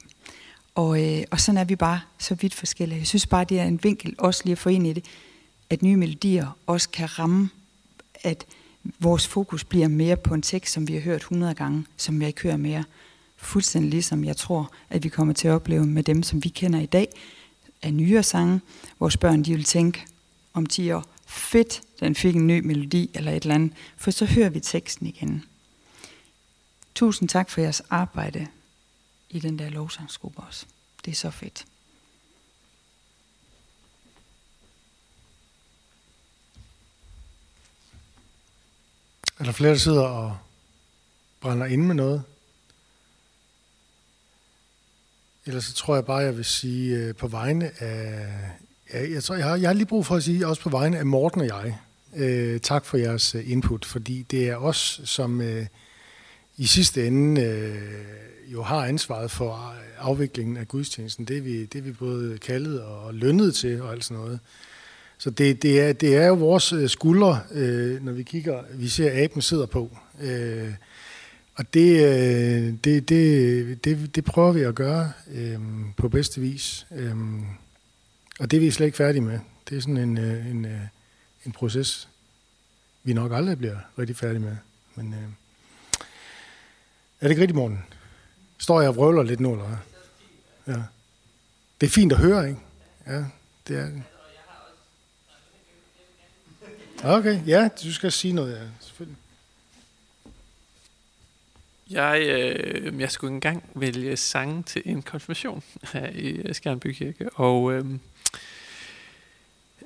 Og, 0.75 1.05
øh, 1.05 1.23
og 1.31 1.41
sådan 1.41 1.59
er 1.59 1.65
vi 1.65 1.77
bare 1.77 2.01
så 2.19 2.35
vidt 2.35 2.55
forskellige. 2.55 2.99
Jeg 2.99 3.07
synes 3.07 3.27
bare, 3.27 3.45
det 3.45 3.61
er 3.61 3.65
en 3.65 3.81
vinkel 3.83 4.15
også 4.19 4.43
lige 4.45 4.53
at 4.53 4.59
få 4.59 4.69
ind 4.69 4.87
i 4.87 4.93
det, 4.93 5.05
at 5.71 5.83
nye 5.83 5.97
melodier 5.97 6.57
også 6.67 6.89
kan 6.89 7.19
ramme, 7.19 7.51
at 8.23 8.47
vores 8.99 9.27
fokus 9.27 9.65
bliver 9.65 9.89
mere 9.89 10.17
på 10.17 10.35
en 10.35 10.43
tekst, 10.43 10.73
som 10.73 10.89
vi 10.89 10.95
har 10.95 11.01
hørt 11.01 11.21
100 11.21 11.55
gange, 11.55 11.87
som 11.97 12.21
vi 12.21 12.27
ikke 12.27 12.43
hører 12.43 12.57
mere. 12.57 12.85
Fuldstændig 13.37 13.91
ligesom 13.91 14.25
jeg 14.25 14.37
tror, 14.37 14.73
at 14.91 15.05
vi 15.05 15.09
kommer 15.09 15.35
til 15.35 15.49
at 15.49 15.55
opleve 15.55 15.87
med 15.87 16.03
dem, 16.03 16.23
som 16.23 16.45
vi 16.45 16.49
kender 16.49 16.81
i 16.81 16.87
dag, 16.87 17.09
af 17.83 17.95
nyere 17.95 18.23
sange. 18.23 18.61
Vores 18.99 19.17
børn, 19.17 19.43
de 19.43 19.55
vil 19.55 19.65
tænke 19.65 20.07
om 20.55 20.67
10 20.67 20.91
år, 20.91 21.05
fedt, 21.27 21.81
den 22.01 22.15
fik 22.15 22.37
en 22.37 22.47
ny 22.47 22.67
melodi 22.67 23.11
eller 23.15 23.33
et 23.33 23.43
eller 23.43 23.55
andet, 23.55 23.73
for 23.97 24.11
så 24.11 24.25
hører 24.25 24.49
vi 24.49 24.61
teksten 24.61 25.07
igen. 25.07 25.45
Tusind 27.01 27.29
tak 27.29 27.51
for 27.51 27.61
jeres 27.61 27.83
arbejde 27.91 28.47
i 29.31 29.41
den 29.41 29.59
der 29.59 29.71
lovsangsgruppe 29.71 30.41
også. 30.41 30.67
Det 31.05 31.11
er 31.11 31.15
så 31.15 31.31
fedt. 31.31 31.67
Er 39.39 39.45
der 39.45 39.53
flere, 39.53 39.71
der 39.71 39.79
sidder 39.79 40.03
og 40.03 40.39
brænder 41.41 41.67
ind 41.67 41.83
med 41.87 41.95
noget? 41.95 42.23
Ellers 45.47 45.65
så 45.65 45.75
tror 45.75 45.95
jeg 45.95 46.07
bare, 46.07 46.19
jeg 46.19 46.37
vil 46.37 46.45
sige 46.45 46.97
øh, 46.97 47.15
på 47.15 47.29
vegne 47.29 47.83
af... 47.83 48.29
Ja, 48.93 49.11
jeg, 49.11 49.25
tror, 49.25 49.35
jeg, 49.35 49.45
har, 49.45 49.57
jeg 49.57 49.69
har 49.69 49.75
lige 49.75 49.87
brug 49.87 50.07
for 50.07 50.17
at 50.17 50.25
sige 50.25 50.47
også 50.47 50.63
på 50.63 50.71
vegne 50.71 50.99
af 50.99 51.07
Morten 51.07 51.41
og 51.41 51.47
jeg. 51.47 51.79
Øh, 52.15 52.61
tak 52.61 52.85
for 52.85 52.97
jeres 52.97 53.35
øh, 53.35 53.51
input, 53.51 53.85
fordi 53.85 54.23
det 54.23 54.49
er 54.49 54.57
os, 54.57 55.01
som 55.05 55.41
øh, 55.41 55.67
i 56.61 56.67
sidste 56.67 57.07
ende 57.07 57.43
øh, 57.43 58.53
jo 58.53 58.63
har 58.63 58.87
ansvaret 58.87 59.31
for 59.31 59.75
afviklingen 59.99 60.57
af 60.57 60.69
gudstjenesten. 60.69 61.25
Det 61.25 61.37
er 61.37 61.41
vi, 61.41 61.65
det 61.65 61.79
er 61.79 61.83
vi 61.83 61.93
både 61.93 62.39
kaldet 62.39 62.83
og 62.83 63.15
lønnet 63.15 63.55
til 63.55 63.83
og 63.83 63.93
alt 63.93 64.05
sådan 64.05 64.23
noget. 64.23 64.41
Så 65.19 65.31
det, 65.31 65.63
det, 65.63 65.81
er, 65.81 65.93
det 65.93 66.17
er 66.17 66.27
jo 66.27 66.35
vores 66.35 66.73
øh, 66.73 66.89
skuldre, 66.89 67.41
øh, 67.53 68.05
når 68.05 68.13
vi 68.13 68.23
kigger, 68.23 68.63
vi 68.75 68.89
ser, 68.89 69.25
aben 69.25 69.43
sidder 69.43 69.67
på. 69.67 69.97
Øh, 70.21 70.75
og 71.55 71.75
det, 71.75 72.05
øh, 72.05 72.75
det, 72.85 73.09
det, 73.09 73.85
det, 73.85 74.15
det 74.17 74.25
prøver 74.25 74.53
vi 74.53 74.61
at 74.61 74.75
gøre 74.75 75.13
øh, 75.35 75.59
på 75.97 76.09
bedste 76.09 76.41
vis. 76.41 76.87
Øh, 76.97 77.17
og 78.41 78.51
det 78.51 78.57
er 78.57 78.61
vi 78.61 78.71
slet 78.71 78.87
ikke 78.87 78.97
færdige 78.97 79.23
med. 79.23 79.39
Det 79.69 79.77
er 79.77 79.81
sådan 79.81 79.97
en, 79.97 80.19
øh, 80.19 80.51
en, 80.51 80.65
øh, 80.65 80.81
en 81.47 81.53
proces, 81.53 82.09
vi 83.05 83.13
nok 83.13 83.33
aldrig 83.33 83.59
bliver 83.59 83.77
rigtig 83.99 84.17
færdige 84.17 84.41
med. 84.41 84.57
Men 84.97 85.15
øh, 85.15 85.40
er 87.21 87.27
det 87.27 87.31
ikke 87.31 87.41
rigtigt, 87.41 87.57
morgen? 87.57 87.85
Står 88.59 88.81
jeg 88.81 88.89
og 88.89 88.97
vrøvler 88.97 89.23
lidt 89.23 89.41
nu, 89.41 89.53
eller 89.53 89.65
hvad? 89.65 89.77
Ja. 90.75 90.83
Det 91.81 91.87
er 91.87 91.91
fint 91.91 92.13
at 92.13 92.19
høre, 92.19 92.49
ikke? 92.49 92.61
Ja, 93.07 93.25
det 93.69 93.79
er 93.79 93.89
Okay, 97.05 97.47
ja, 97.47 97.69
du 97.85 97.93
skal 97.93 98.13
sige 98.13 98.33
noget, 98.33 98.53
ja, 98.53 98.63
selvfølgelig. 98.81 99.17
Jeg, 101.91 102.21
øh, 102.21 103.01
jeg 103.01 103.11
skulle 103.11 103.35
engang 103.35 103.65
vælge 103.75 104.17
sange 104.17 104.63
til 104.63 104.83
en 104.85 105.03
konfirmation 105.03 105.63
her 105.93 106.11
i 106.11 106.29
øh, 106.29 106.55
Skjernby 106.55 106.93
Kirke, 106.93 107.31
og 107.31 107.73
øh, 107.73 107.85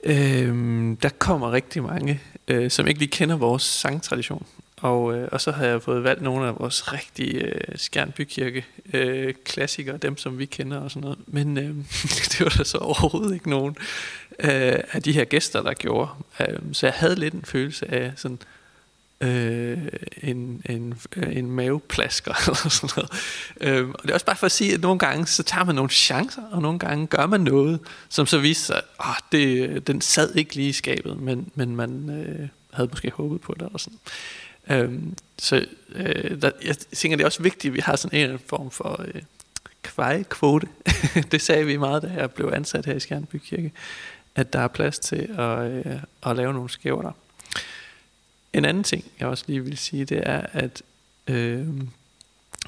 øh, 0.02 0.97
der 1.02 1.09
kommer 1.19 1.52
rigtig 1.52 1.82
mange, 1.82 2.20
øh, 2.48 2.70
som 2.70 2.86
ikke 2.86 3.01
lige 3.01 3.11
kender 3.11 3.36
vores 3.36 3.62
sangtradition. 3.62 4.47
Og, 4.85 5.15
øh, 5.15 5.28
og 5.32 5.40
så 5.40 5.52
har 5.52 5.66
jeg 5.66 5.82
fået 5.82 6.05
valgt 6.05 6.23
nogle 6.23 6.47
af 6.47 6.59
vores 6.59 6.93
rigtige 6.93 7.40
øh, 7.40 7.61
Skjernbykirke 7.77 8.65
øh, 8.93 9.35
klassikere, 9.44 9.97
dem 9.97 10.16
som 10.16 10.39
vi 10.39 10.47
kender 10.47 10.81
og 10.81 10.90
sådan 10.90 11.02
noget. 11.02 11.19
Men 11.27 11.59
øh, 11.59 11.74
det 12.32 12.40
var 12.40 12.55
der 12.56 12.65
så 12.65 12.78
overhovedet 12.78 13.35
ikke 13.35 13.51
nogen 13.51 13.77
øh, 14.39 14.78
af 14.93 15.02
de 15.02 15.12
her 15.12 15.24
gæster, 15.24 15.62
der 15.62 15.74
gjorde. 15.74 16.11
Øh, 16.40 16.59
så 16.73 16.86
jeg 16.86 16.94
havde 16.97 17.15
lidt 17.15 17.35
en 17.35 17.44
følelse 17.44 17.90
af 17.90 18.12
sådan 18.16 18.39
øh, 19.20 19.78
en, 20.23 20.62
en, 20.69 20.94
øh, 21.16 21.36
en 21.36 21.51
maveplasker 21.51 22.35
eller 22.47 22.69
sådan 22.69 22.90
noget. 22.97 23.11
Øh, 23.61 23.89
og 23.89 24.02
det 24.02 24.11
er 24.11 24.15
også 24.15 24.27
bare 24.27 24.36
for 24.36 24.47
at 24.47 24.52
sige, 24.52 24.74
at 24.74 24.81
nogle 24.81 24.98
gange 24.98 25.27
så 25.27 25.43
tager 25.43 25.65
man 25.65 25.74
nogle 25.74 25.90
chancer, 25.90 26.43
og 26.51 26.62
nogle 26.62 26.78
gange 26.78 27.06
gør 27.06 27.27
man 27.27 27.40
noget, 27.40 27.81
som 28.09 28.27
så 28.27 28.39
viser 28.39 28.66
sig, 28.66 28.77
at 28.77 28.85
oh, 28.98 29.15
det, 29.32 29.86
den 29.86 30.01
sad 30.01 30.35
ikke 30.35 30.55
lige 30.55 30.69
i 30.69 30.73
skabet, 30.73 31.20
men, 31.20 31.51
men 31.55 31.77
man 31.77 32.11
øh, 32.11 32.48
havde 32.73 32.89
måske 32.89 33.11
håbet 33.11 33.40
på 33.40 33.55
det. 33.61 33.69
Og 33.73 33.81
sådan. 33.81 33.98
Øhm, 34.70 35.16
så 35.39 35.66
øh, 35.95 36.43
der, 36.43 36.51
jeg 36.65 36.77
tænker, 36.78 37.16
det 37.16 37.23
er 37.23 37.27
også 37.27 37.43
vigtigt, 37.43 37.70
at 37.70 37.74
vi 37.74 37.81
har 37.81 37.97
sådan 37.97 38.31
en 38.31 38.39
form 38.47 38.70
for 38.70 39.05
øh, 39.09 39.23
kvejkvote. 39.82 40.69
det 41.32 41.43
sagde 41.43 41.66
vi 41.66 41.77
meget, 41.77 42.03
da 42.03 42.09
jeg 42.16 42.31
blev 42.31 42.51
ansat 42.55 42.86
her 42.86 42.95
i 42.95 43.01
Skjernby 43.01 43.36
Kirke, 43.36 43.73
at 44.35 44.53
der 44.53 44.61
er 44.61 44.69
plads 44.69 44.99
til 44.99 45.28
at, 45.39 45.70
øh, 45.70 45.97
at 46.27 46.36
lave 46.36 46.53
nogle 46.53 46.70
skæver 46.70 47.12
En 48.53 48.65
anden 48.65 48.85
ting, 48.85 49.05
jeg 49.20 49.28
også 49.28 49.45
lige 49.47 49.65
vil 49.65 49.78
sige, 49.78 50.05
det 50.05 50.23
er, 50.27 50.47
at 50.53 50.82
øh, 51.28 51.66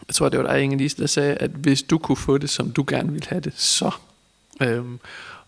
jeg 0.09 0.14
tror, 0.14 0.28
det 0.28 0.39
var 0.39 0.52
dig, 0.52 0.62
Inge-Lise, 0.62 0.97
der 0.98 1.06
sagde, 1.06 1.35
at 1.35 1.51
hvis 1.51 1.82
du 1.82 1.98
kunne 1.98 2.16
få 2.16 2.39
det, 2.39 2.51
som 2.51 2.73
du 2.73 2.85
gerne 2.89 3.12
ville 3.12 3.28
have 3.28 3.40
det, 3.40 3.52
så... 3.56 3.90
Øh, 4.62 4.85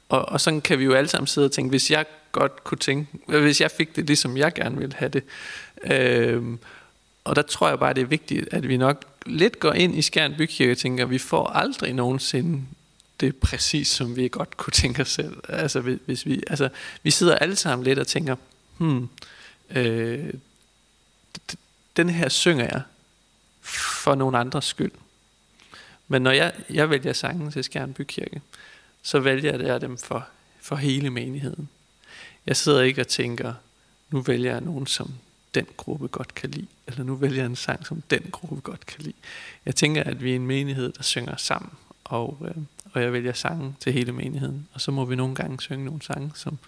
og, 0.09 0.29
og 0.29 0.41
sådan 0.41 0.61
kan 0.61 0.79
vi 0.79 0.85
jo 0.85 0.93
alle 0.93 1.09
sammen 1.09 1.27
sidde 1.27 1.45
og 1.45 1.53
tænke, 1.53 1.71
hvis 1.71 1.91
jeg 1.91 2.07
godt 2.33 2.65
kunne 2.65 2.79
tænke, 2.79 3.19
hvis 3.27 3.61
jeg 3.61 3.71
fik 3.71 3.97
det, 3.97 4.07
ligesom 4.07 4.37
jeg 4.37 4.55
gerne 4.55 4.79
ville 4.79 4.95
have 4.97 5.09
det, 5.09 5.25
Øh, 5.85 6.43
og 7.25 7.37
der 7.37 7.43
tror 7.43 7.69
jeg 7.69 7.79
bare, 7.79 7.95
det 7.95 8.01
er 8.01 8.07
vigtigt, 8.07 8.49
at 8.51 8.69
vi 8.69 8.77
nok 8.77 9.05
lidt 9.27 9.61
går 9.61 9.73
ind 9.73 9.99
i 9.99 10.03
Skjern 10.03 10.35
Bykirke 10.35 10.73
og 10.73 10.79
tænker, 10.79 11.05
at 11.05 11.11
vi 11.11 11.19
får 11.19 11.47
aldrig 11.47 11.93
nogensinde 11.93 12.63
det 13.21 13.37
præcis, 13.37 13.89
som 13.89 14.17
vi 14.17 14.29
godt 14.29 14.57
kunne 14.57 14.73
tænke 14.73 15.03
os 15.03 15.09
selv. 15.09 15.37
Altså, 15.49 15.81
hvis 15.81 16.27
vi, 16.27 16.43
altså, 16.47 16.69
vi 17.03 17.11
sidder 17.11 17.35
alle 17.35 17.57
sammen 17.57 17.85
lidt 17.85 17.99
og 17.99 18.07
tænker, 18.07 18.37
hmm, 18.79 19.09
øh, 19.71 20.33
den 21.97 22.11
her 22.11 22.29
synger 22.29 22.65
jeg 22.65 22.83
for 23.61 24.15
nogle 24.15 24.39
andres 24.39 24.65
skyld. 24.65 24.93
Men 26.09 26.23
når 26.23 26.31
jeg, 26.31 26.53
jeg 26.71 26.91
vælger 26.91 27.13
sangen 27.13 27.53
til 27.53 27.65
Skjern 27.65 27.93
Bykirke, 27.93 28.41
så 29.03 29.19
vælger 29.19 29.67
jeg 29.67 29.81
dem 29.81 29.99
for, 29.99 30.29
for 30.61 30.77
hele 30.77 31.11
menigheden. 31.11 31.69
Jeg 32.47 32.57
sidder 32.57 32.83
ikke 32.83 33.01
og 33.01 33.09
tænker, 33.09 33.55
nu 34.11 34.21
vælger 34.21 34.53
jeg 34.53 34.61
nogen, 34.61 34.87
som 34.87 35.15
den 35.55 35.67
gruppe 35.77 36.09
godt 36.09 36.35
kan 36.35 36.51
lide, 36.51 36.67
eller 36.87 37.05
nu 37.05 37.15
vælger 37.15 37.37
jeg 37.37 37.47
en 37.47 37.57
sang, 37.57 37.87
som 37.87 38.03
den 38.11 38.23
gruppe 38.33 38.61
godt 38.61 38.87
kan 38.87 39.03
lide. 39.03 39.15
Jeg 39.67 39.75
tænker, 39.75 40.05
at 40.05 40.23
vi 40.23 40.31
er 40.31 40.37
en 40.37 40.47
menighed, 40.47 40.93
der 40.93 41.03
synger 41.03 41.37
sammen, 41.37 41.71
og, 42.05 42.39
øh, 42.45 42.63
og 42.93 43.03
jeg 43.03 43.13
vælger 43.13 43.33
sange 43.33 43.75
til 43.81 43.93
hele 43.93 44.13
menigheden. 44.13 44.69
Og 44.73 44.81
så 44.81 44.91
må 44.91 45.05
vi 45.05 45.17
nogle 45.17 45.35
gange 45.35 45.61
synge 45.61 45.85
nogle 45.85 46.03
sange, 46.03 46.33
som 46.35 46.59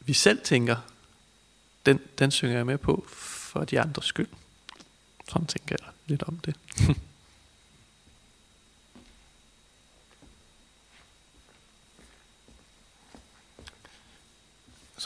vi 0.00 0.12
selv 0.12 0.40
tænker, 0.44 0.76
den, 1.86 2.00
den 2.18 2.30
synger 2.30 2.56
jeg 2.56 2.66
med 2.66 2.78
på 2.78 3.06
for 3.08 3.64
de 3.64 3.80
andres 3.80 4.04
skyld. 4.04 4.28
Sådan 5.28 5.46
tænker 5.46 5.76
jeg 5.80 5.88
lidt 6.06 6.22
om 6.22 6.38
det. 6.38 6.56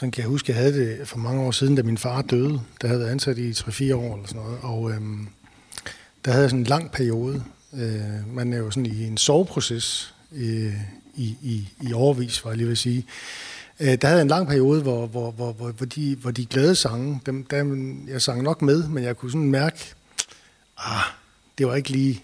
sådan 0.01 0.11
kan 0.11 0.21
jeg 0.21 0.29
huske, 0.29 0.51
jeg 0.51 0.61
havde 0.61 0.73
det 0.73 1.07
for 1.07 1.17
mange 1.17 1.41
år 1.41 1.51
siden, 1.51 1.75
da 1.75 1.83
min 1.83 1.97
far 1.97 2.21
døde. 2.21 2.61
Der 2.81 2.87
havde 2.87 2.99
været 2.99 3.11
ansat 3.11 3.37
i 3.37 3.51
3-4 3.51 3.95
år 3.95 4.13
eller 4.15 4.27
sådan 4.27 4.41
noget. 4.41 4.59
Og 4.61 4.91
øhm, 4.91 5.27
der 6.25 6.31
havde 6.31 6.41
jeg 6.41 6.49
sådan 6.49 6.59
en 6.59 6.67
lang 6.67 6.91
periode. 6.91 7.43
Øh, 7.73 8.35
man 8.35 8.53
er 8.53 8.57
jo 8.57 8.71
sådan 8.71 8.85
i 8.85 9.05
en 9.07 9.17
soveproces 9.17 10.13
øh, 10.31 10.73
i, 11.15 11.35
i, 11.41 11.69
i 11.81 11.93
overvis, 11.93 12.45
var 12.45 12.51
jeg 12.51 12.57
lige 12.57 12.67
vil 12.67 12.77
sige. 12.77 13.05
Øh, 13.79 13.87
der 13.87 14.07
havde 14.07 14.17
jeg 14.17 14.21
en 14.21 14.27
lang 14.27 14.47
periode, 14.47 14.81
hvor, 14.81 15.07
hvor, 15.07 15.31
hvor, 15.31 15.51
hvor, 15.51 15.71
hvor, 15.71 15.85
de, 15.85 16.15
hvor 16.15 16.31
de 16.31 16.45
glade 16.45 16.75
sange, 16.75 17.21
dem, 17.25 17.43
dem, 17.43 18.07
jeg 18.07 18.21
sang 18.21 18.43
nok 18.43 18.61
med, 18.61 18.87
men 18.87 19.03
jeg 19.03 19.17
kunne 19.17 19.31
sådan 19.31 19.51
mærke, 19.51 19.93
ah, 20.77 21.03
det 21.57 21.67
var 21.67 21.75
ikke 21.75 21.89
lige 21.89 22.23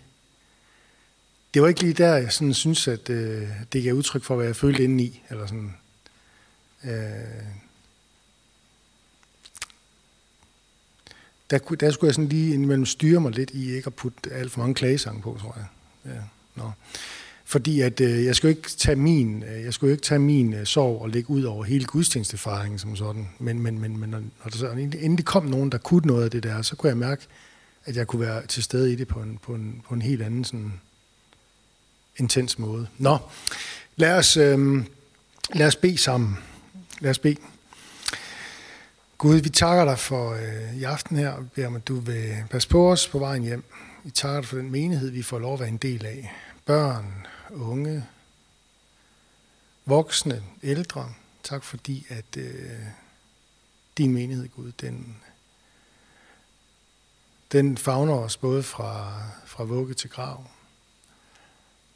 det 1.53 1.61
var 1.61 1.67
ikke 1.67 1.81
lige 1.81 1.93
der, 1.93 2.15
jeg 2.15 2.31
sådan 2.31 2.53
synes, 2.53 2.87
at 2.87 3.09
øh, 3.09 3.47
det 3.73 3.83
gav 3.83 3.93
udtryk 3.93 4.23
for, 4.23 4.35
hvad 4.35 4.45
jeg 4.45 4.55
følte 4.55 4.83
indeni. 4.83 5.21
Eller 5.29 5.47
sådan, 5.47 5.73
øh, 6.83 6.91
der, 11.49 11.57
der 11.57 11.91
skulle 11.91 12.07
jeg 12.07 12.15
sådan 12.15 12.30
lige 12.30 12.53
indimellem 12.53 12.86
styre 12.86 13.22
mig 13.22 13.32
lidt 13.32 13.52
i 13.52 13.72
ikke 13.72 13.88
at 13.88 13.94
putte 13.94 14.34
alt 14.34 14.52
for 14.52 14.60
mange 14.60 14.76
klagesange 14.76 15.22
på, 15.22 15.38
tror 15.41 15.57
jeg. 15.57 15.65
Ja, 16.14 16.22
no. 16.56 16.69
Fordi 17.45 17.82
at 17.82 18.02
øh, 18.02 18.26
jeg 18.26 18.36
skulle 18.36 18.56
ikke 18.56 18.69
tage 18.69 18.95
min, 18.95 19.44
øh, 19.44 19.64
jeg 19.64 19.74
skulle 19.74 19.94
ikke 19.94 20.03
tage 20.03 20.19
min 20.19 20.53
øh, 20.53 20.65
sorg 20.65 21.02
og 21.02 21.10
lægge 21.10 21.30
ud 21.30 21.44
over 21.44 21.64
hele 21.64 21.86
gudstjenestefaringen 21.86 22.80
som 22.80 22.95
sådan. 22.95 23.30
Men, 23.40 23.60
men, 23.60 23.80
men, 23.80 23.98
men 23.98 24.10
når, 24.10 24.19
når 24.19 24.49
der 24.52 24.57
så 24.57 24.69
endelig 24.72 25.26
kom 25.26 25.45
nogen, 25.45 25.72
der 25.72 25.78
kunne 25.78 26.07
noget 26.07 26.24
af 26.24 26.32
det 26.32 26.44
der, 26.44 26.61
så 26.61 26.76
kunne 26.76 26.90
jeg 26.90 26.98
mærke, 26.98 27.28
at 27.86 27.95
jeg 27.95 28.07
kunne 28.07 28.19
være 28.19 28.45
til 28.45 28.64
stede 28.64 28.94
i 28.94 28.95
det 28.95 29.07
på 29.07 29.19
en, 29.19 29.40
på 29.41 29.53
en, 29.53 29.82
på 29.88 29.94
en 29.94 30.02
helt 30.02 30.22
anden 30.22 30.44
sådan, 30.44 30.74
intens 32.18 32.60
måde. 32.60 32.88
Nå, 32.98 33.18
lad 33.95 34.14
os, 34.14 34.38
øh, 34.38 34.84
lad 35.53 35.68
os 35.68 35.76
bede 35.76 35.98
sammen. 35.98 36.38
Lad 36.99 37.11
os 37.11 37.19
bede. 37.19 37.38
Gud, 39.18 39.35
vi 39.35 39.49
takker 39.49 39.85
dig 39.85 39.99
for 39.99 40.34
øh, 40.34 40.77
i 40.77 40.84
aften 40.84 41.18
her, 41.18 41.30
og 41.30 41.52
beder 41.52 41.68
om, 41.68 41.76
at 41.76 41.88
du 41.88 41.99
vil 41.99 42.44
passe 42.49 42.69
på 42.69 42.91
os 42.91 43.07
på 43.07 43.19
vejen 43.19 43.44
hjem. 43.44 43.64
Vi 44.03 44.11
takker 44.11 44.41
dig 44.41 44.49
for 44.49 44.57
den 44.57 44.72
menighed, 44.72 45.10
vi 45.10 45.23
får 45.23 45.39
lov 45.39 45.53
at 45.53 45.60
være 45.60 45.69
en 45.69 45.77
del 45.77 46.06
af. 46.06 46.34
Børn, 46.65 47.27
unge, 47.49 48.06
voksne, 49.85 50.44
ældre. 50.64 51.14
Tak 51.44 51.64
fordi, 51.64 52.06
at 52.10 52.38
øh, 52.38 52.80
din 53.98 54.14
menighed, 54.14 54.49
Gud, 54.49 54.72
den, 54.81 55.18
den 57.52 57.77
fagner 57.77 58.14
os 58.14 58.38
både 58.38 58.64
fra, 58.64 59.22
fra 59.45 59.64
vugge 59.64 59.94
til 59.94 60.10
grav. 60.10 60.48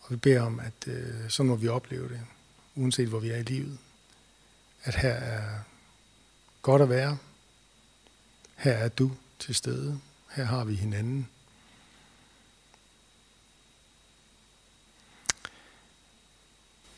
Og 0.02 0.12
vi 0.12 0.16
beder 0.16 0.42
om, 0.42 0.60
at 0.60 0.88
øh, 0.88 1.30
så 1.30 1.44
må 1.44 1.56
vi 1.56 1.68
opleve 1.68 2.10
det, 2.10 2.22
uanset 2.76 3.08
hvor 3.08 3.20
vi 3.20 3.30
er 3.30 3.38
i 3.38 3.44
livet. 3.44 3.78
At 4.84 4.96
her 4.96 5.14
er 5.14 5.60
godt 6.62 6.82
at 6.82 6.90
være. 6.90 7.18
Her 8.56 8.72
er 8.72 8.90
du 8.90 9.12
til 9.40 9.56
stede. 9.56 10.00
Her 10.32 10.44
har 10.44 10.64
vi 10.64 10.76
hinanden. 10.76 11.28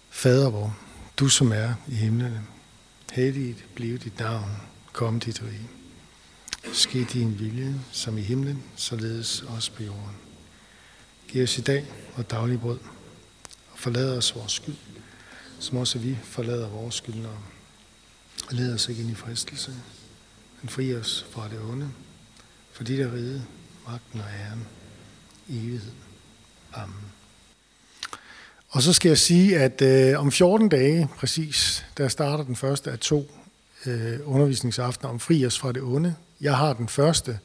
Fader 0.09 0.49
vor, 0.49 0.77
du 1.17 1.29
som 1.29 1.51
er 1.51 1.73
i 1.87 1.95
himlene, 1.95 2.47
helligt 3.11 3.65
blive 3.75 3.97
dit 3.97 4.19
navn, 4.19 4.51
kom 4.93 5.19
dit 5.19 5.41
rige. 5.41 5.69
Ske 6.73 7.03
din 7.03 7.39
vilje, 7.39 7.81
som 7.91 8.17
i 8.17 8.21
himlen, 8.21 8.63
således 8.75 9.41
også 9.41 9.71
på 9.71 9.83
jorden. 9.83 10.15
Giv 11.27 11.43
os 11.43 11.57
i 11.57 11.61
dag 11.61 11.85
og 12.15 12.31
daglig 12.31 12.59
brød, 12.61 12.79
og 13.71 13.79
forlad 13.79 14.17
os 14.17 14.35
vores 14.35 14.51
skyld, 14.51 14.75
som 15.59 15.77
også 15.77 15.99
vi 15.99 16.17
forlader 16.23 16.69
vores 16.69 16.95
skyldnere 16.95 17.39
og 18.47 18.53
led 18.53 18.73
os 18.73 18.89
ikke 18.89 19.01
ind 19.01 19.11
i 19.11 19.15
fristelse, 19.15 19.73
men 20.61 20.69
fri 20.69 20.95
os 20.95 21.25
fra 21.31 21.49
det 21.49 21.59
onde, 21.59 21.89
for 22.71 22.83
dit 22.83 22.99
er 22.99 23.13
ride, 23.13 23.45
magten 23.87 24.19
og 24.19 24.27
æren, 24.39 24.67
i 25.47 25.57
evighed. 25.57 25.91
Amen. 26.73 26.95
Og 28.69 28.81
så 28.81 28.93
skal 28.93 29.09
jeg 29.09 29.17
sige, 29.17 29.59
at 29.59 29.81
øh, 29.81 30.19
om 30.19 30.31
14 30.31 30.69
dage 30.69 31.09
præcis, 31.17 31.85
der 31.97 32.07
starter 32.07 32.43
den 32.43 32.55
første 32.55 32.91
af 32.91 32.99
to 32.99 33.31
øh, 33.85 34.19
undervisningsaftener 34.25 35.09
om 35.09 35.19
fri 35.19 35.45
os 35.45 35.59
fra 35.59 35.71
det 35.71 35.81
onde. 35.81 36.15
Jeg 36.41 36.57
har 36.57 36.73
den 36.73 36.87
første, 36.87 37.39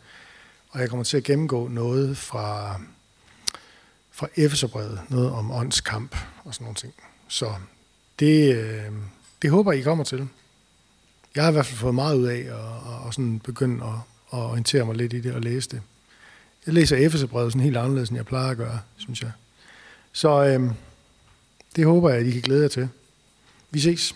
og 0.71 0.81
jeg 0.81 0.89
kommer 0.89 1.05
til 1.05 1.17
at 1.17 1.25
gennemgå 1.25 1.69
noget 1.69 2.17
fra, 2.17 2.81
fra 4.11 4.29
Efeserbrevet, 4.37 5.01
noget 5.09 5.31
om 5.31 5.53
åndskamp 5.53 6.17
og 6.45 6.55
sådan 6.55 6.65
nogle 6.65 6.77
ting. 6.77 6.95
Så 7.29 7.55
det, 8.19 8.57
øh, 8.57 8.93
det 9.43 9.51
håber 9.51 9.73
I 9.73 9.81
kommer 9.81 10.05
til 10.05 10.29
jeg 11.39 11.45
har 11.45 11.51
i 11.51 11.53
hvert 11.53 11.67
fald 11.67 11.79
fået 11.79 11.95
meget 11.95 12.17
ud 12.17 12.27
af 12.27 12.37
at, 12.39 13.07
at, 13.09 13.15
sådan 13.15 13.39
begynde 13.39 13.85
at, 13.85 13.91
at 14.33 14.39
orientere 14.39 14.85
mig 14.85 14.97
lidt 14.97 15.13
i 15.13 15.21
det 15.21 15.35
og 15.35 15.41
læse 15.41 15.69
det. 15.71 15.81
Jeg 16.67 16.75
læser 16.75 16.97
Efeserbrevet 16.97 17.53
sådan 17.53 17.65
helt 17.65 17.77
anderledes, 17.77 18.09
end 18.09 18.17
jeg 18.17 18.27
plejer 18.27 18.51
at 18.51 18.57
gøre, 18.57 18.81
synes 18.97 19.23
jeg. 19.23 19.31
Så 20.13 20.45
øhm, 20.45 20.71
det 21.77 21.85
håber 21.85 22.11
jeg, 22.11 22.19
at 22.19 22.27
I 22.27 22.31
kan 22.31 22.41
glæde 22.43 22.63
jer 22.63 22.69
til. 22.69 22.89
Vi 23.71 23.81
ses. 23.81 24.15